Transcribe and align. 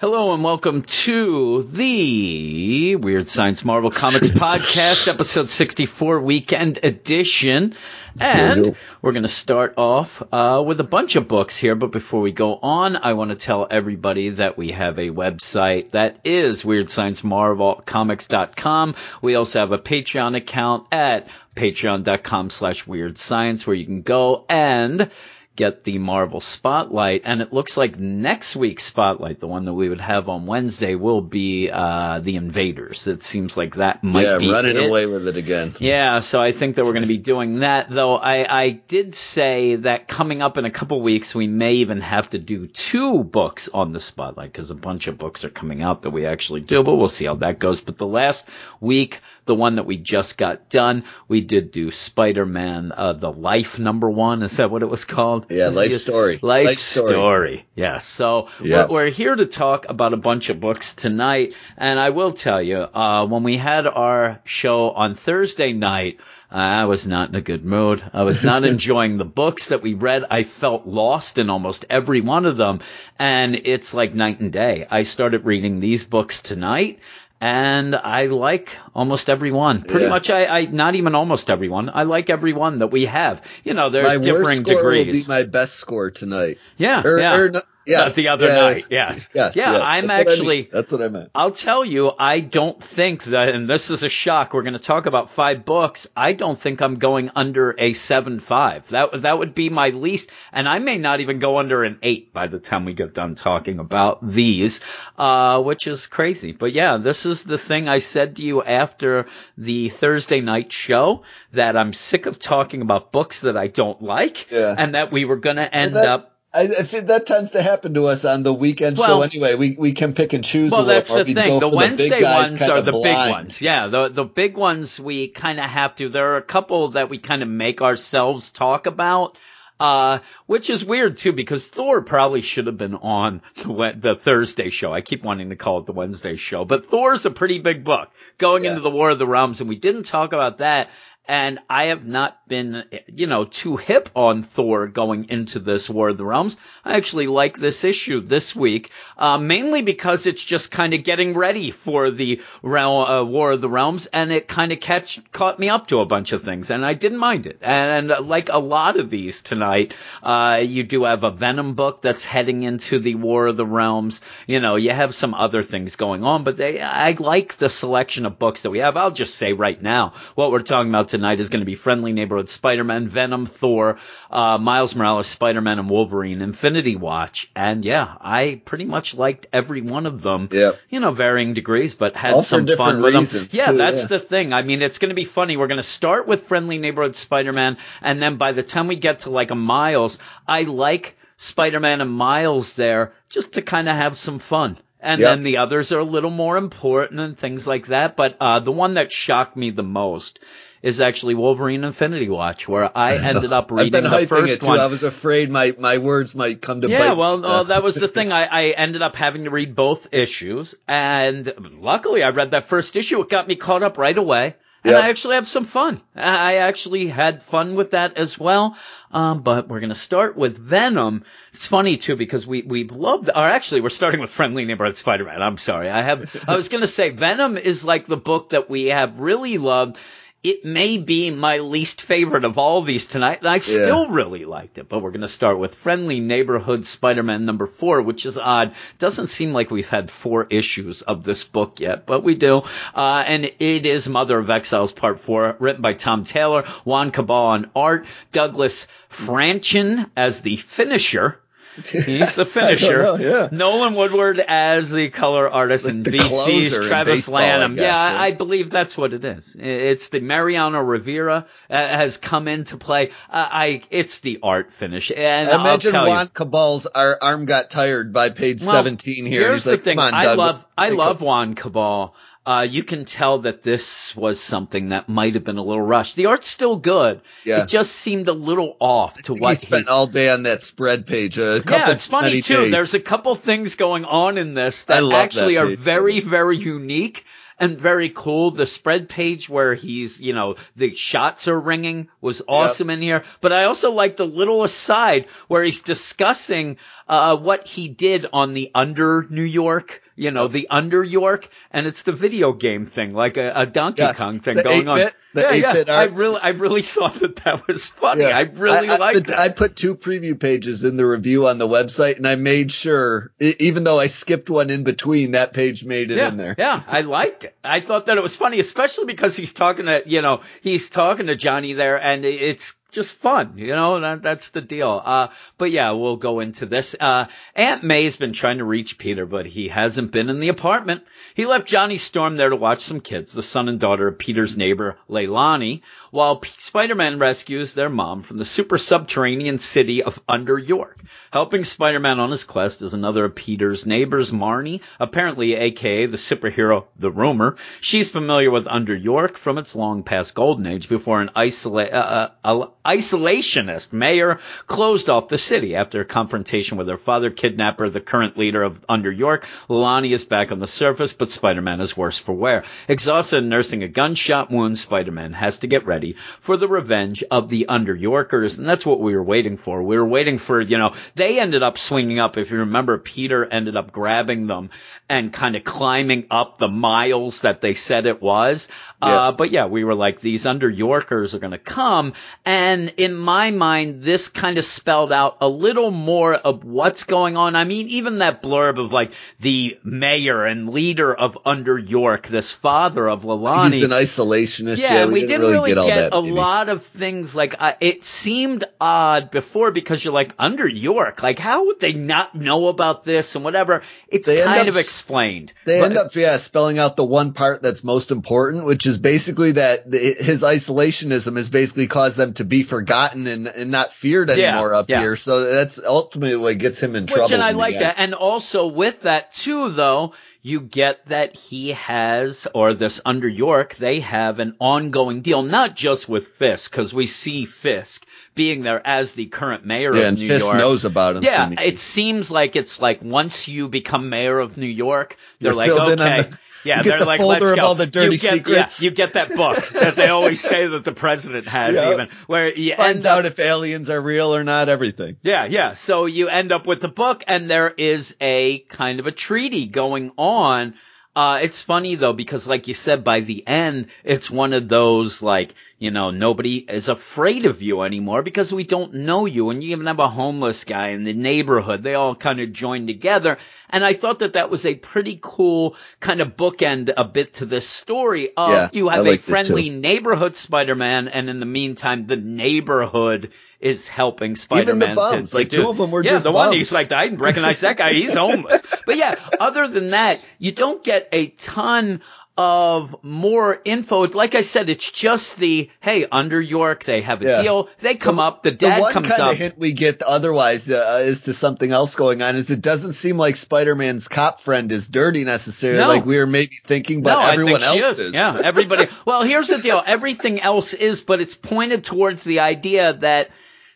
Hello 0.00 0.32
and 0.32 0.44
welcome 0.44 0.82
to 0.82 1.64
the 1.64 2.94
Weird 2.94 3.26
Science 3.26 3.64
Marvel 3.64 3.90
Comics 3.90 4.28
Podcast, 4.30 5.12
episode 5.12 5.48
64, 5.48 6.20
weekend 6.20 6.78
edition. 6.84 7.74
And 8.20 8.76
we're 9.02 9.10
going 9.10 9.24
to 9.24 9.28
start 9.28 9.74
off 9.76 10.22
uh, 10.32 10.62
with 10.64 10.78
a 10.78 10.84
bunch 10.84 11.16
of 11.16 11.26
books 11.26 11.56
here. 11.56 11.74
But 11.74 11.90
before 11.90 12.20
we 12.20 12.30
go 12.30 12.54
on, 12.54 12.94
I 12.94 13.14
want 13.14 13.30
to 13.30 13.36
tell 13.36 13.66
everybody 13.68 14.28
that 14.28 14.56
we 14.56 14.70
have 14.70 15.00
a 15.00 15.10
website 15.10 15.90
that 15.90 16.20
is 16.22 16.62
WeirdScienceMarvelComics.com. 16.62 18.94
We 19.20 19.34
also 19.34 19.58
have 19.58 19.72
a 19.72 19.78
Patreon 19.78 20.36
account 20.36 20.86
at 20.92 21.26
patreon.com 21.56 22.50
slash 22.50 22.86
weird 22.86 23.18
science 23.18 23.66
where 23.66 23.74
you 23.74 23.84
can 23.84 24.02
go 24.02 24.44
and 24.48 25.10
get 25.58 25.82
the 25.82 25.98
Marvel 25.98 26.40
Spotlight. 26.40 27.22
And 27.24 27.42
it 27.42 27.52
looks 27.52 27.76
like 27.76 27.98
next 27.98 28.54
week's 28.54 28.84
Spotlight, 28.84 29.40
the 29.40 29.48
one 29.48 29.64
that 29.64 29.74
we 29.74 29.88
would 29.88 30.00
have 30.00 30.28
on 30.28 30.46
Wednesday, 30.46 30.94
will 30.94 31.20
be 31.20 31.68
uh, 31.68 32.20
The 32.20 32.36
Invaders. 32.36 33.08
It 33.08 33.24
seems 33.24 33.56
like 33.56 33.74
that 33.74 34.04
might 34.04 34.22
yeah, 34.22 34.38
be 34.38 34.50
running 34.50 34.76
it. 34.76 34.88
away 34.88 35.06
with 35.06 35.26
it 35.26 35.36
again. 35.36 35.74
Yeah, 35.80 36.20
so 36.20 36.40
I 36.40 36.52
think 36.52 36.76
that 36.76 36.84
we're 36.84 36.92
going 36.92 37.02
to 37.02 37.08
be 37.08 37.18
doing 37.18 37.60
that. 37.60 37.90
Though 37.90 38.14
I, 38.16 38.62
I 38.62 38.70
did 38.70 39.16
say 39.16 39.74
that 39.74 40.06
coming 40.06 40.42
up 40.42 40.58
in 40.58 40.64
a 40.64 40.70
couple 40.70 41.02
weeks, 41.02 41.34
we 41.34 41.48
may 41.48 41.74
even 41.74 42.00
have 42.02 42.30
to 42.30 42.38
do 42.38 42.68
two 42.68 43.24
books 43.24 43.68
on 43.68 43.92
the 43.92 44.00
Spotlight 44.00 44.52
because 44.52 44.70
a 44.70 44.76
bunch 44.76 45.08
of 45.08 45.18
books 45.18 45.44
are 45.44 45.50
coming 45.50 45.82
out 45.82 46.02
that 46.02 46.10
we 46.10 46.24
actually 46.24 46.60
do, 46.60 46.84
but 46.84 46.94
we'll 46.94 47.08
see 47.08 47.26
how 47.26 47.34
that 47.34 47.58
goes. 47.58 47.80
But 47.80 47.98
the 47.98 48.06
last 48.06 48.46
week, 48.80 49.20
the 49.48 49.54
one 49.56 49.74
that 49.76 49.86
we 49.86 49.96
just 49.96 50.38
got 50.38 50.68
done, 50.70 51.02
we 51.26 51.40
did 51.40 51.72
do 51.72 51.90
Spider-Man, 51.90 52.92
uh, 52.96 53.14
the 53.14 53.32
Life 53.32 53.78
number 53.80 54.08
one. 54.08 54.42
Is 54.44 54.58
that 54.58 54.70
what 54.70 54.82
it 54.82 54.88
was 54.88 55.04
called? 55.04 55.46
Yeah, 55.50 55.68
Life 55.70 55.90
it- 55.90 55.98
Story. 55.98 56.38
Life, 56.40 56.66
Life 56.66 56.78
story. 56.78 57.08
Story. 57.12 57.66
Yes. 57.74 58.04
So 58.04 58.48
Yes. 58.62 58.88
we're, 58.90 59.06
we're 59.06 59.10
here 59.10 59.34
to 59.34 59.46
talk 59.46 59.86
about 59.88 60.12
a 60.12 60.16
bunch 60.18 60.50
of 60.50 60.60
books 60.60 60.94
tonight, 60.94 61.54
and 61.76 61.98
I 61.98 62.10
will 62.10 62.32
tell 62.32 62.62
you, 62.62 62.76
uh, 62.78 63.26
when 63.26 63.42
we 63.42 63.56
had 63.56 63.86
our 63.88 64.40
show 64.44 64.90
on 64.90 65.16
Thursday 65.16 65.72
night. 65.72 66.20
I 66.50 66.86
was 66.86 67.06
not 67.06 67.28
in 67.28 67.34
a 67.34 67.42
good 67.42 67.62
mood. 67.62 68.02
I 68.14 68.22
was 68.22 68.42
not 68.42 68.64
enjoying 68.72 69.18
the 69.18 69.26
books 69.26 69.68
that 69.68 69.82
we 69.82 69.92
read. 69.92 70.24
I 70.30 70.44
felt 70.44 70.86
lost 70.86 71.36
in 71.36 71.50
almost 71.50 71.84
every 71.90 72.22
one 72.22 72.46
of 72.46 72.56
them. 72.56 72.80
And 73.18 73.54
it's 73.54 73.92
like 73.92 74.14
night 74.14 74.40
and 74.40 74.50
day. 74.50 74.86
I 74.90 75.02
started 75.02 75.44
reading 75.44 75.78
these 75.78 76.04
books 76.04 76.40
tonight 76.40 77.00
and 77.40 77.94
I 77.94 78.26
like 78.26 78.76
almost 78.94 79.30
every 79.30 79.52
one. 79.52 79.82
Pretty 79.82 80.04
Yeah. 80.04 80.10
much 80.10 80.30
I, 80.30 80.46
I, 80.46 80.64
not 80.66 80.94
even 80.94 81.14
almost 81.14 81.50
every 81.50 81.68
one. 81.68 81.90
I 81.92 82.02
like 82.02 82.30
every 82.30 82.52
one 82.52 82.80
that 82.80 82.88
we 82.88 83.06
have. 83.06 83.42
You 83.64 83.74
know, 83.74 83.90
there's 83.90 84.06
my 84.06 84.16
worst 84.16 84.24
differing 84.24 84.64
score 84.64 84.82
will 84.84 85.04
be 85.04 85.24
my 85.28 85.44
best 85.44 85.74
score 85.76 86.10
tonight. 86.10 86.58
yeah. 86.76 87.02
Or, 87.04 87.18
yeah. 87.18 87.36
or 87.36 87.52
yes, 87.96 88.14
the 88.14 88.28
other 88.28 88.46
yeah, 88.46 88.54
night. 88.54 88.84
Yes. 88.90 89.28
Yes, 89.34 89.56
yeah. 89.56 89.72
yes, 89.72 89.82
I'm 89.84 90.06
that's 90.06 90.18
what 90.18 90.28
I 90.28 90.30
actually, 90.32 90.56
mean. 90.62 90.68
that's 90.72 90.92
what 90.92 91.02
I 91.02 91.08
meant. 91.08 91.30
I'll 91.34 91.50
tell 91.50 91.84
you, 91.84 92.12
I 92.18 92.40
don't 92.40 92.82
think 92.82 93.24
that, 93.24 93.48
and 93.50 93.68
this 93.68 93.90
is 93.90 94.02
a 94.02 94.08
shock. 94.08 94.52
We're 94.52 94.62
going 94.62 94.72
to 94.74 94.78
talk 94.78 95.06
about 95.06 95.30
five 95.30 95.64
books. 95.64 96.08
I 96.16 96.32
don't 96.32 96.58
think 96.58 96.80
I'm 96.82 96.96
going 96.96 97.30
under 97.34 97.74
a 97.78 97.92
seven 97.92 98.40
five. 98.40 98.88
That 98.88 99.22
that 99.22 99.38
would 99.38 99.54
be 99.54 99.70
my 99.70 99.90
least, 99.90 100.30
and 100.52 100.68
I 100.68 100.78
may 100.78 100.98
not 100.98 101.20
even 101.20 101.38
go 101.38 101.58
under 101.58 101.84
an 101.84 101.98
eight 102.02 102.32
by 102.32 102.46
the 102.48 102.58
time 102.58 102.84
we 102.84 102.94
get 102.94 103.14
done 103.14 103.34
talking 103.34 103.78
about 103.78 104.26
these, 104.28 104.80
uh, 105.16 105.62
which 105.62 105.86
is 105.86 106.06
crazy. 106.06 106.52
But 106.52 106.72
yeah, 106.72 106.96
this 106.98 107.26
is 107.26 107.44
the 107.44 107.58
thing 107.58 107.88
I 107.88 107.98
said 108.00 108.36
to 108.36 108.42
you 108.42 108.62
after 108.62 109.26
the 109.56 109.88
Thursday 109.88 110.40
night 110.40 110.72
show 110.72 111.22
that 111.52 111.76
I'm 111.76 111.92
sick 111.92 112.26
of 112.26 112.38
talking 112.38 112.82
about 112.82 113.12
books 113.12 113.42
that 113.42 113.56
I 113.56 113.68
don't 113.68 114.02
like, 114.02 114.50
Yeah. 114.50 114.74
and 114.76 114.94
that 114.94 115.12
we 115.12 115.24
were 115.24 115.36
going 115.36 115.56
to 115.56 115.74
end 115.74 115.94
that- 115.94 116.06
up. 116.06 116.34
I, 116.52 116.62
I 116.62 116.82
think 116.82 117.08
that 117.08 117.26
tends 117.26 117.50
to 117.50 117.62
happen 117.62 117.94
to 117.94 118.06
us 118.06 118.24
on 118.24 118.42
the 118.42 118.54
weekend 118.54 118.96
Well- 118.96 119.18
show 119.18 119.22
anyway. 119.22 119.54
We 119.54 119.76
we 119.78 119.92
can 119.92 120.14
pick 120.14 120.32
and 120.32 120.42
choose. 120.44 120.72
a 120.72 120.76
Well, 120.76 120.84
that's 120.84 121.12
the 121.12 121.24
thing. 121.24 121.60
The 121.60 121.68
Wednesday 121.68 122.20
guys 122.20 122.52
ones 122.52 122.62
are 122.62 122.80
the 122.82 122.92
big 122.92 123.30
ones. 123.30 123.60
Yeah, 123.60 123.88
the 123.88 124.08
the 124.08 124.24
big 124.24 124.56
ones 124.56 124.98
we 124.98 125.28
kind 125.28 125.60
of 125.60 125.66
have 125.66 125.94
to. 125.96 126.08
There 126.08 126.32
are 126.34 126.36
a 126.38 126.42
couple 126.42 126.88
that 126.90 127.10
we 127.10 127.18
kind 127.18 127.42
of 127.42 127.48
make 127.48 127.82
ourselves 127.82 128.50
talk 128.50 128.86
about. 128.86 129.38
Uh, 129.80 130.18
which 130.46 130.70
is 130.70 130.84
weird 130.84 131.18
too 131.18 131.30
because 131.32 131.68
Thor 131.68 132.02
probably 132.02 132.40
should 132.40 132.66
have 132.66 132.76
been 132.76 132.96
on 132.96 133.42
the, 133.54 133.94
the 133.96 134.16
Thursday 134.16 134.70
show. 134.70 134.92
I 134.92 135.02
keep 135.02 135.22
wanting 135.22 135.50
to 135.50 135.56
call 135.56 135.78
it 135.78 135.86
the 135.86 135.92
Wednesday 135.92 136.34
show, 136.34 136.64
but 136.64 136.86
Thor's 136.86 137.26
a 137.26 137.30
pretty 137.30 137.60
big 137.60 137.84
book 137.84 138.10
going 138.38 138.64
Yeah. 138.64 138.70
into 138.70 138.80
the 138.82 138.90
War 138.90 139.10
of 139.10 139.20
the 139.20 139.26
Realms 139.28 139.60
and 139.60 139.68
we 139.68 139.76
didn't 139.76 140.02
talk 140.02 140.32
about 140.32 140.58
that. 140.58 140.90
And 141.28 141.58
I 141.68 141.88
have 141.88 142.06
not 142.06 142.48
been, 142.48 142.84
you 143.06 143.26
know, 143.26 143.44
too 143.44 143.76
hip 143.76 144.08
on 144.14 144.40
Thor 144.40 144.86
going 144.86 145.28
into 145.28 145.58
this 145.58 145.90
War 145.90 146.08
of 146.08 146.16
the 146.16 146.24
Realms. 146.24 146.56
I 146.86 146.96
actually 146.96 147.26
like 147.26 147.58
this 147.58 147.84
issue 147.84 148.22
this 148.22 148.56
week, 148.56 148.90
uh, 149.18 149.36
mainly 149.36 149.82
because 149.82 150.26
it's 150.26 150.42
just 150.42 150.70
kind 150.70 150.94
of 150.94 151.04
getting 151.04 151.34
ready 151.34 151.70
for 151.70 152.10
the 152.10 152.40
Rel- 152.62 153.06
uh, 153.06 153.24
War 153.24 153.52
of 153.52 153.60
the 153.60 153.68
Realms, 153.68 154.06
and 154.06 154.32
it 154.32 154.48
kind 154.48 154.72
of 154.72 154.80
catch 154.80 155.20
caught 155.30 155.58
me 155.58 155.68
up 155.68 155.88
to 155.88 156.00
a 156.00 156.06
bunch 156.06 156.32
of 156.32 156.44
things, 156.44 156.70
and 156.70 156.84
I 156.84 156.94
didn't 156.94 157.18
mind 157.18 157.46
it. 157.46 157.58
And, 157.60 158.10
uh, 158.10 158.22
like 158.22 158.48
a 158.48 158.58
lot 158.58 158.98
of 158.98 159.10
these 159.10 159.42
tonight, 159.42 159.92
uh, 160.22 160.62
you 160.64 160.82
do 160.82 161.04
have 161.04 161.24
a 161.24 161.30
Venom 161.30 161.74
book 161.74 162.00
that's 162.00 162.24
heading 162.24 162.62
into 162.62 163.00
the 163.00 163.16
War 163.16 163.48
of 163.48 163.58
the 163.58 163.66
Realms. 163.66 164.22
You 164.46 164.60
know, 164.60 164.76
you 164.76 164.92
have 164.92 165.14
some 165.14 165.34
other 165.34 165.62
things 165.62 165.96
going 165.96 166.24
on, 166.24 166.42
but 166.42 166.56
they, 166.56 166.80
I 166.80 167.10
like 167.18 167.58
the 167.58 167.68
selection 167.68 168.24
of 168.24 168.38
books 168.38 168.62
that 168.62 168.70
we 168.70 168.78
have. 168.78 168.96
I'll 168.96 169.10
just 169.10 169.34
say 169.34 169.52
right 169.52 169.82
now, 169.82 170.14
what 170.34 170.52
we're 170.52 170.62
talking 170.62 170.88
about 170.88 171.10
tonight 171.18 171.40
is 171.40 171.48
going 171.48 171.60
to 171.60 171.66
be 171.66 171.74
Friendly 171.74 172.12
Neighborhood 172.12 172.48
Spider-Man, 172.48 173.08
Venom, 173.08 173.46
Thor, 173.46 173.98
uh, 174.30 174.56
Miles 174.58 174.94
Morales, 174.94 175.26
Spider-Man, 175.26 175.78
and 175.78 175.90
Wolverine, 175.90 176.40
Infinity 176.40 176.96
Watch. 176.96 177.50
And 177.56 177.84
yeah, 177.84 178.14
I 178.20 178.62
pretty 178.64 178.84
much 178.84 179.14
liked 179.14 179.48
every 179.52 179.82
one 179.82 180.06
of 180.06 180.22
them. 180.22 180.48
You 180.88 181.00
know, 181.00 181.10
varying 181.12 181.54
degrees, 181.54 181.94
but 181.94 182.16
had 182.16 182.34
All 182.34 182.42
some 182.42 182.66
fun 182.66 183.02
with 183.02 183.30
them. 183.30 183.48
Yeah, 183.50 183.72
too, 183.72 183.78
that's 183.78 184.02
yeah. 184.02 184.06
the 184.08 184.20
thing. 184.20 184.52
I 184.52 184.62
mean, 184.62 184.80
it's 184.80 184.98
going 184.98 185.10
to 185.10 185.14
be 185.14 185.24
funny. 185.24 185.56
We're 185.56 185.66
going 185.66 185.78
to 185.78 185.82
start 185.82 186.28
with 186.28 186.44
Friendly 186.44 186.78
Neighborhood 186.78 187.16
Spider-Man, 187.16 187.78
and 188.00 188.22
then 188.22 188.36
by 188.36 188.52
the 188.52 188.62
time 188.62 188.86
we 188.86 188.96
get 188.96 189.20
to 189.20 189.30
like 189.30 189.50
a 189.50 189.56
Miles, 189.56 190.18
I 190.46 190.62
like 190.62 191.16
Spider-Man 191.36 192.00
and 192.00 192.10
Miles 192.10 192.76
there 192.76 193.12
just 193.28 193.54
to 193.54 193.62
kind 193.62 193.88
of 193.88 193.96
have 193.96 194.16
some 194.16 194.38
fun. 194.38 194.78
And 195.00 195.20
Yep. 195.20 195.30
then 195.30 195.42
the 195.44 195.58
others 195.58 195.92
are 195.92 196.00
a 196.00 196.04
little 196.04 196.30
more 196.30 196.56
important 196.56 197.20
and 197.20 197.38
things 197.38 197.66
like 197.68 197.86
that. 197.86 198.16
But 198.16 198.36
uh, 198.40 198.58
the 198.58 198.72
one 198.72 198.94
that 198.94 199.12
shocked 199.12 199.56
me 199.56 199.70
the 199.70 199.84
most 199.84 200.40
is 200.82 201.00
actually 201.00 201.34
Wolverine 201.34 201.84
Infinity 201.84 202.28
Watch, 202.28 202.68
where 202.68 202.90
I 202.96 203.16
ended 203.18 203.52
up 203.52 203.70
reading 203.70 204.04
the 204.04 204.26
first 204.26 204.62
one. 204.62 204.78
I 204.78 204.86
was 204.86 205.02
afraid 205.02 205.50
my, 205.50 205.74
my 205.78 205.98
words 205.98 206.34
might 206.34 206.60
come 206.62 206.80
to 206.82 206.88
bite 206.88 206.92
Yeah, 206.94 207.08
bite. 207.10 207.16
well, 207.16 207.44
uh, 207.44 207.62
that 207.64 207.82
was 207.82 207.96
the 207.96 208.08
thing. 208.16 208.32
I, 208.32 208.44
I 208.46 208.62
ended 208.70 209.02
up 209.02 209.16
having 209.16 209.44
to 209.44 209.50
read 209.50 209.74
both 209.74 210.12
issues, 210.12 210.74
and 210.86 211.52
luckily 211.80 212.22
I 212.22 212.30
read 212.30 212.52
that 212.52 212.64
first 212.64 212.96
issue. 212.96 213.20
It 213.20 213.28
got 213.28 213.48
me 213.48 213.56
caught 213.56 213.82
up 213.82 213.98
right 213.98 214.16
away, 214.16 214.54
and 214.84 214.92
Yep. 214.92 215.02
I 215.04 215.08
actually 215.08 215.34
have 215.34 215.48
some 215.48 215.64
fun. 215.64 216.00
I 216.14 216.56
actually 216.56 217.08
had 217.08 217.42
fun 217.42 217.74
with 217.74 217.90
that 217.90 218.16
as 218.16 218.38
well. 218.38 218.76
Um, 219.10 219.42
but 219.42 219.68
we're 219.68 219.80
gonna 219.80 219.94
start 219.96 220.36
with 220.36 220.56
Venom. 220.56 221.24
It's 221.52 221.66
funny 221.66 221.96
too 221.96 222.14
because 222.14 222.46
we 222.46 222.62
we've 222.62 222.92
loved, 222.92 223.28
or 223.30 223.42
actually 223.42 223.80
we're 223.80 223.88
starting 223.88 224.20
with 224.20 224.30
Friendly 224.30 224.64
Neighborhood 224.66 224.96
Spider-Man. 224.96 225.42
I'm 225.42 225.56
sorry, 225.58 225.88
I 225.90 226.02
have. 226.02 226.44
I 226.46 226.54
was 226.54 226.68
gonna 226.68 226.86
say 226.86 227.08
Venom 227.10 227.56
is 227.56 227.84
like 227.84 228.06
the 228.06 228.16
book 228.18 228.50
that 228.50 228.70
we 228.70 228.86
have 228.86 229.18
really 229.18 229.58
loved. 229.58 229.98
It 230.44 230.64
may 230.64 230.98
be 230.98 231.32
my 231.32 231.58
least 231.58 232.00
favorite 232.00 232.44
of 232.44 232.58
all 232.58 232.82
these 232.82 233.06
tonight, 233.06 233.40
and 233.40 233.48
I 233.48 233.58
still 233.58 234.08
really 234.08 234.44
liked 234.44 234.78
it. 234.78 234.88
But 234.88 235.00
we're 235.00 235.10
going 235.10 235.22
to 235.22 235.28
start 235.28 235.58
with 235.58 235.74
Friendly 235.74 236.20
Neighborhood 236.20 236.86
Spider-Man 236.86 237.44
number 237.44 237.66
four, 237.66 238.00
which 238.02 238.24
is 238.24 238.38
odd. 238.38 238.74
Doesn't 239.00 239.28
seem 239.30 239.52
like 239.52 239.72
we've 239.72 239.88
had 239.88 240.12
four 240.12 240.46
issues 240.48 241.02
of 241.02 241.24
this 241.24 241.42
book 241.42 241.80
yet, 241.80 242.06
but 242.06 242.22
we 242.22 242.36
do. 242.36 242.62
Uh, 242.94 243.24
and 243.26 243.46
it 243.58 243.84
is 243.84 244.08
Mother 244.08 244.38
of 244.38 244.48
Exiles 244.48 244.92
Part 244.92 245.18
Four, 245.18 245.56
written 245.58 245.82
by 245.82 245.94
Tom 245.94 246.22
Taylor, 246.22 246.62
Juan 246.84 247.10
Cabal 247.10 247.46
on 247.46 247.70
art, 247.74 248.06
Douglas 248.30 248.86
Franchin 249.10 250.08
as 250.16 250.42
the 250.42 250.54
finisher. 250.54 251.40
He's 251.84 252.34
the 252.34 252.44
finisher. 252.46 252.98
know, 253.02 253.16
yeah. 253.16 253.48
Nolan 253.52 253.94
Woodard 253.94 254.40
as 254.46 254.90
the 254.90 255.10
color 255.10 255.48
artist 255.48 255.84
Like 255.84 255.94
and 255.94 256.04
VC's 256.04 256.86
Travis 256.86 257.14
baseball, 257.16 257.36
I 257.36 257.40
Lanham. 257.42 257.74
guess, 257.74 257.82
yeah, 257.82 258.12
right? 258.14 258.20
I 258.26 258.30
believe 258.32 258.70
that's 258.70 258.96
what 258.96 259.12
it 259.14 259.24
is. 259.24 259.56
It's 259.58 260.08
the 260.08 260.20
Mariano 260.20 260.80
Rivera 260.82 261.46
uh, 261.70 261.74
has 261.76 262.16
come 262.16 262.48
into 262.48 262.76
play. 262.76 263.10
Uh, 263.30 263.48
I 263.50 263.82
it's 263.90 264.18
the 264.20 264.40
art 264.42 264.72
finish, 264.72 265.10
and 265.14 265.48
I 265.48 265.52
I'll 265.54 265.60
imagine 265.60 265.92
tell 265.92 266.06
Juan 266.06 266.26
you. 266.26 266.30
Cabal's 266.34 266.86
our 266.86 267.18
arm 267.20 267.44
got 267.46 267.70
tired 267.70 268.12
by 268.12 268.30
page 268.30 268.62
Well, 268.62 268.72
17 268.72 269.26
here. 269.26 269.40
Here's 269.42 269.56
he's 269.56 269.64
the 269.64 269.70
like, 269.72 269.84
thing. 269.84 269.96
come 269.98 270.06
on, 270.06 270.14
I 270.14 270.24
Doug. 270.24 270.38
love 270.38 270.66
I 270.76 270.88
love 270.90 271.20
Juan 271.22 271.54
Cabal. 271.54 272.14
Uh, 272.46 272.66
you 272.68 272.82
can 272.82 273.04
tell 273.04 273.40
that 273.40 273.62
this 273.62 274.16
was 274.16 274.40
something 274.40 274.90
that 274.90 275.08
might 275.08 275.34
have 275.34 275.44
been 275.44 275.58
a 275.58 275.62
little 275.62 275.82
rushed. 275.82 276.16
The 276.16 276.26
art's 276.26 276.48
still 276.48 276.76
good. 276.76 277.20
Yeah. 277.44 277.62
It 277.64 277.68
just 277.68 277.92
seemed 277.92 278.28
a 278.28 278.32
little 278.32 278.76
off 278.80 279.22
to 279.24 279.34
what 279.34 279.58
he 279.58 279.66
spent 279.66 279.88
all 279.88 280.06
day 280.06 280.30
on 280.30 280.44
that 280.44 280.62
spread 280.62 281.06
page. 281.06 281.36
Yeah, 281.36 281.60
it's 281.90 282.06
funny 282.06 282.40
too. 282.40 282.56
days. 282.56 282.70
There's 282.70 282.94
a 282.94 283.00
couple 283.00 283.34
things 283.34 283.74
going 283.74 284.04
on 284.04 284.38
in 284.38 284.54
this 284.54 284.84
that 284.84 285.02
love 285.02 285.12
that 285.12 285.24
actually 285.24 285.58
are 285.58 285.66
very, 285.66 286.20
very 286.20 286.56
unique 286.56 287.24
and 287.58 287.78
very 287.78 288.08
cool. 288.08 288.50
The 288.52 288.66
spread 288.66 289.08
page 289.08 289.48
where 289.48 289.74
he's, 289.74 290.20
you 290.20 290.32
know, 290.32 290.56
the 290.76 290.94
shots 290.94 291.48
are 291.48 291.60
ringing 291.60 292.08
was 292.20 292.42
awesome 292.48 292.90
in 292.90 293.02
here. 293.02 293.24
But 293.40 293.52
I 293.52 293.64
also 293.64 293.90
like 293.92 294.16
the 294.16 294.26
little 294.26 294.64
aside 294.64 295.26
where 295.48 295.62
he's 295.62 295.80
discussing 295.80 296.78
uh, 297.08 297.36
what 297.36 297.66
he 297.66 297.88
did 297.88 298.26
on 298.32 298.54
the 298.54 298.70
under 298.74 299.26
New 299.28 299.42
York. 299.42 300.02
You 300.18 300.30
know, 300.32 300.48
the 300.48 300.66
under 300.68 301.02
York, 301.02 301.48
and 301.70 301.86
it's 301.86 302.02
the 302.02 302.12
video 302.12 302.52
game 302.52 302.86
thing, 302.86 303.14
like 303.14 303.36
a, 303.36 303.52
a 303.54 303.66
Donkey 303.66 304.02
Yes, 304.02 304.16
Kong 304.16 304.40
thing 304.40 304.56
going 304.56 304.88
on. 304.88 304.98
8-bit 304.98 305.14
the 305.34 305.40
yeah, 305.42 305.52
yeah. 305.52 305.70
8-bit 305.72 305.88
I 305.90 306.04
really, 306.04 306.40
I 306.42 306.48
really 306.50 306.82
thought 306.94 307.14
that 307.16 307.36
that 307.36 307.66
was 307.68 307.88
funny. 307.88 308.24
I 308.24 308.40
really 308.42 308.88
I, 308.88 308.94
I- 308.94 308.96
liked 308.96 309.26
the- 309.26 309.32
it. 309.34 309.38
I 309.38 309.48
put 309.50 309.76
two 309.76 309.94
preview 309.94 310.38
pages 310.38 310.84
in 310.84 310.96
the 310.96 311.06
review 311.06 311.46
on 311.46 311.58
the 311.58 311.68
website, 311.68 312.16
and 312.16 312.26
I 312.26 312.34
made 312.34 312.72
sure, 312.72 313.30
even 313.38 313.84
though 313.84 313.98
I 314.00 314.08
skipped 314.08 314.50
one 314.50 314.70
in 314.70 314.84
between, 314.84 315.32
that 315.32 315.52
page 315.52 315.84
made 315.84 316.10
it 316.10 316.16
yeah, 316.16 316.28
in 316.28 316.36
there. 316.36 316.54
Yeah, 316.58 316.82
I 316.86 317.02
liked 317.02 317.44
it. 317.44 317.56
I 317.62 317.80
thought 317.80 318.06
that 318.06 318.16
it 318.16 318.22
was 318.22 318.34
funny, 318.36 318.58
especially 318.60 319.04
because 319.04 319.36
he's 319.36 319.52
talking 319.52 319.86
to, 319.86 320.02
you 320.06 320.22
know, 320.22 320.40
he's 320.62 320.90
talking 320.90 321.26
to 321.26 321.36
Johnny 321.36 321.74
there 321.74 322.00
and 322.02 322.24
it's 322.24 322.74
just 322.90 323.16
fun, 323.16 323.54
you 323.56 323.74
know, 323.74 324.00
that, 324.00 324.22
that's 324.22 324.50
the 324.50 324.60
deal. 324.60 325.02
Uh, 325.04 325.28
but 325.58 325.70
yeah, 325.70 325.90
we'll 325.90 326.16
go 326.16 326.40
into 326.40 326.66
this. 326.66 326.96
Uh, 326.98 327.26
Aunt 327.54 327.84
May's 327.84 328.16
been 328.16 328.32
trying 328.32 328.58
to 328.58 328.64
reach 328.64 328.98
Peter, 328.98 329.26
but 329.26 329.46
he 329.46 329.68
hasn't 329.68 330.10
been 330.10 330.30
in 330.30 330.40
the 330.40 330.48
apartment. 330.48 331.04
He 331.34 331.44
left 331.44 331.68
Johnny 331.68 331.98
Storm 331.98 332.36
there 332.36 332.48
to 332.48 332.56
watch 332.56 332.80
some 332.80 333.00
kids, 333.00 333.32
the 333.32 333.42
son 333.42 333.68
and 333.68 333.78
daughter 333.78 334.08
of 334.08 334.18
Peter's 334.18 334.56
neighbor, 334.56 334.96
Leilani, 335.08 335.82
while 336.10 336.36
P- 336.36 336.50
Spider-Man 336.56 337.18
rescues 337.18 337.74
their 337.74 337.90
mom 337.90 338.22
from 338.22 338.38
the 338.38 338.44
super 338.44 338.78
subterranean 338.78 339.58
city 339.58 340.02
of 340.02 340.20
Under 340.28 340.58
York. 340.58 340.98
Helping 341.30 341.62
Spider-Man 341.62 342.20
on 342.20 342.30
his 342.30 342.44
quest 342.44 342.80
is 342.80 342.94
another 342.94 343.26
of 343.26 343.34
Peter's 343.34 343.84
neighbors, 343.84 344.30
Marnie, 344.30 344.80
apparently 344.98 345.54
aka 345.54 346.06
the 346.06 346.16
superhero 346.16 346.86
The 346.98 347.10
Rumor. 347.10 347.56
She's 347.82 348.10
familiar 348.10 348.50
with 348.50 348.66
Under 348.66 348.94
York 348.94 349.36
from 349.36 349.58
its 349.58 349.76
long 349.76 350.04
past 350.04 350.34
golden 350.34 350.66
age 350.66 350.88
before 350.88 351.20
an 351.20 351.28
isola- 351.36 351.84
uh, 351.84 352.30
uh, 352.42 352.66
isolationist 352.82 353.92
mayor 353.92 354.40
closed 354.66 355.10
off 355.10 355.28
the 355.28 355.36
city 355.36 355.76
after 355.76 356.00
a 356.00 356.06
confrontation 356.06 356.78
with 356.78 356.88
her 356.88 356.96
father 356.96 357.28
kidnapper, 357.28 357.90
the 357.90 358.00
current 358.00 358.38
leader 358.38 358.62
of 358.62 358.82
Under 358.88 359.12
York. 359.12 359.46
Lilani 359.68 360.12
is 360.12 360.24
back 360.24 360.50
on 360.50 360.60
the 360.60 360.66
surface, 360.66 361.12
but 361.12 361.30
Spider-Man 361.30 361.82
is 361.82 361.94
worse 361.94 362.16
for 362.16 362.32
wear. 362.32 362.64
Exhausted 362.88 363.40
and 363.40 363.50
nursing 363.50 363.82
a 363.82 363.88
gunshot 363.88 364.50
wound, 364.50 364.78
Spider-Man 364.78 365.34
has 365.34 365.58
to 365.58 365.66
get 365.66 365.84
ready 365.84 366.16
for 366.40 366.56
the 366.56 366.68
revenge 366.68 367.22
of 367.30 367.50
the 367.50 367.66
Under 367.66 367.94
Yorkers, 367.94 368.58
and 368.58 368.66
that's 368.66 368.86
what 368.86 369.00
we 369.00 369.14
were 369.14 369.22
waiting 369.22 369.58
for. 369.58 369.82
We 369.82 369.98
were 369.98 370.06
waiting 370.06 370.38
for, 370.38 370.58
you 370.58 370.78
know, 370.78 370.94
they 371.18 371.38
ended 371.38 371.62
up 371.62 371.76
swinging 371.76 372.18
up. 372.18 372.38
If 372.38 372.50
you 372.50 372.58
remember, 372.58 372.96
Peter 372.96 373.44
ended 373.44 373.76
up 373.76 373.92
grabbing 373.92 374.46
them 374.46 374.70
and 375.10 375.32
kind 375.32 375.56
of 375.56 375.64
climbing 375.64 376.26
up 376.30 376.58
the 376.58 376.68
miles 376.68 377.40
that 377.40 377.60
they 377.60 377.74
said 377.74 378.06
it 378.06 378.20
was. 378.20 378.68
Uh, 379.00 379.32
but 379.32 379.50
yeah, 379.50 379.66
we 379.66 379.84
were 379.84 379.94
like, 379.94 380.20
these 380.20 380.44
Under 380.44 380.68
Yorkers 380.68 381.34
are 381.34 381.38
going 381.38 381.52
to 381.52 381.58
come. 381.58 382.14
And 382.44 382.92
in 382.96 383.14
my 383.14 383.50
mind, 383.52 384.02
this 384.02 384.28
kind 384.28 384.58
of 384.58 384.64
spelled 384.64 385.12
out 385.12 385.38
a 385.40 385.48
little 385.48 385.90
more 385.90 386.34
of 386.34 386.64
what's 386.64 387.04
going 387.04 387.36
on. 387.36 387.54
I 387.54 387.64
mean, 387.64 387.88
even 387.88 388.18
that 388.18 388.42
blurb 388.42 388.78
of 388.82 388.92
like 388.92 389.12
the 389.40 389.78
mayor 389.84 390.44
and 390.44 390.70
leader 390.70 391.14
of 391.14 391.38
Under 391.46 391.78
York, 391.78 392.26
this 392.26 392.52
father 392.52 393.08
of 393.08 393.22
Lalani. 393.22 393.74
He's 393.74 393.84
an 393.84 393.90
isolationist. 393.90 394.78
Yeah, 394.78 395.06
we, 395.06 395.12
we, 395.12 395.20
didn't, 395.20 395.42
didn't 395.42 395.52
really, 395.52 395.74
get, 395.74 396.10
that. 396.10 396.14
a 396.14 396.20
maybe. 396.20 396.34
lot 396.34 396.68
of 396.68 396.84
things 396.84 397.36
like 397.36 397.54
uh, 397.58 397.74
it 397.80 398.04
seemed 398.04 398.64
odd 398.80 399.30
before 399.30 399.70
because 399.70 400.04
you're 400.04 400.12
like 400.12 400.34
under 400.38 400.66
York, 400.66 401.22
like 401.22 401.38
how 401.38 401.66
would 401.66 401.80
they 401.80 401.92
not 401.92 402.34
know 402.34 402.66
about 402.66 403.04
this 403.04 403.36
and 403.36 403.44
whatever? 403.44 403.82
It's 404.08 404.26
They 404.26 404.42
kind 404.42 404.68
of 404.68 404.76
explained. 404.98 405.52
They 405.64 405.78
But- 405.80 405.86
end 405.90 405.98
up, 405.98 406.14
yeah, 406.14 406.36
spelling 406.38 406.78
out 406.78 406.96
the 406.96 407.04
one 407.04 407.32
part 407.32 407.62
that's 407.62 407.84
most 407.84 408.10
important, 408.10 408.64
which 408.66 408.86
is 408.86 408.98
basically 408.98 409.52
that 409.52 409.88
the, 409.90 409.98
his 410.18 410.42
isolationism 410.42 411.36
has 411.36 411.48
basically 411.48 411.86
caused 411.86 412.16
them 412.16 412.34
to 412.34 412.44
be 412.44 412.62
forgotten 412.64 413.26
and, 413.26 413.46
and 413.46 413.70
not 413.70 413.92
feared 413.92 414.28
Yeah, 414.30 414.50
anymore 414.50 414.74
up 414.74 414.88
yeah. 414.88 415.00
here. 415.00 415.16
So 415.16 415.44
that's 415.52 415.78
ultimately 415.78 416.36
what 416.36 416.58
gets 416.58 416.80
him 416.82 416.96
in 416.96 417.04
Which, 417.04 417.12
trouble. 417.14 417.34
and 417.34 417.42
I 417.42 417.52
like 417.52 417.78
that. 417.78 417.96
And 417.98 418.14
also 418.14 418.66
with 418.66 419.02
that 419.02 419.32
too, 419.32 419.70
though, 419.70 420.14
you 420.42 420.60
get 420.60 421.06
that 421.06 421.36
he 421.36 421.72
has, 421.72 422.46
or 422.54 422.72
this 422.72 423.00
under 423.04 423.28
York, 423.28 423.74
they 423.76 424.00
have 424.00 424.38
an 424.38 424.54
ongoing 424.60 425.20
deal, 425.20 425.42
not 425.42 425.76
just 425.76 426.08
with 426.08 426.28
Fisk, 426.28 426.70
because 426.70 426.94
we 426.94 427.06
see 427.06 427.44
Fisk 427.44 428.06
being 428.38 428.62
there 428.62 428.80
as 428.86 429.12
the 429.12 429.26
current 429.26 429.66
mayor 429.66 429.92
Yeah, 429.94 430.00
of 430.02 430.06
and 430.08 430.18
New 430.18 430.28
Fisk 430.28 430.46
York. 430.46 430.56
knows 430.56 430.84
about 430.86 431.16
him. 431.16 431.24
Yeah, 431.24 431.48
so 431.50 431.54
it 431.62 431.78
seems 431.78 432.30
like 432.30 432.56
it's 432.56 432.80
like 432.80 433.02
once 433.02 433.48
you 433.48 433.68
become 433.68 434.08
mayor 434.08 434.38
of 434.38 434.56
New 434.56 434.66
York, 434.66 435.18
they're 435.40 435.50
You're 435.50 435.56
like, 435.56 435.66
filled 435.70 435.90
in 435.92 436.00
on 436.00 436.12
okay. 436.20 436.30
yeah, 436.64 436.82
they're 436.82 436.98
the 436.98 437.04
like, 437.04 437.20
let's 437.20 437.44
go. 437.52 437.56
all 437.64 437.74
the 437.74 437.86
dirty 437.86 438.14
you 438.16 438.18
get, 438.20 438.34
secrets. 438.34 438.80
Yeah, 438.80 438.84
you 438.90 438.94
get 438.94 439.12
that 439.14 439.28
book 439.34 439.56
that 439.72 439.96
they 439.96 440.08
always 440.08 440.40
say 440.40 440.66
that 440.68 440.84
the 440.84 440.92
president 440.92 441.46
has, 441.46 441.74
Yeah. 441.74 441.92
even 441.92 442.08
where 442.28 442.48
you 442.54 442.76
finds 442.76 443.04
up 443.04 443.18
out 443.18 443.26
if 443.26 443.38
aliens 443.40 443.90
are 443.90 444.00
real 444.00 444.34
or 444.34 444.44
not, 444.44 444.68
everything. 444.68 445.16
yeah, 445.22 445.44
yeah. 445.46 445.74
So 445.74 446.06
you 446.06 446.28
end 446.28 446.52
up 446.52 446.66
with 446.66 446.80
the 446.80 446.88
book, 446.88 447.24
and 447.26 447.50
there 447.50 447.70
is 447.76 448.16
a 448.20 448.60
kind 448.60 449.00
of 449.00 449.06
a 449.08 449.12
treaty 449.12 449.66
going 449.66 450.12
on. 450.16 450.74
Uh, 451.16 451.40
it's 451.42 451.60
funny 451.62 451.96
though, 451.96 452.12
because 452.12 452.46
like 452.46 452.68
you 452.68 452.74
said, 452.74 453.02
by 453.02 453.18
the 453.20 453.44
end, 453.44 453.88
it's 454.04 454.30
one 454.30 454.52
of 454.52 454.68
those 454.68 455.20
like, 455.20 455.52
you 455.78 455.92
know, 455.92 456.10
nobody 456.10 456.56
is 456.56 456.88
afraid 456.88 457.46
of 457.46 457.62
you 457.62 457.82
anymore 457.82 458.22
because 458.22 458.52
we 458.52 458.64
don't 458.64 458.94
know 458.94 459.26
you. 459.26 459.50
And 459.50 459.62
you 459.62 459.70
even 459.70 459.86
have 459.86 460.00
a 460.00 460.08
homeless 460.08 460.64
guy 460.64 460.88
in 460.88 461.04
the 461.04 461.12
neighborhood. 461.12 461.84
They 461.84 461.94
all 461.94 462.16
kind 462.16 462.40
of 462.40 462.52
join 462.52 462.86
together. 462.88 463.38
And 463.70 463.84
I 463.84 463.92
thought 463.92 464.18
that 464.18 464.32
that 464.32 464.50
was 464.50 464.66
a 464.66 464.74
pretty 464.74 465.20
cool 465.22 465.76
kind 466.00 466.20
of 466.20 466.36
bookend 466.36 466.92
a 466.96 467.04
bit 467.04 467.34
to 467.34 467.46
this 467.46 467.68
story 467.68 468.30
of 468.36 468.50
Yeah, 468.50 468.68
you 468.72 468.88
have 468.88 469.00
a 469.06 469.10
liked 469.10 469.22
it, 469.22 469.26
too. 469.26 469.30
friendly 469.30 469.70
neighborhood 469.70 470.34
Spider-Man, 470.34 471.06
and 471.08 471.30
in 471.30 471.38
the 471.38 471.46
meantime, 471.46 472.06
the 472.08 472.16
neighborhood 472.16 473.32
is 473.60 473.88
helping 473.88 474.36
Spider-Man. 474.36 474.90
to- 474.90 474.94
bums, 474.94 475.30
to 475.30 475.36
like, 475.36 475.48
do- 475.48 475.62
two 475.62 475.68
of 475.68 475.76
them 475.76 475.90
were 475.90 476.04
yeah, 476.04 476.12
just 476.12 476.24
the 476.24 476.32
one 476.32 476.52
he's 476.52 476.72
like, 476.72 476.90
I 476.92 477.08
didn't 477.08 477.20
recognize 477.20 477.60
that 477.60 477.76
guy. 477.76 477.92
He's 477.92 478.14
homeless. 478.24 478.62
But 478.86 478.96
yeah, 478.96 479.12
other 479.40 479.66
than 479.68 479.90
that, 479.90 480.24
you 480.38 480.52
don't 480.52 480.82
get 480.82 481.08
a 481.12 481.28
ton 481.28 482.02
of 482.38 482.94
more 483.02 483.60
info. 483.64 484.06
Like 484.06 484.36
I 484.36 484.42
said, 484.42 484.70
it's 484.70 484.90
just 484.92 485.38
the 485.38 485.70
hey, 485.80 486.06
under 486.10 486.40
York, 486.40 486.84
they 486.84 487.02
have 487.02 487.20
a 487.20 487.24
Yeah. 487.24 487.42
deal. 487.42 487.68
They 487.80 487.96
come 487.96 488.16
The- 488.16 488.22
up. 488.22 488.42
The 488.44 488.52
The 488.52 488.70
one 488.76 488.92
comes 488.92 489.08
kind 489.08 489.20
up. 489.22 489.32
of 489.32 489.38
hint 489.38 489.58
we 489.58 489.72
get 489.72 490.00
otherwise 490.02 490.70
uh, 490.70 491.00
is 491.02 491.22
to 491.22 491.32
something 491.32 491.72
else 491.72 491.96
going 491.96 492.22
on 492.22 492.36
is 492.36 492.48
it 492.50 492.62
doesn't 492.62 492.92
seem 492.92 493.18
like 493.18 493.34
Spider-Man's 493.36 494.06
cop 494.06 494.40
friend 494.40 494.70
is 494.70 494.86
dirty 494.86 495.24
necessarily, 495.24 495.80
No. 495.80 495.88
like 495.88 496.06
we 496.06 496.16
were 496.16 496.26
maybe 496.28 496.56
thinking, 496.64 497.02
but 497.02 497.14
no, 497.20 497.28
everyone 497.28 497.60
think 497.60 497.82
else 497.82 497.98
is. 497.98 498.14
Yeah, 498.14 498.40
everybody. 498.44 498.86
Well, 499.04 499.24
here's 499.24 499.48
the 499.48 499.58
deal. 499.58 499.82
Everything 499.84 500.40
else 500.40 500.74
is, 500.74 501.00
but 501.00 501.20
it's 501.20 501.34
pointed 501.34 501.82
towards 501.84 502.22
the 502.22 502.38
idea 502.40 502.92
that 503.00 503.30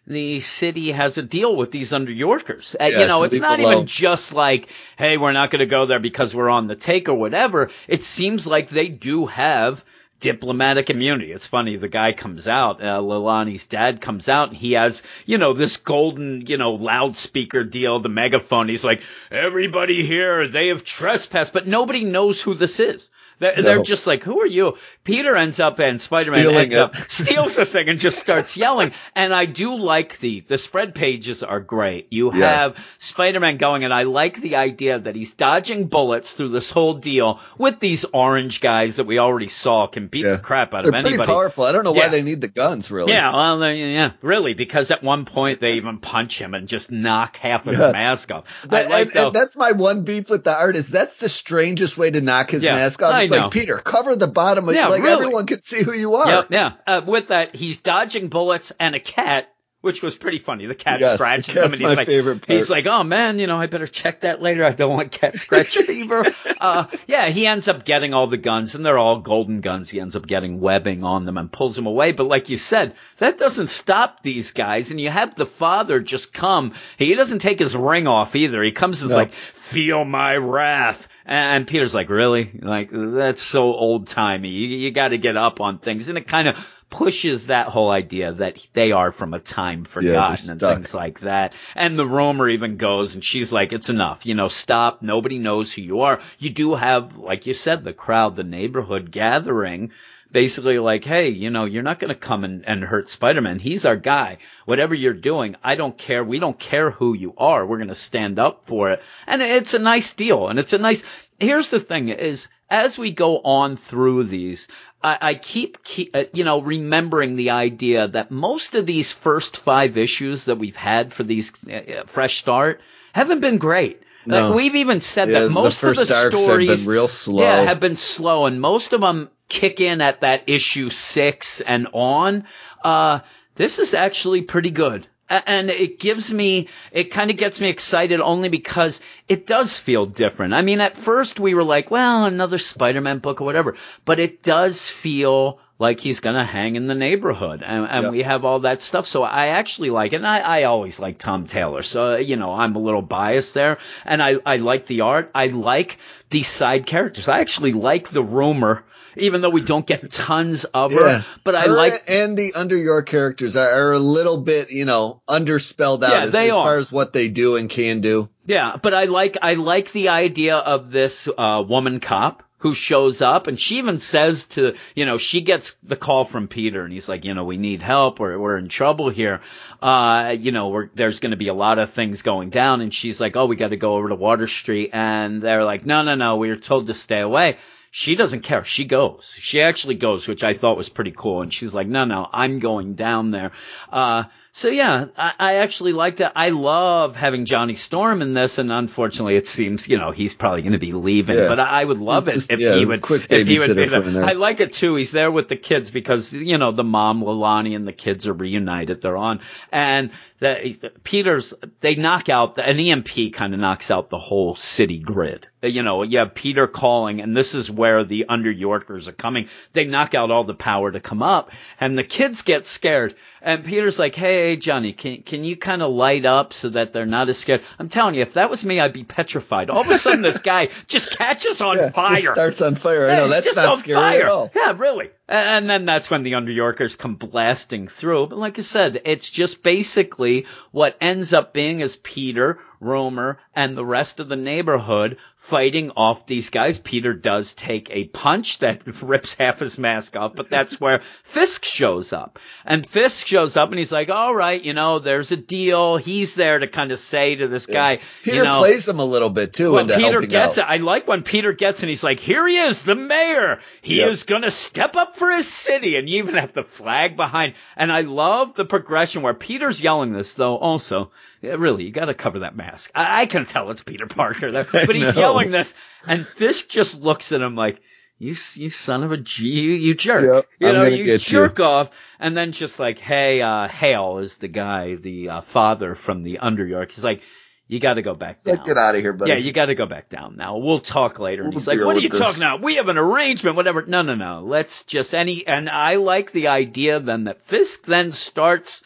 the 0.06 0.40
city 0.40 0.92
has 0.92 1.16
a 1.18 1.22
deal 1.22 1.54
with 1.54 1.70
these 1.70 1.92
under 1.92 2.12
Yorkers. 2.12 2.74
Uh, 2.80 2.84
Yeah, 2.84 3.00
you 3.00 3.06
know, 3.06 3.22
it's 3.22 3.40
not 3.40 3.60
alone. 3.60 3.72
even 3.72 3.86
just 3.86 4.32
like, 4.32 4.68
hey, 4.96 5.16
we're 5.16 5.32
not 5.32 5.50
going 5.50 5.60
to 5.60 5.66
go 5.66 5.86
there 5.86 6.00
because 6.00 6.34
we're 6.34 6.50
on 6.50 6.66
the 6.66 6.76
take 6.76 7.08
or 7.08 7.14
whatever. 7.14 7.70
It 7.86 8.02
seems 8.02 8.46
like 8.46 8.68
they 8.68 8.88
do 8.88 9.26
have 9.26 9.84
diplomatic 10.18 10.88
immunity. 10.88 11.32
It's 11.32 11.46
funny. 11.46 11.76
The 11.76 11.88
guy 11.88 12.12
comes 12.12 12.46
out, 12.48 12.80
uh, 12.80 13.00
Lilani's 13.00 13.66
dad 13.66 14.00
comes 14.00 14.28
out 14.28 14.48
and 14.48 14.56
he 14.56 14.72
has, 14.72 15.02
you 15.26 15.36
know, 15.36 15.52
this 15.52 15.76
golden, 15.76 16.46
you 16.46 16.56
know, 16.56 16.74
loudspeaker 16.74 17.64
deal, 17.64 17.98
the 18.00 18.08
megaphone. 18.08 18.68
He's 18.68 18.84
like, 18.84 19.02
everybody 19.30 20.06
here, 20.06 20.46
they 20.48 20.68
have 20.68 20.84
trespassed, 20.84 21.52
but 21.52 21.66
nobody 21.66 22.04
knows 22.04 22.40
who 22.40 22.54
this 22.54 22.78
is. 22.80 23.10
They're, 23.42 23.60
they're 23.62 23.82
just 23.82 24.06
like, 24.06 24.22
who 24.22 24.40
are 24.40 24.46
you? 24.46 24.76
Peter 25.02 25.36
ends 25.36 25.58
up 25.58 25.80
and 25.80 26.00
Spider-Man 26.00 26.46
ends 26.48 26.74
it. 26.74 26.80
up 26.80 26.94
steals 27.08 27.56
the 27.56 27.66
thing 27.66 27.88
and 27.88 27.98
just 27.98 28.18
starts 28.18 28.56
yelling. 28.56 28.92
And 29.16 29.34
I 29.34 29.46
do 29.46 29.74
like 29.74 30.18
the, 30.20 30.40
the 30.40 30.58
spread 30.58 30.94
pages 30.94 31.42
are 31.42 31.58
great. 31.58 32.06
You 32.10 32.30
have 32.30 32.76
Spider-Man 32.98 33.56
going 33.56 33.82
and 33.84 33.92
I 33.92 34.04
like 34.04 34.40
the 34.40 34.56
idea 34.56 35.00
that 35.00 35.16
he's 35.16 35.34
dodging 35.34 35.88
bullets 35.88 36.34
through 36.34 36.50
this 36.50 36.70
whole 36.70 36.94
deal 36.94 37.40
with 37.58 37.80
these 37.80 38.04
orange 38.04 38.60
guys 38.60 38.96
that 38.96 39.04
we 39.04 39.18
already 39.18 39.48
saw 39.48 39.88
can 39.88 40.06
beat 40.06 40.24
Yeah. 40.24 40.32
the 40.36 40.38
crap 40.38 40.72
out 40.72 40.84
They're 40.84 40.94
of 40.94 41.02
pretty 41.02 41.18
powerful. 41.18 41.64
I 41.64 41.72
don't 41.72 41.82
know 41.82 41.92
why 41.92 42.08
they 42.08 42.22
need 42.22 42.40
the 42.40 42.48
guns, 42.48 42.90
really. 42.92 43.12
Yeah, 43.12 43.32
well, 43.32 43.72
yeah, 43.72 44.12
really, 44.22 44.54
because 44.54 44.90
at 44.92 45.02
one 45.02 45.24
point 45.24 45.58
they 45.58 45.74
even 45.74 45.98
punch 45.98 46.40
him 46.40 46.54
and 46.54 46.68
just 46.68 46.92
knock 46.92 47.36
half 47.38 47.66
of 47.66 47.72
Yes. 47.72 47.82
his 47.82 47.92
mask 47.92 48.30
off. 48.30 48.44
That- 48.68 48.86
I 48.86 48.88
like 48.88 49.06
and, 49.08 49.14
though, 49.14 49.26
and 49.26 49.34
that's 49.34 49.56
my 49.56 49.72
one 49.72 50.04
beef 50.04 50.30
with 50.30 50.44
the 50.44 50.56
artist. 50.56 50.90
That's 50.92 51.18
the 51.18 51.28
strangest 51.28 51.98
way 51.98 52.10
to 52.10 52.20
knock 52.20 52.50
his 52.50 52.62
Yeah, 52.62 52.74
mask 52.74 53.02
off. 53.02 53.12
I 53.12 53.26
It's 53.32 53.38
know. 53.38 53.44
like 53.44 53.52
Peter, 53.52 53.78
cover 53.78 54.14
the 54.16 54.26
bottom 54.28 54.68
of 54.68 54.74
Yeah, 54.74 54.88
like 54.88 55.02
really. 55.02 55.12
everyone 55.14 55.46
can 55.46 55.62
see 55.62 55.82
who 55.82 55.92
you 55.92 56.14
are. 56.14 56.26
Yep, 56.28 56.46
yeah. 56.50 56.72
Uh, 56.86 57.02
with 57.06 57.28
that, 57.28 57.54
he's 57.54 57.80
dodging 57.80 58.28
bullets 58.28 58.72
and 58.78 58.94
a 58.94 59.00
cat 59.00 59.48
which 59.82 60.00
was 60.00 60.16
pretty 60.16 60.38
funny. 60.38 60.66
The 60.66 60.76
cat 60.76 61.00
Yes, 61.00 61.14
scratches 61.14 61.56
him, 61.56 61.64
and 61.72 61.74
he's 61.74 61.96
like, 61.96 62.06
he's 62.46 62.70
like, 62.70 62.86
oh 62.86 63.02
man, 63.02 63.40
you 63.40 63.48
know, 63.48 63.58
I 63.58 63.66
better 63.66 63.88
check 63.88 64.20
that 64.20 64.40
later. 64.40 64.64
I 64.64 64.70
don't 64.70 64.92
want 64.94 65.10
cat 65.10 65.34
scratch 65.34 65.76
fever. 65.86 66.24
Uh, 66.60 66.86
yeah, 67.08 67.30
he 67.30 67.48
ends 67.48 67.66
up 67.66 67.84
getting 67.84 68.14
all 68.14 68.28
the 68.28 68.36
guns, 68.36 68.76
and 68.76 68.86
they're 68.86 68.96
all 68.96 69.18
golden 69.18 69.60
guns. 69.60 69.90
He 69.90 69.98
ends 70.00 70.14
up 70.14 70.24
getting 70.24 70.60
webbing 70.60 71.02
on 71.02 71.24
them 71.24 71.36
and 71.36 71.50
pulls 71.50 71.74
them 71.74 71.88
away. 71.88 72.12
But 72.12 72.28
like 72.28 72.48
you 72.48 72.58
said, 72.58 72.94
that 73.18 73.38
doesn't 73.38 73.70
stop 73.70 74.22
these 74.22 74.52
guys. 74.52 74.92
And 74.92 75.00
you 75.00 75.10
have 75.10 75.34
the 75.34 75.46
father 75.46 75.98
just 75.98 76.32
come. 76.32 76.74
He 76.96 77.16
doesn't 77.16 77.40
take 77.40 77.58
his 77.58 77.74
ring 77.74 78.06
off 78.06 78.36
either. 78.36 78.62
He 78.62 78.70
comes 78.70 79.02
and 79.02 79.10
is 79.10 79.16
No. 79.16 79.22
like, 79.22 79.32
feel 79.32 80.04
my 80.04 80.36
wrath. 80.36 81.08
And 81.24 81.66
Peter's 81.66 81.94
like, 81.94 82.08
really? 82.08 82.50
Like, 82.60 82.90
that's 82.92 83.42
so 83.42 83.74
old 83.74 84.08
timey. 84.08 84.48
You, 84.48 84.78
you 84.78 84.90
got 84.90 85.08
to 85.08 85.18
get 85.18 85.36
up 85.36 85.60
on 85.60 85.78
things. 85.78 86.08
And 86.08 86.18
it 86.18 86.26
kind 86.26 86.48
of 86.48 86.68
pushes 86.90 87.46
that 87.46 87.68
whole 87.68 87.90
idea 87.90 88.32
that 88.34 88.66
they 88.74 88.92
are 88.92 89.12
from 89.12 89.32
a 89.32 89.38
time 89.38 89.84
forgotten 89.84 90.50
and 90.50 90.60
things 90.60 90.92
like 90.94 91.20
that. 91.20 91.54
And 91.74 91.98
the 91.98 92.06
rumor 92.06 92.48
even 92.48 92.76
goes 92.76 93.14
and 93.14 93.24
she's 93.24 93.52
like, 93.52 93.72
it's 93.72 93.88
enough. 93.88 94.26
You 94.26 94.34
know, 94.34 94.48
stop. 94.48 95.00
Nobody 95.00 95.38
knows 95.38 95.72
who 95.72 95.80
you 95.80 96.02
are. 96.02 96.20
You 96.38 96.50
do 96.50 96.74
have, 96.74 97.16
like 97.16 97.46
you 97.46 97.54
said, 97.54 97.82
the 97.82 97.94
crowd, 97.94 98.36
the 98.36 98.44
neighborhood 98.44 99.10
gathering. 99.10 99.92
Basically 100.32 100.78
like, 100.78 101.04
hey, 101.04 101.28
you 101.28 101.50
know, 101.50 101.66
you're 101.66 101.82
not 101.82 101.98
going 101.98 102.08
to 102.08 102.18
come 102.18 102.44
and, 102.44 102.66
and 102.66 102.82
hurt 102.82 103.10
Spider-Man. 103.10 103.58
He's 103.58 103.84
our 103.84 103.96
guy. 103.96 104.38
Whatever 104.64 104.94
you're 104.94 105.12
doing, 105.12 105.56
I 105.62 105.74
don't 105.74 105.96
care. 105.96 106.24
We 106.24 106.38
don't 106.38 106.58
care 106.58 106.90
who 106.90 107.14
you 107.14 107.34
are. 107.36 107.66
We're 107.66 107.76
going 107.76 107.88
to 107.88 107.94
stand 107.94 108.38
up 108.38 108.66
for 108.66 108.90
it. 108.90 109.02
And 109.26 109.42
it's 109.42 109.74
a 109.74 109.78
nice 109.78 110.14
deal. 110.14 110.48
And 110.48 110.58
it's 110.58 110.72
a 110.72 110.78
nice, 110.78 111.04
here's 111.38 111.70
the 111.70 111.80
thing 111.80 112.08
is, 112.08 112.48
as 112.70 112.98
we 112.98 113.10
go 113.10 113.40
on 113.40 113.76
through 113.76 114.24
these, 114.24 114.68
I, 115.02 115.18
I 115.20 115.34
keep, 115.34 115.84
keep 115.84 116.16
uh, 116.16 116.24
you 116.32 116.44
know, 116.44 116.62
remembering 116.62 117.36
the 117.36 117.50
idea 117.50 118.08
that 118.08 118.30
most 118.30 118.74
of 118.74 118.86
these 118.86 119.12
first 119.12 119.58
five 119.58 119.98
issues 119.98 120.46
that 120.46 120.56
we've 120.56 120.76
had 120.76 121.12
for 121.12 121.24
these 121.24 121.52
uh, 121.68 121.72
uh, 121.74 122.04
fresh 122.06 122.38
start 122.38 122.80
haven't 123.12 123.40
been 123.40 123.58
great. 123.58 124.02
No. 124.26 124.48
Like 124.48 124.56
we've 124.56 124.76
even 124.76 125.00
said 125.00 125.30
Yeah, 125.30 125.40
that 125.40 125.50
most 125.50 125.80
the 125.80 125.90
of 125.90 125.96
the 125.96 126.06
stories 126.06 126.68
have 126.68 126.78
been 126.78 126.86
real 126.92 127.08
slow. 127.08 127.42
yeah, 127.42 127.62
have 127.62 127.80
been 127.80 127.96
slow, 127.96 128.46
and 128.46 128.60
most 128.60 128.92
of 128.92 129.00
them 129.00 129.30
kick 129.48 129.80
in 129.80 130.00
at 130.00 130.20
that 130.20 130.44
issue 130.46 130.90
six 130.90 131.60
and 131.60 131.88
on. 131.92 132.44
Uh, 132.84 133.20
this 133.54 133.78
is 133.78 133.94
actually 133.94 134.42
pretty 134.42 134.70
good. 134.70 135.06
And 135.28 135.70
it 135.70 135.98
gives 135.98 136.30
me, 136.32 136.68
it 136.90 137.04
kind 137.04 137.30
of 137.30 137.38
gets 137.38 137.58
me 137.58 137.70
excited 137.70 138.20
only 138.20 138.50
because 138.50 139.00
it 139.28 139.46
does 139.46 139.78
feel 139.78 140.04
different. 140.04 140.52
I 140.52 140.60
mean, 140.60 140.82
at 140.82 140.94
first 140.94 141.40
we 141.40 141.54
were 141.54 141.64
like, 141.64 141.90
well, 141.90 142.26
another 142.26 142.58
Spider-Man 142.58 143.18
book 143.18 143.40
or 143.40 143.44
whatever, 143.44 143.76
but 144.04 144.20
it 144.20 144.42
does 144.42 144.90
feel 144.90 145.58
like 145.82 146.00
he's 146.00 146.20
gonna 146.20 146.44
hang 146.44 146.76
in 146.76 146.86
the 146.86 146.94
neighborhood 146.94 147.62
and, 147.62 147.86
and 147.90 148.02
Yep. 148.04 148.12
we 148.12 148.22
have 148.22 148.44
all 148.46 148.60
that 148.60 148.80
stuff. 148.80 149.06
So 149.06 149.22
I 149.24 149.48
actually 149.48 149.90
like 149.90 150.12
it. 150.12 150.16
And 150.16 150.26
I, 150.26 150.38
I 150.38 150.62
always 150.64 150.98
like 151.00 151.18
Tom 151.18 151.46
Taylor. 151.46 151.82
So, 151.82 152.16
you 152.16 152.36
know, 152.36 152.52
I'm 152.52 152.74
a 152.76 152.78
little 152.78 153.02
biased 153.02 153.52
there 153.54 153.78
and 154.04 154.22
I, 154.22 154.36
I 154.46 154.56
like 154.58 154.86
the 154.86 155.02
art. 155.02 155.30
I 155.34 155.48
like 155.48 155.98
these 156.30 156.48
side 156.48 156.86
characters. 156.86 157.28
I 157.28 157.40
actually 157.40 157.72
like 157.72 158.08
the 158.08 158.22
rumor, 158.22 158.84
even 159.16 159.40
though 159.42 159.50
we 159.50 159.60
don't 159.62 159.86
get 159.86 160.10
tons 160.10 160.64
of 160.64 160.92
her, 160.92 161.06
Yeah. 161.06 161.22
but 161.44 161.54
I 161.54 161.62
Her 161.66 161.76
like, 161.76 162.04
and 162.08 162.38
the 162.38 162.54
under 162.54 162.76
your 162.76 163.02
characters 163.02 163.56
are, 163.56 163.68
are 163.70 163.92
a 163.92 163.98
little 163.98 164.38
bit, 164.40 164.70
you 164.70 164.84
know, 164.86 165.20
underspelled 165.28 166.02
out 166.04 166.10
Yeah, 166.12 166.22
as, 166.22 166.34
as 166.34 166.50
far 166.50 166.78
as 166.78 166.90
what 166.92 167.12
they 167.12 167.28
do 167.28 167.56
and 167.56 167.68
can 167.68 168.00
do. 168.00 168.28
Yeah, 168.46 168.76
but 168.82 168.94
I 168.94 169.04
like 169.04 169.36
I 169.42 169.54
like 169.54 169.92
the 169.92 170.08
idea 170.08 170.56
of 170.56 170.90
this 170.90 171.28
uh, 171.28 171.62
woman 171.66 172.00
cop 172.00 172.42
who 172.62 172.74
shows 172.74 173.20
up 173.20 173.48
and 173.48 173.58
she 173.58 173.78
even 173.78 173.98
says 173.98 174.44
to 174.44 174.74
you 174.94 175.04
know 175.04 175.18
she 175.18 175.40
gets 175.40 175.74
the 175.82 175.96
call 175.96 176.24
from 176.24 176.46
Peter 176.46 176.84
and 176.84 176.92
he's 176.92 177.08
like 177.08 177.24
you 177.24 177.34
know 177.34 177.44
we 177.44 177.56
need 177.56 177.82
help 177.82 178.20
we're 178.20 178.38
we're 178.38 178.56
in 178.56 178.68
trouble 178.68 179.10
here 179.10 179.40
uh 179.82 180.34
you 180.38 180.52
know 180.52 180.68
we're, 180.68 180.88
there's 180.94 181.18
going 181.18 181.32
to 181.32 181.36
be 181.36 181.48
a 181.48 181.54
lot 181.54 181.80
of 181.80 181.90
things 181.90 182.22
going 182.22 182.50
down 182.50 182.80
and 182.80 182.94
she's 182.94 183.20
like 183.20 183.36
oh 183.36 183.46
we 183.46 183.56
got 183.56 183.70
to 183.70 183.76
go 183.76 183.94
over 183.94 184.08
to 184.08 184.14
Water 184.14 184.46
Street 184.46 184.90
and 184.92 185.42
they're 185.42 185.64
like 185.64 185.84
no 185.84 186.02
no 186.02 186.14
no 186.14 186.36
we 186.36 186.48
were 186.48 186.56
told 186.56 186.86
to 186.86 186.94
stay 186.94 187.20
away 187.20 187.58
she 187.94 188.14
doesn't 188.14 188.40
care. 188.40 188.64
She 188.64 188.86
goes. 188.86 189.36
She 189.38 189.60
actually 189.60 189.96
goes, 189.96 190.26
which 190.26 190.42
I 190.42 190.54
thought 190.54 190.78
was 190.78 190.88
pretty 190.88 191.12
cool. 191.14 191.42
And 191.42 191.52
she's 191.52 191.74
like, 191.74 191.86
no, 191.86 192.06
no, 192.06 192.26
I'm 192.32 192.58
going 192.58 192.94
down 192.94 193.32
there. 193.32 193.52
Uh, 193.92 194.24
so 194.54 194.68
yeah, 194.68 195.06
I, 195.16 195.32
I 195.38 195.54
actually 195.56 195.92
liked 195.94 196.20
it. 196.20 196.30
I 196.36 196.50
love 196.50 197.16
having 197.16 197.46
Johnny 197.46 197.74
Storm 197.74 198.20
in 198.20 198.34
this, 198.34 198.58
and 198.58 198.70
unfortunately, 198.70 199.36
it 199.36 199.46
seems 199.48 199.88
you 199.88 199.96
know 199.96 200.10
he's 200.10 200.34
probably 200.34 200.60
going 200.62 200.72
to 200.72 200.78
be 200.78 200.92
leaving. 200.92 201.36
Yeah. 201.38 201.48
But 201.48 201.58
I, 201.58 201.80
I 201.80 201.84
would 201.84 201.98
love 201.98 202.26
He's 202.26 202.34
it 202.34 202.36
just- 202.38 202.50
if 202.52 202.60
yeah, 202.60 202.74
he 202.76 202.84
would. 202.84 203.00
quick 203.00 203.26
if 203.30 203.46
he 203.46 203.58
would 203.58 203.74
be 203.76 203.86
there. 203.86 204.00
there. 204.02 204.24
I 204.24 204.32
like 204.32 204.60
it 204.60 204.74
too. 204.74 204.94
He's 204.94 205.10
there 205.10 205.30
with 205.30 205.48
the 205.48 205.56
kids 205.56 205.90
because 205.90 206.32
you 206.32 206.58
know 206.58 206.70
the 206.70 206.84
mom 206.84 207.22
Lalani 207.22 207.74
and 207.74 207.88
the 207.88 207.92
kids 207.92 208.26
are 208.28 208.34
reunited. 208.34 209.00
They're 209.00 209.16
on, 209.16 209.40
and 209.70 210.10
the, 210.42 210.92
Peter's 211.04 211.54
they 211.80 211.94
knock 211.94 212.28
out 212.28 212.58
an 212.58 212.78
EMP 212.78 213.32
kind 213.32 213.54
of 213.54 213.60
knocks 213.60 213.90
out 213.90 214.10
the 214.10 214.18
whole 214.18 214.54
city 214.56 214.98
grid. 214.98 215.48
Uh, 215.62 215.68
You 215.68 215.82
know, 215.82 216.02
you 216.02 216.18
have 216.18 216.34
Peter 216.34 216.66
calling, 216.66 217.20
and 217.20 217.36
this 217.36 217.54
is 217.54 217.70
where 217.70 218.04
the 218.04 218.26
under 218.28 218.50
Yorkers 218.50 219.08
are 219.08 219.12
coming. 219.12 219.48
They 219.72 219.84
knock 219.86 220.14
out 220.14 220.30
all 220.30 220.44
the 220.44 220.54
power 220.54 220.90
to 220.92 221.00
come 221.00 221.22
up, 221.22 221.50
and 221.80 221.96
the 221.96 222.04
kids 222.04 222.42
get 222.42 222.64
scared. 222.66 223.14
And 223.40 223.64
Peter's 223.64 223.98
like, 223.98 224.14
"Hey, 224.14 224.56
Johnny, 224.56 224.92
can 224.92 225.22
can 225.22 225.42
you 225.44 225.56
kind 225.56 225.82
of 225.82 225.92
light 225.92 226.24
up 226.26 226.52
so 226.52 226.68
that 226.70 226.92
they're 226.92 227.06
not 227.06 227.28
as 227.28 227.38
scared?" 227.38 227.62
I'm 227.78 227.88
telling 227.88 228.14
you, 228.14 228.22
if 228.22 228.34
that 228.34 228.50
was 228.50 228.64
me, 228.64 228.78
I'd 228.80 228.92
be 228.92 229.04
petrified. 229.04 229.70
All 229.70 229.80
of 229.80 229.88
a 229.88 229.98
sudden, 229.98 230.22
this 230.22 230.38
guy 230.38 230.68
just 230.86 231.10
catches 231.16 231.60
on 231.60 231.78
Yeah, 231.78 231.90
fire. 231.90 232.34
Starts 232.34 232.60
on 232.62 232.74
fire. 232.76 233.06
I 233.06 233.08
Yeah, 233.10 233.16
know 233.16 233.28
that's 233.28 233.44
just 233.46 233.56
not 233.56 233.78
scary 233.78 233.94
fire. 233.96 234.22
at 234.22 234.28
all. 234.28 234.50
Yeah, 234.54 234.74
really. 234.76 235.10
And 235.28 235.70
then 235.70 235.86
that's 235.86 236.10
when 236.10 236.24
the 236.24 236.34
Under 236.34 236.52
Yorkers 236.52 236.96
come 236.96 237.14
blasting 237.14 237.88
through. 237.88 238.26
But 238.26 238.38
like 238.38 238.58
I 238.58 238.62
said, 238.62 239.02
it's 239.04 239.30
just 239.30 239.62
basically 239.62 240.46
what 240.72 240.96
ends 241.00 241.32
up 241.32 241.52
being 241.52 241.80
is 241.80 241.96
Peter, 241.96 242.58
Rumor, 242.80 243.38
and 243.54 243.76
the 243.76 243.84
rest 243.84 244.20
of 244.20 244.28
the 244.28 244.36
neighborhood 244.36 245.18
fighting 245.36 245.90
off 245.96 246.26
these 246.26 246.50
guys. 246.50 246.78
Peter 246.78 247.12
does 247.12 247.52
take 247.54 247.90
a 247.90 248.04
punch 248.04 248.58
that 248.58 248.82
rips 249.02 249.34
half 249.34 249.58
his 249.58 249.78
mask 249.78 250.16
off, 250.16 250.34
but 250.34 250.48
that's 250.48 250.80
where 250.80 251.00
Fisk 251.24 251.64
shows 251.64 252.12
up. 252.12 252.38
And 252.64 252.86
Fisk 252.86 253.26
shows 253.26 253.56
up 253.56 253.70
and 253.70 253.78
he's 253.78 253.92
like, 253.92 254.08
all 254.08 254.34
right, 254.34 254.62
you 254.62 254.72
know, 254.72 254.98
there's 254.98 255.32
a 255.32 255.36
deal. 255.36 255.96
He's 255.96 256.34
there 256.34 256.58
to 256.58 256.66
kind 256.66 256.92
of 256.92 256.98
say 256.98 257.34
to 257.36 257.48
this 257.48 257.66
guy, 257.66 258.00
Peter 258.22 258.38
you 258.38 258.44
know, 258.44 258.58
plays 258.60 258.88
him 258.88 258.98
a 259.00 259.04
little 259.04 259.30
bit 259.30 259.52
too 259.52 259.72
well, 259.72 259.86
Peter 259.86 260.20
gets 260.22 260.58
out. 260.58 260.68
it. 260.68 260.70
I 260.72 260.76
like 260.78 261.06
when 261.08 261.22
Peter 261.22 261.52
gets 261.52 261.82
and 261.82 261.90
he's 261.90 262.04
like, 262.04 262.20
here 262.20 262.46
he 262.46 262.56
is, 262.56 262.82
the 262.82 262.94
mayor. 262.94 263.60
He 263.80 263.98
Yep. 263.98 264.08
is 264.10 264.22
going 264.24 264.42
to 264.42 264.50
step 264.50 264.96
up 264.96 265.16
for 265.16 265.30
his 265.30 265.46
city. 265.46 265.96
And 265.96 266.08
you 266.08 266.18
even 266.18 266.36
have 266.36 266.52
the 266.52 266.64
flag 266.64 267.16
behind. 267.16 267.54
And 267.76 267.92
I 267.92 268.02
love 268.02 268.54
the 268.54 268.64
progression 268.64 269.22
where 269.22 269.34
Peter's 269.34 269.80
yelling 269.82 270.12
this, 270.12 270.34
though, 270.34 270.56
also. 270.56 271.10
Yeah, 271.42 271.56
really, 271.58 271.82
you 271.82 271.90
got 271.90 272.04
to 272.04 272.14
cover 272.14 272.40
that 272.40 272.54
mask. 272.56 272.92
I, 272.94 273.22
I 273.22 273.26
can 273.26 273.44
tell 273.44 273.70
it's 273.72 273.82
Peter 273.82 274.06
Parker 274.06 274.52
there, 274.52 274.64
but 274.72 274.94
he's 274.94 275.16
yelling 275.16 275.50
this, 275.50 275.74
and 276.06 276.24
Fisk 276.26 276.68
just 276.68 277.00
looks 277.00 277.32
at 277.32 277.40
him 277.40 277.56
like, 277.56 277.80
"You, 278.16 278.36
you 278.54 278.70
son 278.70 279.02
of 279.02 279.10
a 279.10 279.16
G, 279.16 279.48
you, 279.48 279.72
you 279.72 279.94
jerk! 279.94 280.22
Yep, 280.22 280.46
you 280.60 280.68
I'm 280.68 280.74
know, 280.74 280.84
you 280.84 281.04
get 281.04 281.26
you." 281.26 281.32
jerk 281.32 281.58
off." 281.58 281.90
And 282.20 282.36
then 282.36 282.52
just 282.52 282.78
like, 282.78 283.00
"Hey, 283.00 283.42
uh, 283.42 283.66
Hale 283.66 284.18
is 284.18 284.38
the 284.38 284.46
guy, 284.46 284.94
the 284.94 285.30
uh, 285.30 285.40
father 285.40 285.96
from 285.96 286.22
the 286.22 286.38
Under 286.38 286.64
York." 286.64 286.92
He's 286.92 287.02
like, 287.02 287.22
"You 287.66 287.80
got 287.80 287.94
to 287.94 288.02
go 288.02 288.14
back 288.14 288.36
It's 288.36 288.44
down." 288.44 288.58
like, 288.58 288.64
get 288.64 288.78
out 288.78 288.94
of 288.94 289.00
here, 289.00 289.12
buddy. 289.12 289.32
Yeah, 289.32 289.38
you 289.38 289.50
got 289.50 289.66
to 289.66 289.74
go 289.74 289.86
back 289.86 290.08
down 290.08 290.36
now. 290.36 290.58
We'll 290.58 290.78
talk 290.78 291.18
later. 291.18 291.42
And 291.42 291.52
We'll 291.52 291.58
he's 291.58 291.66
like, 291.66 291.80
"What 291.80 291.96
are 291.96 292.00
you 292.00 292.08
this." 292.08 292.20
talking 292.20 292.40
about? 292.40 292.62
We 292.62 292.76
have 292.76 292.88
an 292.88 292.98
arrangement, 292.98 293.56
whatever." 293.56 293.84
No, 293.84 294.02
no, 294.02 294.14
no. 294.14 294.44
Let's 294.46 294.84
just 294.84 295.12
any. 295.12 295.44
And 295.44 295.68
I 295.68 295.96
like 295.96 296.30
the 296.30 296.46
idea 296.46 297.00
then 297.00 297.24
that 297.24 297.42
Fisk 297.42 297.84
then 297.84 298.12
starts 298.12 298.80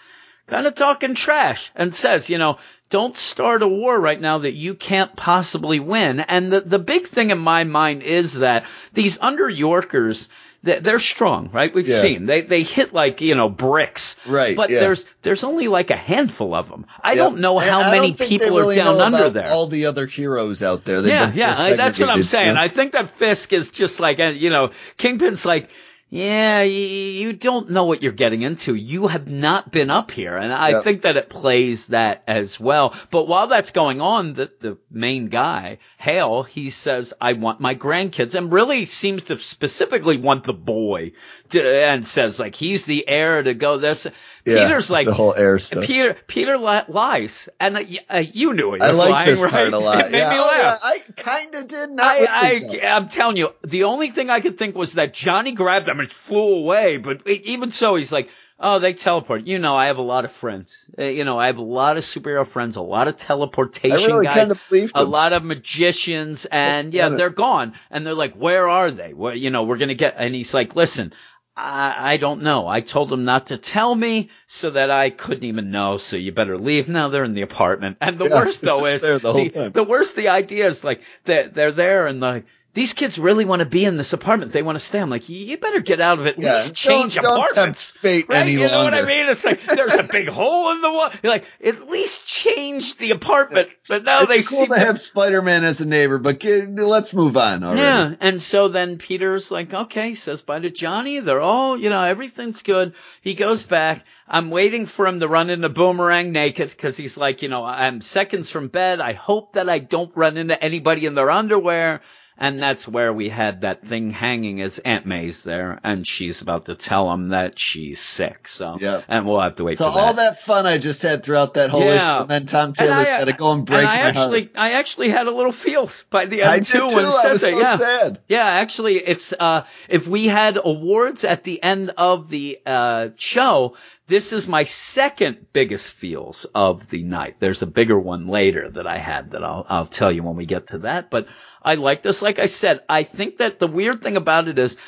kind 0.46 0.66
of 0.66 0.74
talking 0.74 1.14
trash 1.14 1.70
and 1.74 1.94
says, 1.94 2.30
you 2.30 2.38
know, 2.38 2.58
don't 2.88 3.16
start 3.16 3.62
a 3.62 3.68
war 3.68 3.98
right 3.98 4.20
now 4.20 4.38
that 4.38 4.52
you 4.54 4.74
can't 4.74 5.16
possibly 5.16 5.80
win. 5.80 6.20
And 6.20 6.52
the 6.52 6.60
the 6.60 6.78
big 6.78 7.06
thing 7.06 7.30
in 7.30 7.38
my 7.38 7.64
mind 7.64 8.02
is 8.02 8.34
that 8.34 8.64
these 8.92 9.18
under 9.20 9.48
Yorkers. 9.48 10.28
they- 10.62 10.78
They're 10.80 10.98
strong, 11.00 11.50
right? 11.52 11.72
We've 11.74 11.86
Yeah. 11.86 11.98
seen 11.98 12.26
they 12.26 12.40
they 12.42 12.62
hit 12.62 12.92
like 12.92 13.20
you 13.20 13.34
know 13.34 13.48
bricks, 13.48 14.16
Right, 14.26 14.56
But 14.56 14.70
yeah. 14.70 14.80
there's 14.80 15.04
there's 15.22 15.42
only 15.44 15.66
like 15.68 15.90
a 15.90 15.96
handful 15.96 16.54
of 16.54 16.68
them. 16.68 16.86
I 17.02 17.10
Yep. 17.12 17.16
don't 17.18 17.38
know 17.40 17.58
how 17.58 17.80
I 17.80 17.90
many 17.90 18.12
people 18.14 18.56
really 18.56 18.80
are 18.80 18.84
down 18.84 19.00
under 19.00 19.30
there. 19.30 19.50
All 19.50 19.66
the 19.68 19.86
other 19.86 20.06
heroes 20.06 20.62
out 20.62 20.84
there. 20.84 21.02
They've 21.02 21.12
Yeah, 21.12 21.30
so 21.30 21.68
yeah, 21.68 21.76
that's 21.76 21.98
what 21.98 22.08
I'm 22.08 22.22
saying. 22.22 22.54
know? 22.54 22.60
I 22.60 22.68
think 22.68 22.92
that 22.92 23.10
Fisk 23.10 23.52
is 23.52 23.70
just 23.70 24.00
like, 24.00 24.18
uh, 24.20 24.32
you 24.34 24.50
know, 24.50 24.70
Kingpin's 24.96 25.44
like, 25.44 25.68
yeah, 26.08 26.62
you, 26.62 26.72
you 26.72 27.32
don't 27.32 27.70
know 27.70 27.84
what 27.84 28.00
you're 28.00 28.12
getting 28.12 28.42
into. 28.42 28.74
You 28.76 29.08
have 29.08 29.28
not 29.28 29.72
been 29.72 29.90
up 29.90 30.12
here. 30.12 30.36
And 30.36 30.52
I 30.52 30.70
Yep. 30.70 30.84
think 30.84 31.02
that 31.02 31.16
it 31.16 31.28
plays 31.28 31.88
that 31.88 32.22
as 32.28 32.60
well. 32.60 32.94
But 33.10 33.26
while 33.26 33.48
that's 33.48 33.72
going 33.72 34.00
on, 34.00 34.34
the, 34.34 34.52
the 34.60 34.78
main 34.88 35.28
guy, 35.28 35.78
Hale, 35.98 36.44
he 36.44 36.70
says, 36.70 37.12
I 37.20 37.32
want 37.32 37.60
my 37.60 37.74
grandkids 37.74 38.36
and 38.36 38.52
really 38.52 38.86
seems 38.86 39.24
to 39.24 39.38
specifically 39.38 40.16
want 40.16 40.44
the 40.44 40.54
boy 40.54 41.12
and 41.54 42.06
says 42.06 42.38
like, 42.40 42.54
he's 42.54 42.86
the 42.86 43.08
heir 43.08 43.42
to 43.42 43.54
go 43.54 43.78
this. 43.78 44.06
Yeah, 44.44 44.66
Peter's 44.66 44.90
like, 44.90 45.06
the 45.06 45.14
whole 45.14 45.34
heir 45.34 45.58
stuff. 45.58 45.84
Peter, 45.84 46.16
Peter 46.26 46.56
lies. 46.58 47.48
And 47.58 47.76
uh, 47.76 47.82
uh, 48.08 48.18
you 48.18 48.54
knew 48.54 48.74
he 48.74 48.80
I 48.80 48.90
like 48.92 49.10
lying, 49.10 49.26
this 49.26 49.40
right? 49.40 49.50
part 49.50 49.72
a 49.72 49.78
lot. 49.78 50.00
It 50.06 50.10
made 50.12 50.18
yeah, 50.18 50.30
me 50.30 50.36
oh, 50.38 50.46
laugh. 50.46 50.80
yeah, 50.82 50.88
I 50.88 50.98
kind 51.16 51.54
of 51.54 51.68
did 51.68 51.90
not. 51.90 52.06
I. 52.06 52.26
I, 52.28 52.86
I'm 52.86 53.08
telling 53.08 53.36
you, 53.36 53.50
the 53.64 53.84
only 53.84 54.10
thing 54.10 54.30
I 54.30 54.40
could 54.40 54.56
think 54.58 54.76
was 54.76 54.94
that 54.94 55.14
Johnny 55.14 55.52
grabbed 55.52 55.86
them 55.86 56.00
and 56.00 56.10
flew 56.10 56.56
away. 56.56 56.96
But 56.96 57.26
even 57.26 57.72
so, 57.72 57.96
he's 57.96 58.12
like, 58.12 58.28
Oh, 58.58 58.78
they 58.78 58.94
teleport. 58.94 59.46
You 59.46 59.58
know, 59.58 59.76
I 59.76 59.88
have 59.88 59.98
a 59.98 60.02
lot 60.02 60.24
of 60.24 60.32
friends. 60.32 60.88
Uh, 60.98 61.04
you 61.04 61.24
know, 61.24 61.38
I 61.38 61.48
have 61.48 61.58
a 61.58 61.62
lot 61.62 61.98
of 61.98 62.04
superhero 62.04 62.46
friends, 62.46 62.76
a 62.76 62.80
lot 62.82 63.06
of 63.06 63.16
teleportation 63.16 64.06
really 64.06 64.24
guys, 64.24 64.50
a 64.94 65.04
lot 65.04 65.34
of 65.34 65.44
magicians, 65.44 66.46
and 66.46 66.92
yeah, 66.92 67.10
Yeah. 67.10 67.16
they're 67.16 67.30
gone. 67.30 67.74
And 67.90 68.06
they're 68.06 68.14
like, 68.14 68.34
where 68.34 68.66
are 68.66 68.90
they? 68.90 69.12
Well, 69.12 69.34
you 69.34 69.50
know, 69.50 69.64
we're 69.64 69.76
gonna 69.76 69.92
get, 69.94 70.14
and 70.16 70.34
he's 70.34 70.54
like, 70.54 70.74
listen, 70.74 71.12
I, 71.56 72.14
I 72.14 72.16
don't 72.18 72.42
know. 72.42 72.66
I 72.68 72.80
told 72.82 73.08
them 73.08 73.24
not 73.24 73.48
to 73.48 73.56
tell 73.58 73.94
me 73.94 74.30
so 74.46 74.70
that 74.70 74.90
I 74.90 75.10
couldn't 75.10 75.44
even 75.44 75.70
know. 75.70 75.96
So 75.98 76.16
you 76.16 76.32
better 76.32 76.58
leave. 76.58 76.88
Now 76.88 77.08
they're 77.08 77.24
in 77.24 77.34
the 77.34 77.42
apartment. 77.42 77.96
And 78.00 78.18
the 78.18 78.26
Yeah, 78.26 78.30
worst 78.34 78.64
though 78.64 78.84
is 78.86 79.02
the 79.02 79.18
the, 79.30 79.54
the 79.72 79.84
worst 79.84 80.16
the 80.16 80.28
idea 80.28 80.66
is 80.68 80.84
like 80.84 81.02
they're, 81.24 81.48
they're 81.48 81.72
there 81.72 82.06
and 82.06 82.20
like, 82.20 82.46
these 82.76 82.92
kids 82.92 83.18
really 83.18 83.46
want 83.46 83.60
to 83.60 83.66
be 83.66 83.86
in 83.86 83.96
this 83.96 84.12
apartment. 84.12 84.52
They 84.52 84.60
want 84.60 84.76
to 84.78 84.84
stay. 84.84 84.98
I'm 85.00 85.08
like, 85.08 85.30
you 85.30 85.56
better 85.56 85.80
get 85.80 85.98
out 85.98 86.18
of 86.18 86.26
it. 86.26 86.36
At 86.36 86.42
Yeah, 86.42 86.54
least 86.56 86.74
change 86.74 87.14
don't, 87.14 87.24
don't 87.24 87.36
apartments. 87.38 87.90
tempt 87.92 87.98
fate 88.02 88.26
Right? 88.28 88.42
any 88.42 88.52
you 88.52 88.58
know 88.60 88.68
longer. 88.68 88.96
what 88.96 89.04
I 89.04 89.06
mean? 89.06 89.26
It's 89.28 89.46
like 89.46 89.62
there's 89.62 89.94
a 89.94 90.02
big 90.02 90.28
hole 90.38 90.72
in 90.72 90.82
the 90.82 90.90
wall. 90.92 91.10
You're 91.22 91.32
like, 91.32 91.46
at 91.64 91.88
least 91.88 92.26
change 92.26 92.98
the 92.98 93.12
apartment. 93.12 93.70
But 93.88 94.04
now 94.04 94.24
it's 94.24 94.28
they 94.28 94.42
cool 94.42 94.66
to 94.66 94.78
have 94.78 95.00
Spider-Man 95.00 95.64
as 95.64 95.80
a 95.80 95.86
neighbor, 95.86 96.18
but 96.18 96.44
let's 96.44 97.14
move 97.14 97.36
on 97.38 97.64
already. 97.64 97.80
yeah, 97.80 98.14
and 98.20 98.42
so 98.42 98.68
then 98.68 98.98
Peter's 98.98 99.50
like, 99.50 99.72
okay, 99.72 100.14
says 100.14 100.42
bye 100.42 100.58
to 100.58 100.68
Johnny. 100.70 101.20
They're 101.20 101.40
all, 101.40 101.78
you 101.78 101.88
know, 101.88 102.02
everything's 102.02 102.62
good. 102.62 102.92
He 103.22 103.32
goes 103.34 103.64
back. 103.64 104.04
I'm 104.28 104.50
waiting 104.50 104.84
for 104.86 105.06
him 105.06 105.20
to 105.20 105.28
run 105.28 105.48
into 105.50 105.68
Boomerang 105.70 106.32
naked 106.32 106.68
because 106.70 106.96
he's 106.96 107.16
like, 107.16 107.42
you 107.42 107.48
know, 107.48 107.64
I'm 107.64 108.00
seconds 108.00 108.50
from 108.50 108.68
bed. 108.68 109.00
I 109.00 109.14
hope 109.14 109.54
that 109.54 109.70
I 109.70 109.78
don't 109.78 110.14
run 110.16 110.36
into 110.36 110.62
anybody 110.62 111.06
in 111.06 111.14
their 111.14 111.30
underwear. 111.30 112.02
And 112.38 112.62
that's 112.62 112.86
where 112.86 113.12
we 113.14 113.30
had 113.30 113.62
that 113.62 113.86
thing 113.86 114.10
hanging 114.10 114.60
as 114.60 114.78
Aunt 114.78 115.06
May's 115.06 115.42
there, 115.42 115.80
and 115.82 116.06
she's 116.06 116.42
about 116.42 116.66
to 116.66 116.74
tell 116.74 117.10
him 117.10 117.30
that 117.30 117.58
she's 117.58 117.98
sick. 118.00 118.46
So, 118.46 118.76
Yeah. 118.78 119.00
and 119.08 119.26
we'll 119.26 119.40
have 119.40 119.56
to 119.56 119.64
wait 119.64 119.78
So 119.78 119.84
for 119.84 119.88
all 119.88 119.94
that. 119.94 120.00
So 120.02 120.06
all 120.06 120.14
that 120.14 120.42
fun 120.42 120.66
I 120.66 120.76
just 120.76 121.00
had 121.00 121.22
throughout 121.24 121.54
that 121.54 121.70
whole 121.70 121.80
Yeah. 121.82 121.94
issue, 121.94 122.20
and 122.22 122.28
then 122.30 122.46
Tom 122.46 122.72
Taylor's 122.74 123.06
got 123.10 123.24
to 123.24 123.32
go 123.32 123.52
and 123.52 123.64
break 123.64 123.78
and 123.80 123.88
I 123.88 123.96
my 124.02 124.08
actually, 124.08 124.40
heart. 124.42 124.50
I 124.56 124.72
actually 124.72 125.08
had 125.08 125.26
a 125.28 125.30
little 125.30 125.50
feels 125.52 126.04
by 126.10 126.26
the 126.26 126.42
end 126.42 126.50
I 126.50 126.60
too 126.60 126.86
too. 126.88 126.94
when 126.94 127.04
it 127.06 127.08
I 127.08 127.22
says 127.22 127.32
was 127.32 127.42
it. 127.42 127.52
so 127.54 127.58
yeah. 127.60 127.76
sad. 127.76 128.18
Yeah, 128.28 128.44
actually, 128.44 128.96
it's 128.98 129.32
uh, 129.32 129.64
if 129.88 130.06
we 130.06 130.26
had 130.26 130.58
awards 130.62 131.24
at 131.24 131.42
the 131.42 131.62
end 131.62 131.92
of 131.96 132.28
the 132.28 132.58
uh, 132.66 133.08
show, 133.16 133.76
this 134.08 134.32
is 134.34 134.46
my 134.46 134.64
second 134.64 135.46
biggest 135.54 135.92
feels 135.94 136.44
of 136.54 136.88
the 136.90 137.02
night. 137.02 137.36
There's 137.40 137.62
a 137.62 137.66
bigger 137.66 137.98
one 137.98 138.28
later 138.28 138.68
that 138.68 138.86
I 138.86 138.98
had 138.98 139.30
that 139.30 139.42
I'll 139.42 139.66
I'll 139.68 139.84
tell 139.86 140.12
you 140.12 140.22
when 140.22 140.36
we 140.36 140.44
get 140.46 140.68
to 140.68 140.78
that. 140.80 141.10
But 141.10 141.26
I 141.66 141.74
like 141.74 142.02
this. 142.02 142.22
Like 142.22 142.38
I 142.38 142.46
said, 142.46 142.80
I 142.88 143.02
think 143.02 143.38
that 143.38 143.58
the 143.58 143.68
weird 143.68 144.02
thing 144.02 144.16
about 144.16 144.48
it 144.48 144.58
is 144.58 144.78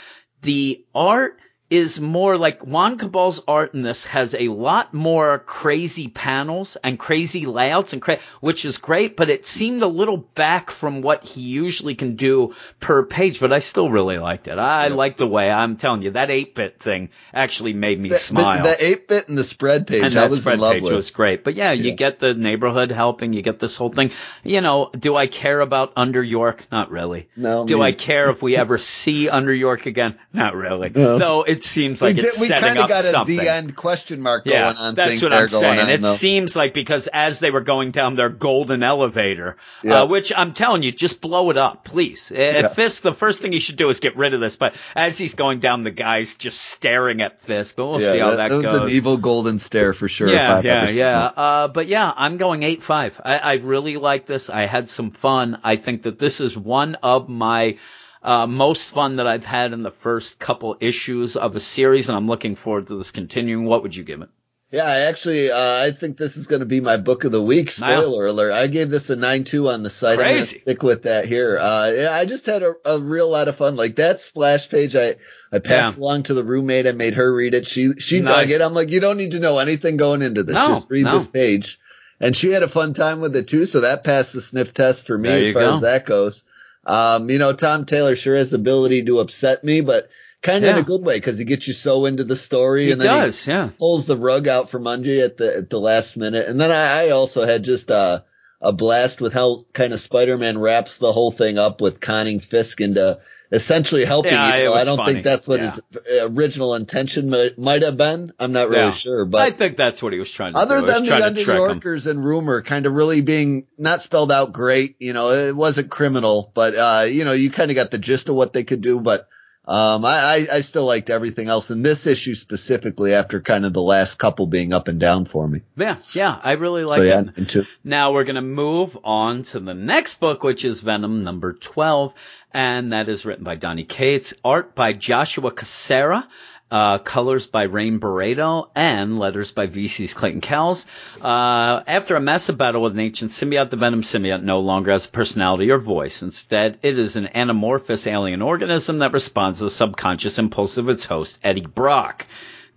the 0.42 0.87
art 0.94 1.38
is 1.71 2.01
more 2.01 2.39
like 2.39 2.67
Juan 2.67 2.97
Cabal's 2.97 3.43
art 3.47 3.75
in 3.75 3.83
this 3.83 4.05
has 4.05 4.35
a 4.35 4.49
lot 4.49 4.95
more 4.95 5.39
crazy 5.41 6.09
panels 6.09 6.79
and 6.83 6.99
crazy 6.99 7.45
layouts 7.45 7.93
and 7.93 8.01
cra- 8.01 8.21
which 8.41 8.65
is 8.65 8.79
great, 8.79 9.17
but 9.19 9.29
it 9.29 9.45
seemed 9.45 9.83
a 9.83 9.87
little 9.87 10.17
back 10.17 10.71
from 10.71 11.03
what 11.03 11.25
he 11.25 11.43
usually 11.43 11.95
can 11.95 12.17
do 12.17 12.55
per 12.81 13.05
page, 13.05 13.39
but 13.39 13.53
I 13.53 13.59
still 13.59 13.91
really 13.91 14.17
liked 14.17 14.49
it. 14.49 14.59
I 14.59 14.87
Yep. 14.87 14.97
like 14.97 15.17
the 15.19 15.27
way 15.27 15.51
I'm 15.51 15.77
telling 15.77 16.01
you 16.01 16.13
that 16.13 16.31
8-bit 16.31 16.79
thing 16.81 17.11
actually 17.35 17.75
made 17.75 18.01
me 18.01 18.09
The, 18.09 18.19
smile. 18.19 18.63
the, 18.63 18.71
the 18.71 18.85
8-bit 18.97 19.29
and 19.29 19.37
the 19.37 19.45
spread 19.45 19.87
page, 19.87 20.03
and 20.05 20.13
that 20.15 20.31
was 20.31 20.41
spread 20.41 20.61
page 20.61 20.83
with. 20.85 20.95
was 20.95 21.11
great. 21.11 21.45
But 21.45 21.55
yeah, 21.55 21.73
you 21.73 21.93
get 21.93 22.19
the 22.19 22.33
neighborhood 22.33 22.91
helping, 22.91 23.35
you 23.35 23.43
get 23.43 23.59
this 23.59 23.77
whole 23.77 23.91
thing. 23.91 24.11
You 24.43 24.63
know, 24.63 24.91
do 24.99 25.15
I 25.17 25.27
care 25.27 25.61
about 25.61 25.93
Under 25.97 26.23
York? 26.23 26.67
Not 26.73 26.91
really. 26.91 27.29
No, 27.37 27.67
Do 27.67 27.77
me- 27.77 27.83
I 27.83 27.93
care 27.93 28.31
if 28.31 28.43
we 28.43 28.57
ever 28.57 28.79
see 28.79 29.29
Under 29.29 29.53
York 29.53 29.85
again? 29.85 30.19
Not 30.33 30.55
really. 30.55 30.89
No. 30.95 31.19
Though 31.19 31.43
it 31.59 31.65
seems 31.65 32.00
like 32.00 32.17
we 32.17 32.23
it's 32.23 32.35
did, 32.37 32.41
we 32.41 32.47
setting 32.49 32.79
up 32.79 32.88
got 32.88 33.00
a 33.05 33.09
something. 33.09 33.37
the 33.37 33.49
end 33.53 33.75
question 33.77 34.21
mark 34.23 34.45
yeah, 34.47 34.73
on. 34.77 34.95
that's 34.95 35.21
thing 35.21 35.21
what 35.21 35.33
I'm 35.33 35.49
saying. 35.49 35.81
on, 35.81 35.91
it 35.91 36.00
though. 36.00 36.15
seems 36.15 36.55
like 36.57 36.73
because 36.75 37.09
as 37.12 37.41
they 37.41 37.50
were 37.50 37.61
going 37.61 37.91
down 37.91 38.17
their 38.17 38.29
golden 38.29 38.83
elevator, 38.83 39.57
Yeah. 39.83 40.03
uh, 40.03 40.07
which 40.07 40.33
I'm 40.35 40.55
telling 40.55 40.83
you, 40.83 40.93
just 40.93 41.21
blow 41.21 41.50
it 41.50 41.57
up, 41.57 41.85
please. 41.85 42.31
At 42.31 42.55
Yeah. 42.55 42.69
Fisk, 42.69 43.03
the 43.03 43.12
first 43.12 43.41
thing 43.43 43.53
he 43.53 43.59
should 43.61 43.77
do 43.77 43.88
is 43.88 44.00
get 44.00 44.17
rid 44.17 44.35
of 44.35 44.41
this. 44.41 44.57
But 44.57 44.75
as 44.95 45.19
he's 45.19 45.35
going 45.35 45.61
down, 45.61 45.83
the 45.83 45.91
guy's 45.91 46.37
just 46.37 46.61
staring 46.61 47.21
at 47.23 47.41
Fisk. 47.41 47.77
But 47.77 47.87
we'll 47.87 48.00
yeah, 48.00 48.12
see 48.12 48.19
how 48.19 48.37
that, 48.37 48.50
was 48.50 48.62
goes. 48.65 48.81
an 48.83 48.88
evil 48.91 49.17
golden 49.19 49.59
stare 49.59 49.93
for 49.95 50.09
sure. 50.09 50.29
Yeah, 50.29 50.61
yeah, 50.65 50.88
yeah. 50.91 51.19
Uh, 51.25 51.69
but 51.69 51.88
yeah, 51.88 52.12
I'm 52.17 52.37
going 52.37 52.62
eight 52.62 52.83
five. 52.83 53.21
I, 53.25 53.38
I 53.38 53.53
really 53.55 53.97
like 53.97 54.27
this. 54.27 54.50
I 54.50 54.62
had 54.67 54.88
some 54.88 55.11
fun. 55.11 55.59
I 55.65 55.77
think 55.77 56.03
that 56.05 56.19
this 56.19 56.41
is 56.41 56.57
one 56.57 56.95
of 57.03 57.29
my 57.29 57.77
uh, 58.23 58.47
most 58.47 58.91
fun 58.91 59.17
that 59.17 59.27
I've 59.27 59.45
had 59.47 59.73
in 59.73 59.83
the 59.83 59.91
first 59.91 60.39
couple 60.39 60.77
issues 60.81 61.37
of 61.37 61.57
a 61.57 61.61
series, 61.61 62.09
and 62.09 62.17
I'm 62.17 62.27
looking 62.27 62.57
forward 62.57 62.89
to 62.89 62.97
this 62.97 63.11
continuing. 63.11 63.65
What 63.65 63.83
would 63.83 63.95
you 63.95 64.05
give 64.05 64.23
it? 64.23 64.29
Yeah, 64.71 64.85
I 64.85 65.01
actually, 65.09 65.51
uh, 65.51 65.57
I 65.59 65.93
think 65.93 66.19
this 66.19 66.37
is 66.37 66.47
going 66.47 66.61
to 66.61 66.67
be 66.67 66.83
my 66.83 66.99
book 66.99 67.25
of 67.25 67.33
the 67.33 67.43
week. 67.43 67.73
Wow. 67.81 68.03
Spoiler 68.03 68.27
alert! 68.27 68.53
I 68.53 68.67
gave 68.67 68.91
this 68.91 69.09
a 69.09 69.17
nine 69.17 69.45
two 69.45 69.67
on 69.69 69.83
the 69.83 69.89
site. 69.89 70.19
I'm 70.19 70.25
going 70.25 70.29
to 70.29 70.35
Crazy. 70.41 70.59
stick 70.59 70.83
with 70.83 71.05
that 71.05 71.25
here. 71.25 71.57
Uh, 71.59 71.91
yeah, 71.97 72.13
I 72.13 72.27
just 72.27 72.45
had 72.45 72.63
a, 72.63 72.75
a 72.85 73.01
real 73.01 73.31
lot 73.31 73.49
of 73.49 73.57
fun. 73.57 73.77
Like 73.77 73.97
that 73.97 74.21
splash 74.21 74.69
page, 74.69 74.95
I 74.95 75.17
I 75.51 75.61
passed 75.61 75.97
along 75.97 76.25
to 76.25 76.35
the 76.35 76.45
roommate. 76.45 76.87
I 76.87 76.93
made 76.93 77.15
her 77.15 77.35
read 77.35 77.54
it. 77.54 77.67
She 77.67 77.93
she 77.99 78.21
Nice. 78.21 78.35
dug 78.35 78.50
it. 78.50 78.61
I'm 78.61 78.75
like, 78.75 78.91
you 78.91 79.00
don't 79.00 79.17
need 79.17 79.31
to 79.31 79.41
know 79.41 79.57
anything 79.57 79.97
going 79.97 80.21
into 80.21 80.43
this. 80.43 80.54
No, 80.54 80.69
just 80.69 80.91
read 80.91 81.04
no. 81.04 81.17
this 81.17 81.26
page. 81.26 81.78
And 82.21 82.37
she 82.37 82.50
had 82.50 82.63
a 82.63 82.69
fun 82.69 82.93
time 82.93 83.21
with 83.21 83.37
it 83.37 83.49
too. 83.49 83.65
So 83.65 83.81
that 83.81 84.04
passed 84.04 84.35
the 84.35 84.43
sniff 84.43 84.75
test 84.75 85.07
for 85.07 85.17
me 85.17 85.31
as 85.31 85.54
far 85.54 85.63
go. 85.63 85.75
as 85.75 85.81
that 85.81 86.04
goes. 86.04 86.45
Um, 86.89 87.29
you 87.29 87.39
know, 87.39 87.53
Tom 87.53 87.85
Taylor 87.85 88.17
sure 88.17 88.35
has 88.35 88.51
the 88.51 88.57
ability 88.57 89.05
to 89.05 89.21
upset 89.21 89.63
me, 89.63 89.83
but 89.83 90.09
kind 90.43 90.65
of 90.65 90.71
in 90.71 90.83
a 90.83 90.87
good 90.87 91.05
way 91.05 91.17
because 91.17 91.39
he 91.39 91.45
gets 91.45 91.67
you 91.67 91.75
so 91.75 92.07
into 92.07 92.25
the 92.25 92.37
story 92.37 92.87
He 92.87 92.93
and 92.93 93.01
then 93.01 93.31
he 93.31 93.51
yeah. 93.51 93.71
pulls 93.79 94.07
the 94.07 94.17
rug 94.17 94.49
out 94.49 94.71
from 94.71 94.87
under 94.87 95.11
you 95.11 95.25
at 95.25 95.37
the 95.37 95.59
at 95.59 95.71
the 95.71 95.79
last 95.79 96.17
minute. 96.17 96.49
And 96.49 96.61
then 96.61 96.71
I, 96.71 97.07
I 97.07 97.11
also 97.11 97.45
had 97.45 97.63
just 97.63 97.91
a 97.91 98.25
a 98.61 98.73
blast 98.73 99.21
with 99.21 99.33
how 99.33 99.65
kind 99.73 99.93
of 99.93 100.01
Spider-Man 100.01 100.59
wraps 100.59 100.99
the 100.99 101.13
whole 101.13 101.31
thing 101.31 101.59
up 101.59 101.81
with 101.81 102.01
conning 102.01 102.41
Fisk 102.41 102.81
into 102.81 103.21
essentially 103.50 104.04
helping 104.04 104.32
Yeah, 104.32 104.56
you. 104.58 104.73
I 104.73 104.84
don't 104.84 104.97
funny. 104.99 105.15
think 105.15 105.25
that's 105.25 105.49
what 105.49 105.61
Yeah. 105.61 105.71
his 105.71 106.21
original 106.23 106.75
intention 106.75 107.30
might, 107.30 107.58
might 107.58 107.82
have 107.82 107.97
been. 107.97 108.32
I'm 108.39 108.52
not 108.52 108.69
really 108.69 108.82
Yeah. 108.82 108.93
sure, 108.93 109.25
but 109.25 109.41
I 109.41 109.50
think 109.50 109.76
that's 109.76 110.02
what 110.02 110.13
he 110.13 110.19
was 110.19 110.30
trying 110.30 110.52
to 110.52 110.58
other 110.58 110.80
do. 110.80 110.84
Other 110.87 110.93
than 110.93 111.04
the 111.06 111.25
Under 111.26 111.43
trick 111.45 111.56
him. 111.56 111.63
Yorkers 111.65 112.06
and 112.06 112.25
rumor 112.25 112.63
kind 112.63 112.87
of 112.87 112.93
really 112.93 113.21
being 113.23 113.67
not 113.78 114.02
spelled 114.02 114.30
out 114.32 114.52
great, 114.52 114.97
you 114.99 115.13
know, 115.13 115.30
it 115.30 115.56
wasn't 115.56 115.91
criminal, 115.91 116.52
but 116.54 116.75
uh, 116.75 117.04
you 117.08 117.25
know, 117.25 117.32
you 117.32 117.50
kind 117.50 117.71
of 117.71 117.75
got 117.75 117.91
the 117.91 117.99
gist 117.99 118.28
of 118.28 118.34
what 118.34 118.52
they 118.52 118.65
could 118.65 118.80
do, 118.82 119.00
but 119.00 119.28
um, 119.67 120.02
I, 120.06 120.47
I, 120.50 120.56
I 120.56 120.61
still 120.63 120.87
liked 120.87 121.11
everything 121.11 121.49
else 121.49 121.71
in 121.71 121.82
this 121.82 122.06
issue 122.06 122.34
specifically 122.34 123.13
after 123.13 123.39
kind 123.43 123.67
of 123.67 123.75
the 123.75 123.82
last 123.82 124.19
couple 124.19 124.47
being 124.47 124.73
up 124.73 124.89
and 124.89 124.99
down 124.99 125.26
for 125.26 125.47
me. 125.47 125.61
Yeah, 125.76 125.97
yeah, 126.13 126.39
I 126.43 126.52
really 126.52 126.84
like 126.84 126.97
so 126.97 127.02
yeah, 127.02 127.21
it. 127.21 127.37
into 127.37 127.67
Now 127.84 128.13
we're 128.13 128.25
going 128.25 128.37
to 128.37 128.41
move 128.41 128.97
on 129.04 129.43
to 129.43 129.61
the 129.61 129.75
next 129.75 130.21
book, 130.21 130.43
which 130.43 130.65
is 130.65 130.80
Venom 130.80 131.23
number 131.23 131.52
12. 131.52 132.15
And 132.52 132.93
that 132.93 133.08
is 133.08 133.25
written 133.25 133.45
by 133.45 133.56
Donny 133.56 133.84
Cates, 133.84 134.34
art 134.45 134.75
by 134.75 134.93
Joshua 134.93 135.50
Cassara, 135.50 136.26
uh, 136.71 136.99
colors 136.99 137.47
by 137.47 137.65
Rain 137.65 137.99
Beredo, 137.99 138.69
and 138.75 139.19
letters 139.19 139.52
by 139.52 139.67
VC's 139.67 140.15
Clayton 140.15 140.41
Cowles. 140.41 140.87
Uh, 141.21 141.82
after 141.87 142.17
a 142.17 142.21
massive 142.21 142.58
battle 142.58 142.82
with 142.82 142.93
an 142.93 143.00
ancient 143.00 143.30
symbiote, 143.30 143.71
the 143.71 143.76
Venom 143.76 144.02
symbiote 144.02 144.43
no 144.43 144.61
longer 144.61 144.93
has 144.93 145.06
a 145.06 145.11
personality 145.11 145.71
or 145.71 145.78
voice. 145.78 146.23
Instead, 146.23 146.78
it 146.82 146.99
is 146.99 147.17
an 147.17 147.28
anamorphous 147.34 148.06
alien 148.11 148.43
organism 148.43 148.99
that 148.99 149.13
responds 149.13 149.58
to 149.58 149.65
the 149.65 149.71
subconscious 149.71 150.39
impulse 150.39 150.78
of 150.78 150.89
its 150.89 151.04
host, 151.04 151.39
Eddie 151.43 151.63
Brock. 151.63 152.26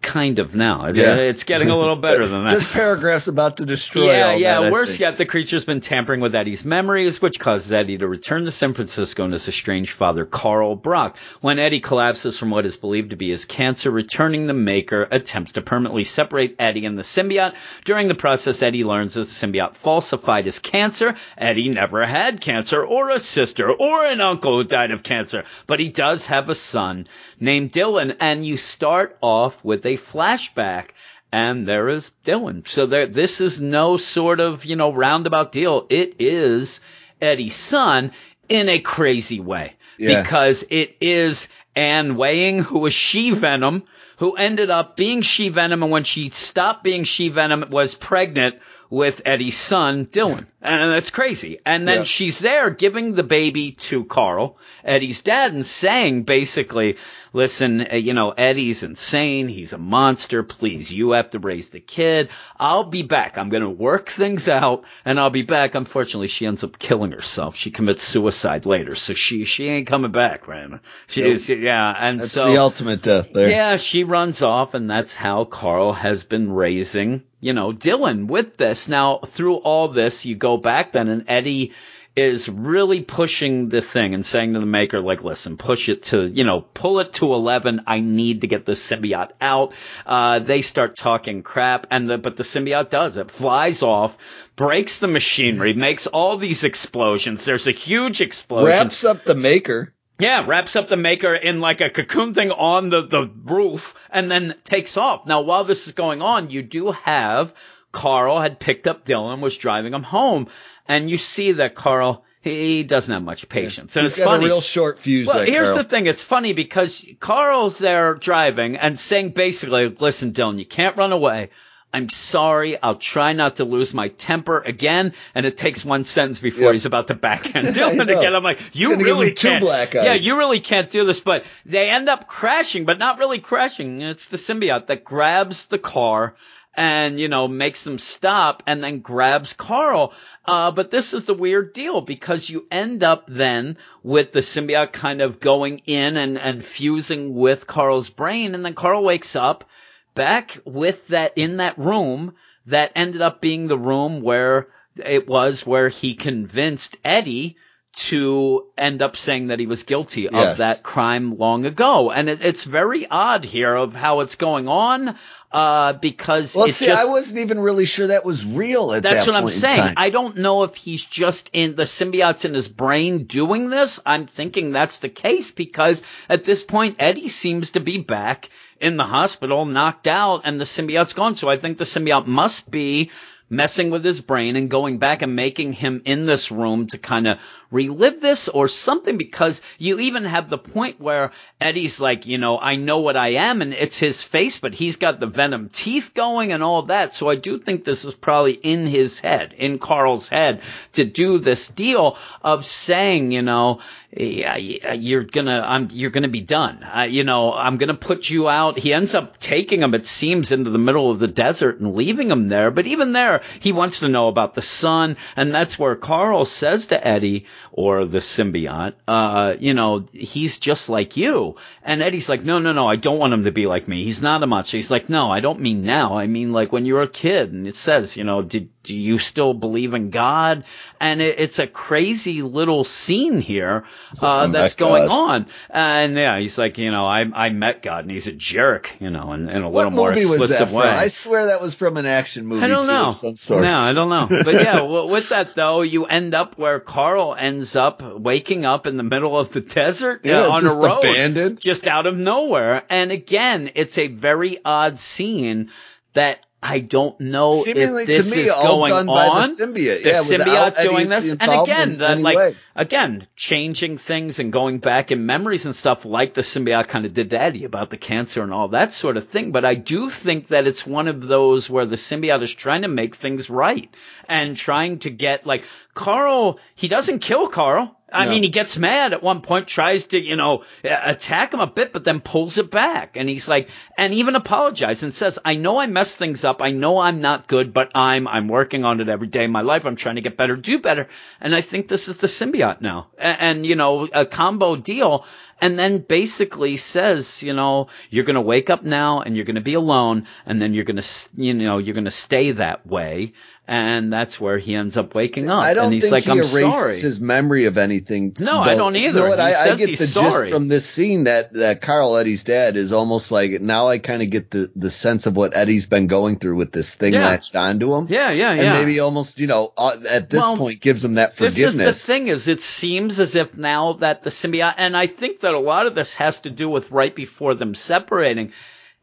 Kind 0.02 0.40
of 0.40 0.56
now. 0.56 0.88
Yeah. 0.92 1.16
It's 1.16 1.44
getting 1.44 1.70
a 1.70 1.78
little 1.78 1.96
better 1.96 2.28
than 2.28 2.44
that. 2.46 2.54
This 2.62 2.68
paragraph's 2.68 3.28
about 3.28 3.58
to 3.58 3.66
destroy 3.66 4.12
Yeah, 4.12 4.34
yeah. 4.34 4.62
that, 4.62 4.72
Worse 4.72 5.00
yet, 5.00 5.18
the 5.18 5.26
creature's 5.26 5.64
been 5.66 5.80
tampering 5.80 6.20
with 6.22 6.34
Eddie's 6.36 6.66
memories, 6.66 7.22
which 7.22 7.40
causes 7.40 7.72
Eddie 7.72 7.98
to 8.00 8.08
return 8.08 8.46
to 8.46 8.52
San 8.52 8.74
Francisco 8.74 9.24
and 9.24 9.32
his 9.34 9.48
estranged 9.48 9.92
father, 9.92 10.26
Carl 10.26 10.76
Brock. 10.76 11.18
When 11.40 11.60
Eddie 11.60 11.80
collapses 11.82 12.38
from 12.38 12.50
what 12.50 12.66
is 12.66 12.78
believed 12.78 13.12
to 13.12 13.16
be 13.16 13.30
his 13.30 13.46
cancer, 13.46 13.92
returning 13.92 14.48
the 14.48 14.54
Maker 14.54 15.08
attempts 15.12 15.52
to 15.54 15.62
permanently 15.62 16.04
separate 16.04 16.56
Eddie 16.60 16.86
and 16.86 16.98
the 16.98 17.04
symbiote. 17.04 17.54
During 17.86 18.08
the 18.08 18.16
process, 18.16 18.62
Eddie 18.64 18.84
learns 18.84 19.14
that 19.14 19.22
the 19.22 19.26
symbiote 19.28 19.76
falsified 19.76 20.46
his 20.46 20.60
cancer. 20.60 21.16
Eddie 21.38 21.70
never 21.70 22.06
had 22.06 22.42
cancer, 22.42 22.84
or 22.84 23.12
a 23.12 23.20
sister, 23.20 23.72
or 23.72 24.06
an 24.06 24.20
uncle 24.22 24.58
who 24.58 24.64
died 24.64 24.92
of 24.92 25.04
cancer, 25.04 25.46
but 25.68 25.80
he 25.80 25.90
does 25.90 26.26
have 26.26 26.50
a 26.50 26.56
son 26.56 27.08
named 27.42 27.74
Dylan, 27.74 28.16
and 28.20 28.46
you 28.46 28.56
start 28.56 29.18
off 29.22 29.64
with 29.66 29.86
a 29.86 29.98
flashback 29.98 30.90
and 31.34 31.68
there 31.68 31.90
is 31.90 32.12
Dylan. 32.26 32.68
So 32.68 32.86
there, 32.86 33.08
this 33.08 33.40
is 33.42 33.62
no 33.62 33.98
sort 33.98 34.40
of, 34.40 34.66
you 34.66 34.76
know, 34.76 34.94
roundabout 34.94 35.52
deal. 35.52 35.88
It 35.90 36.16
is 36.20 36.82
Eddie's 37.22 37.56
son 37.56 38.12
in 38.50 38.68
a 38.70 38.80
crazy 38.80 39.40
way 39.40 39.74
Yeah. 39.98 40.22
because 40.22 40.66
it 40.70 40.98
is 41.00 41.48
Anne 41.76 42.16
Weying, 42.18 42.60
who 42.60 42.80
was 42.80 42.94
She 42.94 43.32
Venom, 43.32 43.84
who 44.18 44.34
ended 44.36 44.70
up 44.70 44.98
being 44.98 45.22
She 45.22 45.48
Venom, 45.50 45.84
and 45.84 45.92
when 45.92 46.04
she 46.04 46.30
stopped 46.32 46.84
being 46.84 47.06
She 47.06 47.30
Venom, 47.30 47.66
was 47.70 47.96
pregnant 47.96 48.56
with 48.92 49.22
Eddie's 49.26 49.58
son, 49.58 50.06
Dylan. 50.06 50.46
And 50.62 50.92
that's 50.92 51.10
crazy. 51.10 51.60
And 51.66 51.88
then 51.88 52.00
Yeah. 52.00 52.04
she's 52.04 52.38
there 52.38 52.70
giving 52.70 53.14
the 53.14 53.24
baby 53.24 53.72
to 53.72 54.04
Carl, 54.04 54.58
Eddie's 54.84 55.22
dad, 55.22 55.54
and 55.54 55.66
saying 55.66 56.24
basically, 56.24 56.98
listen, 57.32 57.88
uh, 57.92 57.96
you 57.96 58.14
know, 58.14 58.32
Eddie's 58.32 58.84
insane. 58.84 59.48
He's 59.48 59.72
a 59.72 59.78
monster. 59.80 60.44
Please, 60.44 60.92
you 60.94 61.12
have 61.12 61.30
to 61.32 61.40
raise 61.40 61.70
the 61.70 61.80
kid. 61.80 62.30
I'll 62.60 62.84
be 62.84 63.02
back. 63.02 63.38
I'm 63.38 63.50
going 63.50 63.64
to 63.64 63.70
work 63.70 64.10
things 64.10 64.50
out 64.50 64.84
and 65.06 65.20
I'll 65.20 65.30
be 65.30 65.42
back. 65.44 65.74
Unfortunately, 65.74 66.28
she 66.28 66.46
ends 66.46 66.64
up 66.64 66.78
killing 66.78 67.14
herself. 67.14 67.56
She 67.56 67.72
commits 67.72 68.04
suicide 68.04 68.66
later. 68.66 68.94
So 68.96 69.14
she, 69.14 69.46
she 69.46 69.70
ain't 69.70 69.88
coming 69.88 70.12
back, 70.12 70.50
right? 70.50 70.70
She 71.08 71.24
is, 71.24 71.48
yeah. 71.48 71.96
And 71.98 72.20
That's 72.20 72.34
so. 72.34 72.52
the 72.52 72.58
ultimate 72.58 73.02
death 73.02 73.30
there. 73.34 73.50
Yeah, 73.50 73.78
she 73.78 74.04
runs 74.04 74.42
off, 74.42 74.74
and 74.74 74.90
that's 74.90 75.16
how 75.16 75.46
Carl 75.46 75.94
has 75.94 76.24
been 76.26 76.52
raising, 76.52 77.24
you 77.42 77.54
know, 77.54 77.74
Dylan 77.74 78.28
with 78.28 78.56
this. 78.56 78.88
Now, 78.88 79.18
through 79.18 79.56
all 79.56 79.90
this, 79.90 80.26
you 80.26 80.36
go 80.36 80.58
back 80.58 80.94
then, 80.94 81.10
and 81.10 81.26
Eddie 81.28 81.74
is 82.16 82.50
really 82.50 83.02
pushing 83.02 83.70
the 83.70 83.82
thing 83.82 84.14
and 84.14 84.26
saying 84.26 84.54
to 84.54 84.60
the 84.60 84.66
maker, 84.66 85.00
like, 85.00 85.24
listen, 85.24 85.58
push 85.58 85.88
it 85.88 86.04
to, 86.04 86.28
you 86.28 86.44
know, 86.44 86.62
pull 86.62 87.00
it 87.00 87.14
to 87.14 87.34
11. 87.34 87.82
I 87.88 88.02
need 88.02 88.42
to 88.42 88.48
get 88.48 88.66
the 88.66 88.74
symbiote 88.74 89.32
out. 89.40 89.74
Uh, 90.06 90.40
they 90.40 90.62
start 90.62 90.96
talking 90.96 91.42
crap, 91.42 91.88
and 91.90 92.10
the, 92.10 92.18
but 92.18 92.36
the 92.36 92.44
symbiote 92.44 92.90
does. 92.90 93.18
It 93.18 93.32
flies 93.32 93.82
off, 93.82 94.18
breaks 94.56 95.00
the 95.00 95.08
machinery, 95.08 95.74
makes 95.74 96.08
all 96.08 96.38
these 96.38 96.64
explosions. 96.64 97.46
There's 97.46 97.68
a 97.68 97.72
huge 97.72 98.22
explosion. 98.22 98.68
Wraps 98.68 99.04
up 99.04 99.24
the 99.24 99.36
maker. 99.36 99.94
Yeah, 100.22 100.46
wraps 100.46 100.76
up 100.76 100.88
the 100.88 100.98
maker 100.98 101.34
in 101.34 101.62
like 101.62 101.82
a 101.82 101.90
cocoon 101.90 102.36
thing 102.36 102.52
on 102.52 102.90
the, 102.90 103.02
the 103.02 103.30
roof 103.46 103.96
and 104.12 104.30
then 104.30 104.54
takes 104.64 104.96
off. 104.96 105.26
Now, 105.26 105.42
while 105.42 105.64
this 105.64 105.88
is 105.88 105.94
going 105.94 106.22
on, 106.22 106.52
you 106.52 106.62
do 106.62 106.92
have 106.92 107.54
Carl 107.92 108.40
had 108.40 108.60
picked 108.60 108.86
up 108.86 109.04
Dylan, 109.04 109.40
was 109.40 109.58
driving 109.58 109.94
him 109.94 110.04
home, 110.04 110.48
and 110.88 111.10
you 111.10 111.18
see 111.18 111.54
that 111.54 111.74
Carl, 111.74 112.24
he 112.42 112.84
doesn't 112.84 113.12
have 113.12 113.24
much 113.24 113.50
patience. 113.50 113.96
And 113.96 114.04
He's 114.04 114.14
it's 114.14 114.20
got 114.20 114.32
funny. 114.32 114.46
a 114.46 114.48
real 114.48 114.62
short 114.62 115.00
fuse. 115.00 115.28
Well, 115.28 115.44
here's 115.44 115.70
Carl. 115.70 115.78
the 115.78 115.84
thing. 115.86 116.06
It's 116.06 116.24
funny 116.24 116.54
because 116.54 117.04
Carl's 117.20 117.80
there 117.80 118.14
driving 118.14 118.78
and 118.78 118.98
saying 119.00 119.32
basically, 119.32 119.90
listen, 119.90 120.34
Dylan, 120.34 120.60
you 120.60 120.66
can't 120.66 120.98
run 120.98 121.12
away. 121.12 121.50
I'm 121.94 122.10
sorry. 122.10 122.82
I'll 122.82 122.96
try 122.96 123.34
not 123.34 123.58
to 123.58 123.66
lose 123.66 123.94
my 123.94 124.08
temper 124.10 124.60
again. 124.60 125.14
And 125.36 125.46
it 125.46 125.58
takes 125.58 125.84
one 125.84 126.06
sentence 126.06 126.40
before 126.40 126.66
Yep. 126.66 126.74
he's 126.74 126.86
about 126.86 127.08
to 127.08 127.16
backhand 127.16 127.68
Dylan 127.76 128.04
again. 128.04 128.34
I'm 128.36 128.44
like, 128.44 128.60
you 128.74 128.96
really 128.98 129.34
can't. 129.34 129.64
Yeah, 130.06 130.14
you 130.14 130.38
really 130.38 130.60
can't 130.62 130.90
do 130.90 131.04
this. 131.06 131.20
But 131.20 131.44
they 131.66 131.90
end 131.90 132.08
up 132.08 132.28
crashing, 132.28 132.86
but 132.86 132.98
not 132.98 133.18
really 133.20 133.40
crashing. 133.40 134.02
It's 134.02 134.30
the 134.30 134.38
symbiote 134.38 134.88
that 134.88 135.04
grabs 135.04 135.66
the 135.66 135.80
car 135.80 136.36
and, 136.74 137.20
you 137.20 137.28
know, 137.28 137.50
makes 137.50 137.84
them 137.84 137.98
stop 138.00 138.64
and 138.66 138.82
then 138.82 139.00
grabs 139.02 139.52
Carl. 139.52 140.14
Uh, 140.46 140.72
but 140.72 140.90
this 140.90 141.14
is 141.14 141.26
the 141.26 141.34
weird 141.34 141.74
deal 141.74 142.00
because 142.00 142.50
you 142.50 142.66
end 142.72 143.04
up 143.04 143.28
then 143.28 143.78
with 144.02 144.32
the 144.32 144.40
symbiote 144.40 144.94
kind 144.94 145.22
of 145.22 145.42
going 145.42 145.80
in 145.86 146.16
and, 146.16 146.40
and 146.40 146.64
fusing 146.64 147.36
with 147.36 147.68
Carl's 147.68 148.10
brain. 148.10 148.56
And 148.56 148.66
then 148.66 148.74
Carl 148.74 149.04
wakes 149.04 149.36
up 149.36 149.66
back 150.14 150.58
with 150.66 151.08
that 151.10 151.34
in 151.36 151.58
that 151.58 151.78
room 151.78 152.36
that 152.68 152.92
ended 152.96 153.22
up 153.22 153.42
being 153.42 153.68
the 153.68 153.78
room 153.78 154.22
where 154.22 154.68
it 155.04 155.28
was 155.28 155.66
where 155.66 155.90
he 155.90 156.16
convinced 156.16 156.98
Eddie 157.04 157.58
to 157.94 158.68
end 158.78 159.02
up 159.02 159.18
saying 159.18 159.48
that 159.48 159.60
he 159.60 159.66
was 159.68 159.84
guilty 159.84 160.28
of 160.28 160.34
Yes. 160.34 160.58
that 160.60 160.82
crime 160.82 161.36
long 161.36 161.66
ago. 161.66 162.10
And 162.10 162.30
it, 162.30 162.42
it's 162.42 162.64
very 162.64 163.06
odd 163.06 163.44
here 163.44 163.76
of 163.76 163.94
how 163.94 164.22
it's 164.22 164.36
going 164.36 164.70
on, 164.70 165.18
uh, 165.52 165.94
because 165.94 166.56
Well, 166.56 166.68
it's 166.68 166.78
see, 166.78 166.86
just, 166.86 167.02
I 167.02 167.10
wasn't 167.10 167.40
even 167.40 167.60
really 167.60 167.86
sure 167.86 168.08
that 168.08 168.24
was 168.24 168.46
real 168.46 168.94
at 168.94 169.04
that's 169.04 169.26
that 169.26 169.32
what 169.32 169.36
I'm 169.36 169.50
saying. 169.50 169.96
I 169.98 170.10
don't 170.10 170.38
know 170.38 170.64
if 170.64 170.76
he's 170.76 171.06
just 171.06 171.50
in 171.52 171.76
the 171.76 171.84
symbiote's 171.84 172.46
in 172.46 172.54
his 172.54 172.70
brain 172.70 173.26
doing 173.26 173.70
this. 173.70 174.00
I'm 174.06 174.26
thinking 174.26 174.72
that's 174.72 175.00
the 175.00 175.10
case 175.10 175.52
because 175.52 176.02
at 176.30 176.46
this 176.46 176.64
point, 176.64 176.96
Eddie 177.00 177.28
seems 177.28 177.72
to 177.72 177.82
be 177.82 177.98
back 177.98 178.50
in 178.82 178.98
the 178.98 179.04
hospital, 179.04 179.66
knocked 179.66 180.08
out, 180.08 180.42
and 180.44 180.60
the 180.60 180.66
symbiote's 180.66 181.14
gone. 181.14 181.36
So 181.36 181.48
I 181.48 181.58
think 181.58 181.78
the 181.78 181.84
symbiote 181.84 182.28
must 182.28 182.70
be 182.70 183.12
messing 183.50 183.90
with 183.90 184.04
his 184.04 184.22
brain 184.22 184.56
and 184.56 184.70
going 184.70 184.98
back 184.98 185.22
and 185.22 185.36
making 185.36 185.74
him 185.74 186.02
in 186.06 186.26
this 186.26 186.52
room 186.52 186.88
to 186.88 186.98
kind 186.98 187.28
of 187.28 187.38
relive 187.72 188.22
this 188.22 188.50
or 188.50 188.68
something 188.68 189.18
because 189.18 189.62
you 189.78 190.00
even 190.00 190.26
have 190.26 190.50
the 190.50 190.58
point 190.58 191.00
where 191.00 191.32
Eddie's 191.60 192.00
like, 192.00 192.28
you 192.28 192.38
know, 192.38 192.60
I 192.60 192.76
know 192.76 193.00
what 193.00 193.18
I 193.18 193.30
am 193.30 193.62
and 193.62 193.74
it's 193.74 193.98
his 193.98 194.22
face, 194.22 194.60
but 194.60 194.74
he's 194.74 194.98
got 194.98 195.20
the 195.20 195.28
venom 195.28 195.70
teeth 195.70 196.14
going 196.14 196.52
and 196.52 196.62
all 196.62 196.84
that. 196.84 197.16
So 197.16 197.30
I 197.30 197.36
do 197.36 197.58
think 197.58 197.84
this 197.84 198.06
is 198.06 198.14
probably 198.14 198.54
in 198.54 198.88
his 198.88 199.20
head, 199.20 199.54
in 199.58 199.80
Carl's 199.80 200.30
head 200.30 200.62
to 200.94 201.06
do 201.06 201.40
this 201.40 201.70
deal 201.70 202.18
of 202.44 202.66
saying, 202.66 203.32
you 203.32 203.42
know, 203.42 203.80
yeah, 204.14 204.58
you're 204.58 205.24
gonna, 205.24 205.64
I'm, 205.66 205.88
you're 205.92 206.10
gonna 206.10 206.28
be 206.28 206.42
done. 206.42 206.84
Uh, 206.84 207.04
you 207.04 207.24
know, 207.24 207.54
I'm 207.54 207.78
gonna 207.78 207.94
put 207.94 208.30
you 208.30 208.50
out. 208.50 208.78
He 208.78 208.94
ends 208.94 209.16
up 209.16 209.40
taking 209.40 209.82
him, 209.82 209.94
it 209.94 210.06
seems, 210.06 210.52
into 210.52 210.70
the 210.70 210.78
middle 210.78 211.12
of 211.12 211.20
the 211.20 211.30
desert 211.30 211.80
and 211.80 211.96
leaving 211.96 212.30
him 212.30 212.50
there. 212.50 212.72
But 212.72 212.88
even 212.88 213.14
there, 213.14 213.42
he 213.62 213.72
wants 213.72 214.00
to 214.00 214.10
know 214.10 214.28
about 214.28 214.54
the 214.54 214.62
sun, 214.62 215.16
and 215.38 215.56
that's 215.56 215.80
where 215.80 215.96
Carl 215.96 216.44
says 216.44 216.88
to 216.88 217.08
Eddie 217.08 217.46
or 217.72 218.06
the 218.06 218.20
symbiote, 218.20 218.94
uh, 219.08 219.56
you 219.60 219.74
know, 219.74 220.06
he's 220.12 220.60
just 220.60 220.90
like 220.90 221.18
you. 221.18 221.56
And 221.84 222.02
Eddie's 222.02 222.30
like, 222.30 222.44
no, 222.44 222.60
no, 222.60 222.74
no, 222.74 222.88
I 222.88 222.96
don't 222.96 223.20
want 223.20 223.34
him 223.34 223.46
to 223.46 223.52
be 223.52 223.68
like 223.68 223.88
me. 223.88 224.04
He's 224.04 224.22
not 224.22 224.44
a 224.44 224.48
monster. 224.48 224.78
He's 224.78 224.92
like, 224.92 225.10
no, 225.10 225.32
I 225.32 225.40
don't 225.40 225.62
mean 225.62 225.84
now. 225.84 226.18
I 226.18 226.28
mean 226.28 226.52
like 226.52 226.72
when 226.72 226.86
you 226.86 226.96
were 226.96 227.04
a 227.04 227.08
kid. 227.08 227.52
And 227.52 227.68
it 227.68 227.76
says, 227.76 228.18
you 228.18 228.24
know, 228.24 228.42
did 228.42 228.70
do 228.84 228.96
you 228.96 229.18
still 229.20 229.54
believe 229.54 229.94
in 229.94 230.10
God? 230.10 230.64
And 231.00 231.22
it, 231.22 231.40
it's 231.40 231.60
a 231.60 231.68
crazy 231.68 232.42
little 232.42 232.84
scene 232.84 233.40
here 233.42 233.86
uh, 234.22 234.28
I 234.28 234.48
that's 234.48 234.74
going 234.76 235.08
God. 235.08 235.32
on. 235.32 235.46
And 235.70 236.16
yeah, 236.18 236.40
he's 236.40 236.58
like, 236.58 236.78
you 236.78 236.92
know, 236.92 237.06
I 237.06 237.26
I 237.34 237.50
met 237.50 237.82
God, 237.82 238.04
and 238.06 238.12
he's 238.12 238.28
a 238.28 238.32
jerk, 238.32 238.92
you 239.00 239.10
know, 239.10 239.34
in, 239.34 239.50
in 239.50 239.62
a 239.64 239.70
what 239.70 239.86
little 239.86 239.92
more 239.92 240.12
explicit 240.12 240.50
that 240.60 240.72
way. 240.72 240.86
from? 240.86 240.96
I 240.96 241.08
swear 241.08 241.46
that 241.48 241.62
was 241.62 241.76
from 241.76 241.98
an 241.98 242.06
action 242.06 242.46
movie 242.46 242.64
I 242.64 242.68
don't 242.68 242.84
too, 242.86 242.92
know. 242.92 243.08
of 243.10 243.16
some 243.16 243.36
sort. 243.36 243.62
No, 243.62 243.76
I 243.76 243.94
don't 243.94 244.10
know. 244.10 244.28
But 244.44 244.56
yeah, 244.56 244.82
with 244.82 245.30
that 245.30 245.56
though, 245.56 245.82
you 245.82 246.06
end 246.06 246.34
up 246.34 246.58
where 246.58 246.80
Carl 246.80 247.36
ends 247.38 247.76
up 247.76 248.02
waking 248.02 248.66
up 248.66 248.88
in 248.88 248.98
the 248.98 249.04
middle 249.04 249.38
of 249.38 249.52
the 249.52 249.62
desert 249.62 250.22
Yeah, 250.26 250.42
uh, 250.46 250.52
on 250.52 250.66
a 250.66 250.74
road, 250.74 251.00
abandoned. 251.00 251.60
just 251.62 251.86
out 251.88 252.08
of 252.08 252.18
nowhere. 252.18 252.84
And 252.90 253.12
again, 253.12 253.72
it's 253.76 253.98
a 253.98 254.08
very 254.08 254.60
odd 254.66 254.98
scene 255.00 255.70
that 256.14 256.40
I 256.64 256.80
don't 256.80 257.20
know 257.20 257.64
Seemingly 257.64 258.04
if 258.04 258.08
this 258.08 258.30
to 258.30 258.36
me, 258.36 258.44
is 258.44 258.52
all 258.52 258.78
going 258.78 258.92
done 258.92 259.10
on. 259.10 259.16
by 259.18 259.48
the 259.48 259.54
symbiote. 259.54 260.04
The 260.04 260.10
yeah, 260.10 260.20
symbiote 260.20 260.84
doing 260.84 261.10
this, 261.10 261.32
and 261.32 261.42
again, 261.42 261.92
in 261.94 261.98
that 261.98 262.12
any 262.12 262.22
like 262.22 262.38
way. 262.38 262.56
again, 262.76 263.28
changing 263.36 263.98
things 263.98 264.38
and 264.38 264.54
going 264.54 264.78
back 264.78 265.12
in 265.12 265.26
memories 265.26 265.66
and 265.66 265.76
stuff 265.76 266.06
like 266.06 266.36
the 266.36 266.42
symbiote 266.42 266.88
kind 266.88 267.08
of 267.08 267.16
did 267.16 267.34
Eddie 267.34 267.64
about 267.64 267.90
the 267.90 267.98
cancer 267.98 268.44
and 268.44 268.54
all 268.54 268.68
that 268.70 268.92
sort 268.92 269.18
of 269.18 269.28
thing. 269.28 269.52
But 269.52 269.66
I 269.66 269.74
do 269.74 270.10
think 270.12 270.50
that 270.50 270.68
it's 270.68 270.86
one 270.86 271.08
of 271.08 271.28
those 271.28 271.68
where 271.68 271.88
the 271.88 271.96
symbiote 271.96 272.44
is 272.44 272.54
trying 272.54 272.84
to 272.84 272.88
make 272.88 273.16
things 273.16 273.50
right 273.50 273.90
and 274.30 274.56
trying 274.56 275.00
to 275.00 275.10
get 275.10 275.48
like 275.48 275.64
Carl. 275.96 276.60
He 276.76 276.88
doesn't 276.88 277.20
kill 277.20 277.48
Carl. 277.48 277.98
I 278.12 278.26
No. 278.26 278.32
mean, 278.32 278.44
he 278.44 278.50
gets 278.50 278.78
mad 278.78 279.14
at 279.14 279.24
one 279.24 279.42
point, 279.42 279.68
tries 279.68 280.08
to, 280.08 280.20
you 280.20 280.36
know, 280.36 280.64
attack 280.84 281.54
him 281.54 281.60
a 281.60 281.68
bit, 281.68 281.94
but 281.94 282.04
then 282.04 282.20
pulls 282.20 282.58
it 282.58 282.70
back. 282.70 283.16
And 283.16 283.30
he's 283.30 283.48
like, 283.48 283.70
and 283.98 284.14
even 284.14 284.36
apologizes 284.36 285.04
and 285.04 285.14
says, 285.14 285.40
I 285.46 285.56
know 285.56 285.80
I 285.80 285.88
messed 285.88 286.18
things 286.18 286.44
up. 286.44 286.62
I 286.62 286.72
know 286.72 286.98
I'm 286.98 287.22
not 287.22 287.48
good, 287.48 287.74
but 287.74 287.92
I'm, 287.96 288.28
I'm 288.28 288.48
working 288.48 288.86
on 288.86 289.00
it 289.02 289.10
every 289.10 289.28
day 289.28 289.46
of 289.46 289.52
my 289.52 289.62
life. 289.62 289.86
I'm 289.86 289.96
trying 289.96 290.16
to 290.16 290.22
get 290.22 290.38
better, 290.38 290.56
do 290.56 290.80
better. 290.80 291.08
And 291.40 291.56
I 291.56 291.62
think 291.62 291.88
this 291.88 292.10
is 292.10 292.18
the 292.18 292.28
symbiote 292.28 292.82
now. 292.82 293.08
And, 293.18 293.38
and 293.42 293.66
you 293.66 293.76
know, 293.76 294.08
a 294.14 294.26
combo 294.26 294.76
deal. 294.76 295.26
And 295.64 295.78
then 295.78 296.00
basically 296.00 296.78
says, 296.78 297.44
you 297.44 297.54
know, 297.54 297.88
you're 298.10 298.24
going 298.24 298.34
to 298.34 298.42
wake 298.42 298.72
up 298.72 298.84
now 298.84 299.22
and 299.22 299.36
you're 299.36 299.46
going 299.46 299.56
to 299.56 299.62
be 299.62 299.76
alone. 299.76 300.26
And 300.48 300.60
then 300.60 300.74
you're 300.74 300.86
going 300.86 300.98
to, 300.98 301.08
you 301.38 301.54
know, 301.54 301.78
you're 301.78 301.94
going 301.94 302.06
to 302.06 302.12
stay 302.12 302.52
that 302.54 302.88
way. 302.88 303.34
And 303.74 304.12
that's 304.12 304.38
where 304.38 304.58
he 304.58 304.76
ends 304.76 304.98
up 304.98 305.16
waking 305.16 305.50
up. 305.50 305.64
I 305.64 305.74
don't 305.74 305.86
and 305.86 305.94
he's 305.94 306.04
think 306.04 306.12
like, 306.12 306.24
he 306.26 306.32
I'm 306.32 306.40
erases 306.40 306.60
sorry. 306.60 307.00
his 307.00 307.22
memory 307.22 307.66
of 307.68 307.78
anything. 307.78 308.36
No, 308.38 308.60
I 308.60 308.76
don't 308.76 308.96
You 308.96 309.08
either. 309.08 309.20
know 309.22 309.30
what? 309.30 309.40
I, 309.40 309.54
I 309.72 309.76
get 309.78 309.98
the 309.98 310.08
sorry. 310.08 310.48
gist 310.50 310.54
from 310.54 310.68
this 310.68 310.86
scene 310.86 311.24
that 311.24 311.54
that 311.54 311.82
Carl 311.82 312.18
Eddie's 312.18 312.44
dad 312.44 312.76
is 312.76 312.92
almost 312.92 313.32
like 313.32 313.62
now 313.62 313.88
I 313.88 314.00
kind 314.00 314.22
of 314.22 314.30
get 314.30 314.52
the 314.52 314.70
the 314.76 314.92
sense 314.92 315.26
of 315.26 315.38
what 315.38 315.56
Eddie's 315.56 315.86
been 315.86 316.08
going 316.08 316.38
through 316.38 316.58
with 316.58 316.74
this 316.74 316.94
thing 316.94 317.14
Yeah. 317.14 317.26
latched 317.28 317.56
onto 317.56 317.94
him. 317.96 318.08
yeah, 318.10 318.32
yeah, 318.32 318.52
And 318.52 318.62
yeah. 318.62 318.74
maybe 318.74 319.00
almost, 319.00 319.40
you 319.40 319.48
know, 319.48 319.72
uh, 319.78 319.96
at 320.10 320.30
this 320.30 320.42
Well, 320.42 320.58
point 320.58 320.82
gives 320.82 321.06
him 321.06 321.14
that 321.14 321.38
forgiveness. 321.38 321.76
this 321.76 321.76
is 321.76 322.06
the 322.06 322.14
thing 322.14 322.28
is 322.28 322.50
it 322.50 322.60
seems 322.60 323.22
as 323.22 323.36
if 323.36 323.56
now 323.56 323.94
that 323.94 324.24
the 324.24 324.32
symbiote 324.32 324.74
and 324.80 324.98
I 324.98 325.08
think 325.08 325.40
that 325.40 325.54
a 325.54 325.60
lot 325.60 325.86
of 325.88 325.96
this 325.96 326.14
has 326.16 326.42
to 326.42 326.50
do 326.50 326.68
with 326.68 326.92
right 326.92 327.16
before 327.16 327.56
them 327.56 327.74
separating. 327.74 328.52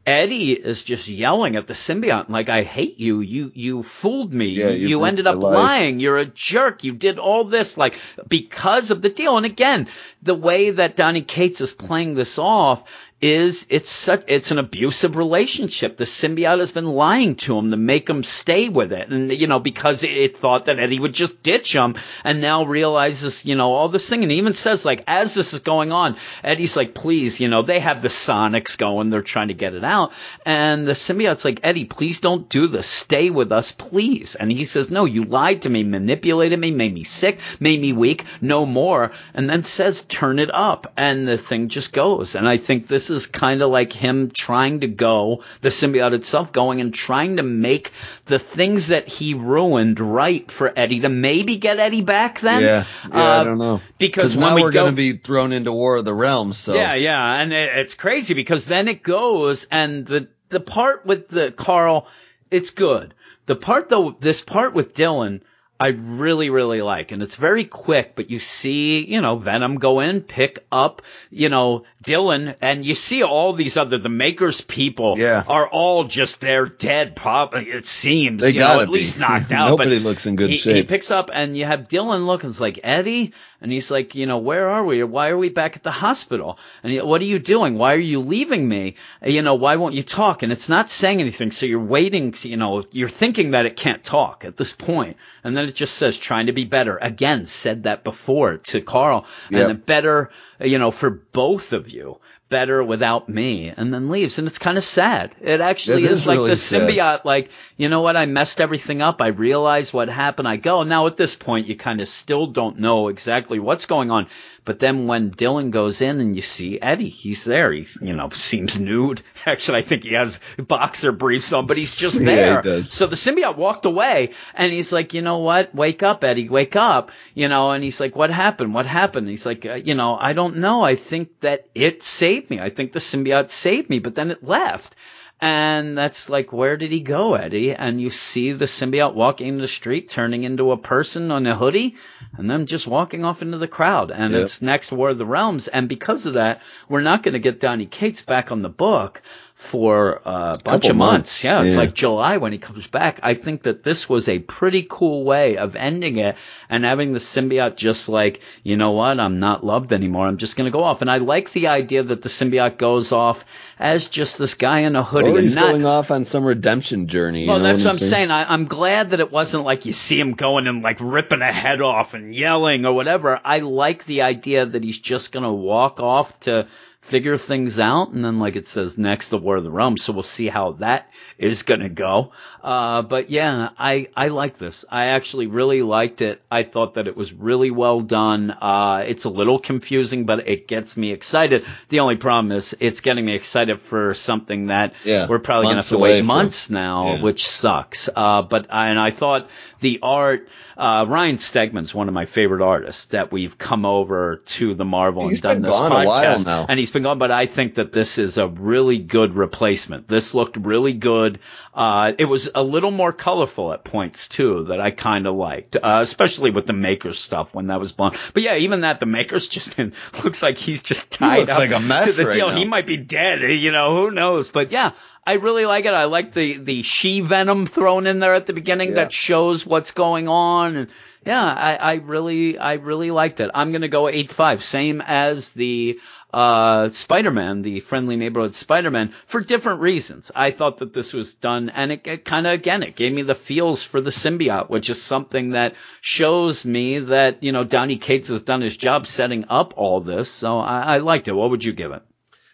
Eddie 0.05 0.53
is 0.53 0.81
just 0.81 1.07
yelling 1.07 1.55
at 1.55 1.67
the 1.67 1.73
symbiote 1.73 2.29
like 2.29 2.49
I 2.49 2.63
hate 2.63 2.99
you. 2.99 3.19
You 3.19 3.51
you 3.53 3.83
fooled 3.83 4.33
me. 4.33 4.47
Yeah, 4.47 4.69
you 4.69 4.87
you 4.87 5.03
ended 5.03 5.27
up 5.27 5.41
life." 5.41 5.53
lying. 5.53 5.99
You're 5.99 6.17
a 6.17 6.25
jerk. 6.25 6.83
You 6.83 6.93
did 6.93 7.19
all 7.19 7.43
this 7.43 7.77
like 7.77 7.99
because 8.27 8.91
of 8.91 9.01
the 9.01 9.09
deal. 9.09 9.37
And 9.37 9.45
again, 9.45 9.87
the 10.23 10.35
way 10.35 10.71
that 10.71 10.95
Donny 10.95 11.21
Cates 11.21 11.61
is 11.61 11.73
playing 11.73 12.15
this 12.15 12.39
off 12.39 12.83
is 13.21 13.65
it's 13.69 13.89
such 13.89 14.23
it's 14.27 14.51
an 14.51 14.59
abusive 14.59 15.17
relationship. 15.17 15.97
The 15.97 16.05
symbiote 16.05 16.59
has 16.59 16.71
been 16.71 16.87
lying 16.87 17.35
to 17.37 17.57
him 17.57 17.71
to 17.71 17.77
make 17.77 18.09
him 18.09 18.23
stay 18.23 18.69
with 18.69 18.93
it, 18.93 19.09
and 19.09 19.31
you 19.33 19.47
know 19.47 19.59
because 19.59 20.03
it 20.03 20.37
thought 20.37 20.65
that 20.65 20.79
Eddie 20.79 20.99
would 20.99 21.13
just 21.13 21.43
ditch 21.43 21.73
him, 21.73 21.95
and 22.23 22.39
now 22.39 22.63
realizes 22.63 23.45
you 23.45 23.55
know 23.55 23.73
all 23.73 23.89
this 23.89 24.07
thing, 24.07 24.23
and 24.23 24.31
even 24.31 24.53
says 24.53 24.85
like 24.85 25.03
as 25.05 25.33
this 25.33 25.53
is 25.53 25.59
going 25.59 25.91
on, 25.91 26.15
Eddie's 26.43 26.77
like, 26.77 26.93
please, 26.93 27.39
you 27.39 27.49
know 27.49 27.61
they 27.61 27.79
have 27.79 28.01
the 28.01 28.07
Sonics 28.07 28.77
going, 28.77 29.09
they're 29.09 29.21
trying 29.21 29.49
to 29.49 29.53
get 29.53 29.73
it 29.73 29.83
out, 29.83 30.13
and 30.45 30.87
the 30.87 30.93
symbiote's 30.93 31.43
like, 31.43 31.59
Eddie, 31.63 31.85
please 31.85 32.19
don't 32.19 32.47
do 32.47 32.67
this, 32.67 32.87
stay 32.87 33.29
with 33.29 33.51
us, 33.51 33.73
please, 33.73 34.35
and 34.35 34.49
he 34.49 34.63
says, 34.63 34.89
no, 34.89 35.03
you 35.03 35.25
lied 35.25 35.63
to 35.63 35.69
me, 35.69 35.83
manipulated 35.83 36.57
me, 36.57 36.71
made 36.71 36.93
me 36.93 37.03
sick, 37.03 37.39
made 37.59 37.81
me 37.81 37.91
weak, 37.91 38.23
no 38.39 38.65
more, 38.65 39.11
and 39.33 39.49
then 39.49 39.63
says, 39.63 40.03
turn 40.03 40.39
it 40.39 40.53
up, 40.53 40.93
and 40.95 41.27
the 41.27 41.37
thing 41.37 41.67
just 41.67 41.91
goes, 41.91 42.35
and 42.35 42.47
I 42.47 42.55
think 42.55 42.87
this 42.87 43.08
is 43.09 43.27
kind 43.27 43.61
of 43.61 43.69
like 43.69 43.93
him 43.93 44.31
trying 44.31 44.81
to 44.81 44.87
go, 44.87 45.43
the 45.61 45.69
symbiote 45.69 46.13
itself 46.13 46.51
going 46.51 46.81
and 46.81 46.93
trying 46.93 47.37
to 47.37 47.43
make 47.43 47.91
the 48.25 48.39
things 48.39 48.87
that 48.87 49.07
he 49.07 49.33
ruined 49.33 49.99
right 49.99 50.49
for 50.49 50.71
Eddie 50.75 51.01
to 51.01 51.09
maybe 51.09 51.57
get 51.57 51.79
Eddie 51.79 52.01
back 52.01 52.39
then. 52.39 52.61
Yeah, 52.61 52.85
yeah 53.07 53.37
uh, 53.37 53.41
I 53.41 53.43
don't 53.43 53.57
know. 53.57 53.81
Because 53.97 54.37
now 54.37 54.55
we 54.55 54.63
are 54.63 54.71
going 54.71 54.91
to 54.91 54.95
be 54.95 55.13
thrown 55.13 55.51
into 55.51 55.71
War 55.71 55.97
of 55.97 56.05
the 56.05 56.13
Realms. 56.13 56.57
So 56.57 56.73
yeah, 56.73 56.95
yeah, 56.95 57.41
and 57.41 57.53
it, 57.53 57.77
it's 57.77 57.93
crazy 57.93 58.33
because 58.33 58.65
then 58.65 58.87
it 58.87 59.03
goes 59.03 59.67
and 59.71 60.05
the 60.05 60.27
the 60.49 60.59
part 60.59 61.05
with 61.05 61.27
the 61.27 61.51
Carl, 61.51 62.07
it's 62.51 62.71
good. 62.71 63.13
The 63.45 63.55
part 63.55 63.89
though, 63.89 64.15
this 64.19 64.41
part 64.41 64.73
with 64.73 64.93
Dylan 64.93 65.41
I 65.81 65.89
really, 65.89 66.49
really 66.49 66.81
like. 66.81 67.13
And 67.13 67.23
it's 67.23 67.37
very 67.37 67.63
quick, 67.63 68.13
but 68.15 68.29
you 68.29 68.39
see, 68.39 69.05
you 69.05 69.21
know, 69.21 69.37
Venom 69.37 69.77
go 69.77 70.01
in, 70.01 70.19
pick 70.19 70.65
up, 70.73 71.03
you 71.29 71.47
know, 71.47 71.85
Dylan, 72.03 72.55
and 72.59 72.85
you 72.85 72.95
see 72.95 73.23
all 73.23 73.53
these 73.53 73.77
other, 73.77 73.97
the 73.97 74.09
Maker's 74.09 74.59
people 74.59 75.17
yeah. 75.17 75.43
are 75.47 75.69
all 75.69 76.03
just 76.03 76.41
there 76.41 76.65
dead, 76.65 77.15
probably, 77.15 77.69
it 77.69 77.85
seems, 77.85 78.41
they 78.41 78.51
you 78.51 78.59
know, 78.59 78.81
at 78.81 78.87
be. 78.87 78.91
least 78.91 79.19
knocked 79.19 79.51
out. 79.53 79.69
Nobody 79.69 79.99
looks 79.99 80.25
in 80.25 80.35
good 80.35 80.49
he, 80.49 80.57
shape. 80.57 80.75
He 80.75 80.83
picks 80.83 81.11
up 81.11 81.29
and 81.33 81.57
you 81.57 81.63
have 81.63 81.87
Dylan 81.87 82.25
looking, 82.25 82.49
it's 82.49 82.59
like, 82.59 82.81
Eddie? 82.83 83.33
And 83.61 83.71
he's 83.71 83.91
like, 83.91 84.15
you 84.15 84.25
know, 84.25 84.37
where 84.37 84.69
are 84.69 84.85
we? 84.85 85.03
Why 85.03 85.29
are 85.29 85.37
we 85.37 85.49
back 85.49 85.75
at 85.75 85.83
the 85.83 85.91
hospital? 85.91 86.57
And 86.81 86.93
he, 86.93 87.01
what 87.01 87.21
are 87.21 87.25
you 87.25 87.39
doing? 87.39 87.77
Why 87.77 87.93
are 87.95 87.99
you 87.99 88.21
leaving 88.21 88.67
me? 88.67 88.95
You 89.21 89.41
know, 89.41 89.55
why 89.55 89.75
won't 89.75 89.95
you 89.95 90.03
talk? 90.03 90.43
And 90.43 90.51
it's 90.51 90.69
not 90.69 90.89
saying 90.89 91.19
anything. 91.19 91.51
So 91.51 91.65
you're 91.65 91.83
waiting, 91.83 92.31
to, 92.31 92.47
you 92.47 92.55
know, 92.55 92.83
you're 92.91 93.09
thinking 93.09 93.51
that 93.51 93.65
it 93.65 93.75
can't 93.75 94.03
talk 94.03 94.45
at 94.45 94.55
this 94.55 94.71
point. 94.71 95.17
And 95.43 95.57
then 95.57 95.65
it 95.65 95.75
just 95.75 95.95
says 95.95 96.17
trying 96.17 96.45
to 96.45 96.53
be 96.53 96.63
better. 96.63 96.97
Again, 97.01 97.45
said 97.45 97.83
that 97.83 98.05
before 98.05 98.57
to 98.57 98.81
Carl. 98.81 99.25
Yep. 99.49 99.61
And 99.61 99.69
the 99.69 99.83
better, 99.83 100.31
you 100.61 100.79
know, 100.79 100.91
for 100.91 101.09
both 101.09 101.73
of 101.73 101.89
you 101.89 102.19
better 102.49 102.83
without 102.83 103.29
me 103.29 103.69
and 103.69 103.93
then 103.93 104.09
leaves. 104.09 104.37
And 104.39 104.47
it's 104.47 104.57
kind 104.57 104.77
of 104.77 104.83
sad. 104.83 105.35
It 105.39 105.61
actually 105.61 106.03
it 106.03 106.11
is, 106.11 106.21
is, 106.21 106.27
like 106.27 106.37
really 106.37 106.49
the 106.51 106.57
sad. 106.57 106.81
symbiote 106.81 107.25
like 107.25 107.49
you 107.77 107.89
know 107.89 108.01
what? 108.01 108.17
I 108.17 108.25
messed 108.25 108.59
everything 108.59 109.01
up. 109.01 109.21
I 109.21 109.27
realize 109.27 109.93
what 109.93 110.09
happened. 110.09 110.47
I 110.47 110.57
go. 110.57 110.83
Now 110.83 111.07
at 111.07 111.17
this 111.17 111.35
point 111.35 111.67
you 111.67 111.75
kind 111.75 112.01
of 112.01 112.09
still 112.09 112.47
don't 112.47 112.79
know 112.79 113.07
exactly 113.07 113.59
what's 113.59 113.85
going 113.85 114.11
on 114.11 114.27
but 114.69 114.77
then 114.77 115.07
when 115.07 115.31
Dylan 115.31 115.71
goes 115.71 115.99
in 115.99 116.21
and 116.21 116.35
you 116.35 116.43
see 116.43 116.79
Eddie, 116.79 117.09
he's 117.09 117.43
there. 117.43 117.71
He, 117.71 117.87
you 118.03 118.15
know, 118.15 118.29
seems 118.29 118.79
nude. 118.79 119.23
Actually, 119.47 119.79
I 119.79 119.81
think 119.81 120.03
he 120.03 120.13
has 120.13 120.39
boxer 120.59 121.11
briefs 121.11 121.51
on, 121.53 121.65
but 121.65 121.75
he's 121.75 121.95
just 121.95 122.19
there. 122.23 122.61
Yeah, 122.63 122.83
so 122.83 123.07
the 123.07 123.15
symbiote 123.15 123.57
walked 123.57 123.87
away 123.87 124.29
and 124.53 124.71
he's 124.71 124.93
like, 124.93 125.15
you 125.15 125.23
know 125.23 125.39
what? 125.39 125.73
Wake 125.73 126.03
up, 126.03 126.23
Eddie, 126.23 126.49
wake 126.49 126.75
up. 126.75 127.11
You 127.33 127.47
know, 127.47 127.71
and 127.71 127.83
he's 127.83 127.99
like, 127.99 128.15
what 128.15 128.29
happened? 128.29 128.75
What 128.75 128.85
happened? 128.85 129.27
he's 129.27 129.43
like, 129.43 129.65
uh, 129.65 129.73
you 129.73 129.95
know, 129.95 130.15
I 130.15 130.33
don't 130.33 130.57
know. 130.57 130.83
I 130.83 130.93
think 130.93 131.39
that 131.39 131.67
it 131.73 132.03
saved 132.03 132.51
me. 132.51 132.59
I 132.59 132.69
think 132.69 132.91
the 132.91 132.99
symbiote 132.99 133.49
saved 133.49 133.89
me, 133.89 133.97
but 133.97 134.13
then 134.13 134.29
it 134.29 134.43
left. 134.43 134.95
And 135.41 135.97
that's 135.97 136.29
like, 136.29 136.51
where 136.51 136.75
did 136.75 136.91
he 136.91 136.99
go, 136.99 137.35
Eddie? 137.35 137.73
And 137.73 138.01
you 138.01 138.09
see 138.09 138.51
the 138.51 138.65
symbiote 138.65 139.13
walking 139.13 139.47
in 139.47 139.57
the 139.57 139.69
street, 139.69 140.09
turning 140.09 140.43
into 140.43 140.73
a 140.73 140.77
person 140.77 141.31
on 141.31 141.47
a 141.47 141.55
hoodie, 141.55 141.95
and 142.37 142.51
then 142.51 142.65
just 142.65 142.87
walking 142.87 143.23
off 143.23 143.41
into 143.41 143.57
the 143.57 143.67
crowd. 143.67 144.11
And 144.11 144.33
yep. 144.33 144.43
it's 144.43 144.61
next 144.61 144.91
War 144.91 145.09
of 145.09 145.17
the 145.17 145.25
Realms. 145.25 145.69
And 145.69 145.87
because 145.87 146.25
of 146.25 146.33
that, 146.33 146.61
we're 146.89 147.01
not 147.01 147.23
going 147.23 147.33
to 147.33 147.39
get 147.39 147.61
Donny 147.61 147.85
Cates 147.85 148.21
back 148.21 148.51
on 148.51 148.61
the 148.61 148.69
book 148.69 149.21
for 149.59 150.25
uh, 150.25 150.55
a 150.57 150.63
bunch 150.63 150.87
of 150.87 150.95
months. 150.95 151.13
months. 151.13 151.43
Yeah, 151.43 151.63
it's 151.63 151.73
yeah. 151.73 151.81
like 151.81 151.93
July 151.93 152.37
when 152.37 152.53
he 152.53 152.57
comes 152.57 152.87
back. 152.87 153.19
I 153.23 153.33
think 153.33 153.63
that 153.63 153.83
this 153.83 154.07
was 154.07 154.29
a 154.29 154.39
pretty 154.39 154.87
cool 154.89 155.25
way 155.25 155.57
of 155.57 155.75
ending 155.75 156.15
it 156.15 156.37
and 156.69 156.85
having 156.85 157.11
the 157.11 157.19
symbiote 157.19 157.75
just 157.75 158.07
like, 158.07 158.39
you 158.63 158.77
know 158.77 158.91
what, 158.91 159.19
I'm 159.19 159.41
not 159.41 159.65
loved 159.65 159.91
anymore. 159.91 160.27
I'm 160.27 160.37
just 160.37 160.55
going 160.55 160.71
to 160.71 160.71
go 160.71 160.85
off. 160.85 161.01
And 161.01 161.11
I 161.11 161.17
like 161.17 161.51
the 161.51 161.67
idea 161.67 162.03
that 162.03 162.21
the 162.21 162.29
symbiote 162.29 162.77
goes 162.77 163.11
off 163.11 163.43
as 163.77 164.07
just 164.07 164.37
this 164.37 164.53
guy 164.53 164.79
in 164.79 164.95
a 164.95 165.03
hoodie. 165.03 165.31
Or 165.31 165.41
he's 165.41 165.55
not, 165.55 165.71
going 165.71 165.85
off 165.85 166.09
on 166.09 166.23
some 166.23 166.45
redemption 166.45 167.07
journey. 167.07 167.45
Well, 167.45 167.59
that's 167.59 167.83
what 167.83 167.95
I'm 167.95 167.99
saying. 167.99 168.11
saying. 168.11 168.31
I, 168.31 168.53
I'm 168.53 168.63
glad 168.63 169.09
that 169.09 169.19
it 169.19 169.29
wasn't 169.29 169.65
like 169.65 169.85
you 169.85 169.91
see 169.91 170.17
him 170.17 170.35
going 170.35 170.67
and 170.67 170.81
like 170.81 170.99
ripping 171.01 171.41
a 171.41 171.51
head 171.51 171.81
off 171.81 172.13
and 172.13 172.33
yelling 172.33 172.85
or 172.85 172.93
whatever. 172.93 173.37
I 173.43 173.59
like 173.59 174.05
the 174.05 174.21
idea 174.21 174.65
that 174.65 174.85
he's 174.85 174.99
just 174.99 175.33
going 175.33 175.43
to 175.43 175.51
walk 175.51 175.99
off 175.99 176.39
to 176.41 176.69
figure 177.09 177.37
things 177.37 177.79
out. 177.79 178.11
And 178.11 178.23
then, 178.23 178.39
like 178.39 178.55
it 178.55 178.67
says 178.67 178.97
next, 178.97 179.29
the 179.29 179.37
War 179.37 179.57
of 179.57 179.63
the 179.63 179.71
Realms. 179.71 180.03
So 180.03 180.13
we'll 180.13 180.23
see 180.23 180.47
how 180.47 180.73
that 180.73 181.11
is 181.37 181.63
going 181.63 181.81
to 181.81 181.89
go. 181.89 182.31
Uh, 182.63 183.01
but 183.01 183.29
yeah, 183.29 183.69
I, 183.77 184.09
I 184.15 184.27
like 184.27 184.57
this. 184.57 184.85
I 184.89 185.07
actually 185.07 185.47
really 185.47 185.81
liked 185.81 186.21
it. 186.21 186.41
I 186.51 186.63
thought 186.63 186.95
that 186.95 187.07
it 187.07 187.17
was 187.17 187.33
really 187.33 187.71
well 187.71 187.99
done. 187.99 188.51
Uh, 188.51 189.03
it's 189.07 189.25
a 189.25 189.29
little 189.29 189.59
confusing, 189.59 190.25
but 190.25 190.47
it 190.47 190.67
gets 190.67 190.95
me 190.95 191.11
excited. 191.11 191.65
The 191.89 192.01
only 192.01 192.17
problem 192.17 192.51
is 192.51 192.75
it's 192.79 193.01
getting 193.01 193.25
me 193.25 193.33
excited 193.33 193.81
for 193.81 194.13
something 194.13 194.67
that 194.67 194.93
yeah, 195.03 195.27
we're 195.27 195.39
probably 195.39 195.65
going 195.65 195.75
to 195.75 195.81
have 195.81 195.87
to 195.87 195.97
wait 195.97 196.23
months 196.23 196.67
from, 196.67 196.75
now, 196.75 197.13
yeah. 197.13 197.21
which 197.21 197.47
sucks. 197.47 198.09
Uh, 198.13 198.41
but, 198.43 198.67
and 198.69 198.99
I 198.99 199.11
thought 199.11 199.49
the 199.79 199.99
art, 200.01 200.47
uh, 200.77 201.05
Ryan 201.07 201.37
Stegman's 201.37 201.93
one 201.93 202.07
of 202.07 202.13
my 202.13 202.25
favorite 202.25 202.61
artists 202.61 203.05
that 203.05 203.31
we've 203.31 203.57
come 203.57 203.85
over 203.85 204.37
to 204.45 204.73
the 204.73 204.85
Marvel 204.85 205.27
he's 205.27 205.43
and 205.43 205.61
done 205.61 205.61
this 205.61 205.71
podcast. 205.71 206.65
And 206.69 206.79
he's 206.79 206.91
been 206.91 207.03
gone, 207.03 207.19
but 207.19 207.31
I 207.31 207.45
think 207.45 207.75
that 207.75 207.93
this 207.93 208.17
is 208.17 208.37
a 208.37 208.47
really 208.47 208.99
good 208.99 209.33
replacement. 209.33 210.07
This 210.07 210.33
looked 210.33 210.57
really 210.57 210.93
good. 210.93 211.39
Uh, 211.73 212.13
it 212.17 212.25
was 212.25 212.49
a 212.53 212.63
little 212.63 212.91
more 212.91 213.13
colorful 213.13 213.71
at 213.71 213.83
points 213.83 214.27
too 214.27 214.65
that 214.65 214.81
I 214.81 214.91
kind 214.91 215.27
of 215.27 215.35
liked, 215.35 215.75
uh, 215.75 215.99
especially 216.01 216.51
with 216.51 216.65
the 216.65 216.73
Makers 216.73 217.19
stuff 217.19 217.53
when 217.53 217.67
that 217.67 217.79
was 217.79 217.91
blown. 217.91 218.13
But 218.33 218.43
yeah, 218.43 218.57
even 218.57 218.81
that 218.81 218.99
the 218.99 219.05
Makers 219.05 219.47
just 219.49 219.77
looks 220.23 220.43
like 220.43 220.57
he's 220.57 220.81
just 220.81 221.11
tied 221.11 221.49
up 221.49 221.59
like 221.59 221.69
to 221.69 222.11
the 222.11 222.25
right 222.25 222.33
deal. 222.33 222.49
Now. 222.49 222.55
He 222.55 222.65
might 222.65 222.87
be 222.87 222.97
dead, 222.97 223.41
you 223.41 223.71
know, 223.71 223.95
who 223.95 224.11
knows? 224.11 224.49
But 224.49 224.71
yeah, 224.71 224.91
I 225.29 225.33
really 225.33 225.67
like 225.67 225.85
it. 225.85 225.93
I 225.93 226.05
like 226.05 226.33
the 226.33 226.57
the 226.57 226.81
she 226.81 227.21
venom 227.21 227.67
thrown 227.67 228.07
in 228.07 228.17
there 228.17 228.33
at 228.33 228.47
the 228.47 228.53
beginning 228.53 228.89
yeah. 228.89 228.95
that 228.95 229.13
shows 229.13 229.63
what's 229.63 229.91
going 229.91 230.27
on 230.27 230.75
and 230.75 230.89
yeah, 231.23 231.53
I, 231.53 231.75
I 231.75 231.93
really, 231.95 232.57
I 232.57 232.73
really 232.73 233.11
liked 233.11 233.39
it. 233.39 233.51
I'm 233.53 233.71
gonna 233.71 233.89
go 233.89 234.07
eight 234.07 234.31
five, 234.31 234.63
same 234.63 235.03
as 235.05 235.53
the 235.53 235.99
uh, 236.33 236.89
Spider-Man, 236.89 237.61
the 237.61 237.81
friendly 237.81 238.15
neighborhood 238.15 238.55
Spider-Man, 238.55 239.13
for 239.27 239.41
different 239.41 239.81
reasons. 239.81 240.31
I 240.33 240.49
thought 240.49 240.79
that 240.79 240.93
this 240.93 241.13
was 241.13 241.33
done, 241.33 241.69
and 241.69 241.91
it, 241.91 242.07
it 242.07 242.25
kind 242.25 242.47
of 242.47 242.53
again, 242.53 242.81
it 242.81 242.95
gave 242.95 243.13
me 243.13 243.21
the 243.21 243.35
feels 243.35 243.83
for 243.83 244.01
the 244.01 244.09
symbiote, 244.09 244.71
which 244.71 244.89
is 244.89 244.99
something 244.99 245.51
that 245.51 245.75
shows 246.01 246.65
me 246.65 246.97
that 246.97 247.43
you 247.43 247.51
know 247.51 247.63
Donny 247.63 247.97
Cates 247.97 248.29
has 248.29 248.41
done 248.41 248.61
his 248.61 248.77
job 248.77 249.05
setting 249.05 249.45
up 249.49 249.75
all 249.77 250.01
this. 250.01 250.29
So 250.31 250.57
I, 250.57 250.95
I 250.95 250.97
liked 250.99 251.27
it. 251.27 251.33
What 251.33 251.51
would 251.51 251.63
you 251.63 251.73
give 251.73 251.91
it? 251.91 252.01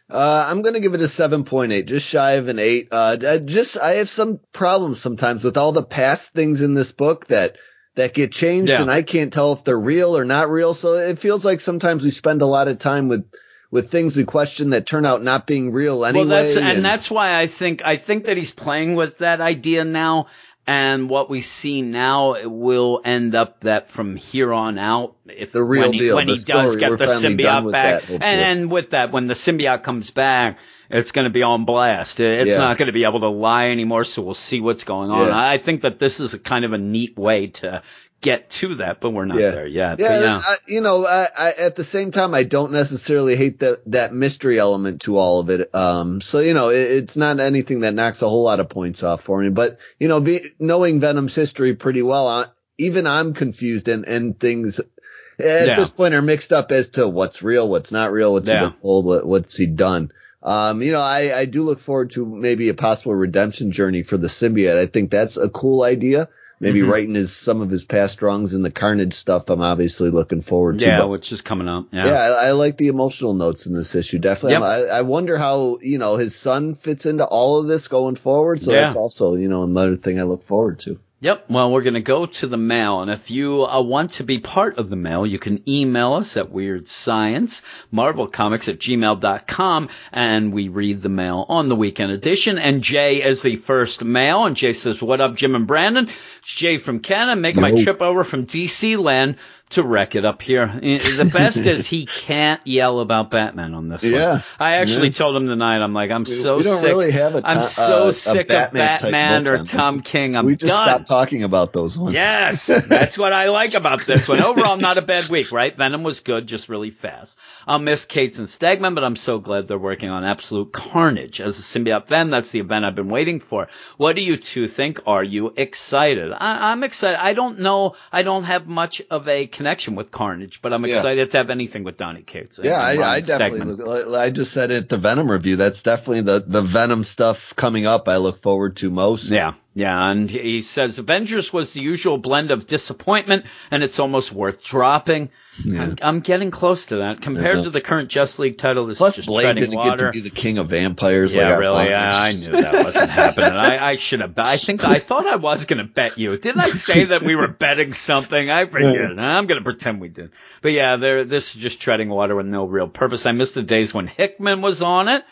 Uh, 0.09 0.45
I'm 0.47 0.61
gonna 0.61 0.79
give 0.79 0.93
it 0.93 1.01
a 1.01 1.05
7.8, 1.05 1.85
just 1.85 2.05
shy 2.05 2.33
of 2.33 2.47
an 2.47 2.59
8. 2.59 2.87
Uh, 2.91 3.37
just, 3.39 3.77
I 3.77 3.95
have 3.95 4.09
some 4.09 4.39
problems 4.53 5.01
sometimes 5.01 5.43
with 5.43 5.57
all 5.57 5.71
the 5.71 5.83
past 5.83 6.31
things 6.33 6.61
in 6.61 6.75
this 6.75 6.91
book 6.91 7.27
that, 7.27 7.57
that 7.95 8.13
get 8.13 8.31
changed 8.31 8.71
yeah. 8.71 8.81
and 8.81 8.91
I 8.91 9.01
can't 9.01 9.33
tell 9.33 9.53
if 9.53 9.63
they're 9.63 9.79
real 9.79 10.15
or 10.15 10.25
not 10.25 10.49
real. 10.49 10.73
So 10.73 10.93
it 10.93 11.17
feels 11.17 11.43
like 11.43 11.59
sometimes 11.59 12.03
we 12.03 12.11
spend 12.11 12.43
a 12.43 12.45
lot 12.45 12.67
of 12.67 12.77
time 12.77 13.07
with, 13.07 13.25
with 13.71 13.89
things 13.89 14.15
we 14.15 14.25
question 14.25 14.71
that 14.71 14.85
turn 14.85 15.05
out 15.05 15.23
not 15.23 15.47
being 15.47 15.71
real 15.71 16.05
anyway. 16.05 16.27
Well, 16.27 16.43
that's, 16.43 16.55
and, 16.55 16.67
and 16.67 16.85
that's 16.85 17.09
why 17.09 17.39
I 17.39 17.47
think, 17.47 17.81
I 17.83 17.97
think 17.97 18.25
that 18.25 18.37
he's 18.37 18.51
playing 18.51 18.93
with 18.93 19.19
that 19.19 19.41
idea 19.41 19.85
now. 19.85 20.27
And 20.67 21.09
what 21.09 21.29
we 21.29 21.41
see 21.41 21.83
now 21.83 22.47
will 22.47 22.99
end 23.05 23.35
up 23.35 23.61
that 23.61 23.91
from 23.91 24.15
here 24.15 24.51
on 24.51 24.79
out, 24.79 25.15
if 25.27 25.51
the 25.51 25.63
real 25.63 25.83
when 25.83 25.93
he, 25.93 25.99
deal, 25.99 26.15
when 26.15 26.27
he 26.27 26.35
story, 26.35 26.65
does 26.65 26.75
get 26.75 26.97
the 26.97 27.05
symbiote 27.05 27.71
back, 27.71 28.03
that, 28.03 28.11
and, 28.11 28.23
and 28.23 28.71
with 28.71 28.89
that, 28.89 29.11
when 29.11 29.27
the 29.27 29.35
symbiote 29.35 29.83
comes 29.83 30.09
back, 30.09 30.57
it's 30.89 31.11
going 31.11 31.25
to 31.25 31.31
be 31.31 31.43
on 31.43 31.65
blast. 31.65 32.19
It's 32.19 32.51
yeah. 32.51 32.57
not 32.57 32.77
going 32.77 32.87
to 32.87 32.93
be 32.93 33.03
able 33.03 33.19
to 33.19 33.29
lie 33.29 33.69
anymore. 33.69 34.03
So 34.03 34.23
we'll 34.23 34.33
see 34.33 34.59
what's 34.59 34.83
going 34.83 35.11
on. 35.11 35.27
Yeah. 35.27 35.37
I 35.37 35.59
think 35.59 35.81
that 35.81 35.99
this 35.99 36.19
is 36.19 36.33
a 36.33 36.39
kind 36.39 36.65
of 36.65 36.73
a 36.73 36.77
neat 36.77 37.17
way 37.17 37.47
to 37.47 37.83
get 38.25 38.49
to 38.49 38.75
that, 38.75 38.99
but 38.99 39.11
we're 39.11 39.25
not 39.25 39.37
yeah. 39.37 39.51
there 39.51 39.67
yet. 39.67 39.99
Yeah, 39.99 40.19
yeah. 40.19 40.41
I, 40.43 40.55
you 40.67 40.81
know, 40.81 41.05
I, 41.05 41.27
I, 41.37 41.51
at 41.51 41.75
the 41.75 41.83
same 41.83 42.09
time, 42.09 42.33
I 42.33 42.43
don't 42.43 42.71
necessarily 42.71 43.35
hate 43.35 43.59
that 43.59 43.83
that 43.91 44.13
mystery 44.13 44.57
element 44.57 45.03
to 45.03 45.17
all 45.17 45.39
of 45.39 45.49
it. 45.49 45.73
Um, 45.73 46.21
so 46.21 46.39
you 46.39 46.55
know, 46.55 46.69
it, 46.69 46.91
it's 46.91 47.15
not 47.15 47.39
anything 47.39 47.81
that 47.81 47.93
knocks 47.93 48.23
a 48.23 48.27
whole 48.27 48.43
lot 48.43 48.59
of 48.59 48.67
points 48.67 49.03
off 49.03 49.21
for 49.21 49.39
me. 49.41 49.49
But 49.49 49.77
you 49.99 50.07
know, 50.07 50.19
be, 50.19 50.41
knowing 50.59 50.99
Venom's 50.99 51.35
history 51.35 51.75
pretty 51.75 52.01
well, 52.01 52.27
I, 52.27 52.45
even 52.79 53.05
I'm 53.05 53.33
confused 53.33 53.87
and 53.87 54.05
and 54.05 54.39
things 54.39 54.79
at 54.79 55.67
yeah. 55.67 55.75
this 55.75 55.91
point 55.91 56.15
are 56.15 56.21
mixed 56.21 56.51
up 56.51 56.71
as 56.71 56.89
to 56.89 57.07
what's 57.07 57.43
real, 57.43 57.69
what's 57.69 57.91
not 57.91 58.11
real, 58.11 58.33
what's 58.33 58.49
he 58.49 58.55
been 58.55 58.73
told, 58.73 59.05
what, 59.05 59.27
what's 59.27 59.55
he 59.55 59.67
done. 59.67 60.11
Um, 60.41 60.81
you 60.81 60.91
know, 60.91 61.01
I, 61.01 61.37
I 61.37 61.45
do 61.45 61.63
look 61.63 61.79
forward 61.79 62.11
to 62.11 62.25
maybe 62.25 62.69
a 62.69 62.75
possible 62.75 63.15
redemption 63.15 63.71
journey 63.71 64.03
for 64.03 64.17
the 64.17 64.27
symbiote. 64.27 64.77
I 64.77 64.85
think 64.85 65.09
that's 65.09 65.37
a 65.37 65.49
cool 65.49 65.83
idea. 65.83 66.29
Maybe 66.65 66.81
Mhm. 66.81 66.91
writing 66.91 67.15
his 67.15 67.35
some 67.35 67.61
of 67.61 67.69
his 67.69 67.83
past 67.83 68.21
wrongs 68.21 68.53
in 68.53 68.61
the 68.63 68.71
Carnage 68.71 69.13
stuff. 69.13 69.49
I'm 69.49 69.61
obviously 69.61 70.09
looking 70.09 70.41
forward 70.41 70.79
to. 70.79 70.85
Yeah, 70.85 70.99
but- 71.01 71.09
which 71.09 71.31
is 71.31 71.41
coming 71.41 71.67
up. 71.67 71.85
yeah, 71.91 72.07
I, 72.07 72.47
I 72.47 72.51
like 72.51 72.77
the 72.77 72.87
emotional 72.87 73.33
notes 73.33 73.65
in 73.67 73.73
this 73.73 73.93
issue. 73.95 74.19
Definitely. 74.19 74.53
Yep. 74.53 74.61
I, 74.91 74.97
I 74.97 75.01
wonder 75.03 75.37
how 75.37 75.77
you 75.81 75.97
know 75.97 76.15
his 76.17 76.35
son 76.35 76.73
fits 76.75 77.05
into 77.05 77.25
all 77.25 77.59
of 77.59 77.67
this 77.67 77.87
going 77.87 78.15
forward. 78.15 78.61
So 78.61 78.71
Yeah. 78.71 78.81
that's 78.81 78.95
also 78.95 79.35
you 79.35 79.47
know 79.47 79.63
another 79.63 79.95
thing 79.95 80.19
I 80.19 80.23
look 80.23 80.43
forward 80.43 80.79
to. 80.81 80.99
Yep. 81.21 81.45
Well, 81.49 81.71
we're 81.71 81.81
going 81.81 81.93
to 81.93 82.01
go 82.01 82.25
to 82.25 82.47
the 82.47 82.57
mail. 82.57 83.01
And 83.01 83.09
if 83.09 83.31
you 83.31 83.65
uh, 83.65 83.81
want 83.81 84.13
to 84.13 84.23
be 84.25 84.39
part 84.39 84.77
of 84.77 84.89
the 84.89 84.97
mail, 84.97 85.25
you 85.25 85.39
can 85.39 85.67
email 85.67 86.13
us 86.13 86.35
at 86.35 86.51
Weird 86.51 86.89
Science, 86.89 87.61
marvelcomics 87.93 88.67
at 88.67 88.79
gmail.com, 88.79 89.89
and 90.11 90.53
we 90.53 90.67
read 90.67 91.01
the 91.01 91.09
mail 91.09 91.45
on 91.47 91.69
the 91.69 91.75
weekend 91.75 92.11
edition. 92.11 92.59
And 92.59 92.83
Jay 92.83 93.23
is 93.23 93.41
the 93.41 93.55
first 93.55 94.03
mail. 94.03 94.43
And 94.45 94.57
Jay 94.57 94.73
says, 94.73 95.01
What 95.01 95.21
up, 95.21 95.35
Jim 95.35 95.55
and 95.55 95.65
Brandon? 95.65 96.09
It's 96.39 96.53
Jay 96.53 96.77
from 96.77 96.99
Canada, 96.99 97.39
making 97.39 97.61
my 97.61 97.71
trip 97.71 98.01
over 98.01 98.25
from 98.25 98.45
DC 98.45 98.99
land 98.99 99.37
to 99.71 99.81
wreck 99.83 100.15
it 100.15 100.25
up 100.25 100.41
here. 100.43 100.67
The 100.67 101.29
best 101.33 101.57
is 101.65 101.87
he 101.87 102.05
can't 102.05 102.61
yell 102.65 102.99
about 102.99 103.31
Batman 103.31 103.73
on 103.73 103.89
this 103.89 104.03
one. 104.03 104.13
Yeah. 104.13 104.41
I 104.59 104.73
actually 104.75 105.07
Yeah. 105.07 105.13
told 105.13 105.35
him 105.35 105.47
tonight, 105.47 105.81
I'm 105.81 105.93
like, 105.93 106.11
I'm 106.11 106.25
so 106.25 106.61
sick. 106.61 106.83
really 106.83 107.11
have 107.11 107.35
a 107.35 107.41
I'm 107.43 107.63
so 107.63 108.07
uh, 108.09 108.11
sick 108.11 108.47
Batman 108.47 108.95
of 108.95 109.01
Batman 109.01 109.47
or. 109.47 109.63
Tom 109.65 110.01
King. 110.01 110.35
I'm 110.37 110.45
we 110.45 110.55
just 110.55 110.69
done. 110.71 110.87
stopped 110.87 111.07
talking 111.07 111.43
about 111.43 111.73
those 111.73 111.97
ones. 111.97 112.13
Yes, 112.13 112.67
that's 112.87 113.17
what 113.17 113.33
I 113.33 113.49
like 113.49 113.73
about 113.73 114.05
this 114.05 114.27
one. 114.27 114.41
Overall, 114.41 114.77
not 114.77 114.97
a 114.99 115.01
bad 115.01 115.29
week, 115.29 115.51
right? 115.51 115.75
Venom 115.75 116.03
was 116.03 116.19
good, 116.19 116.45
just 116.47 116.69
really 116.69 116.91
fast. 116.91 117.37
I'll 117.67 117.79
miss 117.79 118.05
Cates 118.05 118.37
and 118.37 118.47
Stegman, 118.47 118.93
but 118.93 119.03
I'm 119.03 119.15
so 119.15 119.39
glad 119.39 119.67
they're 119.67 119.77
working 119.79 120.09
on 120.09 120.23
Absolute 120.23 120.71
Carnage 120.73 121.41
as 121.41 121.57
a 121.57 121.61
symbiote 121.63 122.07
Venom. 122.07 122.29
That's 122.29 122.51
the 122.51 122.59
event 122.59 122.85
I've 122.85 122.95
been 122.95 123.09
waiting 123.09 123.39
for. 123.39 123.67
What 123.97 124.15
do 124.15 124.21
you 124.21 124.37
two 124.37 124.67
think? 124.67 125.01
Are 125.07 125.23
you 125.23 125.53
excited? 125.57 126.31
I, 126.31 126.71
I'm 126.71 126.83
excited. 126.83 127.19
I 127.19 127.33
don't 127.33 127.59
know. 127.59 127.95
I 128.11 128.21
don't 128.21 128.43
have 128.43 128.67
much 128.67 129.01
of 129.09 129.27
a 129.27 129.47
connection 129.55 129.95
with 129.95 130.11
Carnage, 130.11 130.61
but 130.61 130.73
I'm 130.73 130.85
Yeah. 130.85 130.97
excited 130.97 131.31
to 131.31 131.37
have 131.37 131.49
anything 131.49 131.83
with 131.83 131.97
Donny 131.97 132.21
Cates. 132.21 132.59
Yeah, 132.61 132.79
I, 132.79 133.15
I 133.15 133.19
definitely 133.21 133.73
look. 133.73 134.07
I 134.15 134.29
just 134.29 134.51
said 134.51 134.69
it 134.71 134.83
at 134.83 134.89
the 134.89 134.97
Venom 134.97 135.31
review. 135.31 135.55
That's 135.55 135.81
definitely 135.81 136.21
the 136.21 136.43
the 136.45 136.61
Venom 136.61 137.03
stuff 137.03 137.53
coming 137.55 137.85
up. 137.85 138.07
I 138.07 138.17
look 138.17 138.41
forward 138.41 138.77
to 138.77 138.91
most. 138.91 139.29
Yeah, 139.31 139.53
yeah, 139.77 140.09
and 140.09 140.31
he 140.31 140.61
says 140.61 140.97
Avengers 140.99 141.51
was 141.51 141.73
the 141.73 141.81
usual 141.81 142.17
blend 142.17 142.49
of 142.51 142.65
disappointment, 142.65 143.45
and 143.69 143.83
it's 143.83 143.99
almost 143.99 144.31
worth 144.31 144.63
dropping. 144.63 145.29
Yeah. 145.63 145.81
I'm, 145.83 145.95
I'm 146.01 146.19
getting 146.21 146.49
close 146.51 146.87
to 146.87 146.97
that 146.97 147.21
compared 147.21 147.57
Yeah. 147.57 147.63
to 147.63 147.69
the 147.69 147.81
current 147.81 148.09
Just 148.09 148.39
League 148.39 148.57
title. 148.57 148.87
This 148.87 148.97
Plus, 148.97 149.11
is 149.13 149.15
just 149.17 149.27
Blade 149.27 149.43
treading 149.43 149.63
didn't 149.63 149.75
water. 149.77 150.05
get 150.11 150.13
to 150.13 150.23
be 150.23 150.29
the 150.29 150.35
king 150.35 150.57
of 150.57 150.69
vampires. 150.69 151.35
yeah, 151.35 151.43
like 151.49 151.53
I 151.53 151.57
really. 151.59 151.89
Yeah, 151.89 152.11
I 152.13 152.31
knew 152.33 152.51
that 152.61 152.83
wasn't 152.85 153.09
happening. 153.09 153.51
I, 153.53 153.91
I 153.91 153.95
should 153.95 154.21
have. 154.21 154.37
I 154.39 154.57
think 154.57 154.83
I 154.85 154.99
thought 154.99 155.27
I 155.27 155.35
was 155.35 155.65
going 155.65 155.77
to 155.79 155.85
bet 155.91 156.17
you. 156.17 156.37
Didn't 156.37 156.61
I 156.61 156.69
say 156.69 157.05
that 157.05 157.21
we 157.23 157.35
were 157.35 157.47
betting 157.49 157.93
something? 157.93 158.49
I 158.49 158.65
forget. 158.65 159.17
I'm 159.19 159.45
going 159.47 159.59
to 159.59 159.63
pretend 159.63 159.99
we 160.01 160.09
did. 160.09 160.31
But 160.61 160.71
yeah, 160.73 160.95
there. 160.97 161.23
This 161.25 161.55
is 161.55 161.61
just 161.61 161.79
treading 161.81 162.09
water 162.09 162.35
with 162.35 162.45
no 162.47 162.65
real 162.65 162.87
purpose. 162.87 163.25
I 163.25 163.31
missed 163.33 163.55
the 163.55 163.63
days 163.63 163.93
when 163.93 164.07
Hickman 164.07 164.61
was 164.61 164.81
on 164.81 165.07
it. 165.09 165.23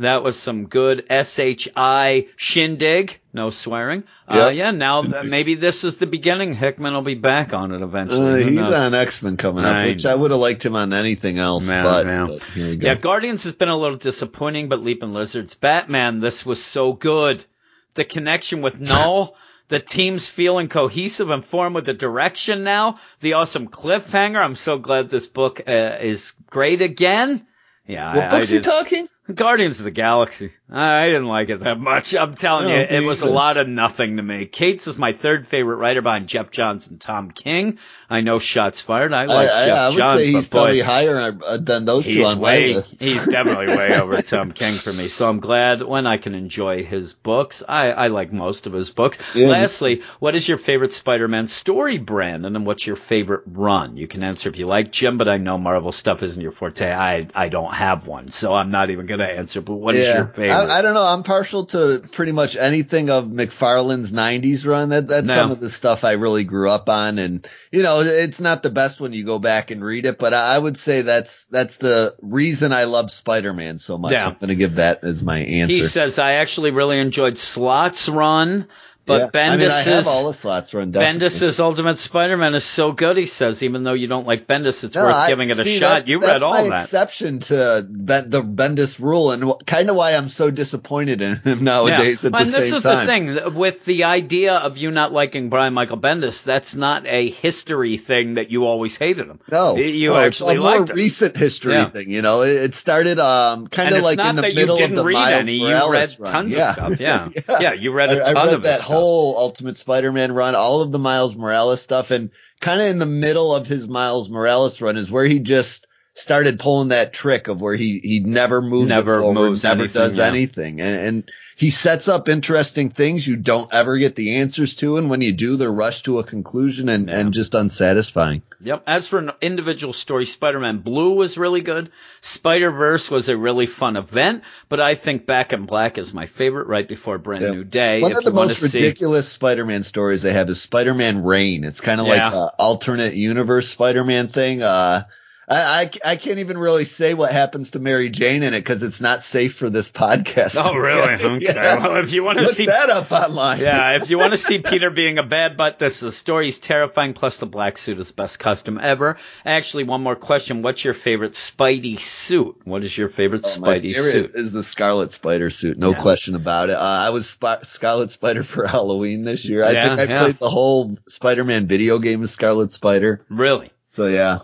That 0.00 0.22
was 0.22 0.38
some 0.38 0.64
good 0.64 1.04
SHI 1.10 2.28
shindig. 2.36 3.20
No 3.34 3.50
swearing. 3.50 4.04
Uh, 4.26 4.50
yeah, 4.52 4.70
now 4.70 5.02
that 5.02 5.26
maybe 5.26 5.56
this 5.56 5.84
is 5.84 5.98
the 5.98 6.06
beginning. 6.06 6.54
Hickman 6.54 6.94
will 6.94 7.02
be 7.02 7.16
back 7.16 7.52
on 7.52 7.70
it 7.72 7.82
eventually. 7.82 8.44
Uh, 8.44 8.46
he's 8.48 8.60
on 8.60 8.94
X 8.94 9.20
Men 9.20 9.36
coming 9.36 9.62
up, 9.62 9.76
I 9.76 9.84
which. 9.88 10.06
I 10.06 10.14
would 10.14 10.30
have 10.30 10.40
liked 10.40 10.64
him 10.64 10.74
on 10.74 10.94
anything 10.94 11.38
else. 11.38 11.68
Yeah, 11.68 11.82
but, 11.82 12.06
yeah. 12.06 12.26
but 12.26 12.42
here 12.44 12.70
we 12.70 12.76
go. 12.78 12.86
Yeah, 12.86 12.94
Guardians 12.94 13.44
has 13.44 13.52
been 13.52 13.68
a 13.68 13.76
little 13.76 13.98
disappointing, 13.98 14.70
but 14.70 14.82
Leaping 14.82 15.12
Lizards, 15.12 15.54
Batman, 15.54 16.20
this 16.20 16.46
was 16.46 16.64
so 16.64 16.94
good. 16.94 17.44
The 17.92 18.06
connection 18.06 18.62
with 18.62 18.80
Knull, 18.80 19.36
the 19.68 19.80
team's 19.80 20.30
feeling 20.30 20.68
cohesive 20.68 21.28
and 21.28 21.44
formed 21.44 21.74
with 21.74 21.84
the 21.84 21.92
direction 21.92 22.64
now, 22.64 22.98
the 23.20 23.34
awesome 23.34 23.68
cliffhanger. 23.68 24.42
I'm 24.42 24.56
so 24.56 24.78
glad 24.78 25.10
this 25.10 25.26
book 25.26 25.60
uh, 25.68 25.98
is 26.00 26.32
great 26.46 26.80
again. 26.80 27.46
Yeah, 27.86 28.14
what 28.14 28.24
I, 28.24 28.28
book's 28.30 28.50
I 28.50 28.56
he 28.56 28.60
talking? 28.60 29.08
Guardians 29.34 29.78
of 29.78 29.84
the 29.84 29.90
Galaxy. 29.90 30.50
I 30.70 31.06
didn't 31.06 31.26
like 31.26 31.50
it 31.50 31.60
that 31.60 31.78
much. 31.78 32.14
I'm 32.14 32.34
telling 32.34 32.68
No, 32.68 32.74
you, 32.74 32.80
it 32.82 33.04
was 33.04 33.22
a 33.22 33.30
lot 33.30 33.56
of 33.56 33.68
nothing 33.68 34.16
to 34.16 34.22
me. 34.22 34.46
Cates 34.46 34.86
is 34.86 34.98
my 34.98 35.12
third 35.12 35.46
favorite 35.46 35.76
writer 35.76 36.02
behind 36.02 36.28
Geoff 36.28 36.50
Johns 36.50 36.88
and 36.88 37.00
Tom 37.00 37.30
King. 37.30 37.78
I 38.10 38.22
know 38.22 38.40
shots 38.40 38.80
fired. 38.80 39.12
I 39.14 39.22
I, 39.22 39.26
like 39.26 39.48
I, 39.50 39.66
Geoff 39.66 39.78
I 39.78 39.88
would 39.90 39.98
Johns, 39.98 40.20
say 40.20 40.26
he's 40.32 40.48
but 40.48 40.50
boy, 40.50 40.58
probably 40.58 40.80
higher 40.80 41.38
uh, 41.44 41.56
than 41.58 41.84
those 41.84 42.04
two 42.04 42.24
on 42.24 42.40
my 42.40 42.58
list. 42.58 43.00
he's 43.00 43.24
definitely 43.30 43.68
way 43.68 43.98
over 44.00 44.20
Tom 44.22 44.50
King 44.52 44.74
for 44.74 44.92
me. 44.92 45.06
So 45.08 45.28
I'm 45.28 45.38
glad 45.38 45.82
when 45.82 46.06
I 46.08 46.16
can 46.16 46.34
enjoy 46.34 46.82
his 46.84 47.12
books. 47.12 47.62
I, 47.68 47.92
I 47.92 48.06
like 48.08 48.32
most 48.32 48.66
of 48.66 48.72
his 48.72 48.90
books. 48.90 49.18
Yeah. 49.34 49.46
Lastly, 49.48 50.02
what 50.18 50.34
is 50.34 50.48
your 50.48 50.58
favorite 50.58 50.92
Spider-Man 50.92 51.46
story, 51.46 51.98
Brandon, 51.98 52.56
and 52.56 52.66
what's 52.66 52.84
your 52.86 52.96
favorite 52.96 53.42
run? 53.46 53.96
You 53.96 54.08
can 54.08 54.24
answer 54.24 54.48
if 54.48 54.58
you 54.58 54.66
like, 54.66 54.90
Jim, 54.90 55.16
but 55.16 55.28
I 55.28 55.36
know 55.36 55.56
Marvel 55.56 55.92
stuff 55.92 56.22
isn't 56.24 56.42
your 56.42 56.50
forte. 56.52 56.90
I, 56.90 57.28
I 57.34 57.48
don't 57.48 57.72
have 57.72 58.08
one, 58.08 58.32
so 58.32 58.52
I'm 58.52 58.72
not 58.72 58.90
even 58.90 59.06
going 59.06 59.20
to 59.20 59.30
answer. 59.30 59.60
But 59.60 59.74
what 59.76 59.94
is 59.94 60.12
your 60.12 60.26
favorite? 60.26 60.50
I, 60.50 60.78
I 60.78 60.82
don't 60.82 60.94
know. 60.94 61.06
I'm 61.06 61.22
partial 61.22 61.66
to 61.66 62.02
pretty 62.10 62.32
much 62.32 62.56
anything 62.56 63.08
of 63.08 63.26
McFarlane's 63.26 64.12
'90s 64.12 64.66
run. 64.66 64.88
That 64.88 65.06
that's 65.06 65.26
No. 65.28 65.36
some 65.36 65.50
of 65.52 65.60
the 65.60 65.70
stuff 65.70 66.02
I 66.02 66.12
really 66.12 66.44
grew 66.44 66.68
up 66.68 66.88
on, 66.88 67.18
and 67.18 67.46
you 67.70 67.82
know, 67.82 68.00
it's 68.00 68.40
not 68.40 68.62
the 68.62 68.70
best 68.70 69.00
when 69.00 69.12
you 69.12 69.24
go 69.24 69.38
back 69.38 69.70
and 69.70 69.84
read 69.84 70.04
it, 70.04 70.18
but 70.18 70.34
I, 70.34 70.58
would 70.58 70.76
say 70.76 71.02
that's 71.02 71.44
that's 71.50 71.76
the 71.76 72.16
reason 72.20 72.72
I 72.72 72.84
love 72.84 73.12
Spider-Man 73.12 73.78
so 73.78 73.96
much. 73.96 74.12
Yeah. 74.12 74.26
I'm 74.26 74.34
going 74.34 74.48
to 74.48 74.56
give 74.56 74.76
that 74.76 75.04
as 75.04 75.22
my 75.22 75.38
answer. 75.38 75.74
he 75.74 75.84
says 75.84 76.18
I 76.18 76.32
actually 76.34 76.72
really 76.72 76.98
enjoyed 76.98 77.38
Slott's 77.38 78.08
run, 78.08 78.66
but 79.10 79.30
Yeah. 79.34 79.50
I 79.52 79.56
mean, 79.56 79.68
I 79.70 79.80
have 79.82 80.06
all 80.06 80.26
the 80.28 80.32
Slott's 80.34 80.72
run. 80.72 80.92
Bendis's 80.92 81.58
Ultimate 81.58 81.98
Spider-Man 81.98 82.54
is 82.54 82.64
so 82.64 82.92
good. 82.92 83.16
He 83.16 83.26
says, 83.26 83.62
even 83.62 83.82
though 83.82 83.92
you 83.94 84.06
don't 84.06 84.26
like 84.26 84.46
Bendis, 84.46 84.84
it's 84.84 84.94
No, 84.94 85.04
worth 85.06 85.14
I- 85.14 85.28
giving 85.28 85.50
it 85.50 85.58
a 85.58 85.64
see, 85.64 85.78
shot. 85.78 85.88
that's- 85.88 86.08
You 86.08 86.20
read 86.20 86.42
all 86.42 86.52
my 86.52 86.76
that. 86.76 86.84
exception 86.84 87.40
to 87.40 87.84
ben, 87.88 88.30
the 88.30 88.42
Bendis 88.42 88.98
rule, 89.00 89.32
and 89.32 89.52
kind 89.66 89.90
of 89.90 89.96
why 89.96 90.12
I'm 90.14 90.28
so 90.28 90.50
disappointed 90.50 91.20
in 91.22 91.36
him 91.36 91.64
nowadays. 91.72 92.24
At 92.24 92.34
and 92.34 92.46
the 92.46 92.50
this 92.52 92.66
same 92.68 92.74
is 92.76 92.82
time. 92.82 93.06
the 93.26 93.40
thing 93.40 93.54
with 93.54 93.84
the 93.84 94.04
idea 94.04 94.54
of 94.54 94.76
you 94.78 94.90
not 94.90 95.12
liking 95.12 95.48
Brian 95.50 95.74
Michael 95.74 95.98
Bendis. 95.98 96.44
That's 96.44 96.74
not 96.76 97.06
a 97.06 97.30
history 97.30 97.96
thing 97.98 98.34
that 98.34 98.50
you 98.50 98.64
always 98.64 98.96
hated 98.96 99.26
him. 99.26 99.40
No, 99.50 99.76
you 99.76 100.10
no, 100.10 100.16
actually 100.16 100.54
it's 100.54 100.58
a 100.58 100.62
more 100.62 100.78
liked 100.78 100.90
it. 100.90 100.96
recent 100.96 101.36
history 101.36 101.72
Yeah. 101.74 101.88
thing. 101.90 102.10
You 102.10 102.22
know, 102.22 102.42
it, 102.42 102.50
it 102.70 102.74
started 102.74 103.18
um 103.18 103.66
kind 103.66 103.94
of 103.94 104.02
like 104.02 104.18
in 104.18 104.36
the 104.36 104.42
middle 104.42 104.82
of 104.82 104.90
the 104.90 105.04
Miles 105.04 105.40
any. 105.40 105.54
You 105.54 105.90
read 105.90 106.16
run. 106.18 106.32
tons 106.32 106.52
yeah. 106.54 106.68
of 106.70 106.74
stuff. 106.94 107.00
Yeah. 107.00 107.28
yeah, 107.60 107.72
you 107.72 107.92
read 107.92 108.10
a 108.10 108.24
ton 108.24 108.36
I 108.36 108.44
read 108.46 108.54
of 108.54 108.62
that 108.64 108.80
stuff. 108.80 108.88
Whole 109.00 109.36
Ultimate 109.36 109.78
Spider-Man 109.78 110.32
run, 110.32 110.54
all 110.54 110.80
of 110.82 110.92
the 110.92 110.98
Miles 110.98 111.34
Morales 111.34 111.80
stuff, 111.80 112.10
and 112.10 112.30
kind 112.60 112.80
of 112.80 112.88
in 112.88 112.98
the 112.98 113.06
middle 113.06 113.54
of 113.54 113.66
his 113.66 113.88
Miles 113.88 114.28
Morales 114.28 114.80
run 114.80 114.96
is 114.96 115.10
where 115.10 115.24
he 115.24 115.38
just 115.38 115.86
started 116.14 116.58
pulling 116.58 116.88
that 116.88 117.12
trick 117.12 117.48
of 117.48 117.60
where 117.60 117.76
he 117.76 118.00
he 118.02 118.20
never 118.20 118.60
moves 118.60 118.88
Never 118.88 119.20
forward, 119.20 119.34
moves 119.34 119.62
never 119.62 119.80
anything, 119.80 120.02
does 120.02 120.16
yeah. 120.16 120.26
anything, 120.26 120.80
and, 120.80 121.06
and 121.06 121.30
he 121.60 121.68
sets 121.68 122.08
up 122.08 122.26
interesting 122.30 122.88
things 122.88 123.26
you 123.28 123.36
don't 123.36 123.70
ever 123.70 123.98
get 123.98 124.16
the 124.16 124.36
answers 124.36 124.76
to, 124.76 124.96
and 124.96 125.10
when 125.10 125.20
you 125.20 125.32
do, 125.32 125.56
they're 125.56 125.70
rushed 125.70 126.06
to 126.06 126.18
a 126.18 126.24
conclusion 126.24 126.88
and 126.88 127.08
Yeah. 127.10 127.18
and 127.18 127.34
just 127.34 127.54
unsatisfying. 127.54 128.40
Yep. 128.62 128.84
As 128.86 129.06
for 129.06 129.18
an 129.18 129.30
individual 129.42 129.92
story, 129.92 130.24
Spider-Man 130.24 130.78
Blue 130.78 131.12
was 131.12 131.36
really 131.36 131.60
good. 131.60 131.90
Spider-Verse 132.22 133.10
was 133.10 133.28
a 133.28 133.36
really 133.36 133.66
fun 133.66 133.96
event, 133.96 134.42
but 134.70 134.80
I 134.80 134.94
think 134.94 135.26
Back 135.26 135.52
in 135.52 135.66
Black 135.66 135.98
is 135.98 136.14
my 136.14 136.24
favorite 136.24 136.66
right 136.66 136.88
before 136.88 137.18
Brand 137.18 137.44
Yeah. 137.44 137.50
New 137.50 137.64
Day. 137.64 138.00
One 138.00 138.12
if 138.12 138.18
of 138.18 138.24
the 138.24 138.32
most 138.32 138.56
see. 138.58 138.78
ridiculous 138.78 139.28
Spider-Man 139.28 139.82
stories 139.82 140.22
they 140.22 140.32
have 140.32 140.48
is 140.48 140.62
Spider-Man 140.62 141.22
Reign. 141.24 141.64
It's 141.64 141.82
kind 141.82 142.00
of 142.00 142.06
Yeah. 142.06 142.28
like 142.28 142.34
an 142.34 142.48
alternate 142.58 143.12
universe 143.14 143.68
Spider-Man 143.68 144.28
thing. 144.28 144.62
Uh, 144.62 145.02
I, 145.50 145.82
I, 146.04 146.12
I 146.12 146.16
can't 146.16 146.38
even 146.38 146.56
really 146.56 146.84
say 146.84 147.12
what 147.14 147.32
happens 147.32 147.72
to 147.72 147.80
Mary 147.80 148.08
Jane 148.08 148.44
in 148.44 148.54
it 148.54 148.60
because 148.60 148.84
it's 148.84 149.00
not 149.00 149.24
safe 149.24 149.56
for 149.56 149.68
this 149.68 149.90
podcast. 149.90 150.54
Oh, 150.56 150.74
really? 150.76 151.14
Okay. 151.14 151.38
Yeah. 151.44 151.78
Well, 151.88 151.96
if 151.96 152.12
you 152.12 152.22
want 152.22 152.38
to 152.38 152.44
Look 152.44 152.54
see 152.54 152.66
that 152.66 152.88
up 152.88 153.10
online. 153.10 153.58
yeah, 153.60 153.96
if 153.96 154.10
you 154.10 154.16
want 154.18 154.32
to 154.32 154.36
see 154.38 154.58
Peter 154.64 154.90
being 154.90 155.18
a 155.18 155.24
bad 155.24 155.56
butt, 155.56 155.80
this 155.80 155.98
the 155.98 156.12
story 156.12 156.48
is 156.48 156.60
terrifying. 156.60 157.14
Plus, 157.14 157.40
the 157.40 157.46
black 157.46 157.78
suit 157.78 157.98
is 157.98 158.08
the 158.08 158.14
best 158.14 158.38
costume 158.38 158.78
ever. 158.80 159.16
Actually, 159.44 159.82
one 159.84 160.02
more 160.04 160.14
question: 160.14 160.62
What's 160.62 160.84
your 160.84 160.94
favorite 160.94 161.32
Spidey 161.32 161.98
suit? 161.98 162.56
What 162.64 162.84
is 162.84 162.96
your 162.96 163.08
favorite 163.08 163.42
Oh, 163.44 163.60
my 163.60 163.78
Spidey 163.78 163.92
favorite 163.94 164.12
suit? 164.12 164.30
is 164.36 164.52
the 164.52 164.62
Scarlet 164.62 165.10
Spider 165.12 165.50
suit, 165.50 165.78
no 165.78 165.90
Yeah. 165.90 166.00
question 166.00 166.36
about 166.36 166.70
it. 166.70 166.76
Uh, 166.76 166.80
I 166.80 167.10
was 167.10 167.28
Sp- 167.28 167.64
Scarlet 167.64 168.12
Spider 168.12 168.44
for 168.44 168.66
Halloween 168.68 169.24
this 169.24 169.44
year. 169.44 169.64
I 169.64 169.72
Yeah, 169.72 169.96
think 169.96 170.10
I 170.12 170.18
played 170.20 170.38
the 170.38 170.48
whole 170.48 170.96
Spider-Man 171.08 171.66
video 171.66 171.98
game 171.98 172.22
as 172.22 172.30
Scarlet 172.30 172.72
Spider. 172.72 173.24
Really? 173.28 173.72
So 173.86 174.06
yeah, 174.06 174.38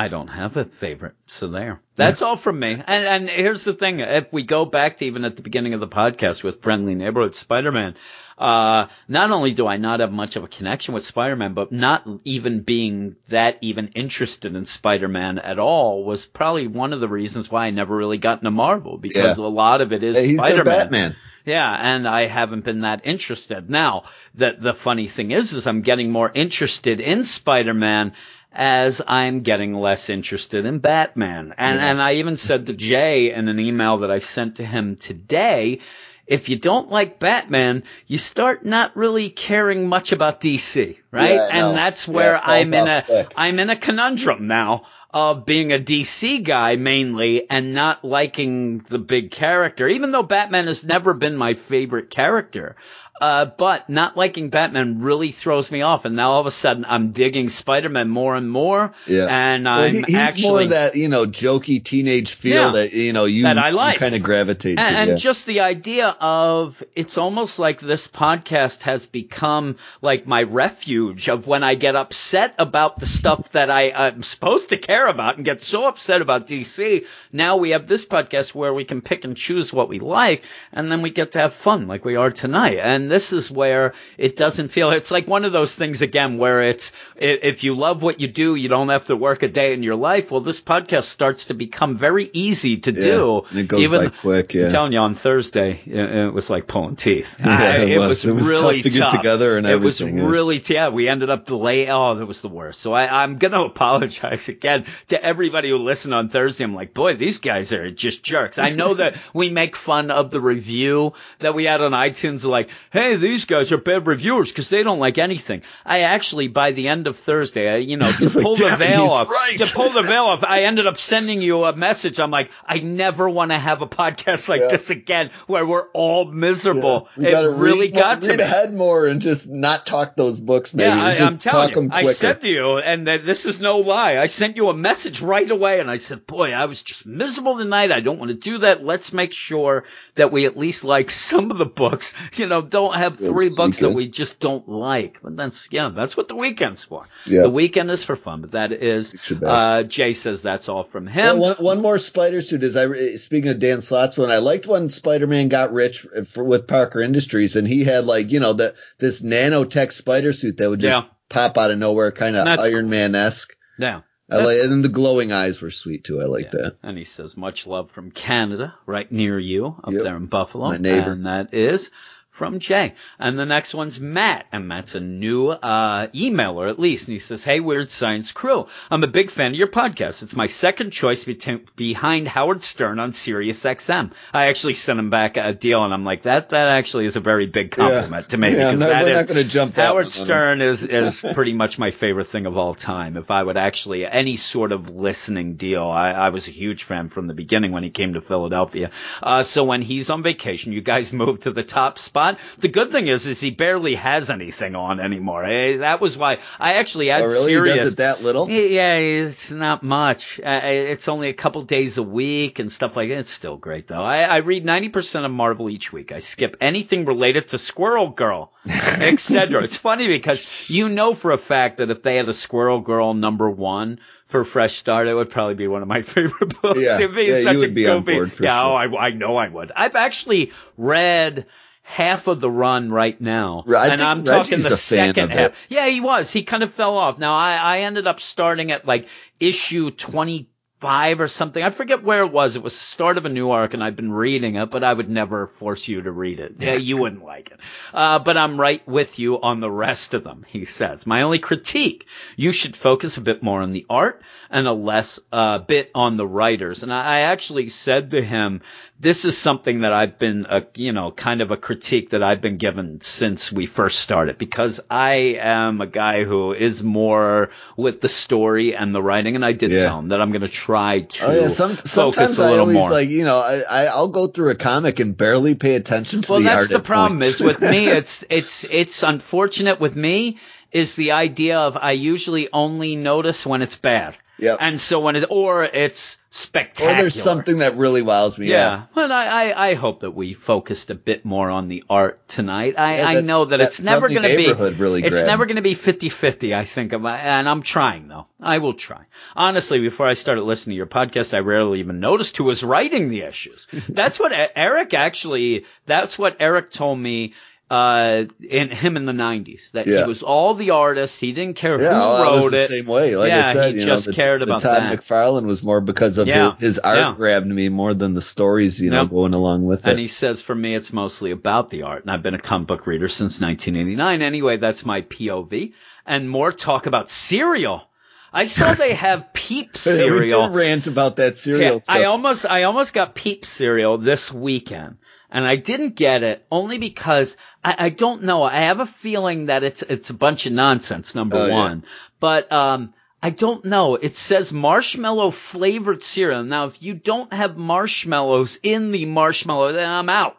I 0.00 0.08
don't 0.08 0.28
have 0.28 0.56
a 0.56 0.64
favorite, 0.64 1.14
so 1.26 1.48
there. 1.48 1.82
That's 1.94 2.22
all 2.22 2.36
from 2.36 2.58
me. 2.58 2.72
And 2.72 3.04
and 3.04 3.28
here's 3.28 3.64
the 3.64 3.74
thing: 3.74 4.00
if 4.00 4.32
we 4.32 4.44
go 4.44 4.64
back 4.64 4.96
to 4.96 5.04
even 5.04 5.26
at 5.26 5.36
the 5.36 5.42
beginning 5.42 5.74
of 5.74 5.80
the 5.80 5.88
podcast 5.88 6.42
with 6.42 6.62
Friendly 6.62 6.94
Neighborhood 6.94 7.34
Spider-Man, 7.34 7.96
uh, 8.38 8.86
not 9.08 9.30
only 9.30 9.52
do 9.52 9.66
I 9.66 9.76
not 9.76 10.00
have 10.00 10.10
much 10.10 10.36
of 10.36 10.44
a 10.44 10.48
connection 10.48 10.94
with 10.94 11.04
Spider-Man, 11.04 11.52
but 11.52 11.70
not 11.70 12.08
even 12.24 12.62
being 12.62 13.16
that 13.28 13.58
even 13.60 13.88
interested 13.88 14.56
in 14.56 14.64
Spider-Man 14.64 15.38
at 15.38 15.58
all 15.58 16.02
was 16.02 16.24
probably 16.24 16.66
one 16.66 16.94
of 16.94 17.00
the 17.00 17.08
reasons 17.08 17.50
why 17.50 17.66
I 17.66 17.70
never 17.70 17.94
really 17.94 18.16
got 18.16 18.38
into 18.38 18.50
Marvel 18.50 18.96
because 18.96 19.38
Yeah. 19.38 19.44
a 19.44 19.48
lot 19.48 19.82
of 19.82 19.92
it 19.92 20.02
is 20.02 20.16
Spider-Man. 20.16 21.14
Yeah, 21.44 21.70
and 21.70 22.08
I 22.08 22.26
haven't 22.26 22.64
been 22.64 22.82
that 22.82 23.02
interested. 23.04 23.68
Now, 23.68 24.04
the 24.34 24.56
the 24.58 24.74
funny 24.74 25.08
thing 25.08 25.30
is, 25.30 25.52
is 25.52 25.66
I'm 25.66 25.82
getting 25.82 26.10
more 26.10 26.30
interested 26.32 27.00
in 27.00 27.24
Spider-Man 27.24 28.12
as 28.52 29.00
I'm 29.06 29.40
getting 29.40 29.74
less 29.74 30.10
interested 30.10 30.66
in 30.66 30.78
Batman. 30.78 31.54
And 31.56 31.78
Yeah. 31.78 31.90
and 31.90 32.02
I 32.02 32.14
even 32.14 32.36
said 32.36 32.66
to 32.66 32.72
Jay 32.72 33.32
in 33.32 33.48
an 33.48 33.60
email 33.60 33.98
that 33.98 34.10
I 34.10 34.18
sent 34.18 34.56
to 34.56 34.64
him 34.64 34.96
today, 34.96 35.80
if 36.26 36.48
you 36.48 36.56
don't 36.56 36.90
like 36.90 37.18
Batman, 37.18 37.82
you 38.06 38.18
start 38.18 38.64
not 38.64 38.96
really 38.96 39.30
caring 39.30 39.88
much 39.88 40.12
about 40.12 40.40
DC, 40.40 40.96
right? 41.10 41.34
Yeah, 41.34 41.48
and 41.50 41.60
no. 41.60 41.72
that's 41.74 42.06
where 42.06 42.34
falls 42.38 42.44
I'm 42.46 42.74
in 42.74 42.86
a. 42.86 43.28
I'm 43.36 43.58
in 43.58 43.70
a 43.70 43.76
conundrum 43.76 44.46
now 44.46 44.82
of 45.12 45.44
being 45.44 45.72
a 45.72 45.78
DC 45.78 46.44
guy 46.44 46.76
mainly 46.76 47.50
and 47.50 47.74
not 47.74 48.04
liking 48.04 48.78
the 48.88 48.98
big 48.98 49.32
character, 49.32 49.88
even 49.88 50.12
though 50.12 50.22
Batman 50.22 50.68
has 50.68 50.84
never 50.84 51.14
been 51.14 51.36
my 51.36 51.54
favorite 51.54 52.10
character. 52.10 52.76
Uh, 53.20 53.44
but 53.46 53.88
not 53.90 54.16
liking 54.16 54.48
Batman 54.50 55.00
really 55.00 55.30
throws 55.30 55.70
me 55.70 55.82
off. 55.82 56.04
And 56.06 56.16
now 56.16 56.30
all 56.32 56.40
of 56.40 56.46
a 56.46 56.50
sudden 56.50 56.84
I'm 56.88 57.12
digging 57.12 57.50
Spider-Man 57.50 58.08
more 58.08 58.34
and 58.34 58.50
more. 58.50 58.92
Yeah. 59.06 59.26
And 59.28 59.64
Well, 59.64 59.80
I'm 59.80 59.92
he- 59.92 60.02
he's 60.06 60.16
actually. 60.16 60.48
more 60.48 60.64
that 60.66 60.96
you 60.96 61.08
know 61.08 61.26
jokey 61.26 61.84
teenage 61.84 62.32
feel 62.32 62.54
Yeah. 62.54 62.70
that 62.70 62.92
you 62.92 63.12
know 63.12 63.26
you, 63.26 63.42
That 63.42 63.58
I 63.58 63.70
like. 63.70 63.98
kind 63.98 64.14
of 64.14 64.22
gravitate 64.22 64.78
to. 64.78 64.82
And, 64.82 64.96
and 64.96 65.08
yeah. 65.10 65.16
just 65.16 65.44
the 65.46 65.60
idea 65.60 66.16
of 66.20 66.82
it's 66.94 67.18
almost 67.18 67.58
like 67.58 67.80
this 67.80 68.08
podcast 68.08 68.82
has 68.84 69.06
become 69.06 69.76
like 70.00 70.26
my 70.26 70.42
refuge 70.44 71.28
of 71.28 71.46
when 71.46 71.62
I 71.62 71.74
get 71.74 71.96
upset 71.96 72.54
about 72.58 72.96
the 73.00 73.06
stuff 73.06 73.52
that 73.52 73.70
I, 73.70 73.90
I'm 73.90 74.22
supposed 74.22 74.70
to 74.70 74.76
care 74.78 75.06
about 75.06 75.36
and 75.36 75.44
get 75.44 75.62
so 75.62 75.86
upset 75.86 76.22
about 76.22 76.46
DC. 76.46 77.04
Now 77.32 77.56
we 77.58 77.70
have 77.70 77.86
this 77.86 78.04
podcast 78.06 78.54
where 78.54 78.72
we 78.72 78.84
can 78.84 79.00
pick 79.02 79.24
and 79.24 79.36
choose 79.36 79.72
what 79.72 79.88
we 79.88 79.98
like 79.98 80.42
and 80.72 80.90
then 80.90 81.02
we 81.02 81.10
get 81.10 81.32
to 81.32 81.38
have 81.38 81.52
fun 81.54 81.86
like 81.86 82.04
we 82.04 82.16
are 82.16 82.30
tonight. 82.30 82.78
And 82.80 83.09
this 83.10 83.32
is 83.32 83.50
where 83.50 83.94
it 84.18 84.36
doesn't 84.36 84.68
feel, 84.68 84.90
it's 84.90 85.10
like 85.10 85.26
one 85.26 85.44
of 85.44 85.52
those 85.52 85.74
things 85.74 86.02
again 86.02 86.38
where 86.38 86.62
it's, 86.62 86.92
if 87.16 87.64
you 87.64 87.74
love 87.74 88.02
what 88.02 88.20
you 88.20 88.28
do, 88.28 88.54
you 88.54 88.68
don't 88.68 88.88
have 88.88 89.06
to 89.06 89.16
work 89.16 89.42
a 89.42 89.48
day 89.48 89.72
in 89.74 89.82
your 89.82 89.96
life. 89.96 90.30
Well, 90.30 90.40
this 90.40 90.60
podcast 90.60 91.04
starts 91.04 91.46
to 91.46 91.54
become 91.54 91.96
very 91.96 92.30
easy 92.32 92.78
to 92.78 92.92
Yeah, 92.92 93.00
do. 93.02 93.42
and 93.50 93.58
it 93.60 93.68
goes 93.68 93.80
even, 93.80 94.04
by 94.04 94.10
quick. 94.10 94.54
Yeah. 94.54 94.64
I'm 94.64 94.70
telling 94.70 94.92
you, 94.92 94.98
on 95.00 95.14
Thursday, 95.14 95.80
it, 95.86 96.32
was 96.32 96.50
like 96.50 96.66
pulling 96.66 96.96
teeth. 96.96 97.36
Yeah, 97.40 97.46
I- 97.58 97.76
it 97.82 97.88
it, 97.90 97.98
was. 97.98 98.08
was. 98.08 98.24
It 98.26 98.32
was 98.34 98.46
really 98.46 98.82
tough 98.82 98.92
to 98.92 98.98
get 98.98 99.10
together 99.12 99.56
and 99.58 99.66
It 99.66 99.80
was 99.80 100.00
yeah. 100.00 100.08
really, 100.12 100.62
yeah, 100.68 100.88
we 100.90 101.08
ended 101.08 101.30
up 101.30 101.50
late. 101.50 101.88
Oh, 101.88 102.14
that 102.14 102.26
was 102.26 102.42
the 102.42 102.48
worst. 102.48 102.80
So 102.80 102.92
I, 102.92 103.22
I'm 103.22 103.38
going 103.38 103.52
to 103.58 103.62
apologize 103.62 104.48
again 104.48 104.86
to 105.08 105.22
everybody 105.22 105.70
who 105.70 105.78
listened 105.78 106.14
on 106.14 106.28
Thursday. 106.28 106.64
I'm 106.64 106.74
like, 106.74 106.94
boy, 106.94 107.14
these 107.14 107.38
guys 107.38 107.72
are 107.72 107.90
just 107.90 108.22
jerks. 108.22 108.58
I 108.58 108.70
know 108.70 108.94
that 108.94 109.16
we 109.34 109.48
make 109.50 109.74
fun 109.76 110.10
of 110.10 110.30
the 110.30 110.40
review 110.40 111.12
that 111.40 111.54
we 111.54 111.64
had 111.64 111.80
on 111.80 111.92
iTunes, 111.92 112.46
like, 112.46 112.68
hey, 112.92 112.99
these 113.16 113.44
guys 113.44 113.72
are 113.72 113.78
bad 113.78 114.06
reviewers 114.06 114.50
because 114.50 114.68
they 114.68 114.82
don't 114.82 114.98
like 114.98 115.18
anything. 115.18 115.62
I 115.84 116.00
actually, 116.00 116.48
by 116.48 116.72
the 116.72 116.88
end 116.88 117.06
of 117.06 117.16
Thursday, 117.16 117.68
I, 117.68 117.76
you 117.76 117.96
know, 117.96 118.10
to 118.18 118.28
like, 118.28 118.42
pull 118.42 118.56
the 118.56 118.76
veil 118.76 119.02
off, 119.02 119.28
right." 119.28 119.58
to 119.58 119.72
pull 119.72 119.90
the 119.90 120.02
veil 120.02 120.24
off, 120.24 120.44
I 120.44 120.62
ended 120.64 120.86
up 120.86 120.96
sending 121.10 121.40
you 121.42 121.64
a 121.64 121.74
message. 121.74 122.20
I'm 122.20 122.30
like, 122.30 122.50
I 122.66 122.78
never 122.78 123.28
want 123.28 123.50
to 123.50 123.58
have 123.58 123.82
a 123.82 123.86
podcast 123.86 124.48
like 124.48 124.60
Yeah. 124.62 124.68
this 124.68 124.90
again 124.90 125.30
where 125.46 125.64
we're 125.66 125.88
all 125.90 126.24
miserable. 126.26 127.08
We 127.16 127.26
It 127.26 127.34
really 127.34 127.86
read, 127.88 127.94
got 127.94 128.20
to 128.22 128.28
read 128.28 128.38
me. 128.38 128.44
ahead 128.44 128.74
more 128.74 129.06
and 129.06 129.20
just 129.20 129.48
not 129.48 129.86
talk 129.86 130.16
those 130.16 130.40
books. 130.40 130.74
Maybe 130.74 130.88
Yeah, 130.88 131.04
I, 131.04 131.14
just 131.14 131.32
I'm 131.32 131.38
telling 131.38 131.68
talk 131.68 131.76
you. 131.76 131.82
them 131.82 131.92
I 131.92 132.04
said 132.12 132.40
to 132.42 132.48
you, 132.48 132.78
and 132.78 133.06
th- 133.06 133.22
this 133.22 133.46
is 133.46 133.60
no 133.60 133.78
lie. 133.78 134.18
I 134.18 134.26
sent 134.26 134.56
you 134.56 134.68
a 134.68 134.74
message 134.74 135.20
right 135.22 135.50
away, 135.50 135.80
and 135.80 135.90
I 135.90 135.96
said, 135.96 136.26
"Boy, 136.26 136.52
I 136.52 136.66
was 136.66 136.82
just 136.82 137.06
miserable 137.06 137.56
tonight. 137.58 137.92
I 137.92 138.00
don't 138.00 138.18
want 138.18 138.30
to 138.30 138.34
do 138.36 138.58
that. 138.58 138.84
Let's 138.84 139.12
make 139.12 139.32
sure 139.32 139.84
that 140.16 140.32
we 140.32 140.46
at 140.46 140.56
least 140.56 140.84
like 140.84 141.10
some 141.10 141.50
of 141.50 141.58
the 141.58 141.66
books. 141.66 142.14
You 142.34 142.46
know, 142.46 142.62
don't 142.62 142.89
have 142.96 143.16
three 143.18 143.46
this 143.46 143.56
books 143.56 143.78
that 143.80 143.90
we 143.92 144.08
just 144.08 144.40
don't 144.40 144.68
like. 144.68 145.20
But 145.22 145.36
that's 145.36 145.68
yeah, 145.70 145.90
that's 145.94 146.16
what 146.16 146.28
the 146.28 146.34
weekend's 146.34 146.84
for. 146.84 147.06
Yeah. 147.26 147.42
The 147.42 147.50
weekend 147.50 147.90
is 147.90 148.04
for 148.04 148.16
fun, 148.16 148.40
but 148.40 148.52
that 148.52 148.72
is. 148.72 149.14
Uh, 149.44 149.82
Jay 149.84 150.12
says 150.14 150.42
that's 150.42 150.68
all 150.68 150.84
from 150.84 151.06
Yeah, 151.06 151.32
him. 151.32 151.38
one, 151.38 151.56
one 151.56 151.80
more 151.82 151.98
spider 151.98 152.42
suit 152.42 152.62
is 152.62 152.76
I 152.76 153.14
speaking 153.16 153.50
of 153.50 153.58
Dan 153.58 153.80
Slott's 153.82 154.18
one. 154.18 154.30
I 154.30 154.38
liked 154.38 154.66
when 154.66 154.88
Spider-Man 154.88 155.48
got 155.48 155.72
rich 155.72 156.06
for, 156.26 156.44
with 156.44 156.66
Parker 156.66 157.00
Industries, 157.00 157.56
and 157.56 157.66
he 157.66 157.84
had 157.84 158.04
like 158.04 158.30
you 158.30 158.40
know 158.40 158.52
the 158.52 158.74
this 158.98 159.22
nanotech 159.22 159.92
spider 159.92 160.32
suit 160.32 160.56
that 160.58 160.70
would 160.70 160.80
just 160.80 161.04
Yeah. 161.04 161.10
pop 161.28 161.56
out 161.58 161.70
of 161.70 161.78
nowhere, 161.78 162.12
kind 162.12 162.36
of 162.36 162.44
That's 162.44 162.62
Iron 162.64 162.90
Man 162.90 163.14
esque. 163.14 163.54
yeah. 163.78 164.00
I 164.32 164.44
like, 164.44 164.58
and 164.62 164.70
then 164.70 164.82
the 164.82 164.88
glowing 164.88 165.32
eyes 165.32 165.60
were 165.60 165.72
sweet 165.72 166.04
too. 166.04 166.20
I 166.20 166.26
like 166.26 166.52
that. 166.52 166.76
And 166.84 166.96
he 166.96 167.02
says, 167.04 167.36
much 167.36 167.66
love 167.66 167.90
from 167.90 168.12
Canada, 168.12 168.76
right 168.86 169.10
near 169.10 169.40
you, 169.40 169.74
up 169.82 169.92
Yep. 169.92 170.02
there 170.04 170.16
in 170.16 170.26
Buffalo. 170.26 170.68
My 170.68 170.76
neighbor. 170.76 171.10
And 171.10 171.26
that 171.26 171.52
is 171.52 171.90
from 172.30 172.58
Jay. 172.58 172.94
And 173.18 173.38
the 173.38 173.44
next 173.46 173.74
one's 173.74 174.00
Matt, 174.00 174.46
and 174.52 174.66
Matt's 174.68 174.94
a 174.94 175.00
new 175.00 175.48
uh, 175.48 176.06
emailer 176.08 176.70
at 176.70 176.78
least. 176.78 177.08
And 177.08 177.12
he 177.14 177.18
says, 177.18 177.42
"Hey, 177.44 177.60
Weird 177.60 177.90
Science 177.90 178.32
Crew, 178.32 178.66
I'm 178.90 179.04
a 179.04 179.08
big 179.08 179.30
fan 179.30 179.50
of 179.50 179.56
your 179.56 179.66
podcast. 179.68 180.22
It's 180.22 180.34
my 180.36 180.46
second 180.46 180.92
choice 180.92 181.24
be- 181.24 181.38
behind 181.76 182.28
Howard 182.28 182.62
Stern 182.62 182.98
on 182.98 183.12
Sirius 183.12 183.64
XM. 183.64 184.12
I 184.32 184.46
actually 184.46 184.74
sent 184.74 184.98
him 184.98 185.10
back 185.10 185.36
a 185.36 185.52
deal, 185.52 185.84
and 185.84 185.92
I'm 185.92 186.04
like, 186.04 186.22
that 186.22 186.50
that 186.50 186.68
actually 186.68 187.06
is 187.06 187.16
a 187.16 187.20
very 187.20 187.46
big 187.46 187.72
compliment 187.72 188.28
to 188.30 188.36
me 188.38 188.48
Yeah, 188.52 188.70
because 188.72 188.80
not- 188.80 188.88
that 188.88 189.04
we're 189.04 189.10
is 189.10 189.18
not 189.18 189.26
gonna 189.28 189.44
jump 189.44 189.74
that 189.74 189.86
Howard. 189.88 190.12
Stern 190.12 190.60
is 190.62 190.82
is 190.84 191.24
pretty 191.34 191.52
much 191.52 191.78
my 191.78 191.90
favorite 191.90 192.28
thing 192.28 192.46
of 192.46 192.56
all 192.56 192.74
time. 192.74 193.16
If 193.16 193.30
I 193.30 193.42
would 193.42 193.56
actually 193.56 194.06
any 194.06 194.36
sort 194.36 194.72
of 194.72 194.88
listening 194.88 195.54
deal, 195.56 195.84
I, 195.84 196.12
I 196.12 196.28
was 196.30 196.48
a 196.48 196.52
huge 196.52 196.84
fan 196.84 197.08
from 197.08 197.26
the 197.26 197.34
beginning 197.34 197.72
when 197.72 197.82
he 197.82 197.90
came 197.90 198.14
to 198.14 198.20
Philadelphia. 198.20 198.90
Uh, 199.22 199.42
so 199.42 199.64
when 199.64 199.82
he's 199.82 200.10
on 200.10 200.22
vacation, 200.22 200.72
you 200.72 200.80
guys 200.80 201.12
move 201.22 201.40
to 201.40 201.50
the 201.50 201.62
top 201.64 201.98
spot. 201.98 202.19
The 202.58 202.68
good 202.68 202.92
thing 202.92 203.06
is, 203.06 203.26
is 203.26 203.40
he 203.40 203.50
barely 203.50 203.94
has 203.94 204.30
anything 204.30 204.74
on 204.74 205.00
anymore. 205.00 205.44
Eh, 205.44 205.78
that 205.78 206.00
was 206.00 206.16
why 206.18 206.38
I 206.58 206.74
actually 206.74 207.08
had 207.08 207.22
Oh, 207.22 207.26
really? 207.26 207.54
He 207.54 207.76
does 207.76 207.92
it 207.92 207.96
that 207.98 208.22
little? 208.22 208.48
Yeah, 208.48 208.96
it's 208.96 209.50
not 209.50 209.82
much. 209.82 210.40
Uh, 210.40 210.60
it's 210.64 211.08
only 211.08 211.28
a 211.28 211.34
couple 211.34 211.62
days 211.62 211.98
a 211.98 212.02
week 212.02 212.58
and 212.58 212.70
stuff 212.70 212.96
like 212.96 213.08
that. 213.08 213.18
It's 213.18 213.30
still 213.30 213.56
great 213.56 213.86
though. 213.86 214.02
I, 214.02 214.22
I 214.22 214.36
read 214.38 214.64
90% 214.64 215.24
of 215.24 215.30
Marvel 215.30 215.70
each 215.70 215.92
week. 215.92 216.12
I 216.12 216.20
skip 216.20 216.56
anything 216.60 217.04
related 217.04 217.48
to 217.48 217.58
Squirrel 217.58 218.10
Girl, 218.10 218.52
etc. 218.66 219.62
it's 219.64 219.76
funny 219.76 220.06
because 220.08 220.68
you 220.70 220.88
know 220.88 221.14
for 221.14 221.32
a 221.32 221.38
fact 221.38 221.78
that 221.78 221.90
if 221.90 222.02
they 222.02 222.16
had 222.16 222.28
a 222.28 222.34
Squirrel 222.34 222.80
Girl 222.80 223.14
number 223.14 223.50
one 223.50 224.00
for 224.26 224.44
Fresh 224.44 224.78
Start, 224.78 225.08
it 225.08 225.14
would 225.14 225.30
probably 225.30 225.54
be 225.54 225.66
one 225.66 225.82
of 225.82 225.88
my 225.88 226.02
favorite 226.14 226.60
books. 226.60 226.80
Yeah. 226.80 226.96
It'd 226.96 227.14
be 227.14 227.22
Yeah, 227.24 227.36
you 227.38 227.42
such 227.42 227.56
a 227.56 227.58
would 227.58 227.74
be 227.74 227.88
on 227.88 228.02
board 228.04 228.32
for 228.32 228.42
yeah, 228.44 228.60
sure. 228.60 228.70
oh, 228.70 228.74
I, 228.74 229.06
I 229.06 229.10
know 229.10 229.36
I 229.36 229.48
would. 229.48 229.72
I've 229.74 229.96
actually 229.96 230.52
read 230.76 231.46
half 231.90 232.28
of 232.28 232.40
the 232.40 232.50
run 232.50 232.92
right 232.92 233.20
now. 233.20 233.64
I 233.66 233.88
and 233.88 234.00
I'm 234.00 234.22
talking 234.22 234.62
the 234.62 234.70
second 234.70 235.30
half. 235.30 235.52
Yeah, 235.68 235.88
he 235.88 236.00
was. 236.00 236.30
He 236.30 236.44
kind 236.44 236.62
of 236.62 236.72
fell 236.72 236.96
off. 236.96 237.18
Now 237.18 237.34
I, 237.34 237.56
I 237.56 237.78
ended 237.80 238.06
up 238.06 238.20
starting 238.20 238.70
at 238.70 238.86
like 238.86 239.08
issue 239.40 239.90
25 239.90 241.20
or 241.20 241.26
something. 241.26 241.60
I 241.60 241.70
forget 241.70 242.04
where 242.04 242.22
it 242.22 242.30
was. 242.30 242.54
It 242.54 242.62
was 242.62 242.74
the 242.74 242.84
start 242.84 243.18
of 243.18 243.26
a 243.26 243.28
new 243.28 243.50
arc 243.50 243.74
and 243.74 243.82
I've 243.82 243.96
been 243.96 244.12
reading 244.12 244.54
it, 244.54 244.70
but 244.70 244.84
I 244.84 244.94
would 244.94 245.10
never 245.10 245.48
force 245.48 245.88
you 245.88 246.00
to 246.02 246.12
read 246.12 246.38
it. 246.38 246.54
Yeah, 246.60 246.74
you 246.74 246.96
wouldn't 247.00 247.24
like 247.24 247.50
it. 247.50 247.58
Uh, 247.92 248.20
but 248.20 248.36
I'm 248.36 248.60
right 248.60 248.86
with 248.86 249.18
you 249.18 249.40
on 249.40 249.58
the 249.58 249.70
rest 249.70 250.14
of 250.14 250.22
them, 250.22 250.44
he 250.46 250.66
says. 250.66 251.08
My 251.08 251.22
only 251.22 251.40
critique, 251.40 252.06
you 252.36 252.52
should 252.52 252.76
focus 252.76 253.16
a 253.16 253.20
bit 253.20 253.42
more 253.42 253.62
on 253.62 253.72
the 253.72 253.86
art 253.90 254.22
and 254.48 254.68
a 254.68 254.72
less, 254.72 255.18
uh, 255.32 255.58
bit 255.58 255.90
on 255.92 256.16
the 256.16 256.26
writers. 256.26 256.84
And 256.84 256.94
I, 256.94 257.04
I 257.04 257.20
actually 257.22 257.68
said 257.68 258.12
to 258.12 258.22
him, 258.22 258.62
this 259.00 259.24
is 259.24 259.36
something 259.38 259.80
that 259.80 259.94
I've 259.94 260.18
been, 260.18 260.46
a, 260.48 260.62
you 260.74 260.92
know, 260.92 261.10
kind 261.10 261.40
of 261.40 261.50
a 261.50 261.56
critique 261.56 262.10
that 262.10 262.22
I've 262.22 262.42
been 262.42 262.58
given 262.58 263.00
since 263.00 263.50
we 263.50 263.64
first 263.64 263.98
started 264.00 264.36
because 264.36 264.78
I 264.90 265.38
am 265.40 265.80
a 265.80 265.86
guy 265.86 266.24
who 266.24 266.52
is 266.52 266.82
more 266.82 267.48
with 267.78 268.02
the 268.02 268.10
story 268.10 268.76
and 268.76 268.94
the 268.94 269.02
writing. 269.02 269.36
And 269.36 269.44
I 269.44 269.52
did 269.52 269.70
Yeah. 269.70 269.84
tell 269.84 269.98
him 270.00 270.08
that 270.08 270.20
I'm 270.20 270.32
going 270.32 270.42
to 270.42 270.48
try 270.48 271.00
to 271.00 271.26
Oh 271.26 271.32
yeah, 271.32 271.48
some, 271.48 271.76
focus 271.76 271.90
sometimes 271.90 272.38
a 272.38 272.42
I 272.42 272.44
little 272.50 272.58
always 272.60 272.76
more. 272.76 272.90
like 272.90 273.08
you 273.08 273.24
know 273.24 273.38
I, 273.38 273.60
I 273.60 273.84
I'll 273.86 274.08
go 274.08 274.26
through 274.26 274.50
a 274.50 274.54
comic 274.54 275.00
and 275.00 275.16
barely 275.16 275.54
pay 275.54 275.76
attention 275.76 276.20
to 276.22 276.32
well, 276.32 276.40
the 276.40 276.44
Well, 276.46 276.56
that's 276.56 276.68
the 276.68 276.80
problem 276.80 277.22
points. 277.22 277.40
is 277.40 277.40
with 277.40 277.60
me, 277.62 277.88
it's, 278.00 278.24
it's, 278.28 278.64
it's 278.64 279.02
unfortunate 279.02 279.80
with 279.80 279.96
me 279.96 280.38
is 280.72 280.94
the 280.94 281.12
idea 281.12 281.58
of 281.58 281.76
I 281.76 281.92
usually 281.92 282.48
only 282.52 282.96
notice 282.96 283.46
when 283.46 283.62
it's 283.62 283.76
bad. 283.76 284.16
Yep. 284.40 284.58
And 284.60 284.80
so 284.80 285.00
when 285.00 285.16
it, 285.16 285.24
or 285.30 285.64
it's 285.64 286.18
spectacular. 286.30 286.92
Or 286.92 286.96
there's 287.02 287.20
something 287.20 287.58
that 287.58 287.76
really 287.76 288.02
wows 288.02 288.38
me. 288.38 288.46
Yeah. 288.46 288.56
Yeah. 288.56 288.82
Well, 288.94 289.12
I, 289.12 289.26
I, 289.26 289.68
I 289.70 289.74
hope 289.74 290.00
that 290.00 290.12
we 290.12 290.32
focused 290.32 290.90
a 290.90 290.94
bit 290.94 291.24
more 291.24 291.50
on 291.50 291.68
the 291.68 291.82
art 291.90 292.26
tonight. 292.28 292.78
I, 292.78 292.98
Yeah, 292.98 293.06
I 293.08 293.20
know 293.20 293.46
that 293.46 293.60
it's 293.60 293.80
never 293.80 294.08
going 294.08 294.22
to 294.22 294.36
be, 294.36 294.52
really 294.74 295.00
it's 295.02 295.10
grabbed 295.10 295.26
never 295.26 295.46
going 295.46 295.56
to 295.56 295.62
be 295.62 295.74
50-50, 295.74 296.54
I 296.56 296.64
think, 296.64 296.92
of- 296.92 297.04
and 297.04 297.48
I'm 297.48 297.62
trying 297.62 298.08
though. 298.08 298.26
I 298.40 298.58
will 298.58 298.74
try. 298.74 299.04
Honestly, 299.34 299.80
before 299.80 300.06
I 300.06 300.14
started 300.14 300.42
listening 300.42 300.74
to 300.74 300.78
your 300.78 300.86
podcast, 300.86 301.34
I 301.34 301.40
rarely 301.40 301.80
even 301.80 302.00
noticed 302.00 302.36
who 302.36 302.44
was 302.44 302.62
writing 302.62 303.08
the 303.08 303.22
issues. 303.22 303.66
that's 303.88 304.18
what 304.20 304.32
Eric 304.54 304.94
actually, 304.94 305.66
that's 305.86 306.18
what 306.18 306.36
Eric 306.40 306.70
told 306.70 306.98
me, 306.98 307.34
uh, 307.70 308.24
in 308.40 308.70
him 308.70 308.96
in 308.96 309.04
the 309.06 309.12
90s, 309.12 309.70
that 309.72 309.86
Yeah. 309.86 310.02
he 310.02 310.08
was 310.08 310.22
all 310.22 310.54
the 310.54 310.70
artist. 310.70 311.20
He 311.20 311.32
didn't 311.32 311.56
care 311.56 311.78
Yeah, 311.78 311.92
who 311.94 311.94
was 311.96 312.44
wrote 312.44 312.50
the 312.50 312.56
it. 312.56 312.68
same 312.68 312.86
way. 312.86 313.16
Like 313.16 313.28
Yeah, 313.28 313.48
I 313.48 313.52
said, 313.52 313.74
he 313.74 313.80
you 313.80 313.86
just 313.86 314.06
know, 314.06 314.12
the, 314.12 314.16
cared 314.16 314.40
the 314.40 314.46
about 314.46 314.62
Todd 314.62 314.82
that. 314.82 315.00
McFarlane 315.00 315.46
was 315.46 315.62
more 315.62 315.80
because 315.80 316.18
of 316.18 316.26
Yeah, 316.26 316.52
his, 316.52 316.60
his 316.60 316.78
art 316.80 317.16
grabbed 317.16 317.46
me 317.46 317.68
more 317.68 317.94
than 317.94 318.14
the 318.14 318.22
stories, 318.22 318.80
you 318.80 318.90
know, 318.90 319.02
Yep. 319.02 319.10
going 319.10 319.34
along 319.34 319.64
with 319.64 319.86
it. 319.86 319.90
And 319.90 319.98
he 320.00 320.08
says, 320.08 320.42
for 320.42 320.54
me, 320.54 320.74
it's 320.74 320.92
mostly 320.92 321.30
about 321.30 321.70
the 321.70 321.82
art. 321.82 322.02
And 322.02 322.10
I've 322.10 322.22
been 322.22 322.34
a 322.34 322.38
comic 322.40 322.66
book 322.66 322.86
reader 322.86 323.08
since 323.08 323.40
1989. 323.40 324.20
Anyway, 324.22 324.56
that's 324.56 324.84
my 324.84 325.02
POV. 325.02 325.72
And 326.06 326.28
more 326.28 326.52
talk 326.52 326.86
about 326.86 327.08
cereal. 327.08 327.88
I 328.32 328.44
saw 328.44 328.74
they 328.74 328.94
have 328.94 329.32
Peep 329.32 329.76
we 329.76 329.78
cereal. 329.80 330.48
did 330.48 330.54
rant 330.54 330.86
about 330.86 331.16
that 331.16 331.38
cereal 331.38 331.74
Yeah, 331.74 331.78
stuff. 331.78 331.96
I 331.96 332.04
almost, 332.04 332.46
I 332.46 332.62
almost 332.64 332.92
got 332.94 333.14
Peep 333.14 333.44
cereal 333.44 333.98
this 333.98 334.32
weekend. 334.32 334.96
And 335.32 335.46
I 335.46 335.56
didn't 335.56 335.94
get 335.94 336.22
it 336.22 336.44
only 336.50 336.78
because 336.78 337.36
I, 337.64 337.74
I 337.86 337.88
don't 337.90 338.24
know. 338.24 338.42
I 338.42 338.60
have 338.62 338.80
a 338.80 338.86
feeling 338.86 339.46
that 339.46 339.62
it's, 339.62 339.82
it's 339.82 340.10
a 340.10 340.14
bunch 340.14 340.46
of 340.46 340.52
nonsense, 340.52 341.14
number 341.14 341.36
Oh, 341.36 341.46
yeah. 341.46 341.54
one. 341.54 341.84
But, 342.18 342.50
um, 342.52 342.92
I 343.22 343.30
don't 343.30 343.64
know. 343.66 343.96
It 343.96 344.16
says 344.16 344.50
marshmallow 344.52 345.30
flavored 345.30 346.02
cereal. 346.02 346.42
Now, 346.42 346.66
if 346.66 346.82
you 346.82 346.94
don't 346.94 347.32
have 347.32 347.56
marshmallows 347.56 348.58
in 348.62 348.92
the 348.92 349.04
marshmallow, 349.06 349.72
then 349.72 349.88
I'm 349.88 350.08
out. 350.08 350.38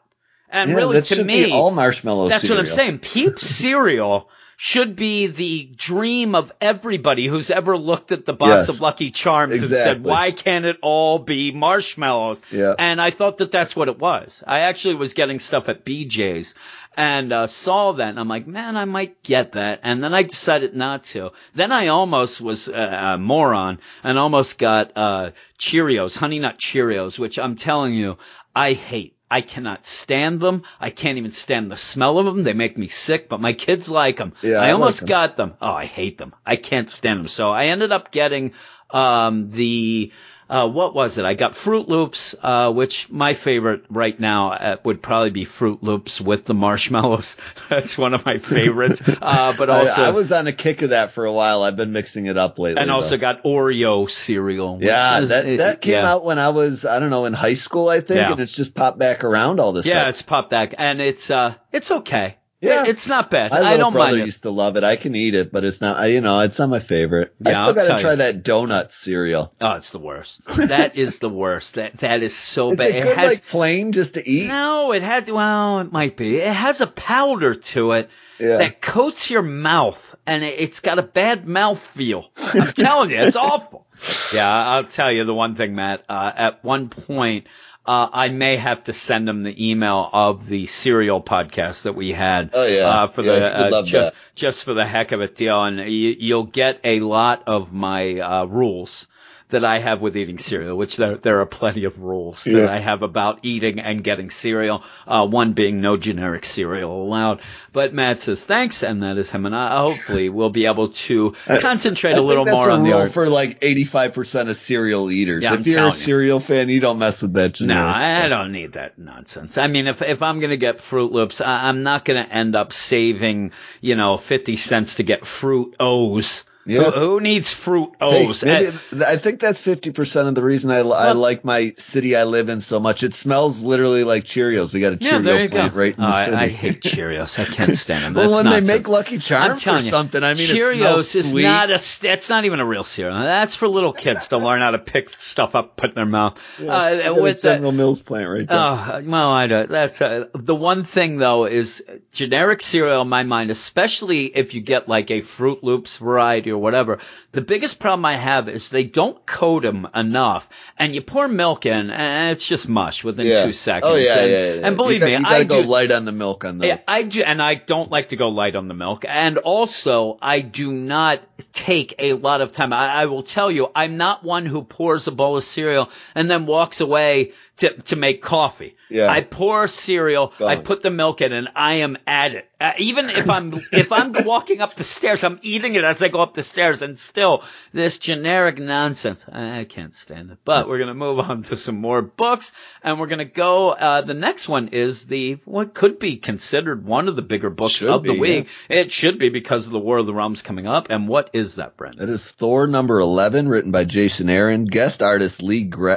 And 0.49 0.71
yeah, 0.71 0.75
really, 0.77 1.01
to 1.01 1.23
me, 1.23 1.45
be 1.45 1.51
all 1.51 1.71
marshmallow 1.71 2.27
that's 2.27 2.41
cereal. 2.41 2.63
what 2.63 2.69
I'm 2.69 2.75
saying. 2.75 2.99
Peep 2.99 3.39
cereal 3.39 4.29
should 4.63 4.95
be 4.95 5.25
the 5.25 5.71
dream 5.75 6.35
of 6.35 6.51
everybody 6.61 7.25
who's 7.25 7.49
ever 7.49 7.75
looked 7.75 8.11
at 8.11 8.25
the 8.25 8.33
box 8.33 8.49
Yes. 8.51 8.69
of 8.69 8.79
Lucky 8.79 9.09
Charms 9.09 9.59
and 9.59 9.71
said, 9.71 10.03
why 10.03 10.29
can't 10.31 10.65
it 10.65 10.77
all 10.83 11.17
be 11.17 11.51
marshmallows? 11.51 12.43
Yeah. 12.51 12.75
And 12.77 13.01
I 13.01 13.09
thought 13.09 13.39
that 13.39 13.51
that's 13.51 13.75
what 13.75 13.87
it 13.87 13.97
was. 13.97 14.43
I 14.45 14.59
actually 14.59 14.95
was 14.95 15.13
getting 15.15 15.39
stuff 15.39 15.67
at 15.67 15.83
BJ's 15.83 16.53
and 16.95 17.33
uh, 17.33 17.47
saw 17.47 17.93
that 17.93 18.09
and 18.09 18.19
I'm 18.19 18.27
like, 18.27 18.45
man, 18.45 18.77
I 18.77 18.85
might 18.85 19.23
get 19.23 19.53
that. 19.53 19.79
And 19.81 20.03
then 20.03 20.13
I 20.13 20.21
decided 20.21 20.75
not 20.75 21.05
to. 21.05 21.31
Then 21.55 21.71
I 21.71 21.87
almost 21.87 22.39
was 22.39 22.67
a 22.67 23.17
moron 23.19 23.79
and 24.03 24.19
almost 24.19 24.59
got 24.59 24.91
uh, 24.95 25.31
Cheerios, 25.57 26.15
Honey 26.15 26.37
Nut 26.37 26.59
Cheerios, 26.59 27.17
which 27.17 27.39
I'm 27.39 27.55
telling 27.55 27.95
you, 27.95 28.19
I 28.55 28.73
hate. 28.73 29.17
I 29.31 29.41
cannot 29.41 29.85
stand 29.85 30.41
them. 30.41 30.63
I 30.79 30.89
can't 30.89 31.17
even 31.17 31.31
stand 31.31 31.71
the 31.71 31.77
smell 31.77 32.19
of 32.19 32.25
them. 32.25 32.43
They 32.43 32.53
make 32.53 32.77
me 32.77 32.89
sick, 32.89 33.29
but 33.29 33.39
my 33.39 33.53
kids 33.53 33.89
like 33.89 34.17
them. 34.17 34.33
Yeah, 34.41 34.57
I 34.59 34.67
I 34.67 34.71
almost 34.73 35.01
like 35.01 35.03
'em. 35.03 35.07
got 35.07 35.37
them. 35.37 35.53
Oh, 35.61 35.71
I 35.71 35.85
hate 35.85 36.17
them. 36.17 36.35
I 36.45 36.57
can't 36.57 36.89
stand 36.91 37.21
them. 37.21 37.27
So 37.29 37.49
I 37.51 37.67
ended 37.67 37.93
up 37.93 38.11
getting, 38.11 38.51
um, 38.91 39.47
the, 39.49 40.11
uh, 40.51 40.67
what 40.67 40.93
was 40.93 41.17
it? 41.17 41.23
I 41.23 41.33
got 41.33 41.53
Froot 41.53 41.87
Loops, 41.87 42.35
uh, 42.43 42.73
which 42.73 43.09
my 43.09 43.33
favorite 43.33 43.85
right 43.89 44.19
now 44.19 44.51
uh, 44.51 44.75
would 44.83 45.01
probably 45.01 45.29
be 45.29 45.45
Froot 45.45 45.81
Loops 45.81 46.19
with 46.19 46.43
the 46.43 46.53
marshmallows. 46.53 47.37
That's 47.69 47.97
one 47.97 48.13
of 48.13 48.25
my 48.25 48.37
favorites. 48.37 49.01
Uh, 49.05 49.55
but 49.57 49.69
I- 49.69 49.79
also, 49.79 50.01
I, 50.03 50.09
was 50.11 50.29
on 50.33 50.47
a 50.47 50.51
kick 50.51 50.81
of 50.81 50.89
that 50.89 51.13
for 51.13 51.25
a 51.25 51.31
while. 51.31 51.63
I've 51.63 51.77
been 51.77 51.93
mixing 51.93 52.25
it 52.25 52.37
up 52.37 52.59
lately. 52.59 52.81
and 52.81 52.91
also 52.91 53.11
though. 53.11 53.21
got 53.21 53.43
Oreo 53.43 54.09
cereal. 54.09 54.75
which 54.75 54.85
yeah, 54.87 55.19
is- 55.21 55.29
that 55.29 55.45
that 55.57 55.81
came 55.81 55.93
yeah. 55.93 56.11
out 56.11 56.25
when 56.25 56.37
I 56.37 56.49
was 56.49 56.83
I 56.83 56.99
don't 56.99 57.11
know 57.11 57.23
in 57.25 57.33
high 57.33 57.53
school 57.53 57.87
I 57.87 58.01
think, 58.01 58.19
Yeah. 58.19 58.31
and 58.31 58.39
it's 58.41 58.51
just 58.51 58.75
popped 58.75 58.99
back 58.99 59.23
around 59.23 59.61
all 59.61 59.71
this. 59.71 59.85
Yeah, 59.85 60.09
it's 60.09 60.21
popped 60.21 60.49
back 60.49 60.73
and 60.77 61.01
it's, 61.01 61.31
uh, 61.31 61.55
it's 61.71 61.91
okay. 61.91 62.35
Yeah. 62.61 62.83
It's 62.85 63.07
not 63.07 63.31
bad. 63.31 63.49
My 63.51 63.57
I 63.61 63.77
don't 63.77 63.91
brother 63.93 64.11
mind 64.11 64.21
it. 64.21 64.25
used 64.27 64.43
to 64.43 64.51
love 64.51 64.77
it. 64.77 64.83
I 64.83 64.95
can 64.95 65.15
eat 65.15 65.33
it, 65.33 65.51
but 65.51 65.63
it's 65.65 65.81
not. 65.81 65.97
I, 65.97 66.07
you 66.07 66.21
know, 66.21 66.39
it's 66.41 66.59
not 66.59 66.69
my 66.69 66.79
favorite. 66.79 67.33
I 67.43 67.49
Yeah, 67.49 67.63
still 67.63 67.67
I'll 67.81 67.87
gotta 67.89 68.01
try 68.01 68.11
you. 68.11 68.17
that 68.17 68.43
donut 68.43 68.91
cereal. 68.91 69.51
Oh, 69.59 69.71
it's 69.77 69.89
the 69.89 69.99
worst. 69.99 70.45
That 70.45 70.95
is 70.95 71.19
the 71.19 71.29
worst. 71.29 71.75
That 71.75 71.97
that 71.97 72.21
is 72.21 72.35
so 72.35 72.71
Is 72.71 72.77
bad. 72.77 72.91
it 72.95 73.03
good, 73.03 73.17
has 73.17 73.31
like 73.33 73.47
plain, 73.47 73.91
just 73.93 74.13
to 74.13 74.27
eat? 74.29 74.47
no. 74.47 74.91
It 74.91 75.01
has 75.01 75.29
well, 75.31 75.79
it 75.79 75.91
might 75.91 76.15
be. 76.15 76.37
It 76.37 76.53
has 76.53 76.81
a 76.81 76.87
powder 76.87 77.55
to 77.55 77.93
it 77.93 78.09
Yeah. 78.39 78.57
that 78.57 78.79
coats 78.81 79.29
your 79.31 79.41
mouth, 79.41 80.15
and 80.27 80.43
it, 80.43 80.59
it's 80.59 80.81
got 80.81 80.99
a 80.99 81.03
bad 81.03 81.47
mouth 81.47 81.79
feel. 81.79 82.29
I'm 82.53 82.67
telling 82.73 83.09
you, 83.09 83.17
it's 83.21 83.35
awful. 83.35 83.87
Yeah, 84.33 84.47
I'll 84.51 84.83
tell 84.85 85.11
you 85.11 85.25
the 85.25 85.33
one 85.33 85.55
thing, 85.55 85.75
Matt. 85.75 86.03
Uh, 86.09 86.31
at 86.35 86.63
one 86.63 86.89
point, 86.89 87.45
uh, 87.85 88.07
I 88.11 88.29
may 88.29 88.57
have 88.57 88.83
to 88.85 88.93
send 88.93 89.27
them 89.27 89.43
the 89.43 89.69
email 89.71 90.09
of 90.11 90.45
the 90.47 90.67
cereal 90.67 91.21
podcast 91.21 91.83
that 91.83 91.93
we 91.93 92.11
had. 92.11 92.51
Oh, 92.53 92.65
yeah. 92.65 92.81
uh, 92.87 93.07
for 93.07 93.23
Yeah, 93.23 93.39
the 93.39 93.67
uh, 93.67 93.69
love 93.71 93.85
just 93.87 94.13
that. 94.13 94.19
just 94.35 94.63
for 94.63 94.73
the 94.73 94.85
heck 94.85 95.11
of 95.11 95.21
it 95.21 95.35
deal, 95.35 95.63
and 95.63 95.79
you, 95.79 96.15
you'll 96.19 96.43
get 96.45 96.79
a 96.83 96.99
lot 96.99 97.43
of 97.47 97.73
my 97.73 98.19
uh, 98.19 98.45
rules 98.45 99.07
that 99.51 99.63
I 99.63 99.79
have 99.79 100.01
with 100.01 100.17
eating 100.17 100.37
cereal, 100.37 100.75
which 100.77 100.97
there 100.97 101.15
there 101.17 101.39
are 101.41 101.45
plenty 101.45 101.85
of 101.85 102.01
rules 102.01 102.43
that 102.45 102.51
Yeah. 102.53 102.71
I 102.71 102.79
have 102.79 103.03
about 103.03 103.39
eating 103.43 103.79
and 103.79 104.03
getting 104.03 104.29
cereal. 104.29 104.83
Uh, 105.07 105.25
one 105.27 105.53
being 105.53 105.79
no 105.81 105.95
generic 105.97 106.43
cereal 106.45 107.03
allowed. 107.03 107.41
But 107.73 107.93
Matt 107.93 108.19
says 108.19 108.43
thanks, 108.43 108.83
and 108.83 109.03
that 109.03 109.17
is 109.17 109.29
him, 109.29 109.45
and 109.45 109.55
I 109.55 109.77
hopefully 109.77 110.27
we'll 110.29 110.49
be 110.49 110.65
able 110.65 110.89
to 110.89 111.33
concentrate 111.61 112.11
I 112.11 112.13
a 112.13 112.15
think 112.17 112.27
little 112.27 112.45
more 112.45 112.69
a 112.69 112.73
on 112.73 112.83
the 112.83 112.89
rule 112.89 112.99
art. 112.99 113.13
for 113.13 113.29
like 113.29 113.59
85% 113.61 114.49
of 114.49 114.57
cereal 114.57 115.09
eaters. 115.11 115.43
Yeah, 115.43 115.53
if 115.53 115.59
I'm 115.59 115.65
you're 115.65 115.73
a 115.73 115.75
telling 115.77 115.91
you. 115.93 115.97
cereal 115.97 116.39
fan, 116.41 116.69
you 116.69 116.79
don't 116.81 116.99
mess 116.99 117.21
with 117.21 117.33
that 117.33 117.59
No, 117.61 117.67
generic 117.67 117.95
I 117.95 118.27
don't 118.27 118.51
need 118.51 118.73
that 118.73 118.97
nonsense. 118.99 119.57
I 119.57 119.67
mean, 119.67 119.87
if 119.87 120.01
if 120.01 120.21
I'm 120.21 120.39
gonna 120.39 120.57
get 120.57 120.77
Froot 120.79 121.11
Loops, 121.11 121.39
I, 121.41 121.69
I'm 121.69 121.83
not 121.83 122.03
gonna 122.03 122.27
end 122.29 122.55
up 122.55 122.73
saving, 122.73 123.51
you 123.79 123.95
know, 123.95 124.17
fifty 124.17 124.57
cents 124.57 124.95
to 124.95 125.03
get 125.03 125.25
Fruit 125.25 125.75
O's. 125.79 126.43
Yeah. 126.71 126.83
Who, 126.91 126.91
who 126.91 127.19
needs 127.21 127.51
Fruit 127.51 127.91
Hey, 127.99 128.27
maybe- 128.43 128.77
I 129.05 129.17
think 129.17 129.39
that's 129.39 129.61
50% 129.61 130.27
of 130.27 130.35
the 130.35 130.43
reason 130.43 130.71
I, 130.71 130.79
I 130.79 131.11
like 131.11 131.43
my 131.43 131.73
city 131.77 132.15
I 132.15 132.23
live 132.23 132.49
in 132.49 132.61
so 132.61 132.79
much. 132.79 133.03
It 133.03 133.13
smells 133.13 133.61
literally 133.61 134.03
like 134.03 134.23
Cheerios. 134.23 134.73
We 134.73 134.79
got 134.79 134.93
a 134.93 134.97
yeah, 135.01 135.19
Cheerio 135.21 135.47
go. 135.47 135.51
plant 135.51 135.73
right 135.75 135.97
in 135.97 136.03
Oh, 136.03 136.07
the 136.07 136.13
I, 136.13 136.25
city. 136.25 136.37
I 136.37 136.47
hate 136.47 136.81
Cheerios. 136.81 137.39
I 137.39 137.45
can't 137.45 137.75
stand 137.75 138.03
them. 138.03 138.13
well, 138.13 138.31
when 138.37 138.45
nonsense. 138.45 138.67
they 138.67 138.73
make 138.77 138.87
Lucky 138.87 139.17
Charms 139.17 139.67
or 139.67 139.77
you, 139.79 139.89
something, 139.89 140.23
I 140.23 140.33
mean, 140.33 140.49
it 140.49 140.55
Cheerios 140.55 141.15
is 141.15 141.31
sweet. 141.31 141.43
not 141.43 141.69
a. 141.69 141.73
It's 141.75 142.29
not 142.29 142.45
even 142.45 142.59
a 142.59 142.65
real 142.65 142.83
cereal. 142.83 143.19
That's 143.19 143.55
for 143.55 143.67
little 143.67 143.93
kids 143.93 144.29
to 144.29 144.37
learn 144.37 144.61
how 144.61 144.71
to 144.71 144.79
pick 144.79 145.09
stuff 145.09 145.55
up, 145.55 145.75
put 145.75 145.89
in 145.89 145.95
their 145.95 146.05
mouth. 146.05 146.39
We 146.59 146.67
uh, 146.69 147.13
with 147.15 147.41
the, 147.41 147.53
General 147.55 147.71
Mills 147.71 148.01
plant 148.01 148.29
right 148.29 148.47
there. 148.47 148.57
Oh, 148.57 149.01
well, 149.05 149.31
I 149.31 149.47
don't. 149.47 149.69
That's 149.69 150.01
uh, 150.01 150.27
the 150.33 150.55
one 150.55 150.83
thing 150.83 151.17
though 151.17 151.45
is 151.45 151.83
generic 152.13 152.61
cereal 152.61 153.01
in 153.01 153.09
my 153.09 153.23
mind, 153.23 153.51
especially 153.51 154.25
if 154.25 154.53
you 154.53 154.61
get 154.61 154.87
like 154.87 155.11
a 155.11 155.19
Froot 155.19 155.63
Loops 155.63 155.97
variety 155.97 156.51
or 156.51 156.57
whatever. 156.61 156.99
The 157.31 157.41
biggest 157.41 157.79
problem 157.79 158.05
I 158.05 158.15
have 158.15 158.47
is 158.47 158.69
they 158.69 158.83
don't 158.83 159.25
coat 159.25 159.63
them 159.63 159.87
enough, 159.93 160.47
and 160.77 160.95
you 160.95 161.01
pour 161.01 161.27
milk 161.27 161.65
in, 161.65 161.89
and 161.89 162.31
it's 162.31 162.47
just 162.47 162.69
mush 162.69 163.03
within 163.03 163.27
yeah. 163.27 163.43
two 163.43 163.49
oh, 163.49 163.51
seconds. 163.51 163.91
Oh 163.91 163.95
yeah, 163.95 164.19
and, 164.19 164.31
yeah, 164.31 164.53
yeah. 164.53 164.67
And 164.67 164.77
believe 164.77 164.95
you 164.95 164.99
got, 165.01 165.05
me, 165.07 165.17
you 165.17 165.23
gotta 165.23 165.35
I 165.35 165.43
go 165.43 165.61
do. 165.61 165.67
light 165.67 165.91
on 165.91 166.05
the 166.05 166.11
milk 166.11 166.45
on 166.45 166.59
those. 166.59 166.67
Yeah, 166.67 166.81
I 166.87 167.03
do, 167.03 167.23
and 167.23 167.41
I 167.41 167.55
don't 167.55 167.91
like 167.91 168.09
to 168.09 168.15
go 168.15 168.29
light 168.29 168.55
on 168.55 168.67
the 168.67 168.73
milk. 168.73 169.03
And 169.07 169.37
also, 169.39 170.17
I 170.21 170.41
do 170.41 170.71
not 170.71 171.21
take 171.53 171.95
a 171.99 172.13
lot 172.13 172.41
of 172.41 172.51
time. 172.51 172.73
I, 172.73 172.87
I 172.87 173.05
will 173.07 173.23
tell 173.23 173.51
you, 173.51 173.69
I'm 173.75 173.97
not 173.97 174.23
one 174.23 174.45
who 174.45 174.63
pours 174.63 175.07
a 175.07 175.11
bowl 175.11 175.37
of 175.37 175.43
cereal 175.43 175.89
and 176.15 176.29
then 176.29 176.45
walks 176.45 176.81
away 176.81 177.33
to 177.61 177.81
to 177.83 177.95
make 177.95 178.21
coffee. 178.21 178.75
Yeah. 178.89 179.09
I 179.09 179.21
pour 179.21 179.67
cereal, 179.67 180.33
I 180.39 180.57
put 180.57 180.81
the 180.81 180.91
milk 180.91 181.21
in, 181.21 181.31
and 181.31 181.47
I 181.55 181.75
am 181.75 181.97
at 182.05 182.33
it. 182.33 182.49
Uh, 182.59 182.73
even 182.77 183.09
if 183.09 183.29
I'm 183.29 183.53
if 183.71 183.91
I'm 183.91 184.13
walking 184.25 184.61
up 184.61 184.75
the 184.75 184.83
stairs, 184.83 185.23
I'm 185.23 185.39
eating 185.41 185.75
it 185.75 185.83
as 185.83 186.01
I 186.01 186.09
go 186.09 186.21
up 186.21 186.33
the 186.33 186.43
stairs, 186.43 186.81
and 186.81 186.97
still 186.97 187.43
this 187.71 187.99
generic 187.99 188.59
nonsense. 188.59 189.25
I, 189.31 189.65
can't 189.65 189.95
stand 189.95 190.31
it. 190.31 190.39
But 190.43 190.67
we're 190.67 190.79
gonna 190.79 190.93
move 190.93 191.19
on 191.19 191.43
to 191.43 191.55
some 191.55 191.77
more 191.77 192.01
books, 192.01 192.51
and 192.83 192.99
we're 192.99 193.07
gonna 193.07 193.25
go. 193.25 193.69
Uh, 193.69 194.01
the 194.01 194.13
next 194.13 194.49
one 194.49 194.69
is 194.69 195.05
the 195.05 195.37
what 195.45 195.73
could 195.73 195.99
be 195.99 196.17
considered 196.17 196.85
one 196.85 197.07
of 197.07 197.15
the 197.15 197.21
bigger 197.21 197.49
books 197.49 197.73
Should 197.73 197.89
of 197.89 198.03
the 198.03 198.13
be, 198.13 198.19
week. 198.19 198.47
It 198.69 198.91
should 198.91 199.17
be 199.19 199.29
because 199.29 199.67
of 199.67 199.71
the 199.71 199.79
War 199.79 199.99
of 199.99 200.05
the 200.05 200.13
Realms 200.13 200.41
coming 200.41 200.67
up. 200.67 200.87
And 200.89 201.07
what 201.07 201.29
is 201.33 201.55
that, 201.55 201.77
Brent? 201.77 201.97
That 201.97 202.09
is 202.09 202.31
Thor 202.31 202.67
number 202.67 202.99
11, 202.99 203.47
written 203.47 203.71
by 203.71 203.85
Jason 203.85 204.29
Aaron, 204.29 204.65
guest 204.65 205.01
artist 205.01 205.41
Lee 205.41 205.63
Gre- 205.63 205.95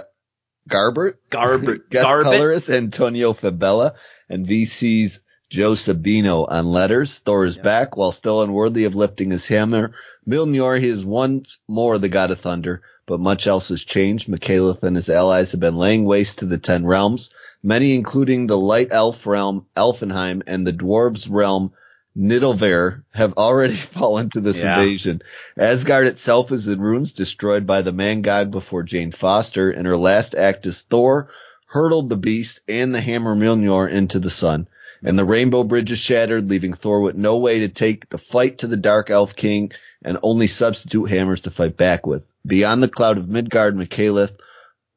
Garbert, 0.69 1.15
Garbert, 1.31 1.81
guest 1.91 2.05
Garbett. 2.05 2.33
colorist 2.33 2.71
Antonio 2.71 3.33
Fabela, 3.33 3.95
and 4.29 4.47
VC's 4.47 5.21
Joe 5.51 5.73
Sabino 5.73 6.47
on 6.51 6.67
letters. 6.67 7.19
Thor 7.19 7.45
is 7.45 7.59
back 7.59 7.97
while 7.97 8.13
still 8.13 8.43
unworthy 8.43 8.85
of 8.85 8.95
lifting 8.95 9.31
his 9.31 9.47
hammer. 9.47 9.93
Mjolnir, 10.27 10.81
he 10.81 10.89
is 10.89 11.05
once 11.05 11.59
more 11.69 11.99
the 11.99 12.09
god 12.09 12.31
of 12.31 12.41
thunder, 12.41 12.83
but 13.07 13.21
much 13.21 13.47
else 13.47 13.69
has 13.69 13.85
changed. 13.85 14.27
Mikalith 14.27 14.83
and 14.83 14.97
his 14.97 15.11
allies 15.11 15.53
have 15.53 15.61
been 15.61 15.77
laying 15.77 16.07
waste 16.07 16.39
to 16.39 16.47
the 16.47 16.59
Ten 16.59 16.87
Realms, 16.87 17.31
many 17.63 17.95
including 17.95 18.47
the 18.47 18.59
light 18.59 18.89
elf 18.91 19.27
realm, 19.27 19.67
Elfenheim, 19.77 20.43
and 20.47 20.67
the 20.67 20.73
dwarves 20.73 21.29
realm, 21.31 21.73
Nidavellir 22.17 23.03
have 23.13 23.33
already 23.35 23.77
fallen 23.95 24.31
to 24.31 24.41
this 24.41 24.59
Yeah. 24.59 24.79
invasion. 24.81 25.23
Asgard 25.59 26.07
itself 26.07 26.53
is 26.53 26.67
in 26.69 26.81
ruins, 26.81 27.13
destroyed 27.13 27.67
by 27.67 27.83
the 27.83 27.93
Mangog 27.93 28.51
before 28.51 28.83
Jane 28.83 29.13
Foster, 29.13 29.71
and 29.71 29.87
her 29.87 29.97
last 29.97 30.35
act 30.35 30.67
as 30.67 30.83
Thor 30.83 31.29
hurled 31.67 32.09
the 32.09 32.17
beast 32.17 32.61
and 32.69 32.95
the 32.95 33.01
hammer 33.01 33.35
Mjolnir 33.35 33.91
into 33.91 34.21
the 34.21 34.31
sun. 34.31 34.69
And 35.03 35.19
the 35.19 35.25
rainbow 35.25 35.65
bridge 35.65 35.91
is 35.93 35.99
shattered, 35.99 36.49
leaving 36.49 36.73
Thor 36.73 37.01
with 37.01 37.17
no 37.17 37.37
way 37.39 37.59
to 37.59 37.69
take 37.69 38.09
the 38.09 38.19
fight 38.19 38.59
to 38.59 38.67
the 38.69 38.77
Dark 38.77 39.11
Elf 39.11 39.35
King 39.37 39.73
and 40.05 40.19
only 40.23 40.47
substitute 40.47 41.11
hammers 41.11 41.43
to 41.43 41.51
fight 41.51 41.77
back 41.77 42.07
with. 42.07 42.25
Beyond 42.47 42.83
the 42.83 42.89
cloud 42.89 43.19
of 43.19 43.29
Midgard, 43.29 43.77
Michaelith, 43.77 44.37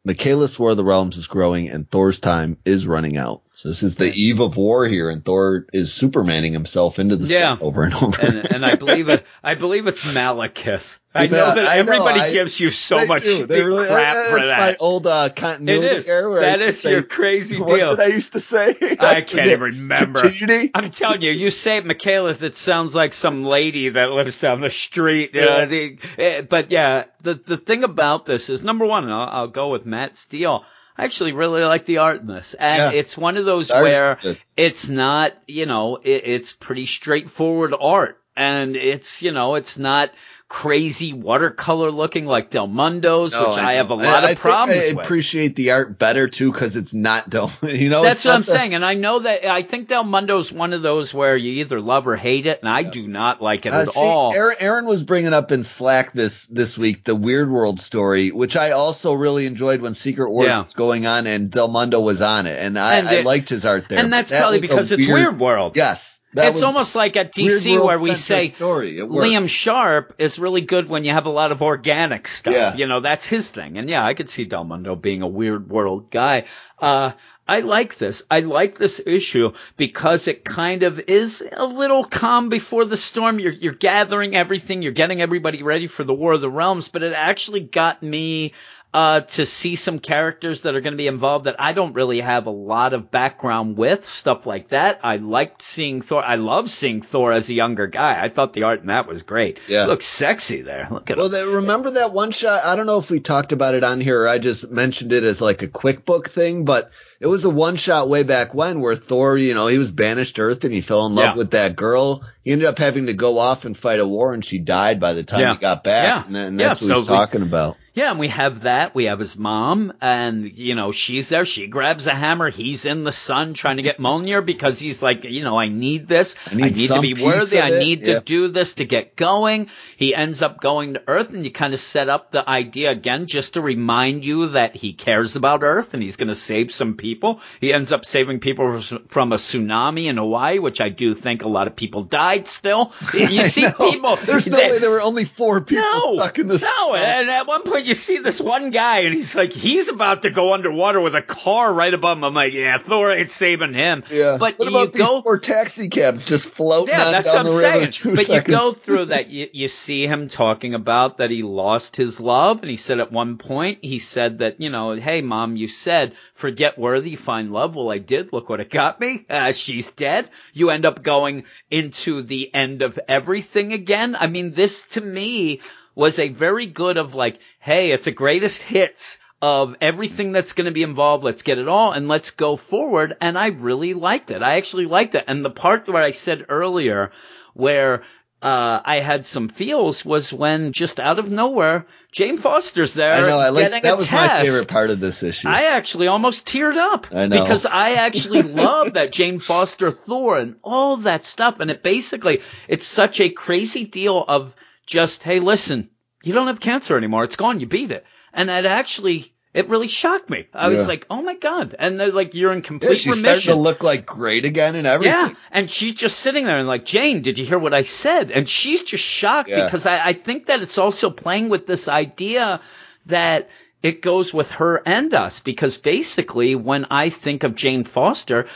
Michaelith's 0.05 0.57
War 0.59 0.71
of 0.71 0.77
the 0.77 0.85
Realms 0.85 1.17
is 1.17 1.27
growing 1.27 1.69
and 1.69 1.89
Thor's 1.89 2.19
time 2.19 2.57
is 2.63 2.87
running 2.87 3.17
out. 3.17 3.41
So 3.57 3.69
this 3.69 3.81
is 3.81 3.95
the 3.95 4.13
eve 4.13 4.39
of 4.39 4.55
war 4.55 4.85
here 4.87 5.09
and 5.09 5.25
Thor 5.25 5.65
is 5.73 5.89
supermaning 5.91 6.51
himself 6.51 6.99
into 6.99 7.15
the 7.15 7.25
Yeah. 7.25 7.57
over 7.59 7.81
and 7.85 7.93
over. 7.95 8.21
and, 8.21 8.53
and 8.53 8.63
I 8.63 8.75
believe 8.75 9.09
it. 9.09 9.25
I 9.43 9.55
believe 9.55 9.87
it's 9.87 10.03
Malekith. 10.03 10.99
I 11.15 11.25
know 11.25 11.55
that 11.55 11.67
I 11.67 11.73
know, 11.77 11.79
everybody 11.79 12.19
I- 12.19 12.31
gives 12.31 12.59
you 12.59 12.69
so 12.69 13.07
much 13.07 13.23
do. 13.23 13.47
They 13.47 13.63
really- 13.63 13.87
crap 13.87 14.13
that- 14.13 14.29
for 14.29 14.45
that. 14.45 14.57
my 14.59 14.75
old 14.79 15.07
uh, 15.07 15.29
It 15.31 15.35
continuity 15.35 15.87
is. 15.87 16.07
error. 16.07 16.37
I 16.37 16.41
That 16.41 16.61
is 16.61 16.83
your 16.83 17.01
say, 17.01 17.07
crazy 17.07 17.59
what 17.59 17.75
deal. 17.75 17.95
did 17.95 17.99
I 18.11 18.13
used 18.13 18.33
to 18.33 18.39
say? 18.39 18.75
I 18.99 19.21
can't 19.21 19.47
even 19.47 19.59
remember. 19.61 20.21
Continuity? 20.21 20.69
I'm 20.75 20.91
telling 20.91 21.23
you, 21.23 21.31
you 21.31 21.49
say 21.49 21.81
Michaelis, 21.81 22.43
it 22.43 22.55
sounds 22.55 22.93
like 22.93 23.13
some 23.13 23.43
lady 23.43 23.89
that 23.89 24.11
lives 24.11 24.37
down 24.37 24.61
the 24.61 24.69
street. 24.69 25.31
Uh, 25.35 25.39
Yeah. 25.39 25.65
the, 25.65 25.97
eh, 26.19 26.41
but 26.43 26.69
yeah, 26.69 27.05
the 27.23 27.33
the 27.33 27.57
thing 27.57 27.83
about 27.83 28.27
this 28.27 28.51
is 28.51 28.63
number 28.63 28.85
one, 28.85 29.05
and 29.05 29.13
I'll, 29.13 29.29
I'll 29.29 29.47
go 29.47 29.69
with 29.69 29.83
Matt 29.87 30.15
Steele. 30.15 30.63
I 30.97 31.05
actually 31.05 31.33
really 31.33 31.63
like 31.63 31.85
the 31.85 31.99
art 31.99 32.21
in 32.21 32.27
this, 32.27 32.55
and 32.55 32.93
Yeah. 32.93 32.99
it's 32.99 33.17
one 33.17 33.37
of 33.37 33.45
those 33.45 33.69
is 33.69 33.71
where 33.71 34.17
it's 34.55 34.89
not, 34.89 35.33
you 35.47 35.65
know, 35.65 35.97
it, 35.97 36.23
it's 36.25 36.51
pretty 36.53 36.85
straightforward 36.85 37.73
art, 37.79 38.19
and 38.35 38.75
it's, 38.75 39.21
you 39.21 39.31
know, 39.31 39.55
it's 39.55 39.77
not 39.77 40.11
crazy 40.49 41.11
watercolor 41.11 41.91
looking 41.91 42.23
like 42.25 42.49
Del 42.51 42.67
Mundo's, 42.67 43.33
No, 43.33 43.49
which 43.49 43.57
I, 43.57 43.73
have 43.73 43.89
a 43.89 43.95
lot 43.95 44.23
I 44.23 44.31
of 44.31 44.39
problems 44.39 44.79
think 44.81 44.93
I 44.93 44.97
with. 44.97 45.05
appreciate 45.05 45.55
the 45.57 45.71
art 45.71 45.99
better 45.99 46.29
too 46.29 46.51
because 46.53 46.77
it's 46.77 46.93
not 46.93 47.29
Del. 47.29 47.51
You 47.63 47.89
know, 47.89 48.01
That's 48.01 48.23
what 48.23 48.33
I'm 48.33 48.41
the- 48.43 48.51
saying, 48.51 48.73
and 48.73 48.85
I 48.85 48.93
know 48.93 49.19
that 49.19 49.45
I 49.45 49.61
think 49.63 49.89
Del 49.89 50.05
Mundo's 50.05 50.51
one 50.51 50.71
of 50.71 50.81
those 50.81 51.13
where 51.13 51.35
you 51.35 51.53
either 51.61 51.81
love 51.81 52.07
or 52.07 52.15
hate 52.15 52.45
it, 52.45 52.61
and 52.61 52.69
I 52.69 52.83
do 52.83 53.05
not 53.07 53.41
like 53.41 53.65
it 53.65 53.73
Uh, 53.73 53.81
at 53.81 53.89
see, 53.89 53.99
all. 53.99 54.33
Aaron, 54.33 54.55
Aaron 54.61 54.85
was 54.85 55.03
bringing 55.03 55.33
up 55.33 55.51
in 55.51 55.63
Slack 55.65 56.13
this 56.13 56.45
this 56.47 56.77
week 56.77 57.03
the 57.03 57.15
Weird 57.15 57.51
World 57.51 57.81
story, 57.81 58.31
which 58.31 58.55
I 58.55 58.71
also 58.71 59.13
really 59.13 59.47
enjoyed 59.47 59.81
when 59.81 59.95
Secret 59.95 60.31
Wars 60.31 60.47
Yeah. 60.47 60.61
was 60.61 60.73
going 60.73 61.05
on 61.05 61.27
and 61.27 61.51
Del 61.51 61.67
Mundo 61.67 61.99
was 61.99 62.21
on 62.21 62.47
it, 62.47 62.57
and 62.57 62.79
I, 62.79 62.95
And 62.99 63.07
I 63.09 63.13
it- 63.15 63.25
liked 63.25 63.49
his 63.49 63.65
art 63.65 63.85
there. 63.89 63.99
and 63.99 64.13
that's 64.13 64.29
that 64.29 64.39
probably 64.39 64.61
because 64.61 64.91
it's 64.93 65.05
Weird 65.07 65.39
World. 65.39 65.75
Yes, 65.75 66.16
that 66.33 66.53
it's 66.53 66.61
almost 66.61 66.95
like 66.95 67.15
at 67.15 67.33
DC 67.33 67.83
where 67.83 67.99
we 67.99 68.13
say. 68.15 68.53
Liam 68.59 69.47
Sharp 69.47 70.15
is 70.17 70.39
really 70.39 70.61
good 70.61 70.89
when 70.89 71.03
you 71.03 71.11
have 71.11 71.25
a 71.25 71.31
lot 71.31 71.51
of 71.51 71.61
organic 71.61 72.27
stuff. 72.27 72.53
Yeah. 72.53 72.75
You 72.75 72.87
know, 72.87 72.99
that's 72.99 73.25
his 73.25 73.49
thing. 73.49 73.77
And 73.77 73.89
yeah, 73.89 74.05
I 74.05 74.13
could 74.13 74.29
see 74.29 74.45
Del 74.45 74.63
Mundo 74.63 74.95
being 74.95 75.21
a 75.21 75.27
weird 75.27 75.69
world 75.69 76.11
guy. 76.11 76.45
Uh, 76.79 77.11
I 77.47 77.61
like 77.61 77.97
this. 77.97 78.23
I 78.29 78.41
like 78.41 78.77
this 78.77 78.99
issue 79.05 79.53
because 79.77 80.27
it 80.27 80.43
kind 80.43 80.83
of 80.83 80.99
is 80.99 81.41
a 81.55 81.65
little 81.65 82.03
calm 82.03 82.49
before 82.49 82.83
the 82.83 82.97
storm. 82.97 83.39
You're, 83.39 83.53
you're 83.53 83.73
gathering 83.73 84.35
everything. 84.35 84.81
You're 84.81 84.91
getting 84.91 85.21
everybody 85.21 85.63
ready 85.63 85.87
for 85.87 86.03
the 86.03 86.13
War 86.13 86.33
of 86.33 86.41
the 86.41 86.49
Realms, 86.49 86.89
but 86.89 87.03
it 87.03 87.13
actually 87.13 87.61
got 87.61 88.03
me 88.03 88.53
uh, 88.93 89.21
to 89.21 89.45
see 89.45 89.75
some 89.75 89.99
characters 89.99 90.61
that 90.61 90.73
are 90.73 90.81
going 90.81 90.93
to 90.93 90.97
be 90.97 91.07
involved 91.07 91.45
that 91.45 91.57
I 91.59 91.73
don't 91.73 91.93
really 91.93 92.21
have 92.21 92.47
a 92.47 92.51
lot 92.51 92.93
of 92.93 93.11
background 93.11 93.77
with, 93.77 94.09
stuff 94.09 94.45
like 94.45 94.69
that. 94.69 95.01
I 95.03 95.17
liked 95.17 95.61
seeing 95.61 96.01
Thor. 96.01 96.23
I 96.23 96.35
love 96.35 96.71
seeing 96.71 97.01
Thor 97.01 97.31
as 97.33 97.49
a 97.49 97.53
younger 97.53 97.85
guy. 97.87 98.23
I 98.23 98.29
thought 98.29 98.53
the 98.53 98.63
art 98.63 98.79
in 98.81 98.87
that 98.87 99.07
was 99.07 99.21
great. 99.23 99.59
Yeah. 99.67 99.83
He 99.83 99.87
looks 99.89 100.05
sexy 100.05 100.61
there. 100.61 100.87
Look 100.89 101.09
at 101.11 101.17
Well, 101.17 101.29
they, 101.29 101.43
remember 101.45 101.91
that 101.91 102.13
one 102.13 102.31
shot? 102.31 102.63
I 102.63 102.75
don't 102.75 102.85
know 102.87 102.97
if 102.97 103.11
we 103.11 103.19
talked 103.19 103.51
about 103.51 103.75
it 103.75 103.83
on 103.83 103.99
here 104.01 104.23
or 104.23 104.27
I 104.27 104.39
just 104.39 104.71
mentioned 104.71 105.11
it 105.13 105.23
as 105.23 105.41
like 105.41 105.61
a 105.61 105.67
quick 105.67 106.05
book 106.05 106.29
thing, 106.29 106.63
but 106.65 106.89
it 107.19 107.27
was 107.27 107.45
a 107.45 107.49
one 107.49 107.75
shot 107.75 108.09
way 108.09 108.23
back 108.23 108.53
when 108.53 108.79
where 108.79 108.95
Thor, 108.95 109.37
you 109.37 109.53
know, 109.53 109.67
he 109.67 109.77
was 109.77 109.91
banished 109.91 110.37
to 110.37 110.43
Earth 110.43 110.63
and 110.63 110.73
he 110.73 110.81
fell 110.81 111.05
in 111.05 111.13
love 111.13 111.35
Yeah. 111.35 111.37
with 111.37 111.51
that 111.51 111.75
girl. 111.75 112.23
He 112.43 112.51
ended 112.53 112.67
up 112.67 112.79
having 112.79 113.07
to 113.07 113.13
go 113.13 113.37
off 113.37 113.65
and 113.65 113.77
fight 113.77 113.99
a 113.99 114.07
war 114.07 114.33
and 114.33 114.43
she 114.45 114.59
died 114.59 114.99
by 115.01 115.13
the 115.13 115.23
time 115.23 115.41
Yeah. 115.41 115.53
he 115.55 115.59
got 115.59 115.83
back. 115.83 116.25
Yeah. 116.29 116.39
And, 116.45 116.59
Yeah, 116.59 116.69
that's 116.69 116.81
what 116.81 116.87
so 116.87 116.95
he's 116.95 117.09
we- 117.09 117.15
talking 117.15 117.41
about. 117.41 117.75
Yeah, 117.97 118.11
and 118.11 118.19
we 118.19 118.27
have 118.27 118.61
that. 118.61 118.93
We 118.93 119.05
have 119.05 119.17
his 119.17 119.39
mom, 119.39 119.91
and 120.01 120.55
you 120.55 120.75
know 120.75 120.91
she's 120.91 121.29
there. 121.29 121.45
She 121.45 121.65
grabs 121.65 122.05
a 122.05 122.13
hammer. 122.13 122.51
He's 122.51 122.85
in 122.85 123.03
the 123.03 123.11
sun 123.11 123.55
trying 123.55 123.77
to 123.77 123.81
get 123.83 123.97
Mjolnir 123.97 124.45
because 124.45 124.77
he's 124.77 125.01
like, 125.01 125.23
you 125.23 125.43
know, 125.43 125.57
I 125.57 125.67
need 125.67 126.07
this. 126.07 126.35
I 126.51 126.53
need 126.69 126.75
to 126.89 127.01
be 127.01 127.15
worthy. 127.15 127.59
I 127.59 127.79
need 127.79 128.03
Yeah. 128.03 128.19
to 128.19 128.19
do 128.19 128.49
this 128.49 128.75
to 128.75 128.85
get 128.85 129.15
going. 129.15 129.69
He 129.95 130.13
ends 130.13 130.43
up 130.43 130.61
going 130.61 130.93
to 130.93 131.01
Earth, 131.07 131.33
and 131.33 131.43
you 131.43 131.49
kind 131.51 131.73
of 131.73 131.79
set 131.79 132.07
up 132.07 132.29
the 132.29 132.47
idea 132.47 132.91
again 132.91 133.25
just 133.25 133.55
to 133.55 133.61
remind 133.61 134.23
you 134.23 134.49
that 134.49 134.75
he 134.75 134.93
cares 134.93 135.35
about 135.35 135.63
Earth 135.63 135.95
and 135.95 136.03
he's 136.03 136.17
going 136.17 136.27
to 136.27 136.35
save 136.35 136.71
some 136.71 136.97
people. 136.97 137.41
He 137.59 137.73
ends 137.73 137.91
up 137.91 138.05
saving 138.05 138.41
people 138.41 138.79
from 139.07 139.31
a 139.33 139.37
tsunami 139.37 140.05
in 140.05 140.17
Hawaii, 140.17 140.59
which 140.59 140.81
I 140.81 140.89
do 140.89 141.15
think 141.15 141.41
a 141.43 141.47
lot 141.47 141.65
of 141.65 141.75
people 141.75 142.03
died. 142.03 142.45
Still, 142.45 142.93
you 143.15 143.43
see 143.45 143.65
people. 143.75 144.17
There's 144.17 144.47
no 144.47 144.57
they- 144.57 144.69
way 144.69 144.77
there 144.77 144.91
were 144.91 145.01
only 145.01 145.25
four 145.25 145.61
people 145.61 145.83
no, 145.91 146.15
stuck 146.17 146.37
in 146.37 146.47
this. 146.47 146.61
no. 146.61 146.93
And 146.93 147.31
at 147.31 147.47
one 147.47 147.63
point, 147.63 147.86
you 147.87 147.95
see 147.95 148.17
this 148.17 148.41
one 148.41 148.69
guy, 148.71 148.99
and 148.99 149.13
he's 149.13 149.33
like, 149.33 149.53
he's 149.53 149.87
about 149.87 150.23
to 150.23 150.29
go 150.29 150.53
underwater 150.53 150.99
with 150.99 151.15
a 151.15 151.21
car 151.21 151.73
right 151.73 151.93
above 151.93 152.17
him. 152.17 152.25
I'm 152.25 152.33
like, 152.33 152.53
yeah, 152.53 152.77
Thor 152.77 153.11
ain't 153.11 153.31
saving 153.31 153.73
him. 153.73 154.03
Yeah. 154.11 154.37
But 154.37 154.59
what 154.59 154.69
you 154.69 154.75
about 154.75 154.93
go 154.93 155.15
these 155.15 155.23
four 155.23 155.39
taxi 155.39 155.87
cabs 155.87 156.25
just 156.25 156.49
floating 156.49 156.93
yeah, 156.93 157.05
on 157.05 157.11
that's 157.13 157.31
down 157.31 157.45
what 157.45 157.51
I'm 157.51 157.53
the 157.53 157.59
saying. 157.59 158.15
But 158.15 158.25
seconds? 158.25 158.47
you 158.47 158.53
go 158.55 158.73
through 158.73 159.05
that, 159.05 159.29
you, 159.29 159.47
you 159.53 159.67
see 159.69 160.05
him 160.05 160.27
talking 160.27 160.73
about 160.73 161.19
that 161.19 161.31
he 161.31 161.43
lost 161.43 161.95
his 161.95 162.19
love, 162.19 162.61
and 162.61 162.69
he 162.69 162.77
said 162.77 162.99
at 162.99 163.11
one 163.11 163.37
point, 163.37 163.79
he 163.81 163.99
said 163.99 164.39
that, 164.39 164.59
you 164.59 164.69
know, 164.69 164.91
hey 164.91 165.21
mom, 165.21 165.55
you 165.55 165.69
said, 165.69 166.13
forget 166.33 166.77
worthy, 166.77 167.15
find 167.15 167.53
love. 167.53 167.75
Well, 167.75 167.89
I 167.89 167.99
did. 167.99 168.33
Look 168.33 168.49
what 168.49 168.59
it 168.59 168.69
got 168.69 168.99
me. 168.99 169.25
Uh, 169.29 169.51
she's 169.53 169.91
dead. 169.91 170.29
You 170.53 170.71
end 170.71 170.85
up 170.85 171.03
going 171.03 171.45
into 171.71 172.21
the 172.21 172.53
end 172.53 172.81
of 172.81 172.99
everything 173.07 173.71
again. 173.71 174.15
I 174.15 174.27
mean, 174.27 174.51
this 174.51 174.85
to 174.87 175.01
me 175.01 175.61
was 175.97 176.19
a 176.19 176.29
very 176.29 176.67
good 176.67 176.97
of 176.97 177.15
like, 177.15 177.39
hey, 177.59 177.91
it's 177.91 178.05
a 178.05 178.11
greatest 178.11 178.61
hits 178.61 179.17
of 179.41 179.75
everything 179.81 180.31
that's 180.31 180.53
going 180.53 180.65
to 180.65 180.71
be 180.71 180.83
involved. 180.83 181.23
Let's 181.23 181.41
get 181.41 181.57
it 181.57 181.67
all 181.67 181.91
and 181.91 182.07
let's 182.07 182.29
go 182.29 182.55
forward. 182.55 183.17
And 183.19 183.35
I 183.35 183.47
really 183.47 183.95
liked 183.95 184.29
it. 184.29 184.43
I 184.43 184.57
actually 184.57 184.85
liked 184.85 185.15
it. 185.15 185.23
And 185.27 185.43
the 185.43 185.49
part 185.49 185.87
where 185.87 186.03
I 186.03 186.11
said 186.11 186.45
earlier 186.49 187.11
where 187.55 188.03
uh, 188.43 188.79
I 188.85 188.99
had 188.99 189.25
some 189.25 189.49
feels 189.49 190.05
was 190.05 190.31
when 190.31 190.71
just 190.71 190.99
out 190.99 191.17
of 191.17 191.31
nowhere, 191.31 191.87
Jane 192.11 192.37
Foster's 192.37 192.93
there 192.93 193.25
I 193.25 193.27
know. 193.27 193.39
I 193.39 193.49
like 193.49 193.81
that 193.81 193.97
was 193.97 194.05
test. 194.05 194.31
my 194.31 194.45
favorite 194.45 194.67
part 194.67 194.91
of 194.91 194.99
this 194.99 195.23
issue. 195.23 195.47
I 195.47 195.75
actually 195.75 196.05
almost 196.05 196.45
teared 196.45 196.77
up 196.77 197.07
I 197.11 197.25
know. 197.25 197.41
because 197.41 197.65
I 197.65 197.93
actually 198.05 198.43
love 198.43 198.93
that 198.93 199.11
Jane 199.11 199.39
Foster 199.39 199.89
Thor 199.89 200.37
and 200.37 200.57
all 200.63 200.97
that 200.97 201.25
stuff. 201.25 201.59
And 201.59 201.71
it 201.71 201.81
basically, 201.81 202.43
it's 202.67 202.85
such 202.85 203.19
a 203.19 203.29
crazy 203.29 203.85
deal 203.85 204.23
of 204.27 204.55
just, 204.87 205.21
hey, 205.23 205.39
listen, 205.39 205.89
you 206.23 206.33
don't 206.33 206.47
have 206.47 206.59
cancer 206.59 206.97
anymore. 206.97 207.23
It's 207.23 207.35
gone. 207.35 207.59
You 207.59 207.67
beat 207.67 207.91
it. 207.91 208.05
And 208.33 208.49
that 208.49 208.65
actually, 208.65 209.33
it 209.53 209.69
really 209.69 209.87
shocked 209.87 210.29
me. 210.29 210.47
I 210.53 210.69
was 210.69 210.87
like, 210.87 211.05
oh 211.09 211.21
my 211.21 211.35
God. 211.35 211.75
And 211.77 211.99
they're 211.99 212.11
like, 212.11 212.33
you're 212.35 212.51
in 212.51 212.59
yeah, 212.59 212.63
complete 212.63 212.99
she's 212.99 213.19
starting 213.19 213.23
remission. 213.25 213.53
to 213.53 213.59
look 213.59 213.83
like 213.83 214.05
great 214.05 214.45
again 214.45 214.75
and 214.75 214.85
everything. 214.87 215.13
Yeah, 215.13 215.33
and 215.51 215.69
she's 215.69 215.93
just 215.95 216.19
sitting 216.19 216.45
there 216.45 216.57
and 216.57 216.67
like, 216.67 216.85
Jane, 216.85 217.21
did 217.21 217.37
you 217.37 217.45
hear 217.45 217.59
what 217.59 217.73
I 217.73 217.83
said? 217.83 218.31
And 218.31 218.47
she's 218.47 218.83
just 218.83 219.03
shocked 219.03 219.49
Yeah. 219.49 219.65
because 219.65 219.85
I, 219.85 220.07
I 220.09 220.13
think 220.13 220.47
that 220.47 220.61
it's 220.61 220.77
also 220.77 221.09
playing 221.09 221.49
with 221.49 221.65
this 221.67 221.87
idea 221.87 222.61
that 223.07 223.49
it 223.81 224.01
goes 224.01 224.33
with 224.33 224.51
her 224.51 224.81
and 224.85 225.13
us 225.13 225.39
because 225.39 225.77
basically 225.77 226.55
when 226.55 226.85
I 226.91 227.09
think 227.09 227.43
of 227.43 227.55
Jane 227.55 227.83
Foster, 227.83 228.47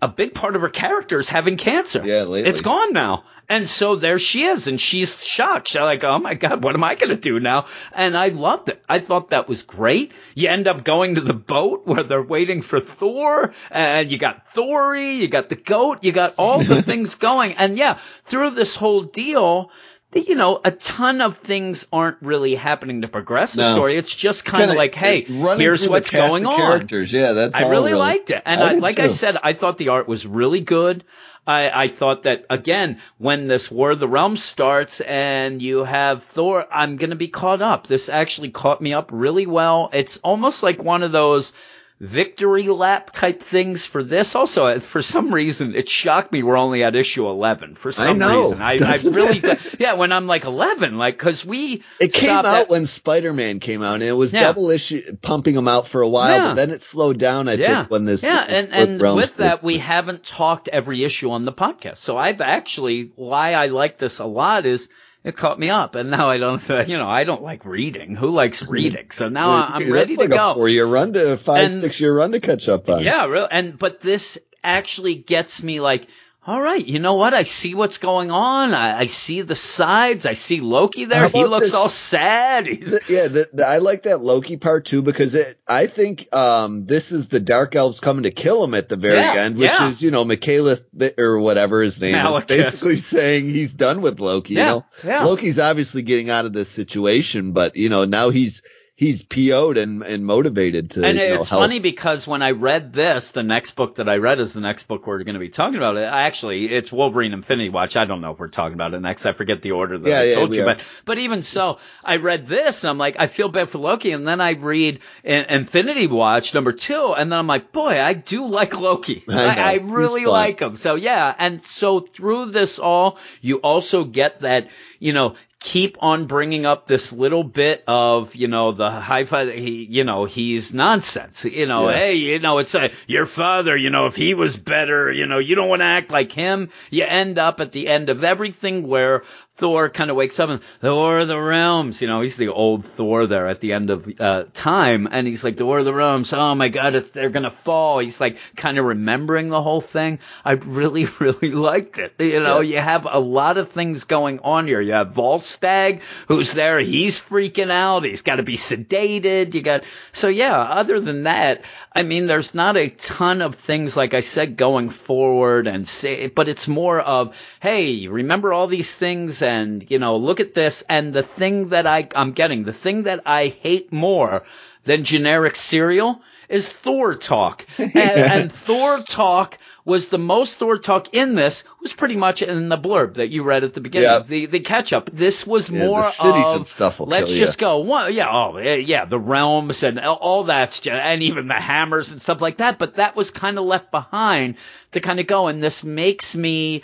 a 0.00 0.08
big 0.08 0.34
part 0.34 0.56
of 0.56 0.62
her 0.62 0.68
character 0.68 1.18
is 1.18 1.28
having 1.28 1.56
cancer. 1.56 2.02
Yeah, 2.04 2.22
lately. 2.22 2.48
It's 2.50 2.60
gone 2.60 2.92
now. 2.92 3.24
And 3.48 3.68
so 3.68 3.96
there 3.96 4.18
she 4.18 4.44
is, 4.44 4.68
and 4.68 4.80
she's 4.80 5.22
shocked. 5.22 5.68
She's 5.68 5.80
like, 5.80 6.02
oh 6.02 6.18
my 6.18 6.32
God, 6.34 6.64
what 6.64 6.74
am 6.74 6.82
I 6.82 6.94
going 6.94 7.10
to 7.10 7.16
do 7.16 7.38
now? 7.38 7.66
And 7.92 8.16
I 8.16 8.28
loved 8.28 8.70
it. 8.70 8.82
I 8.88 9.00
thought 9.00 9.30
that 9.30 9.48
was 9.48 9.62
great. 9.62 10.12
You 10.34 10.48
end 10.48 10.66
up 10.66 10.82
going 10.82 11.16
to 11.16 11.20
the 11.20 11.34
boat 11.34 11.82
where 11.86 12.02
they're 12.02 12.22
waiting 12.22 12.62
for 12.62 12.80
Thor, 12.80 13.52
and 13.70 14.10
you 14.10 14.16
got 14.16 14.54
Thori, 14.54 15.16
you 15.16 15.28
got 15.28 15.50
the 15.50 15.56
goat, 15.56 15.98
you 16.02 16.12
got 16.12 16.34
all 16.38 16.62
the 16.62 16.82
things 16.90 17.16
going. 17.16 17.54
And 17.54 17.76
yeah, 17.76 17.98
through 18.24 18.50
this 18.50 18.74
whole 18.74 19.02
deal, 19.02 19.70
you 20.14 20.34
know, 20.34 20.60
a 20.64 20.70
ton 20.70 21.20
of 21.20 21.38
things 21.38 21.86
aren't 21.92 22.18
really 22.22 22.54
happening 22.54 23.02
to 23.02 23.08
progress 23.08 23.54
the 23.54 23.62
No. 23.62 23.72
story. 23.72 23.96
It's 23.96 24.14
just 24.14 24.44
kind 24.44 24.70
of 24.70 24.76
like, 24.76 24.94
hey, 24.94 25.22
here's 25.22 25.88
what's 25.88 26.10
going 26.10 26.46
on. 26.46 26.56
Characters, 26.56 27.12
yeah, 27.12 27.32
that's. 27.32 27.56
I 27.56 27.64
all 27.64 27.70
really, 27.70 27.94
liked 27.94 28.30
it. 28.30 28.42
And 28.44 28.62
I 28.62 28.70
I, 28.70 28.74
like 28.74 28.98
I 28.98 29.08
said, 29.08 29.36
I 29.42 29.52
thought 29.52 29.78
the 29.78 29.88
art 29.88 30.08
was 30.08 30.26
really 30.26 30.60
good. 30.60 31.04
I, 31.46 31.84
I 31.84 31.88
thought 31.88 32.22
that 32.22 32.46
again, 32.48 33.00
when 33.18 33.48
this 33.48 33.70
War 33.70 33.90
of 33.90 34.00
the 34.00 34.08
Realms 34.08 34.42
starts 34.42 35.02
and 35.02 35.60
you 35.60 35.84
have 35.84 36.24
Thor, 36.24 36.66
I'm 36.70 36.96
going 36.96 37.10
to 37.10 37.16
be 37.16 37.28
caught 37.28 37.60
up. 37.60 37.86
This 37.86 38.08
actually 38.08 38.50
caught 38.50 38.80
me 38.80 38.94
up 38.94 39.10
really 39.12 39.46
well. 39.46 39.90
It's 39.92 40.16
almost 40.18 40.62
like 40.62 40.82
one 40.82 41.02
of 41.02 41.12
those 41.12 41.52
victory 42.00 42.64
lap 42.68 43.10
type 43.12 43.42
things 43.42 43.86
for 43.86 44.02
this. 44.02 44.34
Also, 44.34 44.66
uh, 44.66 44.78
for 44.80 45.00
some 45.00 45.32
reason, 45.32 45.74
it 45.74 45.88
shocked 45.88 46.32
me 46.32 46.42
we're 46.42 46.58
only 46.58 46.82
at 46.82 46.96
issue 46.96 47.26
11. 47.26 47.76
For 47.76 47.92
some 47.92 48.08
I 48.08 48.12
know, 48.12 48.42
reason, 48.42 48.62
I, 48.62 48.78
I 48.80 48.96
really, 49.04 49.42
yeah, 49.78 49.94
when 49.94 50.12
I'm 50.12 50.26
like 50.26 50.44
11, 50.44 50.98
like, 50.98 51.18
cause 51.18 51.44
we, 51.44 51.82
it 52.00 52.12
came 52.12 52.30
out 52.30 52.44
at, 52.44 52.68
when 52.68 52.86
Spider-Man 52.86 53.60
came 53.60 53.82
out 53.82 53.94
and 53.94 54.02
it 54.02 54.12
was 54.12 54.32
yeah. 54.32 54.42
double 54.42 54.70
issue, 54.70 55.16
pumping 55.22 55.54
them 55.54 55.68
out 55.68 55.86
for 55.86 56.02
a 56.02 56.08
while, 56.08 56.32
yeah. 56.32 56.48
but 56.48 56.54
then 56.54 56.70
it 56.70 56.82
slowed 56.82 57.18
down, 57.18 57.48
I 57.48 57.54
yeah. 57.54 57.80
think, 57.80 57.90
when 57.90 58.04
this, 58.04 58.22
yeah, 58.22 58.44
this 58.46 58.64
and, 58.64 59.00
and 59.00 59.16
with 59.16 59.36
that, 59.36 59.62
we 59.62 59.78
haven't 59.78 60.24
talked 60.24 60.68
every 60.68 61.04
issue 61.04 61.30
on 61.30 61.44
the 61.44 61.52
podcast. 61.52 61.98
So 61.98 62.18
I've 62.18 62.40
actually, 62.40 63.12
why 63.14 63.54
I 63.54 63.66
like 63.66 63.98
this 63.98 64.18
a 64.18 64.26
lot 64.26 64.66
is, 64.66 64.88
it 65.24 65.36
caught 65.36 65.58
me 65.58 65.70
up, 65.70 65.94
and 65.94 66.10
now 66.10 66.28
I 66.28 66.36
don't. 66.36 66.62
You 66.86 66.98
know, 66.98 67.08
I 67.08 67.24
don't 67.24 67.42
like 67.42 67.64
reading. 67.64 68.14
Who 68.14 68.28
likes 68.28 68.62
reading? 68.68 69.10
So 69.10 69.28
now 69.28 69.50
I'm 69.50 69.90
ready 69.90 70.16
like 70.16 70.28
to 70.28 70.36
go. 70.36 70.54
four 70.54 70.68
year 70.68 70.86
run 70.86 71.14
to 71.14 71.38
five, 71.38 71.64
and, 71.64 71.74
six 71.74 72.00
year 72.00 72.14
run 72.14 72.32
to 72.32 72.40
catch 72.40 72.68
up 72.68 72.88
on. 72.90 73.02
Yeah, 73.02 73.24
really. 73.24 73.48
And 73.50 73.78
but 73.78 74.00
this 74.00 74.38
actually 74.62 75.14
gets 75.14 75.62
me 75.62 75.80
like, 75.80 76.06
all 76.46 76.60
right, 76.60 76.84
you 76.84 76.98
know 76.98 77.14
what? 77.14 77.32
I 77.32 77.44
see 77.44 77.74
what's 77.74 77.96
going 77.96 78.30
on. 78.30 78.74
I, 78.74 78.98
I 78.98 79.06
see 79.06 79.40
the 79.40 79.56
sides. 79.56 80.26
I 80.26 80.34
see 80.34 80.60
Loki 80.60 81.06
there. 81.06 81.30
He 81.30 81.42
looks 81.42 81.68
this? 81.68 81.74
all 81.74 81.88
sad. 81.88 82.66
The, 82.66 83.00
yeah, 83.08 83.28
the, 83.28 83.46
the, 83.50 83.66
I 83.66 83.78
like 83.78 84.02
that 84.02 84.20
Loki 84.20 84.58
part 84.58 84.84
too 84.84 85.00
because 85.00 85.34
it, 85.34 85.58
I 85.66 85.86
think 85.86 86.28
um, 86.34 86.84
this 86.84 87.12
is 87.12 87.28
the 87.28 87.40
Dark 87.40 87.74
Elves 87.74 87.98
coming 87.98 88.24
to 88.24 88.30
kill 88.30 88.62
him 88.62 88.74
at 88.74 88.90
the 88.90 88.96
very 88.96 89.20
yeah, 89.20 89.34
end, 89.36 89.56
which 89.56 89.70
yeah. 89.70 89.88
is 89.88 90.02
you 90.02 90.10
know 90.10 90.26
Michaela 90.26 90.78
or 91.16 91.38
whatever 91.38 91.80
his 91.80 91.98
name 91.98 92.14
Malekith. 92.14 92.50
is, 92.50 92.64
basically 92.64 92.96
saying 92.98 93.48
he's 93.48 93.72
done 93.72 94.02
with 94.02 94.20
Loki. 94.20 94.54
Yeah, 94.54 94.60
you 94.60 94.66
know, 94.66 94.86
yeah. 95.02 95.24
Loki's 95.24 95.58
obviously 95.58 96.02
getting 96.02 96.28
out 96.28 96.44
of 96.44 96.52
this 96.52 96.68
situation, 96.68 97.52
but 97.52 97.74
you 97.76 97.88
know 97.88 98.04
now 98.04 98.28
he's 98.28 98.60
he's 98.96 99.22
PO'd 99.22 99.76
and, 99.76 100.02
and 100.02 100.24
motivated 100.24 100.92
to. 100.92 101.04
And 101.04 101.18
it's 101.18 101.50
know, 101.50 101.58
funny 101.58 101.80
because 101.80 102.26
when 102.26 102.42
I 102.42 102.52
read 102.52 102.92
this, 102.92 103.32
the 103.32 103.42
next 103.42 103.72
book 103.72 103.96
that 103.96 104.08
I 104.08 104.16
read 104.16 104.38
is 104.40 104.52
the 104.52 104.60
next 104.60 104.84
book 104.84 105.06
we're 105.06 105.22
going 105.24 105.34
to 105.34 105.40
be 105.40 105.48
talking 105.48 105.76
about. 105.76 105.96
It 105.96 106.04
actually, 106.04 106.70
it's 106.70 106.92
Wolverine 106.92 107.32
Infinity 107.32 107.70
Watch. 107.70 107.96
I 107.96 108.04
don't 108.04 108.20
know 108.20 108.32
if 108.32 108.38
we're 108.38 108.48
talking 108.48 108.74
about 108.74 108.94
it 108.94 109.00
next. 109.00 109.26
I 109.26 109.32
forget 109.32 109.62
the 109.62 109.72
order 109.72 109.98
that 109.98 110.08
yeah, 110.08 110.20
I 110.20 110.24
yeah, 110.24 110.34
told 110.36 110.54
you, 110.54 110.62
are. 110.62 110.66
but 110.66 110.84
but 111.04 111.18
even 111.18 111.42
so, 111.42 111.78
I 112.04 112.16
read 112.16 112.46
this 112.46 112.84
and 112.84 112.90
I'm 112.90 112.98
like, 112.98 113.16
I 113.18 113.26
feel 113.26 113.48
bad 113.48 113.68
for 113.68 113.78
Loki, 113.78 114.12
and 114.12 114.26
then 114.26 114.40
I 114.40 114.52
read 114.52 115.00
Infinity 115.24 116.06
Watch 116.06 116.54
number 116.54 116.72
two, 116.72 117.14
and 117.14 117.30
then 117.30 117.38
I'm 117.38 117.46
like, 117.46 117.72
boy, 117.72 118.00
I 118.00 118.14
do 118.14 118.46
like 118.54 118.78
Loki. 118.78 119.24
I, 119.28 119.34
I, 119.34 119.72
I 119.72 119.74
really 119.82 120.24
like 120.24 120.60
him. 120.60 120.76
So 120.76 120.94
yeah, 120.94 121.34
and 121.36 121.64
so 121.66 122.00
through 122.00 122.46
this 122.46 122.78
all, 122.78 123.18
you 123.40 123.56
also 123.56 124.04
get 124.04 124.42
that 124.42 124.68
you 124.98 125.12
know 125.12 125.34
keep 125.64 125.96
on 126.02 126.26
bringing 126.26 126.66
up 126.66 126.84
this 126.84 127.10
little 127.10 127.42
bit 127.42 127.84
of, 127.88 128.34
you 128.34 128.48
know, 128.48 128.72
the 128.72 128.90
high 128.90 129.24
five, 129.24 129.48
he, 129.48 129.84
you 129.84 130.04
know, 130.04 130.26
he's 130.26 130.74
nonsense. 130.74 131.42
You 131.46 131.64
know, 131.64 131.88
yeah. 131.88 131.96
hey, 131.96 132.14
you 132.16 132.38
know, 132.38 132.58
it's 132.58 132.74
a, 132.74 132.90
your 133.06 133.24
father, 133.24 133.74
you 133.74 133.88
know, 133.88 134.04
if 134.04 134.14
he 134.14 134.34
was 134.34 134.58
better, 134.58 135.10
you 135.10 135.26
know, 135.26 135.38
you 135.38 135.54
don't 135.54 135.70
want 135.70 135.80
to 135.80 135.86
act 135.86 136.10
like 136.10 136.32
him. 136.32 136.68
You 136.90 137.04
end 137.04 137.38
up 137.38 137.60
at 137.60 137.72
the 137.72 137.88
end 137.88 138.10
of 138.10 138.24
everything 138.24 138.86
where 138.86 139.22
Thor 139.56 139.88
kind 139.88 140.10
of 140.10 140.16
wakes 140.16 140.40
up 140.40 140.50
and 140.50 140.60
the 140.80 140.92
War 140.92 141.20
of 141.20 141.28
the 141.28 141.40
Realms, 141.40 142.02
you 142.02 142.08
know, 142.08 142.22
he's 142.22 142.36
the 142.36 142.48
old 142.48 142.84
Thor 142.84 143.28
there 143.28 143.46
at 143.46 143.60
the 143.60 143.72
end 143.72 143.90
of 143.90 144.10
uh, 144.18 144.44
time, 144.52 145.06
and 145.08 145.28
he's 145.28 145.44
like 145.44 145.56
the 145.56 145.64
War 145.64 145.78
of 145.78 145.84
the 145.84 145.94
Realms. 145.94 146.32
Oh 146.32 146.56
my 146.56 146.68
God, 146.68 146.94
they're 146.94 147.30
gonna 147.30 147.52
fall. 147.52 148.00
He's 148.00 148.20
like 148.20 148.38
kind 148.56 148.78
of 148.78 148.84
remembering 148.84 149.50
the 149.50 149.62
whole 149.62 149.80
thing. 149.80 150.18
I 150.44 150.54
really, 150.54 151.04
really 151.20 151.52
liked 151.52 151.98
it. 151.98 152.14
You 152.18 152.40
know, 152.40 152.60
yeah. 152.60 152.76
you 152.76 152.82
have 152.82 153.06
a 153.08 153.20
lot 153.20 153.56
of 153.56 153.70
things 153.70 154.04
going 154.04 154.40
on 154.40 154.66
here. 154.66 154.80
You 154.80 154.94
have 154.94 155.14
Volstagg 155.14 156.00
who's 156.26 156.52
there. 156.52 156.80
He's 156.80 157.20
freaking 157.20 157.70
out. 157.70 158.04
He's 158.04 158.22
got 158.22 158.36
to 158.36 158.42
be 158.42 158.56
sedated. 158.56 159.54
You 159.54 159.62
got 159.62 159.84
so 160.10 160.26
yeah. 160.26 160.58
Other 160.58 160.98
than 160.98 161.24
that, 161.24 161.62
I 161.92 162.02
mean, 162.02 162.26
there's 162.26 162.54
not 162.54 162.76
a 162.76 162.88
ton 162.88 163.40
of 163.40 163.54
things 163.54 163.96
like 163.96 164.14
I 164.14 164.20
said 164.20 164.56
going 164.56 164.90
forward 164.90 165.68
and 165.68 165.86
say, 165.86 166.26
but 166.26 166.48
it's 166.48 166.66
more 166.66 166.98
of 166.98 167.36
hey, 167.60 168.08
remember 168.08 168.52
all 168.52 168.66
these 168.66 168.92
things 168.96 169.43
and, 169.44 169.88
you 169.90 169.98
know, 169.98 170.16
look 170.16 170.40
at 170.40 170.54
this. 170.54 170.82
And 170.88 171.12
the 171.12 171.22
thing 171.22 171.68
that 171.68 171.86
I, 171.86 172.08
I'm 172.14 172.32
getting, 172.32 172.64
the 172.64 172.72
thing 172.72 173.04
that 173.04 173.22
I 173.26 173.48
hate 173.48 173.92
more 173.92 174.42
than 174.84 175.04
generic 175.04 175.56
cereal 175.56 176.20
is 176.48 176.72
Thor 176.72 177.14
talk. 177.14 177.66
And, 177.78 177.94
and 177.94 178.52
Thor 178.52 179.02
talk 179.02 179.58
was 179.84 180.08
the 180.08 180.18
most 180.18 180.56
Thor 180.56 180.78
talk 180.78 181.12
in 181.12 181.34
this 181.34 181.64
was 181.80 181.92
pretty 181.92 182.16
much 182.16 182.42
in 182.42 182.68
the 182.68 182.78
blurb 182.78 183.14
that 183.14 183.28
you 183.28 183.42
read 183.42 183.64
at 183.64 183.74
the 183.74 183.80
beginning, 183.80 184.08
yep. 184.08 184.26
the 184.26 184.46
the 184.46 184.60
catch 184.60 184.92
up. 184.92 185.10
This 185.12 185.46
was 185.46 185.68
yeah, 185.68 185.86
more 185.86 186.00
of 186.00 186.66
stuff 186.66 187.00
let's 187.00 187.32
just 187.32 187.58
go 187.58 187.78
one, 187.78 188.12
yeah, 188.14 188.28
oh 188.30 188.58
yeah, 188.58 189.04
the 189.04 189.18
realms 189.18 189.82
and 189.82 190.00
all 190.00 190.44
that's 190.44 190.80
just, 190.80 190.94
and 190.98 191.22
even 191.22 191.48
the 191.48 191.54
hammers 191.54 192.12
and 192.12 192.22
stuff 192.22 192.40
like 192.40 192.58
that. 192.58 192.78
But 192.78 192.94
that 192.94 193.14
was 193.14 193.30
kind 193.30 193.58
of 193.58 193.64
left 193.64 193.90
behind 193.90 194.56
to 194.92 195.00
kind 195.00 195.20
of 195.20 195.26
go, 195.26 195.48
and 195.48 195.62
this 195.62 195.84
makes 195.84 196.34
me 196.34 196.82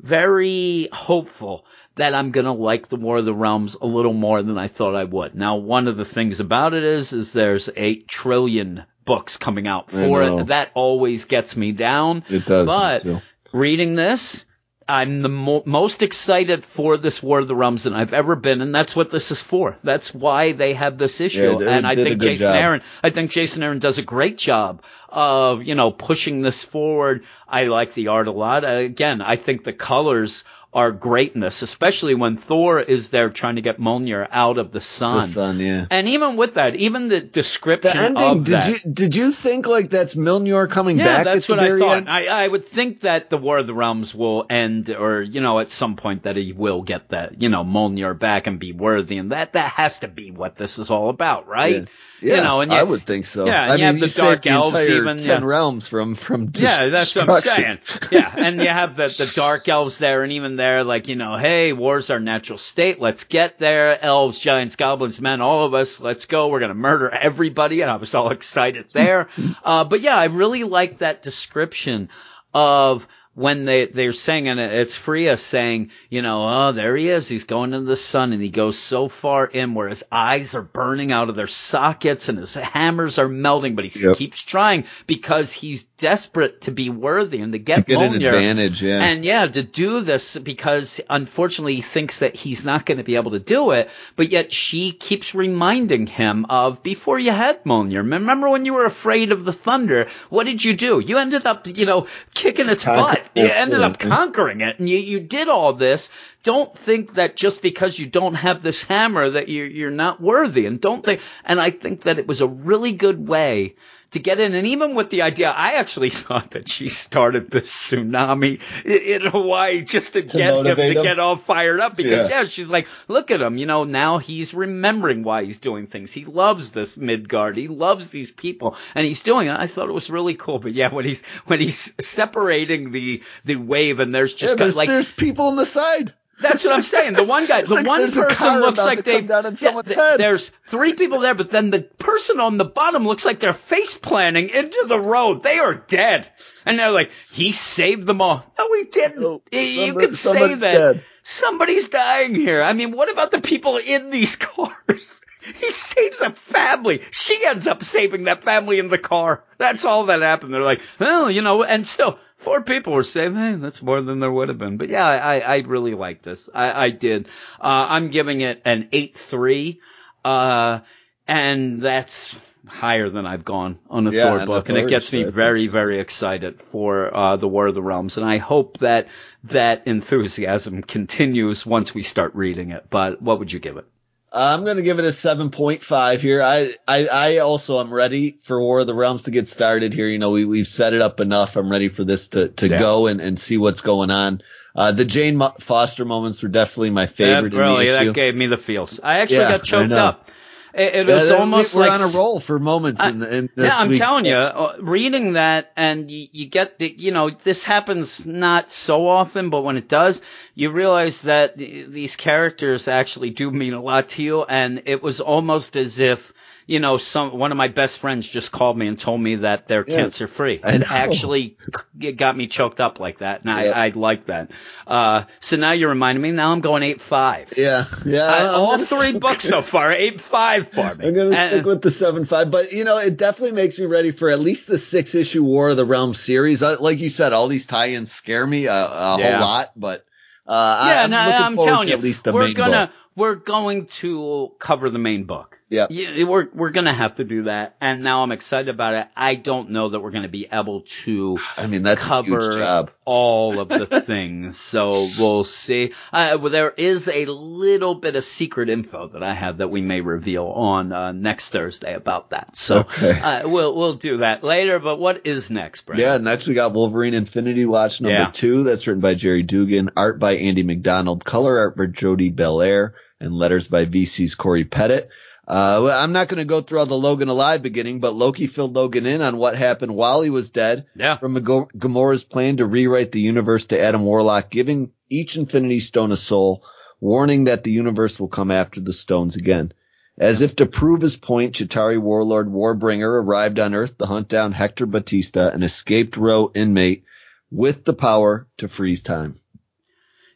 very 0.00 0.88
hopeful 0.92 1.66
that 1.98 2.14
I'm 2.14 2.30
gonna 2.30 2.54
like 2.54 2.88
the 2.88 2.96
War 2.96 3.18
of 3.18 3.24
the 3.24 3.34
Realms 3.34 3.76
a 3.80 3.86
little 3.86 4.12
more 4.12 4.42
than 4.42 4.58
I 4.58 4.68
thought 4.68 4.94
I 4.94 5.04
would. 5.04 5.34
Now, 5.34 5.56
one 5.56 5.86
of 5.86 5.96
the 5.96 6.04
things 6.04 6.40
about 6.40 6.74
it 6.74 6.82
is, 6.82 7.12
is 7.12 7.32
there's 7.32 7.68
eight 7.76 8.08
trillion 8.08 8.84
books 9.04 9.36
coming 9.36 9.66
out 9.68 9.90
for 9.90 10.22
it. 10.22 10.46
That 10.48 10.70
always 10.74 11.26
gets 11.26 11.56
me 11.56 11.72
down. 11.72 12.24
It 12.28 12.46
does. 12.46 12.66
But 12.66 13.22
reading 13.52 13.94
this, 13.94 14.44
I'm 14.88 15.20
the 15.20 15.28
mo- 15.28 15.62
most 15.66 16.02
excited 16.02 16.64
for 16.64 16.96
this 16.96 17.22
War 17.22 17.40
of 17.40 17.48
the 17.48 17.54
Realms 17.54 17.82
than 17.82 17.92
I've 17.92 18.14
ever 18.14 18.36
been, 18.36 18.62
and 18.62 18.74
that's 18.74 18.96
what 18.96 19.10
this 19.10 19.30
is 19.30 19.40
for. 19.40 19.76
That's 19.84 20.14
why 20.14 20.52
they 20.52 20.72
have 20.72 20.96
this 20.96 21.20
issue, 21.20 21.58
yeah, 21.60 21.70
and 21.70 21.86
I 21.86 21.94
think 21.94 22.22
Jason 22.22 22.46
job. 22.46 22.56
Aaron, 22.56 22.82
I 23.04 23.10
think 23.10 23.30
Jason 23.30 23.62
Aaron 23.62 23.80
does 23.80 23.98
a 23.98 24.02
great 24.02 24.38
job 24.38 24.82
of 25.10 25.62
you 25.64 25.74
know 25.74 25.90
pushing 25.90 26.40
this 26.40 26.62
forward. 26.64 27.24
I 27.46 27.64
like 27.64 27.92
the 27.92 28.08
art 28.08 28.28
a 28.28 28.32
lot. 28.32 28.64
Again, 28.64 29.20
I 29.20 29.36
think 29.36 29.64
the 29.64 29.74
colors 29.74 30.44
are 30.72 30.92
greatness, 30.92 31.62
especially 31.62 32.14
when 32.14 32.36
Thor 32.36 32.78
is 32.78 33.08
there 33.08 33.30
trying 33.30 33.56
to 33.56 33.62
get 33.62 33.80
Mjolnir 33.80 34.28
out 34.30 34.58
of 34.58 34.70
the 34.70 34.82
sun. 34.82 35.22
The 35.22 35.26
sun, 35.26 35.60
yeah. 35.60 35.86
And 35.90 36.08
even 36.08 36.36
with 36.36 36.54
that, 36.54 36.76
even 36.76 37.08
the 37.08 37.20
description 37.20 37.96
the 37.96 38.04
ending, 38.04 38.22
of 38.22 38.44
did 38.44 38.54
that, 38.54 38.84
you 38.84 38.92
did 38.92 39.16
you 39.16 39.32
think 39.32 39.66
like 39.66 39.88
that's 39.88 40.14
Mjolnir 40.14 40.70
coming 40.70 40.98
yeah, 40.98 41.04
back? 41.04 41.18
Yeah, 41.18 41.34
that's 41.34 41.48
what 41.48 41.58
I 41.58 41.78
thought. 41.78 42.08
I, 42.08 42.26
I 42.26 42.48
would 42.48 42.66
think 42.66 43.00
that 43.00 43.30
the 43.30 43.38
War 43.38 43.58
of 43.58 43.66
the 43.66 43.74
Realms 43.74 44.14
will 44.14 44.44
end, 44.50 44.90
or 44.90 45.22
you 45.22 45.40
know, 45.40 45.58
at 45.58 45.70
some 45.70 45.96
point 45.96 46.24
that 46.24 46.36
he 46.36 46.52
will 46.52 46.82
get 46.82 47.08
that 47.08 47.40
you 47.40 47.48
know 47.48 47.64
Mjolnir 47.64 48.18
back 48.18 48.46
and 48.46 48.58
be 48.58 48.72
worthy, 48.72 49.16
and 49.16 49.32
that 49.32 49.54
that 49.54 49.72
has 49.72 50.00
to 50.00 50.08
be 50.08 50.30
what 50.30 50.56
this 50.56 50.78
is 50.78 50.90
all 50.90 51.08
about, 51.08 51.48
right? 51.48 51.76
Yeah. 51.76 51.84
Yeah, 52.20 52.36
you 52.36 52.42
know, 52.42 52.60
and 52.60 52.72
I 52.72 52.82
would 52.82 53.06
think 53.06 53.26
so. 53.26 53.46
Yeah, 53.46 53.62
I 53.62 53.68
mean, 53.70 53.78
you 53.78 53.84
have 53.86 54.00
the 54.00 54.08
dark 54.08 54.46
elves 54.46 54.88
even. 54.88 55.18
Ten 55.18 55.42
yeah. 55.42 55.46
realms 55.46 55.86
from 55.86 56.16
from 56.16 56.50
yeah, 56.54 56.88
that's 56.88 57.14
what 57.14 57.30
I'm 57.30 57.40
saying. 57.40 57.78
Yeah, 58.10 58.32
and 58.36 58.60
you 58.60 58.68
have 58.68 58.96
the 58.96 59.08
the 59.08 59.30
dark 59.34 59.68
elves 59.68 59.98
there, 59.98 60.22
and 60.22 60.32
even 60.32 60.56
there, 60.56 60.84
like 60.84 61.08
you 61.08 61.16
know, 61.16 61.36
hey, 61.36 61.72
war's 61.72 62.10
our 62.10 62.20
natural 62.20 62.58
state. 62.58 63.00
Let's 63.00 63.24
get 63.24 63.58
there. 63.58 64.02
Elves, 64.02 64.38
giants, 64.38 64.76
goblins, 64.76 65.20
men, 65.20 65.40
all 65.40 65.64
of 65.64 65.74
us. 65.74 66.00
Let's 66.00 66.24
go. 66.24 66.48
We're 66.48 66.60
gonna 66.60 66.74
murder 66.74 67.10
everybody, 67.10 67.82
and 67.82 67.90
I 67.90 67.96
was 67.96 68.14
all 68.14 68.30
excited 68.32 68.86
there. 68.90 69.28
uh, 69.64 69.84
but 69.84 70.00
yeah, 70.00 70.16
I 70.16 70.24
really 70.24 70.64
like 70.64 70.98
that 70.98 71.22
description 71.22 72.08
of 72.52 73.06
when 73.38 73.64
they 73.64 73.86
they're 73.86 74.12
saying 74.12 74.48
and 74.48 74.58
it's 74.58 74.96
Freya 74.96 75.36
saying, 75.36 75.92
you 76.10 76.22
know, 76.22 76.48
oh 76.48 76.72
there 76.72 76.96
he 76.96 77.08
is, 77.08 77.28
he's 77.28 77.44
going 77.44 77.72
into 77.72 77.86
the 77.86 77.96
sun 77.96 78.32
and 78.32 78.42
he 78.42 78.48
goes 78.48 78.76
so 78.76 79.06
far 79.06 79.46
in 79.46 79.74
where 79.74 79.88
his 79.88 80.02
eyes 80.10 80.56
are 80.56 80.62
burning 80.62 81.12
out 81.12 81.28
of 81.28 81.36
their 81.36 81.46
sockets 81.46 82.28
and 82.28 82.36
his 82.36 82.54
hammers 82.54 83.16
are 83.20 83.28
melting, 83.28 83.76
but 83.76 83.84
he 83.84 84.04
yep. 84.04 84.16
keeps 84.16 84.42
trying 84.42 84.84
because 85.06 85.52
he's 85.52 85.84
desperate 85.84 86.62
to 86.62 86.72
be 86.72 86.90
worthy 86.90 87.40
and 87.40 87.52
to 87.52 87.60
get, 87.60 87.76
to 87.76 87.82
get 87.82 88.00
an 88.00 88.14
advantage, 88.22 88.82
yeah. 88.82 89.00
And 89.00 89.24
yeah, 89.24 89.46
to 89.46 89.62
do 89.62 90.00
this 90.00 90.36
because 90.36 91.00
unfortunately 91.08 91.76
he 91.76 91.82
thinks 91.82 92.18
that 92.18 92.34
he's 92.34 92.64
not 92.64 92.86
going 92.86 92.98
to 92.98 93.04
be 93.04 93.14
able 93.14 93.30
to 93.30 93.38
do 93.38 93.70
it, 93.70 93.88
but 94.16 94.30
yet 94.30 94.52
she 94.52 94.90
keeps 94.90 95.36
reminding 95.36 96.08
him 96.08 96.44
of 96.46 96.82
before 96.82 97.20
you 97.20 97.30
had 97.30 97.62
Mjolnir. 97.62 97.98
Remember 97.98 98.48
when 98.48 98.64
you 98.64 98.74
were 98.74 98.84
afraid 98.84 99.30
of 99.30 99.44
the 99.44 99.52
thunder? 99.52 100.08
What 100.28 100.44
did 100.44 100.64
you 100.64 100.74
do? 100.74 100.98
You 100.98 101.18
ended 101.18 101.46
up, 101.46 101.68
you 101.68 101.86
know, 101.86 102.08
kicking 102.34 102.68
its 102.68 102.84
butt 102.84 103.27
you 103.34 103.46
ended 103.46 103.80
up 103.80 103.98
conquering 103.98 104.60
it 104.60 104.78
and 104.78 104.88
you, 104.88 104.98
you 104.98 105.20
did 105.20 105.48
all 105.48 105.72
this. 105.72 106.10
Don't 106.42 106.76
think 106.76 107.14
that 107.14 107.36
just 107.36 107.62
because 107.62 107.98
you 107.98 108.06
don't 108.06 108.34
have 108.34 108.62
this 108.62 108.82
hammer 108.82 109.30
that 109.30 109.48
you're, 109.48 109.66
you're 109.66 109.90
not 109.90 110.20
worthy 110.20 110.66
and 110.66 110.80
don't 110.80 111.04
think, 111.04 111.20
and 111.44 111.60
I 111.60 111.70
think 111.70 112.02
that 112.02 112.18
it 112.18 112.26
was 112.26 112.40
a 112.40 112.46
really 112.46 112.92
good 112.92 113.28
way 113.28 113.76
to 114.12 114.18
get 114.18 114.40
in. 114.40 114.54
And 114.54 114.66
even 114.66 114.94
with 114.94 115.10
the 115.10 115.22
idea, 115.22 115.50
I 115.50 115.74
actually 115.74 116.10
thought 116.10 116.52
that 116.52 116.68
she 116.68 116.88
started 116.88 117.50
the 117.50 117.60
tsunami 117.60 118.60
in 118.84 119.22
Hawaii 119.26 119.82
just 119.82 120.14
to, 120.14 120.22
to 120.22 120.36
get 120.36 120.56
him 120.56 120.64
to 120.64 120.74
him. 120.74 121.02
get 121.02 121.18
all 121.18 121.36
fired 121.36 121.80
up 121.80 121.96
because 121.96 122.30
yeah. 122.30 122.42
yeah. 122.42 122.48
she's 122.48 122.68
like, 122.68 122.88
look 123.06 123.30
at 123.30 123.40
him, 123.40 123.56
you 123.56 123.66
know, 123.66 123.84
now 123.84 124.18
he's 124.18 124.54
remembering 124.54 125.22
why 125.22 125.44
he's 125.44 125.58
doing 125.58 125.86
things. 125.86 126.12
He 126.12 126.24
loves 126.24 126.72
this 126.72 126.96
Midgard. 126.96 127.56
He 127.56 127.68
loves 127.68 128.10
these 128.10 128.30
people 128.30 128.76
and 128.94 129.06
he's 129.06 129.20
doing 129.20 129.48
it. 129.48 129.58
I 129.58 129.66
thought 129.66 129.88
it 129.88 129.94
was 129.94 130.10
really 130.10 130.34
cool. 130.34 130.58
But 130.58 130.72
yeah, 130.72 130.92
when 130.92 131.04
he's, 131.04 131.22
when 131.46 131.60
he's 131.60 131.92
separating 132.00 132.90
the, 132.92 133.22
the 133.44 133.56
wave 133.56 134.00
and 134.00 134.14
there's 134.14 134.34
just 134.34 134.52
yeah, 134.52 134.64
there's, 134.64 134.76
like, 134.76 134.88
there's 134.88 135.12
people 135.12 135.46
on 135.46 135.56
the 135.56 135.66
side. 135.66 136.14
That's 136.40 136.64
what 136.64 136.72
I'm 136.72 136.82
saying. 136.82 137.14
The 137.14 137.24
one 137.24 137.46
guy, 137.46 137.62
the 137.62 137.74
like 137.74 137.86
one 137.86 138.00
there's 138.00 138.16
a 138.16 138.20
car 138.20 138.28
person 138.28 138.60
looks 138.60 138.78
like 138.78 139.04
they 139.04 139.18
come 139.18 139.26
down 139.26 139.46
on 139.46 139.56
yeah, 139.60 139.82
th- 139.82 140.18
There's 140.18 140.52
three 140.64 140.92
people 140.94 141.20
there, 141.20 141.34
but 141.34 141.50
then 141.50 141.70
the 141.70 141.82
person 141.82 142.40
on 142.40 142.58
the 142.58 142.64
bottom 142.64 143.04
looks 143.06 143.24
like 143.24 143.40
they're 143.40 143.52
face 143.52 143.96
planting 143.96 144.48
into 144.48 144.84
the 144.86 145.00
road. 145.00 145.42
They 145.42 145.58
are 145.58 145.74
dead, 145.74 146.30
and 146.64 146.78
they're 146.78 146.90
like, 146.92 147.10
"He 147.30 147.52
saved 147.52 148.06
them 148.06 148.20
all." 148.20 148.44
No, 148.58 148.72
he 148.74 148.84
didn't. 148.84 149.20
No, 149.20 149.42
you 149.52 149.86
somebody- 149.86 150.06
could 150.06 150.16
say 150.16 150.54
that 150.54 150.74
dead. 150.74 151.04
somebody's 151.22 151.88
dying 151.88 152.34
here. 152.34 152.62
I 152.62 152.72
mean, 152.72 152.92
what 152.92 153.10
about 153.10 153.30
the 153.30 153.40
people 153.40 153.76
in 153.78 154.10
these 154.10 154.36
cars? 154.36 155.20
He 155.42 155.70
saves 155.70 156.20
a 156.20 156.30
family. 156.32 157.00
She 157.10 157.44
ends 157.46 157.66
up 157.66 157.82
saving 157.82 158.24
that 158.24 158.44
family 158.44 158.78
in 158.78 158.88
the 158.88 158.98
car. 158.98 159.44
That's 159.56 159.84
all 159.84 160.04
that 160.06 160.20
happened. 160.20 160.52
They're 160.52 160.60
like, 160.62 160.82
well, 160.98 161.30
you 161.30 161.40
know, 161.42 161.62
and 161.64 161.86
still, 161.86 162.18
four 162.38 162.62
people 162.62 162.94
were 162.94 163.02
saved. 163.02 163.36
Hey, 163.36 163.54
that's 163.54 163.82
more 163.82 164.00
than 164.00 164.20
there 164.20 164.32
would 164.32 164.48
have 164.48 164.58
been. 164.58 164.78
But 164.78 164.88
yeah, 164.88 165.06
I, 165.06 165.40
I 165.40 165.58
really 165.58 165.94
like 165.94 166.22
this. 166.22 166.48
I, 166.54 166.86
I 166.86 166.90
did. 166.90 167.28
Uh, 167.60 167.86
I'm 167.90 168.08
giving 168.08 168.40
it 168.40 168.62
an 168.64 168.88
8-3. 168.92 169.78
Uh, 170.24 170.80
and 171.26 171.82
that's 171.82 172.34
higher 172.66 173.08
than 173.10 173.26
I've 173.26 173.44
gone 173.44 173.78
on 173.90 174.06
a 174.06 174.10
Yeah, 174.10 174.38
Thor 174.38 174.46
book. 174.46 174.68
And 174.68 174.78
it 174.78 174.88
gets 174.88 175.12
me 175.12 175.24
very, 175.24 175.66
very 175.66 176.00
excited 176.00 176.60
for, 176.60 177.14
uh, 177.14 177.36
the 177.36 177.48
War 177.48 177.66
of 177.66 177.74
the 177.74 177.82
Realms. 177.82 178.16
And 178.16 178.26
I 178.26 178.38
hope 178.38 178.78
that 178.78 179.08
that 179.44 179.86
enthusiasm 179.86 180.82
continues 180.82 181.66
once 181.66 181.94
we 181.94 182.02
start 182.02 182.34
reading 182.34 182.70
it. 182.70 182.86
But 182.88 183.20
what 183.20 183.38
would 183.40 183.52
you 183.52 183.58
give 183.58 183.76
it? 183.76 183.86
I'm 184.32 184.64
going 184.64 184.76
to 184.76 184.82
give 184.82 184.98
it 184.98 185.04
a 185.04 185.08
7.5 185.08 186.20
here. 186.20 186.42
I, 186.42 186.74
I, 186.86 187.06
I 187.06 187.38
also 187.38 187.80
am 187.80 187.92
ready 187.92 188.36
for 188.42 188.60
War 188.60 188.80
of 188.80 188.86
the 188.86 188.94
Realms 188.94 189.22
to 189.24 189.30
get 189.30 189.48
started 189.48 189.94
here. 189.94 190.08
You 190.08 190.18
know, 190.18 190.30
we, 190.32 190.44
we've 190.44 190.68
set 190.68 190.92
it 190.92 191.00
up 191.00 191.20
enough. 191.20 191.56
I'm 191.56 191.70
ready 191.70 191.88
for 191.88 192.04
this 192.04 192.28
to, 192.28 192.48
to 192.48 192.68
Yeah. 192.68 192.78
go 192.78 193.06
and, 193.06 193.20
and 193.20 193.38
see 193.40 193.56
what's 193.56 193.80
going 193.80 194.10
on. 194.10 194.42
Uh, 194.76 194.92
the 194.92 195.04
Jane 195.04 195.40
Foster 195.60 196.04
moments 196.04 196.42
were 196.42 196.48
definitely 196.50 196.90
my 196.90 197.06
favorite 197.06 197.52
That 197.52 197.58
really, 197.58 197.88
in 197.88 197.94
the 197.94 198.00
issue. 198.00 198.06
that 198.08 198.14
gave 198.14 198.34
me 198.34 198.46
the 198.46 198.58
feels. 198.58 199.00
I 199.02 199.18
actually 199.20 199.38
Yeah, 199.38 199.48
got 199.48 199.64
choked 199.64 199.92
up. 199.92 200.30
It, 200.78 200.94
it 200.94 201.06
Yeah, 201.08 201.14
was 201.16 201.30
almost 201.30 201.74
we're 201.74 201.80
like 201.82 201.92
on 201.92 202.00
a 202.02 202.06
roll 202.08 202.40
for 202.40 202.58
moments 202.58 203.04
in, 203.04 203.18
the, 203.18 203.36
in 203.36 203.48
this 203.56 203.66
yeah, 203.66 203.78
I'm 203.78 203.92
telling 203.92 204.24
you, 204.24 204.34
uh, 204.34 204.76
reading 204.80 205.32
that 205.32 205.72
and 205.76 206.10
you, 206.10 206.28
you 206.32 206.46
get 206.46 206.78
the, 206.78 206.94
you 206.96 207.10
know, 207.10 207.30
this 207.30 207.64
happens 207.64 208.24
not 208.24 208.70
so 208.70 209.06
often, 209.08 209.50
but 209.50 209.62
when 209.62 209.76
it 209.76 209.88
does, 209.88 210.22
you 210.54 210.70
realize 210.70 211.22
that 211.22 211.58
th- 211.58 211.88
these 211.88 212.16
characters 212.16 212.86
actually 212.88 213.30
do 213.30 213.50
mean 213.50 213.74
a 213.74 213.82
lot 213.82 214.10
to 214.10 214.22
you. 214.22 214.44
And 214.44 214.82
it 214.86 215.02
was 215.02 215.20
almost 215.20 215.76
as 215.76 215.98
if, 215.98 216.32
you 216.68 216.80
know, 216.80 216.98
some, 216.98 217.36
one 217.36 217.50
of 217.50 217.56
my 217.56 217.68
best 217.68 217.98
friends 217.98 218.28
just 218.28 218.52
called 218.52 218.76
me 218.76 218.86
and 218.88 218.98
told 218.98 219.20
me 219.20 219.36
that 219.36 219.66
they're 219.68 219.84
Yeah. 219.88 219.96
cancer 219.96 220.28
free. 220.28 220.60
It. 220.62 220.88
Actually 220.90 221.56
it 221.98 222.12
got 222.12 222.36
me 222.36 222.46
choked 222.46 222.78
up 222.78 223.00
like 223.00 223.18
that. 223.18 223.40
And 223.44 223.48
Yeah. 223.48 223.72
I, 223.72 223.86
I 223.86 223.88
like 223.88 224.26
that. 224.26 224.50
Uh, 224.86 225.24
so 225.40 225.56
now 225.56 225.72
you're 225.72 225.88
reminding 225.88 226.20
me, 226.20 226.30
now 226.30 226.52
I'm 226.52 226.60
going 226.60 226.82
eight 226.82 227.00
five. 227.00 227.54
Yeah, 227.56 227.86
yeah. 228.04 228.22
I, 228.26 228.44
all 228.48 228.76
three 228.78 229.18
books 229.18 229.44
so 229.48 229.62
far, 229.62 229.90
eight 229.92 230.20
five 230.20 230.68
for 230.68 230.94
me. 230.94 231.08
I'm 231.08 231.14
gonna 231.14 231.34
And- 231.34 231.50
stick 231.52 231.64
with 231.64 231.80
the 231.80 231.90
seven 231.90 232.26
five, 232.26 232.50
but 232.50 232.70
you 232.72 232.84
know, 232.84 232.98
it 232.98 233.16
definitely 233.16 233.52
makes 233.56 233.78
me 233.78 233.86
ready 233.86 234.10
for 234.10 234.28
at 234.28 234.38
least 234.38 234.66
the 234.66 234.76
six 234.78 235.14
issue 235.14 235.42
War 235.42 235.70
of 235.70 235.78
the 235.78 235.86
Realms 235.86 236.20
series. 236.20 236.62
Uh, 236.62 236.76
like 236.78 236.98
you 237.00 237.08
said, 237.08 237.32
all 237.32 237.48
these 237.48 237.64
tie-ins 237.64 238.12
scare 238.12 238.46
me 238.46 238.66
a, 238.66 238.72
a 238.72 239.16
Yeah. 239.18 239.30
whole 239.32 239.40
lot, 239.40 239.72
but 239.74 240.04
uh, 240.46 240.84
yeah, 240.90 241.02
I'm 241.04 241.10
no, 241.10 241.16
looking 241.24 241.32
I'm 241.46 241.54
forward 241.54 241.68
telling 241.70 241.86
to 241.86 241.92
you, 241.92 241.98
at 241.98 242.04
least 242.04 242.24
the 242.24 242.32
we're 242.34 242.44
main 242.46 242.54
gonna 242.54 242.86
book. 242.88 242.94
we're 243.16 243.34
going 243.36 243.86
to 243.86 244.52
cover 244.58 244.90
the 244.90 244.98
main 244.98 245.24
book. 245.24 245.58
Yeah. 245.70 245.86
Yeah, 245.90 246.24
we're 246.24 246.48
we're 246.54 246.70
gonna 246.70 246.94
have 246.94 247.16
to 247.16 247.24
do 247.24 247.42
that, 247.44 247.76
and 247.80 248.02
now 248.02 248.22
I'm 248.22 248.32
excited 248.32 248.70
about 248.70 248.94
it. 248.94 249.06
I 249.14 249.34
don't 249.34 249.70
know 249.70 249.90
that 249.90 250.00
we're 250.00 250.12
gonna 250.12 250.26
be 250.28 250.48
able 250.50 250.80
to 251.04 251.36
I 251.58 251.66
mean, 251.66 251.82
that's 251.82 252.02
cover 252.02 252.40
huge 252.40 252.54
job. 252.54 252.90
all 253.04 253.60
of 253.60 253.68
the 253.68 254.00
things, 254.06 254.58
so 254.58 255.06
we'll 255.18 255.44
see. 255.44 255.92
Uh, 256.10 256.38
well, 256.40 256.50
there 256.50 256.70
is 256.70 257.06
a 257.08 257.26
little 257.26 257.94
bit 257.96 258.16
of 258.16 258.24
secret 258.24 258.70
info 258.70 259.08
that 259.08 259.22
I 259.22 259.34
have 259.34 259.58
that 259.58 259.68
we 259.68 259.82
may 259.82 260.00
reveal 260.00 260.46
on 260.46 260.90
uh, 260.92 261.12
next 261.12 261.50
Thursday 261.50 261.92
about 261.94 262.30
that. 262.30 262.56
So 262.56 262.78
Okay. 262.78 263.20
uh, 263.20 263.46
we'll 263.48 263.74
we'll 263.76 263.94
do 263.94 264.18
that 264.18 264.42
later. 264.42 264.78
But 264.78 264.98
what 264.98 265.26
is 265.26 265.50
next, 265.50 265.82
Brandon? 265.82 266.06
Yeah, 266.06 266.16
next 266.16 266.46
we 266.48 266.54
got 266.54 266.72
Wolverine 266.72 267.12
Infinity 267.12 267.66
Watch 267.66 268.00
number 268.00 268.16
Yeah. 268.18 268.30
two. 268.30 268.62
That's 268.64 268.86
written 268.86 269.02
by 269.02 269.14
Gerry 269.16 269.42
Duggan, 269.42 269.90
art 269.96 270.18
by 270.18 270.36
Andy 270.36 270.62
MacDonald, 270.62 271.26
color 271.26 271.58
art 271.58 271.76
by 271.76 271.84
Jordie 271.86 272.30
Bellaire, 272.32 272.94
and 273.20 273.34
letters 273.34 273.68
by 273.68 273.84
VC's 273.84 274.34
Cory 274.34 274.64
Petit. 274.64 275.02
Uh, 275.48 275.90
I'm 275.90 276.12
not 276.12 276.28
going 276.28 276.38
to 276.38 276.44
go 276.44 276.60
through 276.60 276.80
all 276.80 276.86
the 276.86 276.94
Logan 276.94 277.28
alive 277.28 277.62
beginning, 277.62 278.00
but 278.00 278.14
Loki 278.14 278.46
filled 278.46 278.74
Logan 278.76 279.06
in 279.06 279.22
on 279.22 279.38
what 279.38 279.56
happened 279.56 279.94
while 279.94 280.20
he 280.20 280.28
was 280.28 280.50
dead 280.50 280.84
Yeah. 280.94 281.16
from 281.16 281.34
Gamora's 281.36 282.22
plan 282.24 282.58
to 282.58 282.66
rewrite 282.66 283.12
the 283.12 283.20
universe 283.20 283.64
to 283.66 283.80
Adam 283.80 284.04
Warlock, 284.04 284.50
giving 284.50 284.90
each 285.08 285.36
Infinity 285.38 285.80
Stone 285.80 286.12
a 286.12 286.16
soul, 286.16 286.64
warning 287.00 287.44
that 287.44 287.64
the 287.64 287.72
universe 287.72 288.20
will 288.20 288.28
come 288.28 288.50
after 288.50 288.80
the 288.82 288.92
stones 288.92 289.36
again. 289.36 289.72
As 290.18 290.42
if 290.42 290.56
to 290.56 290.66
prove 290.66 291.00
his 291.00 291.16
point, 291.16 291.54
Chitauri 291.54 291.96
warlord 291.96 292.48
Warbringer 292.48 293.22
arrived 293.22 293.58
on 293.58 293.72
Earth 293.72 293.96
to 293.98 294.04
hunt 294.06 294.28
down 294.28 294.52
Hector 294.52 294.84
Batista, 294.84 295.48
an 295.48 295.62
escaped 295.62 296.16
row 296.18 296.50
inmate 296.54 297.04
with 297.50 297.84
the 297.84 297.94
power 297.94 298.46
to 298.58 298.68
freeze 298.68 299.00
time. 299.00 299.36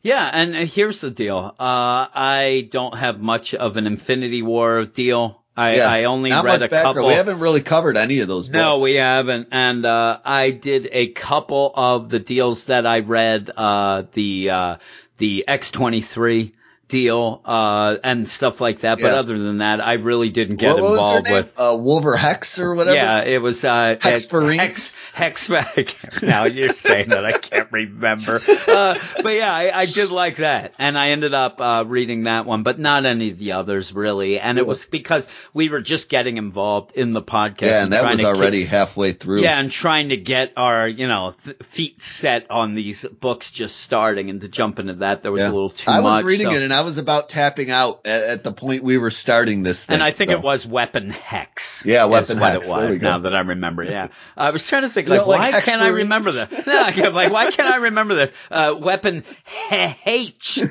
Yeah, 0.03 0.29
and 0.33 0.55
uh, 0.57 0.65
here's 0.67 1.01
the 1.01 1.11
deal. 1.11 1.37
Uh, 1.37 1.55
I 1.61 2.69
don't 2.71 2.97
have 2.99 3.21
much 3.21 3.55
of 3.55 3.77
an 3.77 3.87
Infinity 3.87 4.43
War 4.43 4.85
deal. 4.85 5.41
I, 5.57 5.77
Yeah, 5.77 5.87
I 5.87 6.05
only 6.05 6.31
read 6.31 6.45
a 6.45 6.69
background. 6.69 6.97
couple. 6.97 7.07
We 7.09 7.15
haven't 7.15 7.39
really 7.39 7.61
covered 7.61 7.97
any 7.97 8.21
of 8.21 8.29
those. 8.29 8.49
No, 8.49 8.77
books. 8.79 8.83
we 8.85 8.95
haven't. 8.95 9.49
And 9.53 9.85
uh, 9.85 10.19
I 10.25 10.51
did 10.51 10.89
a 10.91 11.09
couple 11.09 11.71
of 11.75 12.09
the 12.09 12.19
deals 12.19 12.65
that 12.67 12.87
I 12.87 13.01
read. 13.01 13.51
Uh, 13.57 14.05
the 14.13 14.51
uh, 14.51 14.77
the 15.19 15.45
X 15.47 15.71
twenty 15.71 16.01
three 16.01 16.55
deal 16.93 17.41
uh, 17.47 17.97
and 18.05 18.29
stuff 18.29 18.61
like 18.61 18.81
that. 18.81 19.01
But 19.01 19.15
other 19.15 19.39
than 19.39 19.59
that, 19.59 19.81
I 19.81 19.95
really 19.95 20.29
didn't 20.29 20.57
get 20.57 20.75
what, 20.75 20.83
what 20.83 20.91
was 20.91 20.99
involved 20.99 21.31
with. 21.33 21.55
Uh, 21.59 21.77
Wolver 21.81 22.17
Hex 22.17 22.59
or 22.59 22.75
whatever. 22.75 22.95
Yeah, 22.95 23.23
it 23.25 23.39
was 23.41 23.65
uh, 23.65 23.97
Hexferine? 23.99 24.59
Hex 24.59 24.93
Hex. 25.15 25.49
now 26.23 26.45
you're 26.45 26.69
saying 26.69 27.09
that 27.09 27.25
I 27.25 27.33
can't 27.33 27.73
remember. 27.73 28.39
Uh, 28.69 28.95
but 29.23 29.31
yeah, 29.35 29.53
I, 29.53 29.77
I 29.81 29.87
did 29.87 30.11
like 30.11 30.37
that, 30.37 30.75
and 30.79 30.99
I 30.99 31.09
ended 31.11 31.33
up 31.33 31.61
uh, 31.61 31.85
reading 31.87 32.25
that 32.25 32.45
one, 32.45 32.63
but 32.63 32.79
not 32.79 33.07
any 33.07 33.31
of 33.31 33.39
the 33.39 33.53
others 33.53 33.93
really. 33.95 34.39
And 34.39 34.59
it 34.59 34.63
Yeah. 34.63 34.67
was 34.69 34.85
because 34.85 35.27
we 35.55 35.71
were 35.71 35.81
just 35.81 36.11
getting 36.11 36.37
involved 36.37 36.93
in 36.95 37.15
the 37.15 37.23
podcast. 37.23 37.63
Yeah, 37.63 37.83
and 37.85 37.93
that 37.95 38.05
was 38.05 38.13
to 38.13 38.19
keep- 38.19 38.27
already 38.27 38.65
halfway 38.65 39.13
through. 39.13 39.41
yeah, 39.41 39.59
and 39.59 39.73
trying 39.73 40.11
to 40.11 40.19
get 40.19 40.53
our, 40.59 40.87
you 40.87 41.09
know, 41.09 41.33
th- 41.45 41.57
feet 41.63 42.03
set 42.03 42.51
on 42.51 42.75
these 42.75 43.05
books 43.07 43.51
just 43.51 43.79
starting 43.79 44.29
and 44.29 44.43
to 44.43 44.49
jump 44.49 44.79
into 44.79 44.93
that, 44.97 45.23
there 45.23 45.33
was 45.33 45.41
Yeah. 45.41 45.49
a 45.49 45.53
little 45.55 45.71
too 45.71 45.91
I 45.91 46.01
was 46.01 46.23
reading 46.25 46.51
so- 46.51 46.57
it 46.57 46.63
and 46.63 46.73
I 46.73 46.82
was 46.83 46.99
about 46.99 47.29
tapping 47.29 47.71
out 47.71 48.07
at, 48.07 48.23
at 48.23 48.45
the 48.45 48.53
point 48.53 48.83
we 48.83 48.99
were 48.99 49.11
starting 49.11 49.63
this 49.63 49.85
thing. 49.85 49.95
And 49.95 50.03
I 50.03 50.13
think 50.13 50.31
so. 50.31 50.39
it 50.39 50.43
was 50.43 50.67
Weapon 50.67 51.11
Hex. 51.11 51.85
Yeah, 51.85 52.05
Weapon 52.07 52.39
what 52.39 52.53
Hex. 52.53 52.67
it 52.67 52.71
was. 52.71 53.01
Now 53.01 53.19
that 53.19 53.35
I 53.35 53.41
remember, 53.41 53.83
yeah. 53.85 54.09
I 54.37 54.51
was 54.51 54.63
trying 54.63 54.83
to 54.83 54.91
think, 54.91 55.09
like 55.09 55.27
why 55.27 55.61
can't 55.61 55.83
I 55.83 55.89
remember 55.89 56.31
this? 56.31 56.67
No, 56.67 56.83
I'm 56.83 57.15
like, 57.15 57.33
why 57.33 57.51
can't 57.51 57.69
I 57.69 57.77
remember 57.77 58.15
this? 58.15 58.33
Uh, 58.51 58.77
Weapon 58.79 59.25
Hex. 59.45 60.63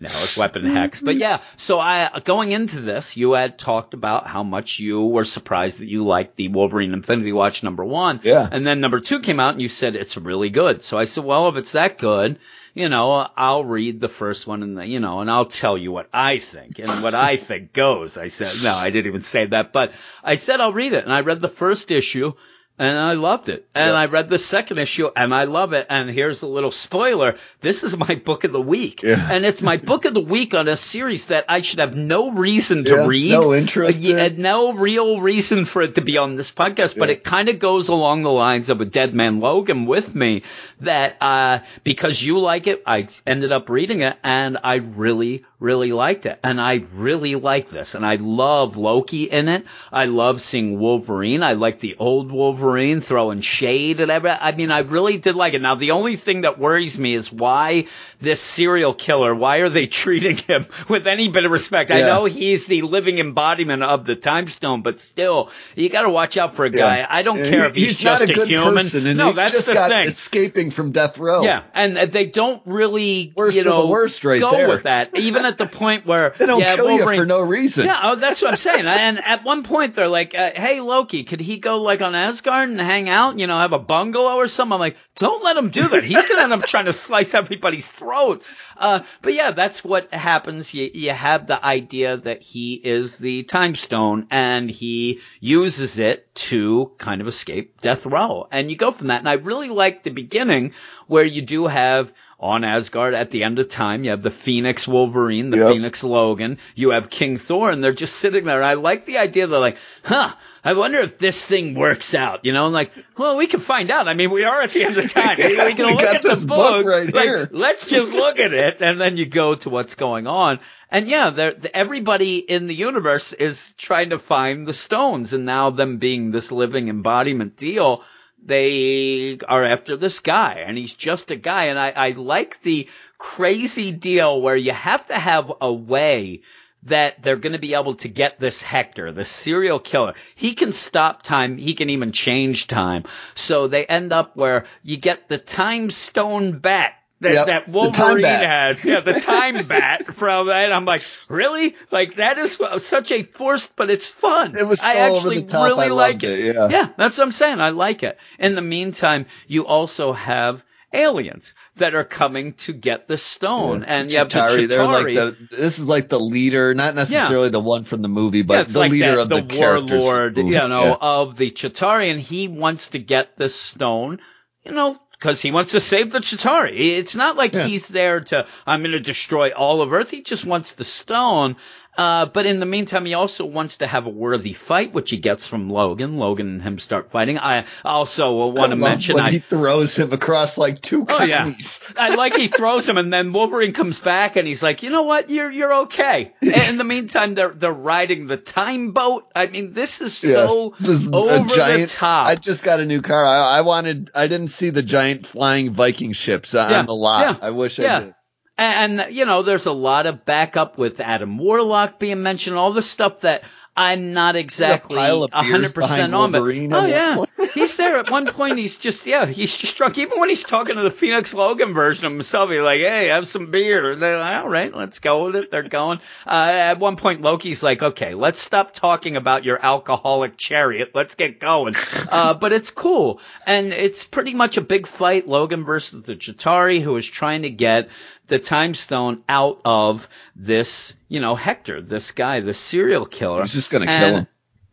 No, 0.00 0.10
it's 0.10 0.36
Weapon 0.36 0.66
Hex. 0.66 1.00
But 1.00 1.16
yeah, 1.16 1.40
so 1.56 1.78
I 1.78 2.20
going 2.24 2.52
into 2.52 2.80
this, 2.80 3.16
you 3.16 3.32
had 3.32 3.58
talked 3.58 3.94
about 3.94 4.26
how 4.26 4.42
much 4.42 4.78
you 4.78 5.02
were 5.02 5.24
surprised 5.24 5.78
that 5.80 5.88
you 5.88 6.04
liked 6.04 6.36
the 6.36 6.48
Wolverine 6.48 6.92
Infinity 6.92 7.32
Watch 7.32 7.62
number 7.62 7.84
one. 7.84 8.20
Yeah. 8.22 8.46
And 8.50 8.66
then 8.66 8.80
number 8.80 9.00
two 9.00 9.20
came 9.20 9.40
out 9.40 9.54
and 9.54 9.62
you 9.62 9.68
said 9.68 9.96
it's 9.96 10.16
really 10.16 10.50
good. 10.50 10.82
So 10.82 10.98
I 10.98 11.04
said, 11.04 11.24
well, 11.24 11.48
if 11.48 11.56
it's 11.56 11.72
that 11.72 11.98
good, 11.98 12.38
you 12.74 12.88
know, 12.88 13.28
I'll 13.36 13.64
read 13.64 14.00
the 14.00 14.08
first 14.08 14.46
one 14.46 14.62
and 14.64 14.76
the, 14.76 14.86
you 14.86 14.98
know, 14.98 15.20
and 15.20 15.30
I'll 15.30 15.44
tell 15.44 15.78
you 15.78 15.92
what 15.92 16.08
I 16.12 16.38
think 16.38 16.80
and 16.80 17.02
what 17.02 17.14
I 17.14 17.36
think 17.36 17.72
goes. 17.72 18.18
I 18.18 18.28
said, 18.28 18.62
no, 18.62 18.74
I 18.74 18.90
didn't 18.90 19.06
even 19.06 19.22
say 19.22 19.46
that, 19.46 19.72
but 19.72 19.92
I 20.24 20.34
said 20.34 20.60
I'll 20.60 20.72
read 20.72 20.92
it. 20.92 21.04
And 21.04 21.12
I 21.12 21.20
read 21.20 21.40
the 21.40 21.48
first 21.48 21.92
issue 21.92 22.32
and 22.78 22.98
I 22.98 23.12
loved 23.12 23.48
it. 23.48 23.68
And 23.74 23.90
Yeah. 23.92 23.98
I 23.98 24.06
read 24.06 24.28
the 24.28 24.38
second 24.38 24.78
issue 24.78 25.08
and 25.14 25.32
I 25.34 25.44
love 25.44 25.72
it. 25.74 25.86
And 25.90 26.10
here's 26.10 26.42
a 26.42 26.46
little 26.48 26.72
spoiler. 26.72 27.36
This 27.60 27.84
is 27.84 27.96
my 27.96 28.16
book 28.16 28.44
of 28.44 28.52
the 28.52 28.60
week. 28.60 29.02
Yeah. 29.02 29.28
And 29.30 29.44
it's 29.46 29.62
my 29.62 29.76
book 29.76 30.04
of 30.06 30.14
the 30.14 30.20
week 30.20 30.54
on 30.54 30.66
a 30.68 30.76
series 30.76 31.26
that 31.26 31.44
I 31.48 31.60
should 31.60 31.78
have 31.78 31.94
no 31.96 32.32
reason 32.32 32.84
to 32.84 32.90
Yeah, 32.96 33.06
read. 33.06 33.30
no 33.32 33.54
interest 33.54 34.00
yeah, 34.00 34.24
in. 34.24 34.42
no 34.42 34.72
real 34.72 35.20
reason 35.20 35.64
for 35.64 35.82
it 35.82 35.94
to 35.94 36.00
be 36.00 36.18
on 36.18 36.34
this 36.34 36.50
podcast, 36.50 36.98
but 36.98 37.10
it 37.10 37.22
kind 37.22 37.48
of 37.48 37.58
goes 37.58 37.88
along 37.88 38.22
the 38.22 38.30
lines 38.32 38.68
of 38.68 38.80
a 38.80 38.84
Dead 38.84 39.14
Man 39.14 39.40
Logan 39.40 39.86
with 39.86 40.14
me 40.14 40.42
that, 40.80 41.16
uh, 41.20 41.60
because 41.84 42.22
you 42.22 42.38
like 42.40 42.66
it, 42.66 42.82
I 42.86 43.06
ended 43.26 43.52
up 43.52 43.68
reading 43.68 44.00
it 44.02 44.16
and 44.24 44.58
I 44.64 44.76
really, 44.76 45.44
really 45.64 45.92
liked 45.92 46.26
it. 46.26 46.38
And 46.44 46.60
I 46.60 46.84
really 46.94 47.34
like 47.34 47.70
this. 47.70 47.94
And 47.94 48.04
I 48.04 48.16
love 48.16 48.76
Loki 48.76 49.24
in 49.24 49.48
it. 49.48 49.64
I 49.90 50.04
love 50.04 50.42
seeing 50.42 50.78
Wolverine. 50.78 51.42
I 51.42 51.54
like 51.54 51.80
the 51.80 51.96
old 51.98 52.30
Wolverine 52.30 53.00
throwing 53.00 53.40
shade 53.40 54.00
and 54.00 54.10
everything. 54.10 54.38
I 54.40 54.52
mean, 54.52 54.70
I 54.70 54.80
really 54.80 55.16
did 55.16 55.34
like 55.34 55.54
it. 55.54 55.62
Now, 55.62 55.74
the 55.74 55.92
only 55.92 56.16
thing 56.16 56.42
that 56.42 56.58
worries 56.58 56.98
me 56.98 57.14
is 57.14 57.32
why 57.32 57.86
this 58.20 58.40
serial 58.40 58.94
killer, 58.94 59.34
why 59.34 59.58
are 59.58 59.70
they 59.70 59.86
treating 60.04 60.36
him 60.36 60.66
with 60.88 61.06
any 61.06 61.28
bit 61.28 61.44
of 61.44 61.50
respect? 61.50 61.90
Yeah. 61.90 61.96
I 61.96 62.00
know 62.00 62.26
he's 62.26 62.66
the 62.66 62.82
living 62.82 63.18
embodiment 63.18 63.82
of 63.82 64.04
the 64.04 64.16
time 64.16 64.46
stone, 64.48 64.82
but 64.82 65.00
still, 65.00 65.50
you 65.74 65.88
got 65.88 66.02
to 66.02 66.10
watch 66.10 66.36
out 66.36 66.54
for 66.54 66.66
a 66.66 66.70
guy. 66.70 66.98
Yeah. 66.98 67.06
I 67.08 67.22
don't 67.22 67.38
yeah, 67.38 67.50
care 67.50 67.64
if 67.64 67.74
he's, 67.74 67.84
he's 67.86 67.98
just 67.98 68.22
a, 68.22 68.42
a 68.42 68.46
human. 68.46 68.74
Person, 68.74 69.16
no, 69.16 69.32
that's 69.32 69.64
the 69.64 69.74
thing. 69.74 70.08
Escaping 70.08 70.70
from 70.70 70.92
death 70.92 71.16
row. 71.18 71.42
Yeah, 71.42 71.62
and 71.72 71.96
they 71.96 72.26
don't 72.26 72.60
really, 72.66 73.32
worst 73.34 73.56
you 73.56 73.64
know, 73.64 73.86
worst 73.86 74.24
right 74.24 74.40
go 74.40 74.50
there. 74.50 74.68
with 74.68 74.82
that. 74.82 75.16
Even 75.16 75.46
at 75.60 75.70
the 75.70 75.76
point 75.76 76.04
where 76.04 76.34
they 76.38 76.46
don't 76.46 76.60
yeah, 76.60 76.74
kill 76.74 76.86
Wolverine, 76.86 77.18
you 77.18 77.22
for 77.22 77.26
no 77.26 77.40
reason. 77.40 77.86
Yeah, 77.86 78.00
oh, 78.02 78.16
that's 78.16 78.42
what 78.42 78.52
I'm 78.52 78.56
saying. 78.56 78.86
and 78.86 79.18
at 79.18 79.44
one 79.44 79.62
point, 79.62 79.94
they're 79.94 80.08
like, 80.08 80.34
uh, 80.34 80.50
"Hey, 80.54 80.80
Loki, 80.80 81.24
could 81.24 81.40
he 81.40 81.58
go 81.58 81.80
like 81.80 82.02
on 82.02 82.14
Asgard 82.14 82.68
and 82.68 82.80
hang 82.80 83.08
out? 83.08 83.38
You 83.38 83.46
know, 83.46 83.58
have 83.58 83.72
a 83.72 83.78
bungalow 83.78 84.36
or 84.36 84.48
something?" 84.48 84.74
I'm 84.74 84.80
like, 84.80 84.96
"Don't 85.16 85.44
let 85.44 85.56
him 85.56 85.70
do 85.70 85.88
that. 85.88 86.04
He's 86.04 86.24
gonna 86.26 86.42
end 86.42 86.52
up 86.52 86.66
trying 86.66 86.86
to 86.86 86.92
slice 86.92 87.34
everybody's 87.34 87.90
throats." 87.90 88.50
Uh, 88.76 89.00
but 89.22 89.34
yeah, 89.34 89.52
that's 89.52 89.84
what 89.84 90.12
happens. 90.12 90.74
You 90.74 90.90
you 90.92 91.10
have 91.12 91.46
the 91.46 91.64
idea 91.64 92.16
that 92.16 92.42
he 92.42 92.74
is 92.74 93.18
the 93.18 93.44
time 93.44 93.76
stone 93.76 94.26
and 94.30 94.68
he 94.68 95.20
uses 95.40 95.98
it 95.98 96.34
to 96.34 96.92
kind 96.98 97.20
of 97.20 97.28
escape 97.28 97.80
death 97.80 98.06
row, 98.06 98.48
and 98.50 98.70
you 98.70 98.76
go 98.76 98.90
from 98.90 99.08
that. 99.08 99.20
And 99.20 99.28
I 99.28 99.34
really 99.34 99.70
like 99.70 100.02
the 100.02 100.10
beginning 100.10 100.72
where 101.06 101.24
you 101.24 101.42
do 101.42 101.66
have 101.66 102.12
on 102.44 102.62
Asgard 102.62 103.14
at 103.14 103.30
the 103.30 103.42
end 103.42 103.58
of 103.58 103.70
time. 103.70 104.04
You 104.04 104.10
have 104.10 104.20
the 104.20 104.30
Phoenix 104.30 104.86
Wolverine, 104.86 105.48
the 105.48 105.56
yep. 105.56 105.72
Phoenix 105.72 106.04
Logan. 106.04 106.58
You 106.74 106.90
have 106.90 107.08
King 107.08 107.38
Thor, 107.38 107.70
and 107.70 107.82
they're 107.82 107.94
just 107.94 108.16
sitting 108.16 108.44
there. 108.44 108.56
And 108.56 108.66
I 108.66 108.74
like 108.74 109.06
the 109.06 109.16
idea. 109.16 109.46
They're 109.46 109.58
like, 109.58 109.78
huh. 110.04 110.34
I 110.62 110.74
wonder 110.74 110.98
if 111.00 111.18
this 111.18 111.44
thing 111.44 111.74
works 111.74 112.14
out, 112.14 112.44
you 112.44 112.52
know, 112.52 112.66
and 112.66 112.74
like, 112.74 112.90
well, 113.18 113.36
we 113.36 113.46
can 113.46 113.60
find 113.60 113.90
out. 113.90 114.08
I 114.08 114.14
mean, 114.14 114.30
we 114.30 114.44
are 114.44 114.60
at 114.60 114.70
the 114.70 114.84
end 114.84 114.96
of 114.96 115.12
time. 115.12 115.36
We, 115.44 115.56
we 115.56 115.74
can 115.74 115.86
we 115.86 115.92
look 115.92 116.02
at 116.02 116.22
the 116.22 116.36
book, 116.46 116.84
book 116.84 116.86
right 116.86 117.12
like, 117.12 117.24
here. 117.24 117.48
Let's 117.50 117.86
just 117.86 118.12
look 118.12 118.38
at 118.38 118.52
it, 118.52 118.80
and 118.80 119.00
then 119.00 119.16
you 119.16 119.26
go 119.26 119.54
to 119.56 119.70
what's 119.70 119.94
going 119.94 120.26
on. 120.26 120.60
And 120.90 121.08
yeah, 121.08 121.50
everybody 121.72 122.38
in 122.38 122.66
the 122.66 122.74
universe 122.74 123.32
is 123.32 123.72
trying 123.76 124.10
to 124.10 124.18
find 124.18 124.66
the 124.66 124.74
stones, 124.74 125.32
and 125.32 125.44
now 125.44 125.70
them 125.70 125.98
being 125.98 126.30
this 126.30 126.52
living 126.52 126.88
embodiment 126.88 127.56
deal 127.56 128.02
they 128.46 129.38
are 129.48 129.64
after 129.64 129.96
this 129.96 130.20
guy 130.20 130.64
and 130.66 130.76
he's 130.76 130.94
just 130.94 131.30
a 131.30 131.36
guy. 131.36 131.64
And 131.64 131.78
I, 131.78 131.90
I 131.90 132.10
like 132.10 132.60
the 132.62 132.88
crazy 133.18 133.92
deal 133.92 134.40
where 134.40 134.56
you 134.56 134.72
have 134.72 135.06
to 135.06 135.14
have 135.14 135.52
a 135.60 135.72
way 135.72 136.42
that 136.84 137.22
they're 137.22 137.36
going 137.36 137.54
to 137.54 137.58
be 137.58 137.74
able 137.74 137.94
to 137.94 138.08
get 138.08 138.38
this 138.38 138.62
Hector, 138.62 139.10
the 139.12 139.24
serial 139.24 139.78
killer. 139.78 140.14
He 140.34 140.54
can 140.54 140.72
stop 140.72 141.22
time. 141.22 141.56
He 141.56 141.74
can 141.74 141.90
even 141.90 142.12
change 142.12 142.66
time. 142.66 143.04
So 143.34 143.68
they 143.68 143.86
end 143.86 144.12
up 144.12 144.36
where 144.36 144.66
you 144.82 144.98
get 144.98 145.28
the 145.28 145.38
time 145.38 145.90
stone 145.90 146.58
back 146.58 147.03
that, 147.24 147.32
yep, 147.32 147.46
that 147.46 147.68
Wolverine 147.68 148.24
has. 148.24 148.84
Yeah, 148.84 149.00
the 149.00 149.20
time 149.20 149.66
bat 149.68 150.14
from 150.14 150.46
that. 150.46 150.72
I'm 150.72 150.84
like, 150.84 151.02
really? 151.28 151.74
Like 151.90 152.16
that 152.16 152.38
is 152.38 152.60
such 152.78 153.12
a 153.12 153.22
forced, 153.24 153.74
but 153.76 153.90
it's 153.90 154.08
fun. 154.08 154.56
It 154.56 154.66
was 154.66 154.80
so 154.80 154.86
I 154.86 154.94
actually 154.94 155.38
over 155.38 155.46
the 155.46 155.52
top. 155.52 155.68
really 155.68 155.86
I 155.86 155.90
like 155.90 156.22
it. 156.22 156.38
it. 156.38 156.54
Yeah. 156.54 156.68
yeah, 156.70 156.88
that's 156.96 157.18
what 157.18 157.24
I'm 157.24 157.32
saying. 157.32 157.60
I 157.60 157.70
like 157.70 158.02
it. 158.02 158.18
In 158.38 158.54
the 158.54 158.62
meantime, 158.62 159.26
you 159.46 159.66
also 159.66 160.12
have 160.12 160.64
aliens 160.94 161.54
that 161.76 161.94
are 161.94 162.04
coming 162.04 162.52
to 162.54 162.72
get 162.72 163.08
the 163.08 163.18
stone. 163.18 163.80
Yeah. 163.80 163.86
And 163.88 164.12
you 164.12 164.18
have 164.18 164.30
the 164.30 164.36
Chitauri. 164.36 164.68
They're 164.68 164.86
like 164.86 165.06
the, 165.06 165.36
this 165.50 165.78
is 165.78 165.86
like 165.86 166.08
the 166.08 166.20
leader, 166.20 166.74
not 166.74 166.94
necessarily 166.94 167.46
yeah. 167.46 167.50
the 167.50 167.60
one 167.60 167.84
from 167.84 168.02
the 168.02 168.08
movie, 168.08 168.42
but 168.42 168.54
yeah, 168.54 168.62
the 168.64 168.78
like 168.78 168.92
leader 168.92 169.18
of 169.18 169.28
the, 169.28 169.42
the 169.42 169.58
warlord, 169.58 170.38
you 170.38 170.52
know, 170.52 170.96
of 171.00 171.36
the 171.36 171.50
Chitauri. 171.50 172.10
And 172.10 172.20
he 172.20 172.48
wants 172.48 172.90
to 172.90 172.98
get 172.98 173.36
the 173.36 173.48
stone, 173.48 174.20
you 174.64 174.72
know, 174.72 174.98
because 175.24 175.40
he 175.40 175.50
wants 175.50 175.70
to 175.72 175.80
save 175.80 176.12
the 176.12 176.18
Chitauri. 176.18 176.98
It's 176.98 177.16
not 177.16 177.34
like 177.34 177.54
yeah. 177.54 177.66
he's 177.66 177.88
there 177.88 178.20
to, 178.20 178.46
I'm 178.66 178.82
going 178.82 178.92
to 178.92 179.00
destroy 179.00 179.52
all 179.52 179.80
of 179.80 179.90
Earth. 179.90 180.10
He 180.10 180.20
just 180.20 180.44
wants 180.44 180.72
the 180.72 180.84
stone. 180.84 181.56
Uh, 181.96 182.26
but 182.26 182.46
in 182.46 182.60
the 182.60 182.66
meantime, 182.66 183.04
he 183.04 183.14
also 183.14 183.44
wants 183.44 183.78
to 183.78 183.86
have 183.86 184.06
a 184.06 184.10
worthy 184.10 184.52
fight, 184.52 184.92
which 184.92 185.10
he 185.10 185.16
gets 185.16 185.46
from 185.46 185.70
Logan. 185.70 186.16
Logan 186.18 186.48
and 186.48 186.62
him 186.62 186.78
start 186.78 187.10
fighting. 187.10 187.38
I 187.38 187.66
also 187.84 188.48
want 188.48 188.70
to 188.70 188.76
mention 188.76 189.14
when 189.14 189.24
I, 189.24 189.30
he 189.30 189.38
throws 189.38 189.96
him 189.96 190.12
across 190.12 190.58
like 190.58 190.80
two 190.80 191.06
oh, 191.08 191.22
yeah. 191.22 191.52
I 191.96 192.14
like 192.14 192.34
he 192.36 192.48
throws 192.48 192.88
him, 192.88 192.98
and 192.98 193.12
then 193.12 193.32
Wolverine 193.32 193.72
comes 193.72 194.00
back, 194.00 194.36
and 194.36 194.46
he's 194.48 194.62
like, 194.62 194.82
"You 194.82 194.90
know 194.90 195.02
what? 195.02 195.30
You're 195.30 195.50
you're 195.50 195.74
okay." 195.82 196.32
And 196.42 196.70
in 196.70 196.78
the 196.78 196.84
meantime, 196.84 197.34
they're 197.34 197.50
they're 197.50 197.72
riding 197.72 198.26
the 198.26 198.36
time 198.36 198.92
boat. 198.92 199.30
I 199.34 199.46
mean, 199.46 199.72
this 199.72 200.00
is 200.00 200.16
so 200.16 200.74
this 200.80 201.06
over 201.12 201.54
giant, 201.54 201.90
the 201.90 201.94
top. 201.94 202.26
I 202.26 202.34
just 202.34 202.62
got 202.62 202.80
a 202.80 202.84
new 202.84 203.02
car. 203.02 203.24
I, 203.24 203.58
I, 203.58 203.60
wanted. 203.60 204.10
I 204.14 204.26
didn't 204.26 204.48
see 204.48 204.70
the 204.70 204.82
giant 204.82 205.26
flying 205.26 205.70
Viking 205.70 206.12
ships 206.12 206.54
yeah. 206.54 206.80
on 206.80 206.86
the 206.86 206.94
lot. 206.94 207.38
Yeah. 207.40 207.46
I 207.46 207.50
wish 207.50 207.78
I 207.78 208.00
did. 208.00 208.14
And, 208.56 209.06
you 209.10 209.24
know, 209.24 209.42
there's 209.42 209.66
a 209.66 209.72
lot 209.72 210.06
of 210.06 210.24
backup 210.24 210.78
with 210.78 211.00
Adam 211.00 211.38
Warlock 211.38 211.98
being 211.98 212.22
mentioned, 212.22 212.56
all 212.56 212.72
the 212.72 212.82
stuff 212.82 213.22
that 213.22 213.42
I'm 213.76 214.12
not 214.12 214.36
exactly 214.36 214.96
hundred 214.96 215.74
percent 215.74 216.14
on, 216.14 216.30
but 216.30 216.42
oh 216.42 216.86
yeah, 216.86 217.24
he's 217.54 217.76
there 217.76 217.98
at 217.98 218.08
one 218.08 218.26
point. 218.26 218.56
He's 218.56 218.76
just 218.76 219.04
yeah, 219.04 219.26
he's 219.26 219.54
just 219.56 219.76
drunk. 219.76 219.98
Even 219.98 220.20
when 220.20 220.28
he's 220.28 220.44
talking 220.44 220.76
to 220.76 220.82
the 220.82 220.92
Phoenix 220.92 221.34
Logan 221.34 221.74
version 221.74 222.06
of 222.06 222.12
himself, 222.12 222.50
he's 222.50 222.60
like, 222.60 222.78
"Hey, 222.78 223.08
have 223.08 223.26
some 223.26 223.50
beer." 223.50 223.96
They're 223.96 224.20
like, 224.20 224.42
"All 224.44 224.48
right, 224.48 224.72
let's 224.72 225.00
go 225.00 225.26
with 225.26 225.36
it." 225.36 225.50
They're 225.50 225.64
going. 225.64 225.98
Uh, 226.24 226.50
at 226.52 226.78
one 226.78 226.94
point, 226.94 227.22
Loki's 227.22 227.64
like, 227.64 227.82
"Okay, 227.82 228.14
let's 228.14 228.40
stop 228.40 228.74
talking 228.74 229.16
about 229.16 229.42
your 229.42 229.58
alcoholic 229.60 230.36
chariot. 230.36 230.92
Let's 230.94 231.16
get 231.16 231.40
going." 231.40 231.74
Uh, 232.08 232.34
but 232.34 232.52
it's 232.52 232.70
cool, 232.70 233.20
and 233.44 233.72
it's 233.72 234.04
pretty 234.04 234.34
much 234.34 234.56
a 234.56 234.60
big 234.60 234.86
fight. 234.86 235.26
Logan 235.26 235.64
versus 235.64 236.02
the 236.02 236.14
Chitauri, 236.14 236.80
who 236.80 236.94
is 236.96 237.08
trying 237.08 237.42
to 237.42 237.50
get 237.50 237.88
the 238.26 238.38
time 238.38 238.74
stone 238.74 239.22
out 239.28 239.60
of 239.64 240.08
this, 240.34 240.94
you 241.08 241.20
know, 241.20 241.34
Hector, 241.34 241.80
this 241.80 242.12
guy, 242.12 242.40
the 242.40 242.54
serial 242.54 243.06
killer. 243.06 243.42
He's 243.42 243.52
just 243.52 243.70
gonna 243.70 243.86
kill 243.86 244.16
him. 244.16 244.26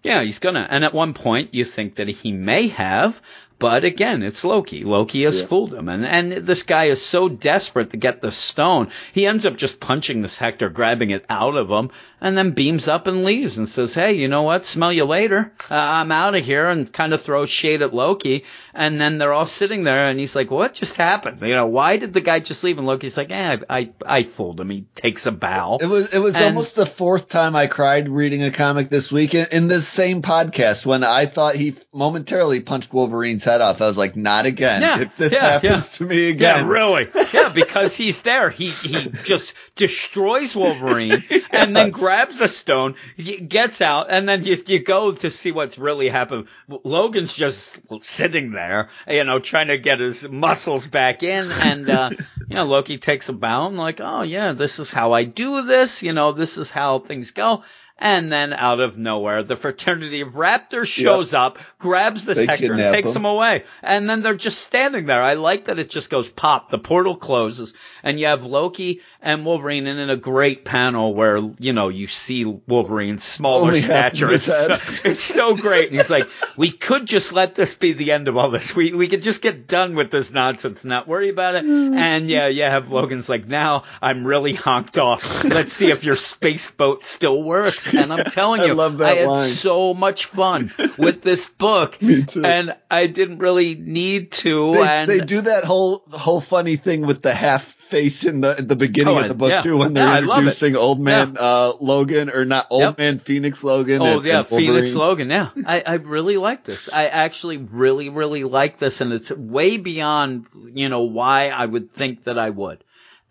Yeah, 0.04 0.24
he's 0.24 0.40
gonna. 0.40 0.66
And 0.70 0.84
at 0.84 0.94
one 0.94 1.14
point, 1.14 1.54
you 1.54 1.64
think 1.64 1.96
that 1.96 2.08
he 2.08 2.32
may 2.32 2.70
have, 2.70 3.22
but 3.62 3.86
again, 3.86 4.24
it's 4.24 4.44
Loki. 4.44 4.82
Loki 4.82 5.22
has 5.22 5.40
yeah. 5.40 5.46
fooled 5.46 5.72
him. 5.72 5.88
And, 5.88 6.04
and 6.04 6.32
this 6.32 6.64
guy 6.64 6.86
is 6.86 7.00
so 7.00 7.30
desperate 7.30 7.92
to 7.92 7.98
get 7.98 8.20
the 8.20 8.32
stone. 8.32 8.90
He 9.14 9.28
ends 9.28 9.46
up 9.46 9.56
just 9.56 9.80
punching 9.80 10.24
this 10.24 10.40
Hector, 10.40 10.68
grabbing 10.70 11.12
it 11.12 11.26
out 11.30 11.56
of 11.56 11.70
him, 11.70 11.92
and 12.20 12.36
then 12.36 12.52
beams 12.52 12.88
up 12.88 13.06
and 13.06 13.24
leaves 13.24 13.60
and 13.60 13.70
says, 13.70 13.94
Hey, 13.94 14.14
you 14.14 14.28
know 14.28 14.42
what? 14.42 14.66
Smell 14.66 14.92
you 14.92 15.06
later. 15.06 15.54
Uh, 15.70 15.76
I'm 15.76 16.12
out 16.12 16.34
of 16.34 16.44
here 16.44 16.70
and 16.70 16.92
kind 16.92 17.14
of 17.14 17.22
throws 17.22 17.52
shade 17.52 17.84
at 17.84 17.94
Loki. 17.94 18.46
And 18.74 19.00
then 19.00 19.20
they're 19.20 19.34
all 19.34 19.46
sitting 19.46 19.84
there 19.84 20.08
and 20.08 20.20
he's 20.20 20.36
like, 20.36 20.50
what 20.50 20.74
just 20.74 20.96
happened? 20.96 21.42
You 21.42 21.54
know, 21.54 21.68
why 21.68 21.98
did 21.98 22.14
the 22.14 22.22
guy 22.22 22.40
just 22.40 22.64
leave? 22.64 22.80
And 22.80 22.88
Loki's 22.88 23.18
like, 23.18 23.30
eh, 23.30 23.58
I, 23.70 23.80
I, 23.80 23.92
I 24.06 24.24
fooled 24.24 24.60
him. 24.60 24.72
He 24.72 24.88
takes 24.96 25.28
a 25.28 25.32
bow. 25.32 25.78
It 25.80 25.86
was, 25.86 26.14
it 26.14 26.20
was 26.20 26.34
and, 26.34 26.46
almost 26.46 26.76
the 26.76 26.86
fourth 26.88 27.30
time 27.30 27.56
I 27.56 27.68
cried 27.68 28.10
reading 28.10 28.44
a 28.44 28.52
comic 28.52 28.90
this 28.90 29.12
week 29.12 29.36
in, 29.36 29.46
in 29.52 29.68
this 29.68 29.88
same 29.88 30.24
podcast 30.24 30.84
when 30.84 31.04
I 31.04 31.28
thought 31.28 31.56
he 31.56 31.76
momentarily 31.94 32.62
punched 32.62 32.94
Wolverine's 32.94 33.44
head 33.44 33.51
off. 33.60 33.82
I 33.82 33.88
was 33.88 33.98
like, 33.98 34.16
not 34.16 34.46
again. 34.46 34.82
Yeah, 34.82 35.02
if 35.02 35.18
this 35.18 35.34
yeah, 35.34 35.60
happens 35.60 35.88
yeah. 35.88 35.98
to 35.98 36.04
me 36.06 36.30
again. 36.30 36.66
Yeah, 36.66 36.72
really. 36.72 37.08
yeah, 37.34 37.50
because 37.54 37.96
he's 37.96 38.22
there. 38.22 38.50
He, 38.50 38.68
he 38.70 39.10
just 39.24 39.54
destroys 39.76 40.56
Wolverine 40.56 41.24
yes. 41.30 41.44
and 41.52 41.76
then 41.76 41.90
grabs 41.90 42.40
a 42.40 42.48
stone, 42.48 42.96
gets 43.18 43.82
out, 43.82 44.08
and 44.10 44.30
then 44.30 44.44
just 44.44 44.70
you 44.70 44.80
go 44.80 45.12
to 45.12 45.30
see 45.30 45.52
what's 45.52 45.78
really 45.78 46.08
happened. 46.08 46.48
Logan's 46.68 47.36
just 47.36 47.78
sitting 48.02 48.52
there, 48.52 48.90
you 49.08 49.24
know, 49.24 49.40
trying 49.40 49.68
to 49.68 49.78
get 49.78 50.00
his 50.00 50.28
muscles 50.28 50.88
back 50.88 51.24
in, 51.24 51.52
and 51.52 51.90
uh, 51.90 52.10
you 52.48 52.56
know, 52.56 52.66
Loki 52.66 52.98
takes 52.98 53.28
a 53.28 53.34
bow 53.34 53.68
and 53.68 53.78
like, 53.78 54.00
oh 54.00 54.22
yeah, 54.22 54.54
this 54.54 54.80
is 54.80 54.92
how 54.92 55.12
I 55.14 55.24
do 55.24 55.64
this. 55.64 56.04
You 56.04 56.14
know, 56.14 56.32
this 56.32 56.58
is 56.58 56.72
how 56.72 57.00
things 57.00 57.32
go. 57.32 57.64
And 58.04 58.32
then 58.32 58.52
out 58.52 58.80
of 58.80 58.98
nowhere, 58.98 59.44
the 59.44 59.56
fraternity 59.56 60.22
of 60.22 60.30
raptors 60.34 60.88
shows 60.88 61.34
yep. 61.34 61.40
up, 61.40 61.60
grabs 61.78 62.26
the 62.26 62.34
Hector, 62.34 62.74
and 62.74 62.82
takes 62.92 63.12
him. 63.12 63.18
him 63.18 63.26
away. 63.26 63.64
And 63.84 64.10
then 64.10 64.24
they're 64.24 64.34
just 64.34 64.58
standing 64.64 65.06
there. 65.06 65.22
I 65.22 65.36
like 65.36 65.66
that 65.66 65.78
it 65.78 65.92
just 65.92 66.10
goes 66.10 66.28
pop. 66.28 66.72
The 66.72 66.80
portal 66.80 67.16
closes, 67.16 67.76
and 68.02 68.20
you 68.20 68.26
have 68.26 68.44
Loki 68.44 69.02
and 69.22 69.46
Wolverine, 69.46 69.86
and 69.86 70.00
in 70.00 70.10
a 70.10 70.18
great 70.18 70.66
panel 70.66 71.14
where 71.14 71.38
you 71.60 71.74
know 71.74 71.90
you 71.90 72.08
see 72.08 72.44
Wolverine's 72.44 73.24
smaller 73.24 73.68
Only 73.68 73.82
stature. 73.82 74.32
It's 74.32 74.46
so, 74.46 74.78
it's 75.04 75.24
so 75.24 75.56
great. 75.56 75.92
And 75.92 76.00
he's 76.00 76.10
like, 76.10 76.28
"We 76.58 76.72
could 76.72 77.06
just 77.06 77.34
let 77.34 77.54
this 77.54 77.76
be 77.76 77.94
the 77.94 78.14
end 78.14 78.28
of 78.28 78.36
all 78.36 78.50
this. 78.50 78.76
We 78.76 78.94
we 78.94 79.10
could 79.10 79.22
just 79.22 79.44
get 79.44 79.68
done 79.68 79.94
with 79.94 80.10
this 80.10 80.34
nonsense, 80.34 80.84
not 80.84 81.08
worry 81.08 81.30
about 81.30 81.54
it." 81.54 81.66
And 81.66 82.28
yeah, 82.32 82.48
you 82.48 82.64
have 82.64 82.92
Logan's 82.92 83.30
like, 83.30 83.48
"Now 83.48 83.84
I'm 84.02 84.26
really 84.26 84.54
honked 84.54 84.98
off. 84.98 85.44
Let's 85.44 85.72
see 85.72 85.92
if 85.92 86.04
your 86.04 86.16
space 86.16 86.72
boat 86.72 87.06
still 87.06 87.44
works." 87.44 87.91
And 87.94 88.12
I'm 88.14 88.26
telling 88.32 88.62
I 88.62 88.66
you, 88.66 88.74
love 88.74 88.98
that 89.00 89.18
had 89.18 89.28
line. 89.28 89.48
so 89.50 89.94
much 89.94 90.26
fun 90.26 90.70
with 90.98 91.22
this 91.22 91.48
book. 91.50 92.02
Me 92.02 92.24
too. 92.24 92.44
And 92.46 92.76
I 92.90 93.08
didn't 93.08 93.40
really 93.40 93.76
need 93.76 94.32
to. 94.34 94.74
They, 94.74 94.82
and 94.88 95.10
they 95.10 95.20
do 95.22 95.42
that 95.42 95.64
whole 95.66 96.04
whole 96.12 96.42
funny 96.42 96.76
thing 96.76 97.06
with 97.06 97.22
the 97.22 97.34
half 97.34 97.66
face 97.92 98.24
in 98.24 98.40
the 98.40 98.54
the 98.54 98.76
beginning 98.78 99.18
Oh, 99.18 99.20
of 99.20 99.28
the 99.28 99.36
book 99.36 99.50
yeah. 99.50 99.60
too 99.60 99.76
when 99.78 99.94
they're 99.94 100.08
Yeah, 100.08 100.14
I 100.14 100.20
introducing 100.20 100.78
old 100.78 101.02
man 101.02 101.36
uh, 101.38 101.74
Logan 101.82 102.30
or 102.30 102.46
not 102.46 102.68
old 102.70 102.82
Yep. 102.84 102.98
man 102.98 103.20
Phoenix 103.20 103.64
Logan. 103.66 104.02
Oh 104.02 104.18
and- 104.18 104.26
yeah, 104.26 104.40
and 104.40 104.48
Phoenix 104.48 104.96
Logan. 104.96 105.30
Yeah, 105.30 105.50
I, 105.66 105.84
I 105.86 105.94
really 105.96 106.38
like 106.38 106.64
this. 106.64 106.88
I 106.92 107.08
actually 107.08 107.58
really 107.58 108.08
really 108.10 108.46
like 108.46 108.78
this, 108.78 109.02
and 109.02 109.12
it's 109.12 109.30
way 109.30 109.76
beyond 109.78 110.46
you 110.74 110.88
know 110.88 111.02
why 111.02 111.50
I 111.50 111.66
would 111.66 111.92
think 111.94 112.24
that 112.24 112.40
I 112.40 112.50
would, 112.50 112.82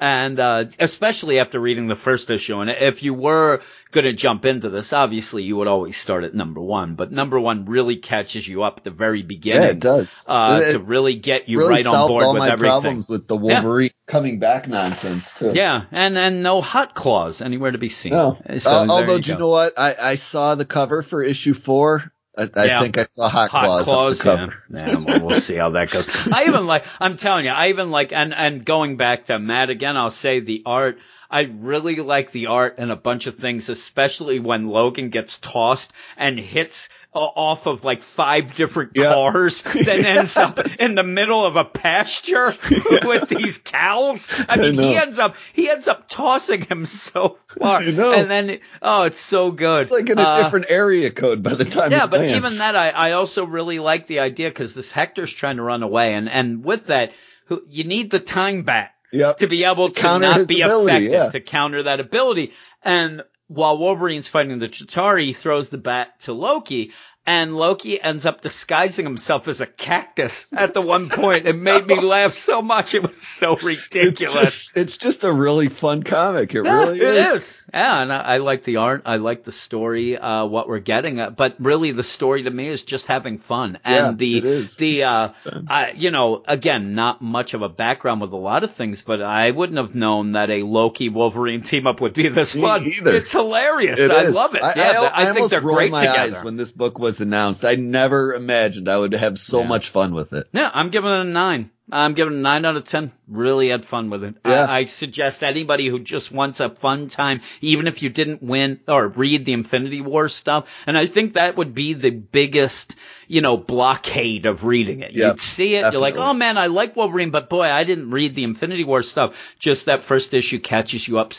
and 0.01 0.40
uh, 0.40 0.64
especially 0.78 1.38
after 1.38 1.61
reading 1.61 1.86
the 1.86 1.94
first 1.96 2.30
issue. 2.30 2.59
And 2.61 2.70
if 2.70 3.03
you 3.03 3.12
were 3.14 3.61
going 3.92 4.05
to 4.05 4.12
jump 4.12 4.44
into 4.44 4.70
this, 4.70 4.92
obviously 4.92 5.42
you 5.42 5.57
would 5.57 5.68
always 5.68 5.96
start 5.96 6.24
at 6.24 6.34
number 6.34 6.61
one, 6.61 6.94
but 6.94 7.12
number 7.12 7.38
one 7.38 7.66
really 7.66 7.96
catches 7.96 8.46
you 8.48 8.62
up 8.62 8.78
at 8.78 8.84
the 8.84 8.90
very 8.90 9.22
beginning. 9.22 9.62
Yeah, 9.62 9.68
it 9.70 9.80
does. 9.80 10.24
Uh, 10.26 10.61
It- 10.62 10.72
to 10.72 10.78
really 10.78 11.14
get 11.14 11.48
you 11.48 11.59
really 11.59 11.70
right 11.70 11.86
on 11.86 12.09
board 12.09 12.22
all 12.24 12.32
with 12.34 12.40
my 12.40 12.51
everything. 12.51 12.70
problems 12.70 13.09
with 13.09 13.26
the 13.28 13.36
Wolverine 13.36 13.90
coming 14.07 14.38
back 14.38 14.68
nonsense 14.68 15.34
too. 15.34 15.53
Yeah, 15.55 15.84
and 15.92 16.16
and 16.16 16.42
no 16.42 16.61
hot 16.61 16.94
claws 16.94 17.40
anywhere 17.42 17.72
to 17.72 17.78
be 17.78 17.88
seen. 17.88 18.12
No. 18.12 18.38
So 18.59 18.70
Uh, 18.70 18.86
although, 18.88 19.16
you 19.16 19.22
you 19.34 19.38
know 19.38 19.48
what? 19.51 19.74
I, 19.78 19.94
I 20.01 20.14
saw 20.16 20.55
the 20.55 20.64
cover 20.64 21.03
for 21.03 21.22
issue 21.22 21.55
four. 21.55 22.11
I, 22.37 22.49
I 22.55 22.66
Yeah. 22.66 22.81
think 22.81 22.97
I 22.99 23.05
saw 23.05 23.28
Hot, 23.28 23.51
Hot 23.51 23.85
Claws, 23.85 23.85
claws, 23.85 24.24
yeah. 24.24 24.47
yeah 24.70 24.97
well, 24.99 25.20
we'll 25.26 25.35
see 25.35 25.57
how 25.57 25.70
that 25.70 25.91
goes. 25.91 26.09
I 26.33 26.47
even 26.47 26.66
like, 26.66 26.85
I'm 27.01 27.16
telling 27.16 27.45
you, 27.45 27.51
I 27.51 27.68
even 27.68 27.91
like, 27.91 28.12
and, 28.12 28.33
and 28.35 28.64
going 28.64 28.97
back 28.97 29.26
to 29.26 29.39
Matt 29.39 29.70
again, 29.70 29.97
I'll 29.97 30.11
say 30.11 30.41
the 30.41 30.62
art, 30.64 30.99
I 31.31 31.43
really 31.43 31.97
like 31.97 32.33
the 32.33 32.47
art 32.47 32.76
and 32.78 32.91
a 32.91 32.97
bunch 32.97 33.26
of 33.28 33.37
things, 33.37 33.68
especially 33.68 34.41
when 34.41 34.66
Logan 34.68 35.11
gets 35.11 35.39
tossed 35.39 35.93
and 36.16 36.39
hits 36.39 36.89
uh, 37.14 37.18
off 37.18 37.66
of 37.66 37.85
like 37.85 38.03
five 38.03 38.55
different 38.55 38.93
Yeah. 38.97 39.12
cars, 39.14 39.62
then 39.85 40.05
ends 40.05 40.37
up 40.37 40.59
in 40.81 40.95
the 40.97 41.03
middle 41.05 41.45
of 41.47 41.57
a 41.57 41.64
pasture 41.64 42.53
with 43.05 43.28
these 43.28 43.59
cows. 43.59 44.31
I 44.49 44.57
mean, 44.57 44.74
he 44.74 44.97
ends 44.97 45.18
up, 45.20 45.37
he 45.53 45.68
ends 45.70 45.87
up 45.89 46.09
tossing 46.09 46.62
him 46.62 46.85
so 46.85 47.39
far. 47.59 47.81
I. 47.81 47.85
And 48.16 48.31
then, 48.31 48.59
oh, 48.83 49.05
it's 49.05 49.20
so 49.20 49.51
good. 49.53 49.83
It's 49.83 49.91
like 49.93 50.11
in 50.11 50.18
a 50.18 50.22
Uh, 50.22 50.43
different 50.45 50.66
area 50.68 51.11
code 51.11 51.43
by 51.43 51.55
the 51.55 51.64
time. 51.64 51.93
yeah, 51.93 52.07
but 52.07 52.20
lands. 52.20 52.37
even 52.37 52.59
that, 52.59 52.74
I, 52.76 52.91
I 52.91 53.12
also 53.12 53.45
really 53.45 53.78
like 53.78 54.07
the 54.09 54.18
idea 54.20 54.49
because 54.49 54.74
this 54.74 54.91
Hector's 54.91 55.33
trying 55.33 55.57
to 55.57 55.62
run 55.62 55.83
away, 55.85 56.14
and 56.14 56.28
and 56.28 56.64
with 56.64 56.87
that, 56.87 57.12
who- 57.47 57.62
you 57.68 57.85
need 57.85 58.11
the 58.11 58.20
time 58.20 58.62
bat 58.62 58.93
Yep. 59.12 59.38
to 59.38 59.46
be 59.46 59.64
able 59.64 59.88
to, 59.90 60.00
counter 60.00 60.26
not 60.26 60.48
be 60.48 60.61
ability, 60.61 60.90
affected 60.90 61.12
yeah. 61.12 61.30
to 61.30 61.40
counter 61.40 61.82
that 61.84 62.00
ability. 62.00 62.52
And 62.82 63.22
while 63.48 63.78
Wolverine's 63.78 64.28
fighting 64.28 64.58
the 64.58 64.68
Chitauri, 64.68 65.26
he 65.26 65.32
throws 65.32 65.70
the 65.70 65.78
bat 65.78 66.20
to 66.20 66.32
Loki. 66.32 66.92
And 67.27 67.55
Loki 67.55 68.01
ends 68.03 68.25
up 68.27 68.41
disguising 68.41 69.05
himself 69.05 69.47
as 69.47 69.61
a 69.61 69.66
cactus 69.66 70.47
at 70.53 70.73
the 70.75 70.81
one 70.81 71.11
point. 71.11 71.47
It 71.47 71.57
made 71.57 71.87
me 71.87 72.01
laugh 72.01 72.33
so 72.33 72.62
much. 72.62 72.95
It 72.95 73.03
was 73.03 73.14
so 73.16 73.53
It's 73.53 73.62
ridiculous. 73.62 74.35
just, 74.66 74.71
it's 74.77 74.97
just 74.97 75.23
a 75.23 75.33
really 75.33 75.68
fun 75.68 76.03
comic. 76.03 76.55
It 76.55 76.64
Yeah, 76.64 76.81
really 76.81 76.99
it 77.01 77.14
is. 77.35 77.43
is. 77.43 77.64
Yeah, 77.75 78.03
and 78.03 78.12
I, 78.12 78.21
I 78.21 78.37
like 78.39 78.64
the 78.64 78.77
art. 78.79 79.03
I 79.05 79.16
like 79.16 79.45
the 79.45 79.53
story, 79.53 80.16
uh, 80.16 80.47
what 80.47 80.66
we're 80.66 80.81
getting 80.81 81.21
at. 81.21 81.37
But 81.37 81.57
really, 81.61 81.93
the 81.93 82.03
story 82.03 82.45
to 82.45 82.51
me 82.51 82.66
is 82.68 82.83
just 82.83 83.07
having 83.07 83.37
fun. 83.39 83.79
Yeah, 83.87 84.09
And 84.09 84.18
the, 84.18 84.39
it 84.39 84.45
is. 84.47 84.75
the, 84.77 85.05
uh, 85.05 85.29
I, 85.68 85.93
you 85.93 86.11
know, 86.11 86.43
again, 86.49 86.95
not 86.95 87.21
much 87.21 87.53
of 87.55 87.61
a 87.62 87.68
background 87.68 88.23
with 88.23 88.33
a 88.33 88.37
lot 88.37 88.64
of 88.64 88.73
things, 88.75 89.03
but 89.03 89.21
I 89.23 89.51
wouldn't 89.51 89.79
have 89.79 89.95
known 89.95 90.33
that 90.33 90.51
a 90.51 90.62
Loki 90.62 91.11
Wolverine 91.11 91.62
team 91.62 91.87
up 91.87 92.01
would 92.01 92.14
be 92.14 92.29
this 92.29 92.57
Me 92.57 92.62
fun. 92.62 92.83
either. 92.87 93.12
It's 93.14 93.31
hilarious. 93.31 94.01
It 94.01 94.11
I 94.11 94.25
is. 94.25 94.35
love 94.35 94.55
it. 94.55 94.62
I, 94.62 94.73
yeah, 94.75 94.83
I, 95.01 95.05
I, 95.05 95.11
I 95.12 95.25
think 95.27 95.37
almost 95.37 95.51
they're 95.51 95.61
great 95.61 95.93
my 95.93 96.07
together. 96.07 96.37
eyes 96.39 96.43
when 96.45 96.57
this 96.57 96.73
book 96.73 96.99
was 96.99 97.09
announced. 97.18 97.64
I 97.64 97.74
never 97.74 98.32
imagined 98.34 98.88
I 98.88 98.96
would 98.98 99.14
have 99.14 99.36
so 99.36 99.62
Yeah. 99.62 99.66
much 99.66 99.88
fun 99.88 100.14
with 100.14 100.32
it. 100.32 100.46
Yeah, 100.52 100.70
I'm 100.72 100.90
giving 100.90 101.11
it 101.11 101.20
a 101.20 101.24
nine. 101.24 101.70
I'm 101.92 102.14
giving 102.14 102.34
it 102.34 102.36
a 102.36 102.40
nine 102.40 102.64
out 102.64 102.76
of 102.76 102.84
ten. 102.84 103.11
Really 103.26 103.70
had 103.70 103.84
fun 103.84 104.11
with 104.11 104.22
it. 104.22 104.36
Yeah. 104.46 104.66
I, 104.66 104.78
I 104.80 104.84
suggest 104.84 105.42
anybody 105.42 105.88
who 105.88 105.98
just 105.98 106.30
wants 106.30 106.61
a 106.61 106.70
fun 106.70 107.08
time, 107.08 107.40
even 107.61 107.88
if 107.88 108.00
you 108.02 108.11
didn't 108.11 108.44
win 108.44 108.78
or 108.86 109.08
read 109.08 109.44
the 109.44 109.54
Infinity 109.54 110.00
War 110.00 110.28
stuff, 110.28 110.68
and 110.86 110.96
I 110.96 111.06
think 111.06 111.32
that 111.32 111.56
would 111.56 111.74
be 111.74 111.94
the 111.94 112.11
biggest, 112.11 112.94
you 113.31 113.43
know, 113.43 113.57
blockade 113.57 114.45
of 114.45 114.64
reading 114.64 115.03
it. 115.03 115.12
Yep, 115.12 115.28
You'd 115.28 115.41
see 115.41 115.76
it, 115.76 115.93
you're 115.93 116.01
like, 116.01 116.16
oh 116.16 116.33
man, 116.33 116.59
I 116.59 116.66
like 116.66 116.97
Wolverine, 116.97 117.31
but 117.31 117.49
boy, 117.49 117.62
I 117.62 117.85
didn't 117.85 118.11
read 118.11 118.35
the 118.35 118.43
Infinity 118.43 118.83
War 118.83 119.05
stuff. 119.05 119.55
Just 119.61 119.87
that 119.87 120.03
first 120.03 120.35
issue 120.35 120.59
catches 120.59 121.07
you 121.07 121.20
up, 121.20 121.33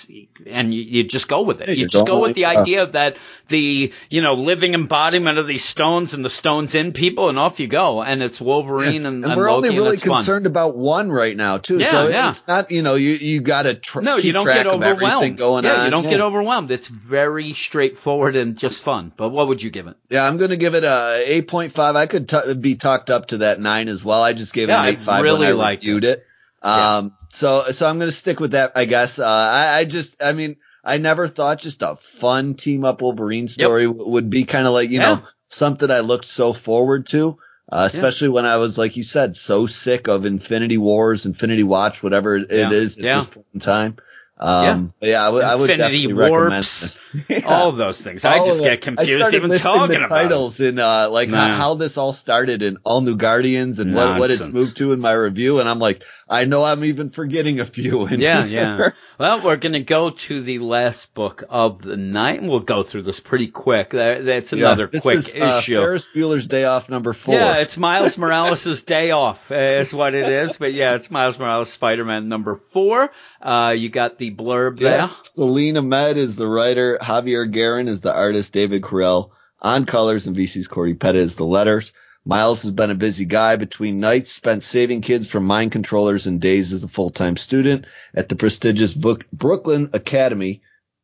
and 0.47 0.73
you, 0.73 0.81
you 0.83 1.03
just 1.03 1.27
go 1.27 1.41
with 1.41 1.59
it. 1.59 1.67
Yeah, 1.67 1.73
you 1.73 1.87
just 1.87 2.07
go 2.07 2.21
with 2.21 2.33
the 2.33 2.45
uh, 2.45 2.61
idea 2.61 2.85
that 2.87 3.17
the, 3.49 3.91
you 4.09 4.21
know, 4.21 4.35
living 4.35 4.73
embodiment 4.73 5.37
of 5.37 5.47
these 5.47 5.65
stones 5.65 6.13
and 6.13 6.23
the 6.23 6.29
stones 6.29 6.75
in 6.75 6.93
people, 6.93 7.27
and 7.27 7.37
off 7.37 7.59
you 7.59 7.67
go. 7.67 8.01
And 8.01 8.23
it's 8.23 8.39
Wolverine 8.39 9.05
and, 9.05 9.25
and 9.25 9.25
and 9.25 9.35
we're 9.35 9.49
only 9.49 9.71
really 9.71 9.95
it's 9.95 10.03
fun. 10.03 10.19
concerned 10.19 10.45
about 10.45 10.77
one 10.77 11.11
right 11.11 11.35
now 11.35 11.57
too. 11.57 11.77
Yeah, 11.79 11.91
so 11.91 12.07
yeah. 12.07 12.29
it's 12.29 12.47
not 12.47 12.71
you 12.71 12.83
know 12.83 12.95
you 12.95 13.11
you 13.15 13.41
got 13.41 13.63
to 13.63 13.75
tr- 13.75 13.99
No, 13.99 14.15
keep 14.15 14.25
you 14.25 14.31
don't 14.31 14.45
track 14.45 14.63
get 14.63 14.67
of 14.67 14.81
everything 14.81 15.11
overwhelmed. 15.13 15.37
going 15.37 15.65
yeah, 15.65 15.73
on. 15.73 15.85
you 15.85 15.91
don't 15.91 16.03
yeah. 16.05 16.09
get 16.11 16.21
overwhelmed. 16.21 16.71
It's 16.71 16.87
very 16.87 17.51
straightforward 17.51 18.37
and 18.37 18.57
just 18.57 18.81
fun. 18.81 19.11
But 19.17 19.31
what 19.31 19.49
would 19.49 19.61
you 19.61 19.71
give 19.71 19.87
it? 19.87 19.97
Yeah, 20.09 20.25
I'm 20.25 20.37
going 20.37 20.51
to 20.51 20.57
give 20.57 20.73
it 20.73 20.85
a 20.85 21.25
8.5. 21.27 21.80
I 21.81 22.05
could 22.07 22.29
t- 22.29 22.53
be 22.55 22.75
talked 22.75 23.09
up 23.09 23.27
to 23.27 23.37
that 23.39 23.59
nine 23.59 23.87
as 23.89 24.03
well. 24.05 24.21
I 24.23 24.33
just 24.33 24.53
gave 24.53 24.69
it 24.69 24.71
Yeah, 24.71 24.81
I 24.81 24.89
an 24.89 24.95
8.5 24.97 25.21
really 25.21 25.53
when 25.53 25.65
I 25.65 25.71
reviewed 25.71 26.03
it. 26.05 26.25
Yeah. 26.63 26.97
Um, 26.97 27.17
so, 27.33 27.63
so 27.71 27.87
I'm 27.87 27.97
going 27.97 28.09
to 28.11 28.15
stick 28.15 28.39
with 28.39 28.51
that, 28.51 28.73
I 28.75 28.85
guess. 28.85 29.17
Uh, 29.19 29.25
I, 29.25 29.79
I 29.79 29.85
just, 29.85 30.21
I 30.21 30.33
mean, 30.33 30.57
I 30.83 30.97
never 30.97 31.27
thought 31.27 31.59
just 31.59 31.81
a 31.81 31.95
fun 31.95 32.55
team 32.55 32.83
up 32.85 33.01
Wolverine 33.01 33.47
story 33.47 33.85
w- 33.85 34.09
would 34.11 34.29
be 34.29 34.43
kind 34.45 34.67
of 34.67 34.73
like, 34.73 34.89
you 34.89 34.99
Yeah. 34.99 35.15
know, 35.15 35.23
something 35.49 35.89
I 35.89 35.99
looked 36.01 36.25
so 36.25 36.53
forward 36.53 37.07
to. 37.07 37.37
Uh, 37.71 37.87
especially 37.89 38.27
when 38.27 38.45
I 38.45 38.57
was, 38.57 38.77
like 38.77 38.97
you 38.97 39.03
said, 39.03 39.37
so 39.37 39.65
sick 39.65 40.09
of 40.09 40.25
Infinity 40.25 40.77
Wars, 40.77 41.25
Infinity 41.25 41.63
Watch, 41.63 42.03
whatever 42.03 42.35
it 42.35 42.47
Yeah. 42.51 42.69
is 42.71 42.97
at 42.97 43.03
Yeah. 43.05 43.15
this 43.19 43.27
point 43.27 43.47
in 43.53 43.59
time. 43.61 43.95
Um, 44.41 44.93
but 44.99 45.09
yeah, 45.09 45.23
I 45.23 45.29
would, 45.29 45.43
I 45.43 45.55
would 45.55 45.67
definitely 45.67 46.13
recommend 46.13 46.49
Warps, 46.49 47.11
this. 47.11 47.23
Yeah. 47.29 47.41
All 47.45 47.71
those 47.73 48.01
things. 48.01 48.25
I 48.25 48.39
All 48.39 48.45
just 48.47 48.61
of 48.61 48.65
it. 48.65 48.69
get 48.69 48.81
confused 48.81 49.21
I 49.33 49.35
even 49.35 49.51
talking 49.59 49.89
the 49.89 50.05
about 50.05 50.05
it. 50.05 50.09
titles 50.23 50.59
in 50.59 50.79
uh 50.79 51.09
like 51.11 51.29
how, 51.29 51.47
Nah. 51.47 51.55
how 51.55 51.73
this 51.75 51.95
all 51.97 52.11
started 52.11 52.63
in 52.63 52.77
All 52.83 53.01
New 53.01 53.15
Guardians 53.17 53.77
and 53.77 53.93
what, 53.93 54.19
what 54.19 54.31
it's 54.31 54.47
moved 54.47 54.77
to 54.77 54.93
in 54.93 54.99
my 54.99 55.11
review, 55.13 55.59
and 55.59 55.69
I'm 55.69 55.77
like, 55.79 56.03
I 56.31 56.45
know 56.45 56.63
I'm 56.63 56.85
even 56.85 57.09
forgetting 57.09 57.59
a 57.59 57.65
few. 57.65 58.07
In 58.07 58.21
Yeah, 58.21 58.45
here. 58.45 58.57
yeah. 58.77 58.89
Well, 59.19 59.43
we're 59.43 59.57
going 59.57 59.73
to 59.73 59.81
go 59.81 60.11
to 60.11 60.41
the 60.41 60.59
last 60.59 61.13
book 61.13 61.43
of 61.49 61.81
the 61.81 61.97
night, 61.97 62.39
and 62.39 62.49
we'll 62.49 62.61
go 62.61 62.83
through 62.83 63.01
this 63.03 63.19
pretty 63.19 63.47
quick. 63.47 63.89
That- 63.89 64.25
That's 64.25 64.53
Yeah, 64.53 64.59
another 64.67 64.87
this 64.87 65.01
quick 65.01 65.17
is, 65.17 65.35
uh, 65.35 65.57
issue. 65.59 65.75
Ferris 65.75 66.07
Bueller's 66.15 66.47
Day 66.47 66.63
Off 66.63 66.87
number 66.87 67.11
four. 67.11 67.35
Yeah, 67.35 67.57
it's 67.57 67.77
Miles 67.77 68.17
Morales' 68.17 68.81
day 68.83 69.11
off 69.11 69.51
is 69.51 69.93
what 69.93 70.15
it 70.15 70.29
is. 70.29 70.57
But 70.57 70.71
yeah, 70.73 70.95
it's 70.95 71.11
Miles 71.11 71.37
Morales 71.37 71.69
Spider-Man 71.71 72.29
number 72.29 72.55
four. 72.55 73.11
Uh, 73.41 73.75
you 73.77 73.89
got 73.89 74.17
the 74.17 74.33
blurb 74.33 74.79
Yeah. 74.79 74.89
there. 75.07 75.09
Saladin 75.23 75.75
Ahmed 75.77 76.15
is 76.15 76.37
the 76.37 76.47
writer. 76.47 76.97
Javier 77.01 77.53
Garrón 77.53 77.89
is 77.89 77.99
the 77.99 78.15
artist. 78.15 78.53
David 78.53 78.83
Curiel 78.83 79.31
on 79.61 79.85
colors 79.85 80.27
and 80.27 80.35
VC's 80.35 80.67
Cory 80.69 80.93
Petit 80.93 81.19
is 81.19 81.35
the 81.35 81.45
letters. 81.45 81.91
Miles 82.23 82.61
has 82.61 82.71
been 82.71 82.91
a 82.91 82.95
busy 82.95 83.25
guy 83.25 83.55
between 83.55 83.99
nights 83.99 84.31
spent 84.31 84.63
saving 84.63 85.01
kids 85.01 85.27
from 85.27 85.45
mind 85.45 85.71
controllers 85.71 86.27
and 86.27 86.39
days 86.39 86.71
as 86.71 86.83
a 86.83 86.87
full-time 86.87 87.35
student 87.35 87.85
at 88.13 88.29
the 88.29 88.35
prestigious 88.35 88.93
Book- 88.93 89.25
Brooklyn 89.33 89.89
Academy, 89.93 90.61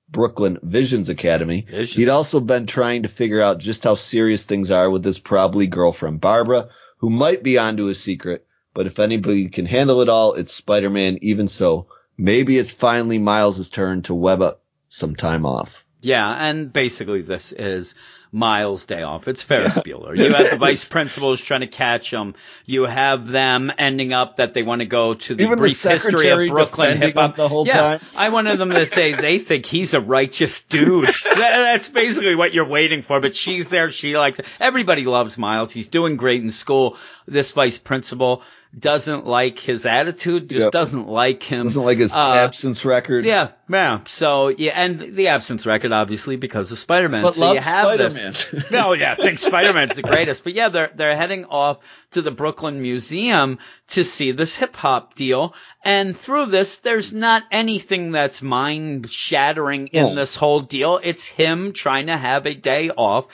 Brooklyn 0.09 0.59
Visions 0.61 1.09
Academy. 1.09 1.65
Visions. 1.69 1.95
He'd 1.95 2.09
also 2.09 2.39
been 2.39 2.67
trying 2.67 3.03
to 3.03 3.09
figure 3.09 3.41
out 3.41 3.57
just 3.57 3.83
how 3.83 3.95
serious 3.95 4.43
things 4.43 4.69
are 4.69 4.89
with 4.89 5.03
his 5.03 5.17
probably 5.19 5.67
girlfriend 5.67 6.21
Barbara, 6.21 6.69
who 6.99 7.09
might 7.09 7.43
be 7.43 7.57
onto 7.57 7.87
a 7.87 7.95
secret. 7.95 8.45
But 8.73 8.85
if 8.85 8.99
anybody 8.99 9.49
can 9.49 9.65
handle 9.65 10.01
it 10.01 10.09
all, 10.09 10.33
it's 10.33 10.53
Spider-Man. 10.53 11.19
Even 11.23 11.47
so, 11.47 11.87
maybe 12.15 12.59
it's 12.59 12.71
finally 12.71 13.17
Miles' 13.17 13.69
turn 13.69 14.03
to 14.03 14.13
web 14.13 14.41
up 14.41 14.61
some 14.89 15.15
time 15.15 15.47
off. 15.47 15.83
Yeah, 15.99 16.29
and 16.31 16.71
basically 16.71 17.23
this 17.23 17.51
is 17.51 17.95
Miles' 18.31 18.85
day 18.85 19.03
off. 19.03 19.27
It's 19.27 19.43
Ferris 19.43 19.77
Bueller. 19.77 20.17
You 20.17 20.33
have 20.33 20.51
the 20.51 20.57
vice 20.59 20.87
principals 20.87 21.41
trying 21.41 21.61
to 21.61 21.67
catch 21.67 22.11
him. 22.11 22.35
You 22.65 22.83
have 22.83 23.27
them 23.27 23.71
ending 23.77 24.13
up 24.13 24.37
that 24.37 24.53
they 24.53 24.63
want 24.63 24.79
to 24.79 24.85
go 24.85 25.13
to 25.13 25.35
the 25.35 25.43
Even 25.43 25.51
the 25.51 25.61
brief 25.61 25.81
history 25.81 26.11
secretary 26.11 26.47
of 26.47 26.53
Brooklyn 26.53 27.01
hip 27.01 27.15
hop. 27.15 27.35
the 27.35 27.47
whole 27.47 27.65
yeah, 27.65 27.73
time. 27.97 27.99
I 28.15 28.29
wanted 28.29 28.57
them 28.57 28.69
to 28.71 28.85
say 28.85 29.13
they 29.13 29.39
think 29.39 29.65
he's 29.65 29.93
a 29.93 30.01
righteous 30.01 30.63
dude. 30.63 31.05
That- 31.37 31.57
that's 31.77 31.89
basically 31.89 32.35
what 32.35 32.53
you're 32.53 32.67
waiting 32.67 33.01
for. 33.03 33.21
But 33.21 33.35
she's 33.35 33.69
there. 33.69 33.91
She 33.91 34.17
likes 34.17 34.39
it. 34.39 34.45
Everybody 34.59 35.05
loves 35.05 35.37
Miles. 35.37 35.71
He's 35.71 35.87
doing 35.87 36.17
great 36.17 36.41
in 36.41 36.49
school. 36.49 36.97
This 37.27 37.51
vice 37.51 37.77
principal 37.77 38.41
doesn't 38.77 39.25
like 39.25 39.59
his 39.59 39.85
attitude. 39.85 40.49
Just 40.49 40.63
Yep. 40.65 40.71
doesn't 40.71 41.07
like 41.07 41.43
him. 41.43 41.63
Doesn't 41.65 41.83
like 41.83 41.97
his 41.99 42.13
Uh, 42.13 42.33
absence 42.35 42.85
record. 42.85 43.25
yeah, 43.25 43.49
yeah. 43.69 43.99
So 44.05 44.49
yeah, 44.49 44.71
and 44.75 44.99
the 45.15 45.27
absence 45.29 45.65
record, 45.65 45.91
obviously, 45.91 46.35
because 46.35 46.71
of 46.71 46.79
Spider-Man. 46.79 47.23
But 47.23 47.33
so 47.35 47.53
you 47.53 47.59
have 47.59 47.97
this. 47.97 48.15
Spider-Man. 48.15 48.65
oh 48.85 48.93
yeah, 48.93 49.13
I 49.13 49.15
think 49.15 49.39
Spider-Man's 49.39 49.95
the 49.95 50.01
greatest. 50.03 50.43
But 50.43 50.53
yeah, 50.53 50.69
they're 50.69 50.91
they're 50.95 51.15
heading 51.17 51.45
off 51.45 51.77
to 52.11 52.21
the 52.21 52.31
Brooklyn 52.31 52.81
Museum 52.81 53.59
to 53.89 54.03
see 54.03 54.31
this 54.31 54.55
hip 54.55 54.75
hop 54.75 55.15
deal. 55.15 55.53
And 55.83 56.15
through 56.17 56.47
this, 56.47 56.79
there's 56.79 57.13
not 57.13 57.43
anything 57.51 58.11
that's 58.11 58.41
mind 58.41 59.09
shattering 59.09 59.87
in 59.87 60.03
Oh. 60.05 60.15
this 60.15 60.35
whole 60.35 60.59
deal. 60.59 60.99
It's 61.01 61.25
him 61.25 61.71
trying 61.71 62.07
to 62.07 62.17
have 62.17 62.45
a 62.45 62.53
day 62.53 62.89
off 62.89 63.27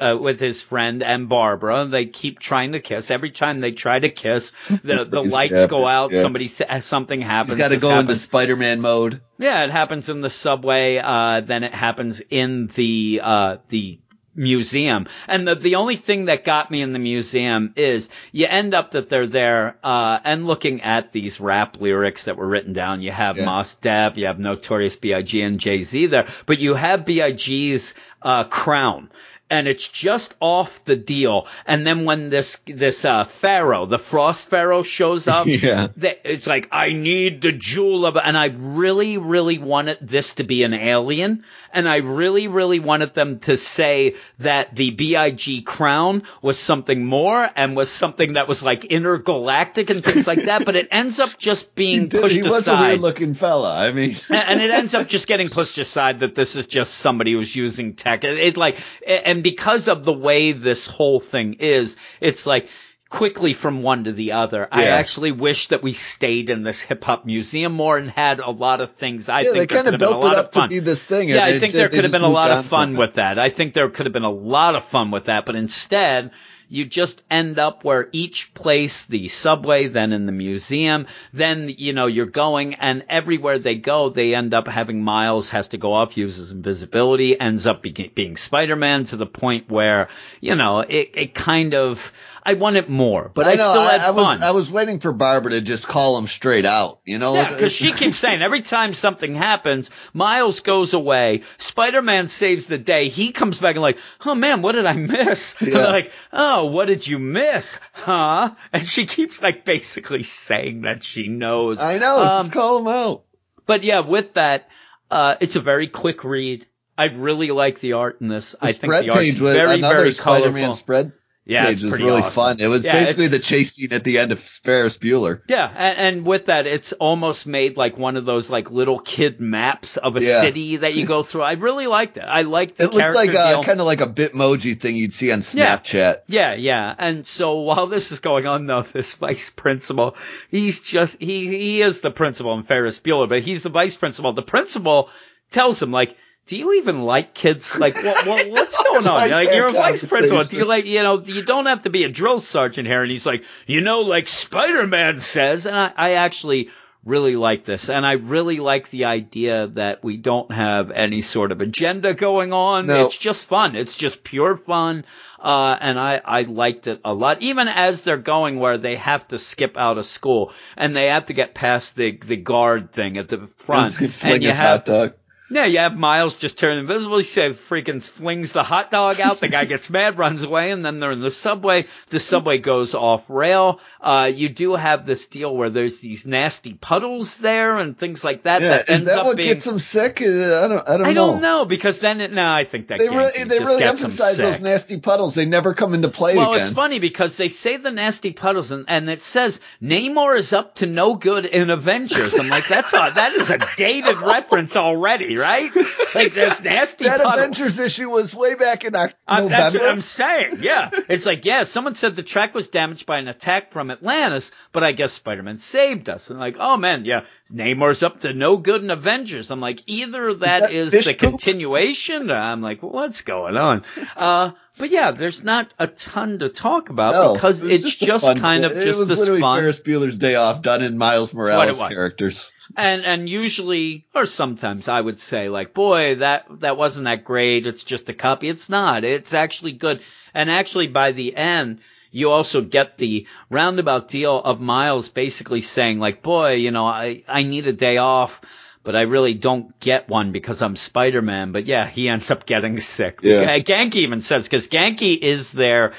uh, 0.00 0.16
with 0.20 0.40
his 0.40 0.62
friend 0.62 1.02
and 1.02 1.28
Barbara. 1.28 1.86
They 1.86 2.06
keep 2.06 2.38
trying 2.38 2.72
to 2.72 2.80
kiss. 2.80 3.10
Every 3.10 3.30
time 3.30 3.60
they 3.60 3.72
try 3.72 3.98
to 3.98 4.08
kiss, 4.08 4.52
the 4.68 5.04
the 5.08 5.22
lights 5.22 5.54
happy, 5.54 5.70
go 5.70 5.86
out. 5.86 6.12
yeah. 6.12 6.22
Somebody 6.22 6.48
something 6.48 7.20
happens. 7.20 7.54
He's 7.54 7.62
got 7.62 7.68
to 7.70 7.78
go 7.78 7.98
into. 7.98 8.16
Spider-Man 8.16 8.80
mode. 8.80 9.20
Yeah, 9.38 9.64
it 9.64 9.70
happens 9.70 10.08
in 10.08 10.20
the 10.20 10.30
subway. 10.30 10.98
Uh, 10.98 11.40
then 11.40 11.64
it 11.64 11.74
happens 11.74 12.20
in 12.30 12.66
the 12.68 13.20
uh, 13.22 13.56
the 13.68 13.98
museum. 14.34 15.06
And 15.26 15.48
the 15.48 15.56
the 15.56 15.74
only 15.74 15.96
thing 15.96 16.26
that 16.26 16.44
got 16.44 16.70
me 16.70 16.80
in 16.80 16.92
the 16.92 16.98
museum 17.00 17.72
is 17.76 18.08
you 18.32 18.46
end 18.46 18.72
up 18.72 18.92
that 18.92 19.08
they're 19.08 19.26
there 19.26 19.76
uh, 19.82 20.20
and 20.24 20.46
looking 20.46 20.82
at 20.82 21.12
these 21.12 21.40
rap 21.40 21.80
lyrics 21.80 22.26
that 22.26 22.36
were 22.36 22.46
written 22.46 22.72
down. 22.72 23.02
You 23.02 23.10
have 23.10 23.36
Yeah. 23.36 23.44
Mos 23.46 23.74
Def, 23.74 24.16
you 24.16 24.26
have 24.26 24.38
Notorious 24.38 24.96
B.I.G. 24.96 25.40
and 25.42 25.58
Jay 25.58 25.82
Z 25.82 26.06
there, 26.06 26.28
but 26.46 26.58
you 26.58 26.74
have 26.74 27.04
B.I.G.'s 27.04 27.94
uh, 28.22 28.44
crown. 28.44 29.10
And 29.50 29.66
it's 29.66 29.88
just 29.88 30.34
off 30.40 30.84
the 30.84 30.96
deal. 30.96 31.46
And 31.64 31.86
then 31.86 32.04
when 32.04 32.28
this, 32.28 32.58
this, 32.66 33.04
uh, 33.06 33.24
pharaoh, 33.24 33.86
the 33.86 33.98
frost 33.98 34.50
pharaoh 34.50 34.82
shows 34.82 35.26
up, 35.26 35.46
Yeah. 35.48 35.88
it's 35.96 36.46
like 36.46 36.68
I 36.70 36.92
need 36.92 37.40
the 37.40 37.52
jewel 37.52 38.04
of, 38.04 38.16
and 38.18 38.36
I 38.36 38.46
really, 38.54 39.16
really 39.16 39.56
wanted 39.58 39.98
this 40.02 40.34
to 40.34 40.44
be 40.44 40.64
an 40.64 40.74
alien, 40.74 41.44
and 41.72 41.88
I 41.88 41.96
really, 41.96 42.48
really 42.48 42.78
wanted 42.78 43.14
them 43.14 43.38
to 43.40 43.56
say 43.56 44.16
that 44.38 44.74
the 44.76 44.90
Big 44.90 45.64
crown 45.64 46.22
was 46.42 46.58
something 46.58 47.04
more 47.04 47.48
and 47.56 47.76
was 47.76 47.90
something 47.90 48.34
that 48.34 48.48
was 48.48 48.62
like 48.62 48.84
intergalactic 48.86 49.90
and 49.90 50.04
things 50.04 50.26
like 50.26 50.44
that. 50.44 50.64
But 50.64 50.76
it 50.76 50.88
ends 50.90 51.20
up 51.20 51.38
just 51.38 51.74
being 51.74 52.08
Dude, 52.08 52.20
pushed 52.22 52.34
he 52.36 52.42
was 52.42 52.52
a 52.54 52.56
aside. 52.58 52.88
weird 52.88 53.00
looking 53.00 53.34
fella. 53.34 53.76
I 53.76 53.92
mean, 53.92 54.16
and 54.28 54.48
and 54.48 54.60
it 54.62 54.70
ends 54.70 54.94
up 54.94 55.08
just 55.16 55.26
getting 55.26 55.48
pushed 55.48 55.78
aside 55.78 56.20
that 56.20 56.34
this 56.34 56.56
is 56.56 56.66
just 56.66 56.94
somebody 56.94 57.32
who's 57.32 57.54
using 57.54 57.94
tech. 57.94 58.24
It, 58.24 58.38
it 58.38 58.56
like, 58.56 58.78
and 59.06 59.37
because 59.42 59.88
of 59.88 60.04
the 60.04 60.12
way 60.12 60.52
this 60.52 60.86
whole 60.86 61.20
thing 61.20 61.54
is, 61.60 61.96
it's 62.20 62.46
like 62.46 62.68
quickly 63.08 63.54
from 63.54 63.82
one 63.82 64.04
to 64.04 64.12
the 64.12 64.32
other. 64.32 64.68
I 64.70 64.84
actually 64.88 65.32
wish 65.32 65.68
that 65.68 65.82
we 65.82 65.94
stayed 65.94 66.50
in 66.50 66.62
this 66.62 66.82
hip 66.82 67.02
hop 67.04 67.24
museum 67.24 67.72
more 67.72 67.96
and 67.96 68.10
had 68.10 68.38
a 68.38 68.50
lot 68.50 68.80
of 68.82 68.92
things. 68.96 69.28
I 69.30 69.40
yeah, 69.40 69.52
think 69.52 69.70
there 69.70 69.82
kind 69.82 69.86
could 69.86 69.94
of 69.94 70.00
have 70.00 70.00
been 70.00 70.08
a 70.08 70.20
built 70.20 70.24
it 70.24 70.26
lot 70.26 70.36
up 70.36 70.52
to 70.52 70.68
be 70.68 70.78
this 70.80 71.02
thing. 71.04 71.28
Yeah, 71.30 71.36
and 71.36 71.44
I 71.44 71.58
think 71.58 71.72
they- 71.72 71.78
there 71.78 71.88
could 71.88 72.04
have 72.04 72.12
been 72.12 72.22
a 72.22 72.28
lot 72.28 72.50
of 72.50 72.66
fun 72.66 72.96
with 72.96 73.14
that. 73.14 73.38
I 73.38 73.48
think 73.50 73.72
there 73.72 73.88
could 73.88 74.06
have 74.06 74.12
been 74.12 74.24
a 74.24 74.30
lot 74.30 74.76
of 74.76 74.84
fun 74.84 75.10
with 75.10 75.24
that, 75.24 75.46
but 75.46 75.56
instead, 75.56 76.32
you 76.68 76.84
just 76.84 77.22
end 77.30 77.58
up 77.58 77.84
where 77.84 78.08
each 78.12 78.52
place, 78.54 79.06
the 79.06 79.28
subway, 79.28 79.88
then 79.88 80.12
in 80.12 80.26
the 80.26 80.32
museum, 80.32 81.06
then, 81.32 81.68
you 81.68 81.92
know, 81.92 82.06
you're 82.06 82.26
going 82.26 82.74
and 82.74 83.04
everywhere 83.08 83.58
they 83.58 83.74
go, 83.74 84.10
they 84.10 84.34
end 84.34 84.54
up 84.54 84.68
having 84.68 85.02
Miles 85.02 85.48
has 85.50 85.68
to 85.68 85.78
go 85.78 85.92
off, 85.94 86.16
uses 86.16 86.50
invisibility, 86.50 87.38
ends 87.38 87.66
up 87.66 87.82
be- 87.82 88.12
being 88.14 88.36
Spider-Man 88.36 89.04
to 89.04 89.16
the 89.16 89.26
point 89.26 89.70
where, 89.70 90.08
you 90.40 90.54
know, 90.54 90.80
it, 90.80 91.10
it 91.14 91.34
kind 91.34 91.74
of, 91.74 92.12
I 92.42 92.54
want 92.54 92.76
it 92.76 92.88
more, 92.88 93.30
but 93.32 93.46
I, 93.46 93.54
know, 93.54 93.64
still 93.64 93.82
had 93.82 94.00
I, 94.00 94.10
I 94.10 94.14
fun. 94.14 94.16
was 94.16 94.42
I 94.42 94.50
was 94.52 94.70
waiting 94.70 95.00
for 95.00 95.12
Barbara 95.12 95.52
to 95.52 95.60
just 95.60 95.86
call 95.86 96.18
him 96.18 96.26
straight 96.26 96.64
out. 96.64 97.00
You 97.04 97.18
know, 97.18 97.34
Yeah, 97.34 97.50
because 97.50 97.72
she 97.72 97.92
keeps 97.92 98.18
saying 98.18 98.42
every 98.42 98.62
time 98.62 98.94
something 98.94 99.34
happens, 99.34 99.90
Miles 100.12 100.60
goes 100.60 100.94
away, 100.94 101.42
Spider-Man 101.58 102.28
saves 102.28 102.66
the 102.66 102.78
day, 102.78 103.08
he 103.08 103.32
comes 103.32 103.60
back 103.60 103.74
and 103.74 103.82
like, 103.82 103.98
oh 104.24 104.34
man, 104.34 104.62
what 104.62 104.72
did 104.72 104.86
I 104.86 104.94
miss? 104.94 105.56
Yeah. 105.68 105.88
like, 105.88 106.12
oh, 106.32 106.66
what 106.66 106.86
did 106.86 107.06
you 107.06 107.18
miss? 107.18 107.78
Huh? 107.92 108.54
And 108.72 108.88
she 108.88 109.04
keeps 109.04 109.42
like 109.42 109.64
basically 109.66 110.22
saying 110.22 110.82
that 110.82 111.04
she 111.04 111.28
knows. 111.28 111.78
I 111.78 111.98
know. 111.98 112.18
Um, 112.18 112.44
just 112.44 112.52
call 112.52 112.78
him 112.78 112.88
out. 112.88 113.24
But 113.66 113.84
yeah, 113.84 114.00
with 114.00 114.34
that, 114.34 114.68
uh, 115.10 115.36
it's 115.40 115.56
a 115.56 115.60
very 115.60 115.88
quick 115.88 116.24
read. 116.24 116.66
I 116.96 117.04
really 117.06 117.50
like 117.50 117.80
the 117.80 117.92
art 117.92 118.20
in 118.20 118.28
this. 118.28 118.52
The 118.52 118.58
I 118.60 118.72
think 118.72 118.92
the 118.92 119.12
page 119.12 119.40
was 119.40 119.54
very, 119.54 119.80
very 119.80 120.12
Spider-Man 120.12 120.74
spread 120.74 121.12
yeah, 121.48 121.64
page 121.64 121.72
it's 121.72 121.82
was 121.82 121.90
pretty 121.92 122.04
really 122.04 122.20
awesome. 122.22 122.32
fun. 122.32 122.60
It 122.60 122.68
was 122.68 122.84
Yeah, 122.84 122.92
basically 122.92 123.26
the 123.28 123.38
chase 123.38 123.72
scene 123.74 123.92
at 123.92 124.04
the 124.04 124.18
end 124.18 124.30
of 124.32 124.38
Ferris 124.40 124.96
Bueller. 124.98 125.40
Yeah, 125.48 125.66
and, 125.74 125.98
and 125.98 126.26
with 126.26 126.46
that, 126.46 126.66
it's 126.66 126.92
almost 126.92 127.46
made 127.46 127.76
like 127.76 127.96
one 127.98 128.16
of 128.16 128.24
those 128.26 128.50
like 128.50 128.70
little 128.70 128.98
kid 128.98 129.40
maps 129.40 129.96
of 129.96 130.16
a 130.16 130.22
Yeah. 130.22 130.40
city 130.42 130.76
that 130.76 130.94
you 130.94 131.06
go 131.06 131.22
through. 131.24 131.42
I 131.42 131.52
really 131.52 131.86
liked 131.86 132.18
it. 132.18 132.24
I 132.24 132.42
liked 132.42 132.76
the 132.76 132.84
It 132.84 132.92
looked 132.92 133.14
like 133.14 133.34
uh, 133.34 133.62
kind 133.62 133.80
of 133.80 133.86
like 133.86 134.00
a 134.02 134.06
Bitmoji 134.06 134.78
thing 134.78 134.96
you'd 134.96 135.14
see 135.14 135.32
on 135.32 135.40
Yeah. 135.54 135.78
Snapchat. 135.78 136.18
Yeah, 136.26 136.54
yeah. 136.54 136.94
And 136.98 137.26
so 137.26 137.60
while 137.60 137.86
this 137.86 138.12
is 138.12 138.18
going 138.20 138.46
on 138.46 138.66
though, 138.66 138.82
this 138.92 139.14
vice 139.14 139.50
principal, 139.50 140.16
he's 140.50 140.80
just, 140.80 141.16
he, 141.18 141.46
he 141.48 141.82
is 141.82 142.02
the 142.02 142.10
principal 142.10 142.52
in 142.54 142.62
Ferris 142.62 143.00
Bueller, 143.00 143.28
but 143.28 143.40
he's 143.40 143.62
the 143.62 143.70
vice 143.70 143.96
principal. 143.96 144.34
The 144.34 144.42
principal 144.42 145.08
tells 145.50 145.82
him 145.82 145.92
like, 145.92 146.14
do 146.48 146.56
you 146.56 146.72
even 146.74 147.02
like 147.02 147.34
kids? 147.34 147.78
Like, 147.78 147.94
what, 147.96 148.26
what 148.26 148.50
what's 148.50 148.76
going 148.82 149.06
on? 149.06 149.30
like 149.30 149.52
you're 149.52 149.66
a 149.66 149.72
vice 149.72 150.04
principal. 150.04 150.44
Do 150.44 150.56
you 150.56 150.64
like, 150.64 150.86
you 150.86 151.02
know, 151.02 151.20
you 151.20 151.44
don't 151.44 151.66
have 151.66 151.82
to 151.82 151.90
be 151.90 152.04
a 152.04 152.08
drill 152.08 152.40
sergeant 152.40 152.88
here. 152.88 153.02
And 153.02 153.10
he's 153.10 153.26
like, 153.26 153.44
you 153.66 153.82
know, 153.82 154.00
like 154.00 154.28
Spider-Man 154.28 155.20
says. 155.20 155.66
And 155.66 155.76
I, 155.76 155.92
I 155.94 156.10
actually 156.12 156.70
really 157.04 157.36
like 157.36 157.64
this. 157.64 157.90
And 157.90 158.06
I 158.06 158.12
really 158.12 158.60
like 158.60 158.88
the 158.88 159.04
idea 159.04 159.66
that 159.66 160.02
we 160.02 160.16
don't 160.16 160.50
have 160.50 160.90
any 160.90 161.20
sort 161.20 161.52
of 161.52 161.60
agenda 161.60 162.14
going 162.14 162.54
on. 162.54 162.86
No. 162.86 163.04
It's 163.04 163.16
just 163.16 163.46
fun. 163.46 163.76
It's 163.76 163.96
just 163.96 164.24
pure 164.24 164.56
fun. 164.56 165.04
Uh, 165.38 165.76
and 165.78 166.00
I, 166.00 166.20
I 166.24 166.42
liked 166.42 166.86
it 166.86 167.02
a 167.04 167.12
lot. 167.12 167.42
Even 167.42 167.68
as 167.68 168.04
they're 168.04 168.16
going 168.16 168.58
where 168.58 168.78
they 168.78 168.96
have 168.96 169.28
to 169.28 169.38
skip 169.38 169.76
out 169.76 169.98
of 169.98 170.06
school 170.06 170.52
and 170.78 170.96
they 170.96 171.08
have 171.08 171.26
to 171.26 171.34
get 171.34 171.54
past 171.54 171.94
the, 171.94 172.16
the 172.16 172.36
guard 172.36 172.90
thing 172.92 173.18
at 173.18 173.28
the 173.28 173.46
front. 173.46 173.96
And 174.22 174.42
you 174.42 174.48
have, 174.48 174.56
hot 174.56 174.84
dog. 174.86 175.12
Yeah, 175.50 175.64
you 175.64 175.78
have 175.78 175.96
Miles 175.96 176.34
just 176.34 176.58
turn 176.58 176.78
invisible. 176.78 177.16
He 177.18 177.22
say 177.24 177.50
freaking 177.50 178.02
flings 178.02 178.52
the 178.52 178.62
hot 178.62 178.90
dog 178.90 179.20
out. 179.20 179.40
The 179.40 179.48
guy 179.48 179.64
gets 179.64 179.88
mad, 179.90 180.18
runs 180.18 180.42
away, 180.42 180.70
and 180.70 180.84
then 180.84 181.00
they're 181.00 181.12
in 181.12 181.20
the 181.20 181.30
subway. 181.30 181.86
The 182.10 182.20
subway 182.20 182.58
goes 182.58 182.94
off 182.94 183.30
rail. 183.30 183.80
Uh, 184.00 184.30
you 184.32 184.48
do 184.48 184.74
have 184.74 185.06
this 185.06 185.26
deal 185.26 185.56
where 185.56 185.70
there's 185.70 186.00
these 186.00 186.26
nasty 186.26 186.74
puddles 186.74 187.38
there 187.38 187.78
and 187.78 187.96
things 187.96 188.22
like 188.22 188.42
that. 188.42 188.60
Yeah, 188.62 188.68
that 188.68 188.90
is 188.90 189.04
that 189.06 189.24
what 189.24 189.36
being. 189.36 189.54
gets 189.54 189.66
him 189.66 189.78
sick? 189.78 190.20
I 190.20 190.24
don't. 190.24 190.88
I 190.88 190.92
don't 190.98 191.02
know. 191.02 191.08
I 191.08 191.12
know. 191.12 191.32
don't 191.32 191.42
know 191.42 191.64
because 191.64 192.00
then 192.00 192.20
it, 192.20 192.32
no, 192.32 192.46
I 192.46 192.64
think 192.64 192.88
that 192.88 192.98
They 192.98 193.08
really, 193.08 193.44
they 193.44 193.58
really 193.58 193.84
emphasize 193.84 194.36
those 194.36 194.60
nasty 194.60 195.00
puddles. 195.00 195.34
They 195.34 195.46
never 195.46 195.72
come 195.74 195.94
into 195.94 196.08
play 196.08 196.36
Well, 196.36 196.52
again. 196.52 196.66
it's 196.66 196.74
funny 196.74 196.98
because 196.98 197.36
they 197.36 197.48
say 197.48 197.76
the 197.78 197.90
nasty 197.90 198.32
puddles 198.32 198.70
and, 198.72 198.84
and 198.88 199.08
it 199.08 199.22
says 199.22 199.60
Namor 199.82 200.38
is 200.38 200.52
up 200.52 200.74
to 200.76 200.86
no 200.86 201.14
good 201.14 201.46
in 201.46 201.70
Avengers. 201.70 202.34
I'm 202.38 202.48
like, 202.48 202.68
that's 202.68 202.92
a, 202.92 203.12
that 203.14 203.32
is 203.34 203.50
a 203.50 203.58
dated 203.76 204.18
reference 204.18 204.76
already, 204.76 205.37
right? 205.38 205.70
Like 206.14 206.32
there's 206.34 206.62
nasty 206.64 207.04
that 207.04 207.20
puddles. 207.22 207.34
Avengers 207.40 207.78
issue 207.78 208.10
was 208.10 208.34
way 208.34 208.54
back 208.54 208.84
in 208.84 208.94
Oc- 208.96 209.14
Uh, 209.26 209.48
that's 209.48 209.74
what 209.74 209.84
I'm 209.84 210.00
saying. 210.00 210.58
Yeah. 210.60 210.90
It's 211.08 211.24
like, 211.26 211.44
yeah, 211.44 211.62
someone 211.64 211.94
said 211.94 212.16
the 212.16 212.22
track 212.22 212.54
was 212.54 212.68
damaged 212.68 213.06
by 213.06 213.18
an 213.18 213.28
attack 213.28 213.72
from 213.72 213.90
Atlantis, 213.90 214.50
but 214.72 214.84
I 214.84 214.92
guess 214.92 215.12
Spider-Man 215.12 215.58
saved 215.58 216.08
us. 216.10 216.30
And 216.30 216.38
like, 216.38 216.56
oh 216.58 216.76
man, 216.76 217.04
yeah, 217.04 217.24
Namor's 217.52 218.02
up 218.02 218.20
to 218.20 218.32
no 218.32 218.56
good 218.56 218.82
in 218.82 218.90
Avengers. 218.90 219.50
I'm 219.50 219.60
like, 219.60 219.80
either 219.86 220.34
that 220.34 220.62
that 220.62 220.72
is 220.72 220.92
the 220.92 221.02
poop? 221.14 221.18
continuation. 221.18 222.30
I'm 222.30 222.60
like, 222.62 222.82
what's 222.82 223.20
going 223.22 223.56
on? 223.56 223.84
Uh, 224.16 224.52
but 224.78 224.90
yeah, 224.90 225.10
there's 225.10 225.42
not 225.42 225.72
a 225.78 225.86
ton 225.88 226.38
to 226.38 226.48
talk 226.48 226.88
about 226.88 227.12
No, 227.12 227.34
because 227.34 227.62
it 227.62 227.70
it's 227.72 227.96
just, 227.96 228.24
fun 228.24 228.38
kind 228.38 228.64
of 228.64 228.72
just 228.72 228.84
it 228.86 228.96
was 228.96 229.08
this 229.08 229.18
literally 229.18 229.40
fun. 229.40 229.60
Ferris 229.60 229.80
Bueller's 229.80 230.18
Day 230.18 230.36
Off 230.36 230.62
done 230.62 230.82
in 230.82 230.96
Miles 230.96 231.34
Morales 231.34 231.78
characters. 231.78 232.52
And 232.78 233.04
and 233.04 233.28
usually 233.28 234.04
or 234.14 234.24
sometimes 234.24 234.86
I 234.86 235.00
would 235.00 235.18
say 235.18 235.48
like, 235.48 235.74
boy, 235.74 236.14
that 236.16 236.46
that 236.60 236.76
wasn't 236.76 237.06
that 237.06 237.24
great. 237.24 237.66
It's 237.66 237.82
just 237.82 238.08
a 238.08 238.14
copy. 238.14 238.48
It's 238.48 238.70
not. 238.70 239.02
It's 239.02 239.34
actually 239.34 239.72
good. 239.72 240.00
And 240.32 240.48
actually 240.48 240.86
by 240.86 241.10
the 241.10 241.34
end, 241.34 241.80
you 242.12 242.30
also 242.30 242.62
get 242.62 242.96
the 242.96 243.26
roundabout 243.50 244.06
deal 244.06 244.38
of 244.38 244.60
Miles 244.60 245.08
basically 245.08 245.60
saying 245.60 245.98
like, 245.98 246.22
boy, 246.22 246.52
you 246.52 246.70
know, 246.70 246.86
I 246.86 247.24
I 247.26 247.42
need 247.42 247.66
a 247.66 247.72
day 247.72 247.96
off. 247.96 248.40
But 248.84 248.94
I 248.96 249.02
really 249.02 249.34
don't 249.34 249.78
get 249.80 250.08
one 250.08 250.32
because 250.32 250.62
I'm 250.62 250.76
Spider-Man. 250.76 251.52
But 251.52 251.66
yeah, 251.66 251.86
he 251.86 252.08
ends 252.08 252.30
up 252.30 252.46
getting 252.46 252.80
sick. 252.80 253.18
Yeah. 253.22 253.58
Ganke 253.58 253.96
even 253.96 254.22
says, 254.22 254.44
because 254.48 254.68
Ganke 254.68 255.18
is 255.18 255.52
there 255.52 255.92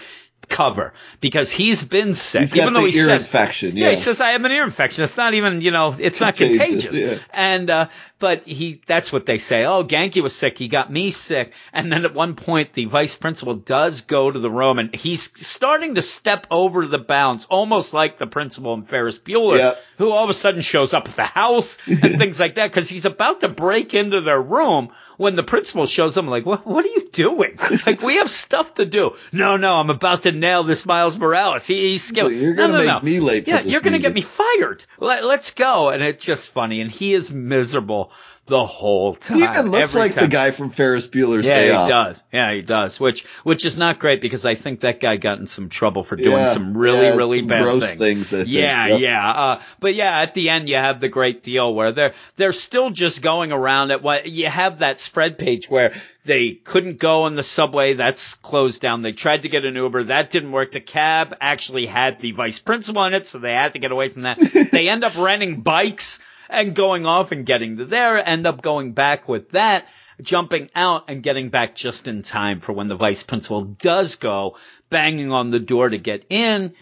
cover 0.47 0.93
because 1.21 1.51
he's 1.51 1.83
been 1.83 2.15
sick. 2.15 2.41
He's 2.41 2.53
got 2.53 2.61
even 2.63 2.73
though 2.73 2.85
he 2.85 2.97
ear 2.97 3.05
says, 3.05 3.25
infection. 3.25 3.77
yeah. 3.77 3.85
Yeah, 3.85 3.89
he 3.91 3.95
says 3.97 4.19
I 4.21 4.31
have 4.31 4.43
an 4.45 4.51
ear 4.51 4.63
infection. 4.63 5.03
It's 5.03 5.17
not 5.17 5.33
even, 5.33 5.61
you 5.61 5.71
know, 5.71 5.95
it's 5.97 6.19
not 6.19 6.35
Contagious, 6.35 6.85
contagious. 6.89 6.95
yeah. 6.95 7.17
And 7.31 7.69
uh 7.69 7.87
but 8.17 8.43
he 8.47 8.81
that's 8.85 9.13
what 9.13 9.25
they 9.25 9.37
say. 9.37 9.65
Oh, 9.65 9.83
Ganke 9.83 10.21
was 10.23 10.35
sick. 10.35 10.57
He 10.57 10.67
got 10.67 10.91
me 10.91 11.11
sick. 11.11 11.53
And 11.71 11.91
then 11.91 12.03
at 12.05 12.13
one 12.13 12.35
point 12.35 12.73
the 12.73 12.85
vice 12.85 13.15
principal 13.15 13.53
does 13.55 14.01
go 14.01 14.31
to 14.31 14.39
the 14.39 14.49
room 14.51 14.79
and 14.79 14.93
he's 14.95 15.21
starting 15.47 15.95
to 15.95 16.01
step 16.01 16.47
over 16.49 16.87
the 16.87 16.97
bounds, 16.99 17.45
almost 17.45 17.93
like 17.93 18.17
the 18.17 18.27
principal 18.27 18.73
in 18.73 18.81
Ferris 18.81 19.19
Bueller, 19.19 19.57
Yeah. 19.57 19.73
Who 19.99 20.09
all 20.11 20.23
of 20.23 20.29
a 20.29 20.33
sudden 20.33 20.61
shows 20.61 20.93
up 20.93 21.07
at 21.09 21.15
the 21.15 21.23
house 21.23 21.77
and 21.85 22.17
things 22.17 22.39
like 22.39 22.55
that 22.55 22.71
because 22.71 22.89
he's 22.89 23.05
about 23.05 23.41
to 23.41 23.49
break 23.49 23.93
into 23.93 24.21
their 24.21 24.41
room 24.41 24.89
when 25.17 25.35
the 25.35 25.43
principal 25.43 25.85
shows 25.85 26.17
up. 26.17 26.23
I'm 26.23 26.29
like, 26.29 26.45
what, 26.45 26.65
what 26.65 26.85
are 26.85 26.87
you 26.87 27.09
doing? 27.11 27.57
like, 27.85 28.01
we 28.01 28.15
have 28.15 28.31
stuff 28.31 28.75
to 28.75 28.85
do. 28.85 29.11
No, 29.33 29.57
no, 29.57 29.73
I'm 29.73 29.89
about 29.89 30.23
to 30.23 30.31
nail 30.31 30.63
this 30.63 30.85
Miles 30.85 31.17
Morales. 31.17 31.67
He, 31.67 31.91
he's 31.91 32.03
skilled. 32.03 32.31
You're 32.31 32.55
no, 32.55 32.67
gonna 32.67 32.73
no, 32.73 32.79
make 32.79 32.87
no. 32.87 32.99
me 33.01 33.19
late 33.19 33.47
Yeah, 33.47 33.59
you're 33.59 33.81
gonna 33.81 33.99
get 33.99 34.13
me 34.13 34.21
fired. 34.21 34.85
Let, 34.99 35.25
let's 35.25 35.51
go. 35.51 35.89
And 35.89 36.01
it's 36.01 36.23
just 36.23 36.47
funny. 36.47 36.79
And 36.79 36.89
he 36.89 37.13
is 37.13 37.33
miserable 37.33 38.13
the 38.49 38.65
whole 38.65 39.15
time. 39.15 39.37
he 39.37 39.43
even 39.45 39.67
looks 39.67 39.95
every 39.95 40.01
like 40.01 40.13
time. 40.15 40.23
the 40.25 40.29
guy 40.29 40.51
from 40.51 40.71
Ferris 40.71 41.07
Bueller's 41.07 41.45
Yeah, 41.45 41.53
Day 41.55 41.65
he 41.67 41.71
Off. 41.71 41.87
does. 41.89 42.23
Yeah, 42.33 42.51
he 42.53 42.61
does. 42.61 42.99
Which 42.99 43.23
which 43.43 43.63
is 43.63 43.77
not 43.77 43.99
great 43.99 44.19
because 44.19 44.45
I 44.45 44.55
think 44.55 44.81
that 44.81 44.99
guy 44.99 45.15
got 45.17 45.39
in 45.39 45.47
some 45.47 45.69
trouble 45.69 46.03
for 46.03 46.15
doing 46.17 46.31
Yeah, 46.31 46.47
some 46.49 46.75
really 46.75 47.05
yeah, 47.07 47.15
really 47.15 47.37
some 47.39 47.47
bad 47.47 47.63
gross 47.63 47.95
things. 47.95 48.29
things. 48.29 48.47
Yeah, 48.49 48.87
Yep. 48.87 48.99
yeah. 48.99 49.29
Uh, 49.31 49.61
but 49.79 49.95
yeah, 49.95 50.19
at 50.19 50.33
the 50.33 50.49
end 50.49 50.67
you 50.67 50.75
have 50.75 50.99
the 50.99 51.07
great 51.09 51.43
deal 51.43 51.73
where 51.73 51.91
they're 51.93 52.13
they're 52.35 52.51
still 52.53 52.89
just 52.89 53.21
going 53.21 53.51
around 53.53 53.91
at 53.91 54.01
what 54.03 54.27
you 54.27 54.47
have 54.49 54.79
that 54.79 54.99
spread 54.99 55.37
page 55.37 55.69
where 55.69 55.93
they 56.25 56.51
couldn't 56.51 56.99
go 56.99 57.23
on 57.23 57.35
the 57.35 57.43
subway 57.43 57.93
that's 57.93 58.33
closed 58.35 58.81
down. 58.81 59.01
They 59.01 59.13
tried 59.13 59.43
to 59.43 59.49
get 59.49 59.65
an 59.65 59.75
Uber 59.75 60.05
that 60.05 60.29
didn't 60.31 60.51
work. 60.51 60.71
The 60.73 60.81
cab 60.81 61.35
actually 61.39 61.85
had 61.85 62.19
the 62.19 62.33
vice 62.33 62.59
principal 62.59 63.03
in 63.05 63.13
it, 63.13 63.25
so 63.27 63.39
they 63.39 63.53
had 63.53 63.73
to 63.73 63.79
get 63.79 63.91
away 63.91 64.09
from 64.09 64.23
that. 64.23 64.37
they 64.71 64.89
end 64.89 65.03
up 65.03 65.17
renting 65.17 65.61
bikes 65.61 66.19
and 66.49 66.75
going 66.75 67.05
off 67.05 67.31
and 67.31 67.45
getting 67.45 67.77
to 67.77 67.85
there. 67.85 68.17
End 68.27 68.47
up 68.47 68.61
going 68.61 68.93
back 68.93 69.27
with 69.27 69.51
that 69.51 69.87
jumping 70.21 70.69
out 70.75 71.05
and 71.07 71.23
getting 71.23 71.49
back 71.49 71.75
just 71.75 72.07
in 72.07 72.21
time 72.21 72.59
for 72.59 72.73
when 72.73 72.87
the 72.87 72.95
vice 72.95 73.23
principal 73.23 73.63
does 73.63 74.15
go 74.15 74.57
banging 74.89 75.31
on 75.31 75.49
the 75.49 75.59
door 75.59 75.89
to 75.89 75.97
get 75.97 76.25
in. 76.29 76.73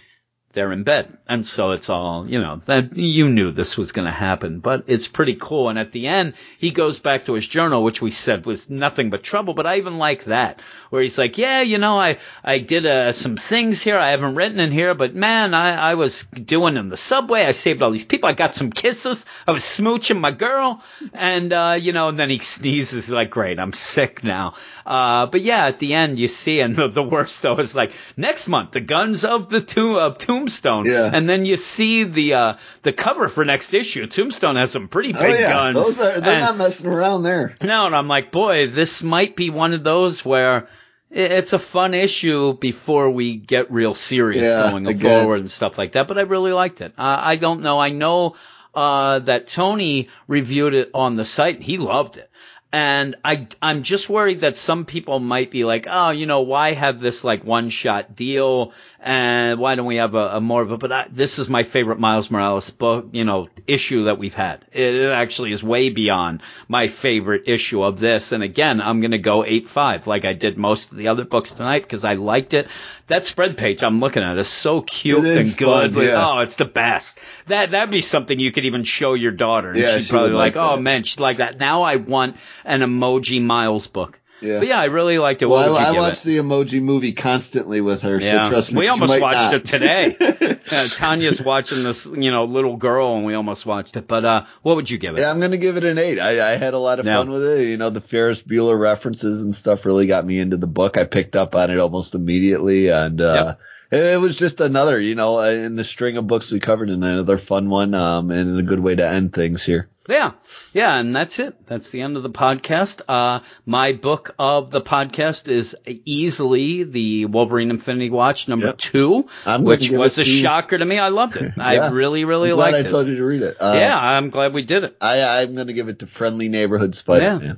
They're 0.53 0.71
in 0.71 0.83
bed. 0.83 1.19
And 1.27 1.45
so 1.45 1.71
it's 1.71 1.89
all, 1.89 2.27
you 2.27 2.41
know, 2.41 2.61
that 2.65 2.97
you 2.97 3.29
knew 3.29 3.51
this 3.51 3.77
was 3.77 3.91
going 3.91 4.07
to 4.07 4.11
happen, 4.11 4.59
but 4.59 4.85
it's 4.87 5.07
pretty 5.07 5.35
cool. 5.35 5.69
And 5.69 5.77
at 5.77 5.91
the 5.91 6.07
end, 6.07 6.33
he 6.57 6.71
goes 6.71 6.99
back 6.99 7.25
to 7.25 7.33
his 7.33 7.47
journal, 7.47 7.83
which 7.83 8.01
we 8.01 8.09
said 8.09 8.47
was 8.47 8.67
nothing 8.67 9.11
but 9.11 9.21
trouble, 9.21 9.53
but 9.53 9.67
I 9.67 9.77
even 9.77 9.99
like 9.99 10.23
that 10.23 10.59
where 10.89 11.01
he's 11.01 11.17
like, 11.17 11.37
yeah, 11.37 11.61
you 11.61 11.77
know, 11.77 11.99
I, 11.99 12.17
I 12.43 12.59
did 12.59 12.85
uh, 12.85 13.11
some 13.11 13.35
things 13.37 13.81
here 13.81 13.97
I 13.97 14.11
haven't 14.11 14.35
written 14.35 14.59
in 14.59 14.71
here, 14.71 14.93
but 14.93 15.15
man, 15.15 15.53
I, 15.53 15.91
I 15.91 15.93
was 15.95 16.23
doing 16.23 16.77
in 16.77 16.89
the 16.89 16.97
subway. 16.97 17.43
I 17.43 17.51
saved 17.51 17.81
all 17.81 17.91
these 17.91 18.05
people. 18.05 18.29
I 18.29 18.33
got 18.33 18.55
some 18.55 18.71
kisses. 18.71 19.25
I 19.47 19.51
was 19.51 19.63
smooching 19.63 20.19
my 20.19 20.31
girl. 20.31 20.81
And, 21.13 21.51
uh, 21.53 21.77
you 21.79 21.93
know, 21.93 22.09
and 22.09 22.19
then 22.19 22.29
he 22.29 22.39
sneezes 22.39 23.09
like, 23.09 23.29
great, 23.29 23.59
I'm 23.59 23.73
sick 23.73 24.23
now. 24.23 24.55
Uh, 24.85 25.25
but 25.25 25.41
yeah, 25.41 25.65
at 25.67 25.79
the 25.79 25.93
end 25.93 26.17
you 26.19 26.27
see, 26.27 26.59
and 26.61 26.75
the, 26.75 26.87
the 26.97 27.03
worst 27.03 27.41
though 27.41 27.57
is 27.57 27.75
like, 27.75 27.91
next 28.15 28.47
month, 28.47 28.71
the 28.71 28.79
guns 28.81 29.25
of 29.25 29.49
the 29.49 29.61
tomb, 29.61 29.95
of 29.95 30.17
Tombstone. 30.17 30.85
Yeah. 30.85 31.09
And 31.13 31.29
then 31.29 31.45
you 31.45 31.57
see 31.57 32.03
the, 32.05 32.33
uh, 32.33 32.53
the 32.83 32.93
cover 32.93 33.27
for 33.27 33.43
next 33.45 33.73
issue. 33.73 34.07
Tombstone 34.07 34.55
has 34.55 34.71
some 34.71 34.87
pretty 34.87 35.11
big 35.13 35.21
Oh 35.21 35.27
yeah, 35.27 35.51
guns. 35.53 35.75
those 35.77 35.99
are 35.99 36.19
they're 36.21 36.33
And- 36.35 36.41
not 36.41 36.57
messing 36.57 36.87
around 36.87 37.23
there. 37.23 37.55
no, 37.63 37.85
and 37.87 37.95
I'm 37.95 38.07
like, 38.07 38.31
boy, 38.31 38.67
this 38.67 39.03
might 39.03 39.35
be 39.35 39.49
one 39.49 39.73
of 39.73 39.83
those 39.83 40.23
where 40.23 40.67
it's 41.09 41.53
a 41.53 41.59
fun 41.59 41.93
issue 41.93 42.53
before 42.53 43.09
we 43.09 43.35
get 43.37 43.71
real 43.71 43.93
serious 43.93 44.45
Yeah, 44.45 44.71
going 44.71 44.87
again. 44.87 45.23
forward 45.23 45.39
and 45.39 45.49
stuff 45.51 45.77
like 45.77 45.93
that. 45.93 46.07
But 46.07 46.17
I 46.17 46.21
really 46.21 46.51
liked 46.51 46.81
it. 46.81 46.93
Uh, 46.97 47.17
I 47.21 47.35
don't 47.37 47.61
know. 47.61 47.79
I 47.79 47.89
know 47.89 48.35
uh, 48.75 49.19
that 49.19 49.47
Tony 49.47 50.09
reviewed 50.27 50.73
it 50.73 50.91
on 50.93 51.15
the 51.15 51.25
site. 51.25 51.61
He 51.61 51.77
loved 51.77 52.17
it. 52.17 52.29
And 52.71 53.15
I, 53.23 53.47
I'm 53.61 53.83
just 53.83 54.09
worried 54.09 54.41
that 54.41 54.57
some 54.57 54.83
people 54.83 55.19
might 55.19 55.51
be 55.51 55.63
like, 55.63 55.87
oh, 55.89 56.09
you 56.09 56.25
know, 56.25 56.41
why 56.41 56.73
have 56.73 56.99
this 56.99 57.23
like 57.23 57.45
one 57.45 57.69
shot 57.69 58.13
deal? 58.13 58.73
And 58.99 59.57
why 59.57 59.75
don't 59.75 59.85
we 59.85 59.97
have 59.97 60.15
a, 60.15 60.35
a 60.35 60.41
more 60.41 60.61
of 60.61 60.71
a, 60.71 60.77
but 60.77 60.91
I, 60.91 61.07
this 61.09 61.39
is 61.39 61.47
my 61.47 61.63
favorite 61.63 61.97
Miles 61.97 62.29
Morales 62.29 62.69
book, 62.69 63.07
you 63.13 63.23
know, 63.23 63.47
issue 63.67 64.05
that 64.05 64.17
we've 64.17 64.33
had. 64.33 64.65
It, 64.73 65.07
actually 65.07 65.53
is 65.53 65.63
way 65.63 65.89
beyond 65.89 66.41
my 66.67 66.89
favorite 66.89 67.43
issue 67.45 67.83
of 67.83 67.99
this. 67.99 68.33
And 68.33 68.43
again, 68.43 68.81
I'm 68.81 68.99
going 68.99 69.11
to 69.11 69.17
go 69.17 69.43
8-5 69.43 70.05
like 70.05 70.25
I 70.25 70.33
did 70.33 70.57
most 70.57 70.91
of 70.91 70.97
the 70.97 71.07
other 71.07 71.23
books 71.23 71.53
tonight 71.53 71.83
because 71.83 72.03
I 72.03 72.15
liked 72.15 72.53
it. 72.53 72.67
That 73.07 73.25
spread 73.25 73.57
page 73.57 73.83
I'm 73.83 73.99
looking 73.99 74.21
at 74.23 74.37
is 74.37 74.49
so 74.49 74.81
cute 74.81 75.25
It 75.25 75.37
and 75.37 75.57
good. 75.57 75.93
fun, 75.95 76.03
yeah. 76.03 76.27
Oh, 76.27 76.39
it's 76.39 76.57
the 76.57 76.65
best. 76.65 77.17
That, 77.47 77.71
that'd 77.71 77.89
be 77.91 78.01
something 78.01 78.37
you 78.37 78.51
could 78.51 78.65
even 78.65 78.83
show 78.83 79.13
your 79.13 79.31
daughter. 79.31 79.69
And 79.71 79.79
Yeah, 79.79 79.95
she'd 79.97 80.05
she 80.05 80.09
probably 80.11 80.31
be 80.31 80.35
like, 80.35 80.55
like 80.55 80.63
oh 80.71 80.75
that. 80.75 80.81
man, 80.81 81.03
she'd 81.03 81.19
like 81.21 81.37
that. 81.37 81.57
Now 81.57 81.83
I 81.83 81.95
want 81.95 82.35
an 82.65 82.81
emoji 82.81 83.41
Miles 83.41 83.87
book. 83.87 84.19
Yeah. 84.41 84.59
But 84.59 84.67
yeah, 84.67 84.79
I 84.79 84.85
really 84.85 85.17
liked 85.17 85.41
it. 85.41 85.47
Well, 85.47 85.71
what 85.71 85.79
would 85.79 85.87
I, 85.87 85.95
I 85.95 85.99
watch 85.99 86.19
it? 86.19 86.23
the 86.23 86.37
Emoji 86.37 86.81
Movie 86.81 87.13
constantly 87.13 87.81
with 87.81 88.03
her, 88.03 88.19
Yeah. 88.21 88.43
so 88.43 88.49
trust 88.51 88.71
me. 88.71 88.79
we 88.79 88.87
almost 88.87 89.19
watched 89.19 89.35
not. 89.35 89.53
it 89.55 89.65
today. 89.65 90.15
uh, 90.71 90.87
Tanya's 90.89 91.41
watching 91.41 91.83
this, 91.83 92.05
you 92.05 92.29
know, 92.31 92.45
little 92.45 92.75
girl, 92.77 93.15
and 93.15 93.25
we 93.25 93.33
almost 93.33 93.65
watched 93.65 93.97
it. 93.97 94.07
But 94.07 94.25
uh, 94.25 94.45
what 94.61 94.75
would 94.75 94.89
you 94.89 94.97
give 94.97 95.15
it? 95.15 95.21
Yeah, 95.21 95.31
I'm 95.31 95.39
gonna 95.39 95.57
give 95.57 95.77
it 95.77 95.83
an 95.85 95.97
eight. 95.97 96.19
I, 96.19 96.53
I 96.53 96.57
had 96.57 96.73
a 96.73 96.79
lot 96.79 96.99
of 96.99 97.05
Yeah. 97.05 97.17
fun 97.17 97.29
with 97.31 97.43
it. 97.43 97.67
You 97.67 97.77
know, 97.77 97.89
the 97.89 98.01
Ferris 98.01 98.41
Bueller 98.43 98.79
references 98.79 99.41
and 99.41 99.55
stuff 99.55 99.85
really 99.85 100.07
got 100.07 100.25
me 100.25 100.39
into 100.39 100.57
the 100.57 100.67
book. 100.67 100.97
I 100.97 101.05
picked 101.05 101.35
up 101.35 101.55
on 101.55 101.71
it 101.71 101.79
almost 101.79 102.13
immediately, 102.15 102.89
and 102.89 103.19
uh, 103.19 103.55
it, 103.57 103.63
it 103.91 104.19
was 104.19 104.35
just 104.35 104.59
another, 104.61 104.99
you 104.99 105.15
know, 105.15 105.39
uh, 105.39 105.49
in 105.49 105.75
the 105.75 105.83
string 105.83 106.17
of 106.17 106.27
books 106.27 106.51
we 106.51 106.59
covered, 106.59 106.89
and 106.89 107.03
another 107.03 107.37
fun 107.37 107.69
one, 107.69 107.93
um, 107.93 108.31
and 108.31 108.59
a 108.59 108.63
good 108.63 108.79
way 108.79 108.95
to 108.95 109.07
end 109.07 109.33
things 109.33 109.63
here. 109.63 109.87
Yeah. 110.09 110.31
Yeah, 110.71 110.97
and 110.97 111.13
that's 111.13 111.37
it. 111.39 111.65
That's 111.65 111.89
the 111.89 111.99
end 112.01 112.15
of 112.15 112.23
the 112.23 112.29
podcast. 112.29 113.01
Uh, 113.09 113.41
my 113.65 113.91
book 113.91 114.33
of 114.39 114.71
the 114.71 114.79
podcast 114.81 115.49
is 115.49 115.75
easily 116.05 116.83
the 116.83 117.25
Wolverine 117.25 117.71
Infinity 117.71 118.09
Watch 118.09 118.47
number 118.47 118.67
Yep. 118.67 118.77
two, 118.77 119.27
I'm 119.45 119.63
which 119.63 119.89
was 119.89 120.17
a 120.17 120.23
to- 120.23 120.29
shocker 120.29 120.77
to 120.77 120.85
me. 120.85 120.97
I 120.97 121.09
loved 121.09 121.35
it. 121.35 121.53
I 121.57 121.89
really, 121.89 122.23
really 122.23 122.51
I'm 122.51 122.57
liked 122.57 122.75
I 122.75 122.79
it. 122.79 122.85
I 122.87 122.89
told 122.89 123.07
you 123.07 123.17
to 123.17 123.25
read 123.25 123.41
it. 123.41 123.57
Uh, 123.59 123.73
yeah, 123.75 123.97
I'm 123.99 124.29
glad 124.29 124.53
we 124.53 124.61
did 124.61 124.85
it. 124.85 124.95
I, 125.01 125.41
I'm 125.41 125.55
gonna 125.55 125.73
give 125.73 125.89
it 125.89 125.99
to 125.99 126.07
Friendly 126.07 126.47
Neighborhood 126.47 126.95
Spider-Man. 126.95 127.41
Yeah, 127.41 127.53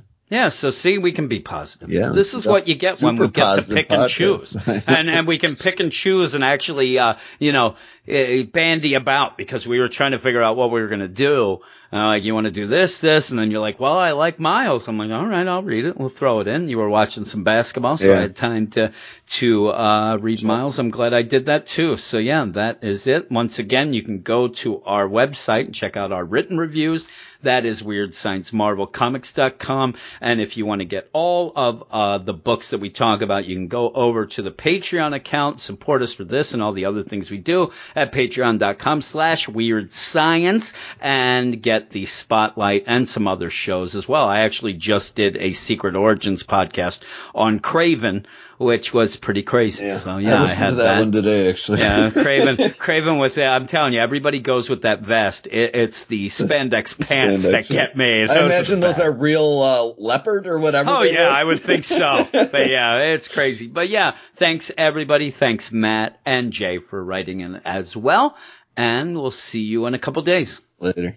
so 0.48 0.70
see, 0.70 0.98
we 0.98 1.10
can 1.10 1.26
be 1.26 1.40
positive. 1.40 1.90
Yeah. 1.90 2.10
This 2.10 2.34
is 2.34 2.46
what 2.46 2.68
you 2.68 2.76
get 2.76 3.00
when 3.00 3.16
we 3.16 3.28
get 3.28 3.64
to 3.64 3.74
pick 3.74 3.90
and 3.90 4.08
choose. 4.08 4.56
and, 4.66 5.10
and 5.10 5.26
we 5.26 5.38
can 5.38 5.56
pick 5.56 5.80
and 5.80 5.90
choose 5.90 6.34
and 6.34 6.44
actually, 6.44 6.98
uh, 6.98 7.14
you 7.40 7.52
know, 7.52 7.74
eh, 8.06 8.44
bandy 8.44 8.94
about 8.94 9.36
because 9.36 9.66
we 9.66 9.80
were 9.80 9.88
trying 9.88 10.12
to 10.12 10.20
figure 10.20 10.42
out 10.42 10.56
what 10.56 10.70
we 10.70 10.80
were 10.80 10.88
going 10.88 11.00
to 11.00 11.08
do. 11.08 11.58
Uh, 11.92 12.06
like, 12.06 12.22
you 12.22 12.32
want 12.34 12.44
to 12.44 12.52
do 12.52 12.68
this, 12.68 13.00
this, 13.00 13.30
and 13.30 13.38
then 13.40 13.50
you're 13.50 13.60
like, 13.60 13.80
well, 13.80 13.98
I 13.98 14.12
like 14.12 14.38
Miles. 14.38 14.86
I'm 14.86 14.96
like, 14.96 15.10
all 15.10 15.26
right, 15.26 15.48
I'll 15.48 15.64
read 15.64 15.84
it. 15.84 15.98
We'll 15.98 16.08
throw 16.08 16.38
it 16.38 16.46
in. 16.46 16.68
You 16.68 16.78
were 16.78 16.88
watching 16.88 17.24
some 17.24 17.42
basketball, 17.42 17.98
so 17.98 18.12
I 18.12 18.20
had 18.20 18.36
time 18.36 18.68
to, 18.68 18.92
to, 19.30 19.68
uh, 19.68 20.18
read 20.20 20.42
Miles. 20.42 20.78
I'm 20.78 20.90
glad 20.90 21.14
I 21.14 21.22
did 21.22 21.46
that 21.46 21.66
too. 21.66 21.96
So 21.96 22.18
yeah, 22.18 22.44
that 22.50 22.82
is 22.82 23.06
it. 23.06 23.30
Once 23.30 23.58
again, 23.58 23.92
you 23.92 24.02
can 24.02 24.22
go 24.22 24.48
to 24.48 24.82
our 24.82 25.08
website 25.08 25.66
and 25.66 25.74
check 25.74 25.96
out 25.96 26.12
our 26.12 26.24
written 26.24 26.58
reviews. 26.58 27.06
That 27.42 27.64
is 27.64 27.82
WeirdScienceMarvelComics.com. 27.82 29.94
And 30.20 30.40
if 30.40 30.56
you 30.56 30.66
want 30.66 30.80
to 30.80 30.84
get 30.84 31.08
all 31.12 31.52
of 31.56 31.84
uh, 31.90 32.18
the 32.18 32.34
books 32.34 32.70
that 32.70 32.80
we 32.80 32.90
talk 32.90 33.22
about, 33.22 33.46
you 33.46 33.56
can 33.56 33.68
go 33.68 33.90
over 33.90 34.26
to 34.26 34.42
the 34.42 34.50
Patreon 34.50 35.14
account, 35.14 35.60
support 35.60 36.02
us 36.02 36.12
for 36.12 36.24
this 36.24 36.52
and 36.52 36.62
all 36.62 36.72
the 36.72 36.84
other 36.84 37.02
things 37.02 37.30
we 37.30 37.38
do 37.38 37.70
at 37.96 38.12
patreon.com 38.12 39.00
slash 39.00 39.48
weird 39.48 39.92
science 39.92 40.74
and 41.00 41.62
get 41.62 41.90
the 41.90 42.06
spotlight 42.06 42.84
and 42.86 43.08
some 43.08 43.26
other 43.26 43.48
shows 43.48 43.94
as 43.94 44.06
well. 44.06 44.28
I 44.28 44.40
actually 44.40 44.74
just 44.74 45.14
did 45.14 45.36
a 45.36 45.52
Secret 45.52 45.96
Origins 45.96 46.42
podcast 46.42 47.00
on 47.34 47.60
Kraven, 47.60 48.26
which 48.60 48.92
was 48.92 49.16
pretty 49.16 49.42
crazy. 49.42 49.86
So 49.96 50.18
yeah, 50.18 50.42
I 50.42 50.44
I, 50.44 50.48
had 50.48 50.70
to 50.70 50.76
that, 50.76 50.98
one 50.98 51.12
today, 51.12 51.48
actually. 51.48 51.80
yeah, 51.80 52.10
Kraven, 52.14 52.76
Kraven 52.76 53.18
with 53.18 53.36
that. 53.36 53.54
I'm 53.54 53.66
telling 53.66 53.94
you, 53.94 54.00
everybody 54.00 54.38
goes 54.38 54.68
with 54.68 54.82
that 54.82 55.00
vest. 55.00 55.46
It, 55.46 55.74
it's 55.74 56.04
the 56.04 56.28
spandex 56.28 56.98
pants 57.08 57.46
Spandex, 57.46 57.50
that 57.52 57.68
get 57.68 57.96
made. 57.96 58.28
I 58.28 58.34
Those 58.34 58.52
imagine 58.52 58.80
those 58.80 58.98
are 58.98 59.10
real 59.10 59.60
uh, 59.62 60.02
leopard 60.02 60.46
or 60.46 60.58
whatever. 60.58 60.90
Oh 60.90 61.02
yeah, 61.02 61.28
were. 61.28 61.32
I 61.32 61.42
would 61.42 61.64
think 61.64 61.84
so. 61.84 62.28
but 62.32 62.68
yeah, 62.68 63.14
it's 63.14 63.28
crazy. 63.28 63.66
But 63.66 63.88
yeah, 63.88 64.16
thanks 64.34 64.70
everybody. 64.76 65.30
Thanks 65.30 65.72
Matt 65.72 66.20
and 66.26 66.52
Jay 66.52 66.78
for 66.78 67.02
writing 67.02 67.40
in 67.40 67.56
as 67.64 67.96
well. 67.96 68.36
And 68.76 69.14
we'll 69.16 69.30
see 69.30 69.62
you 69.62 69.86
in 69.86 69.94
a 69.94 69.98
couple 69.98 70.20
days. 70.22 70.60
Later. 70.78 71.08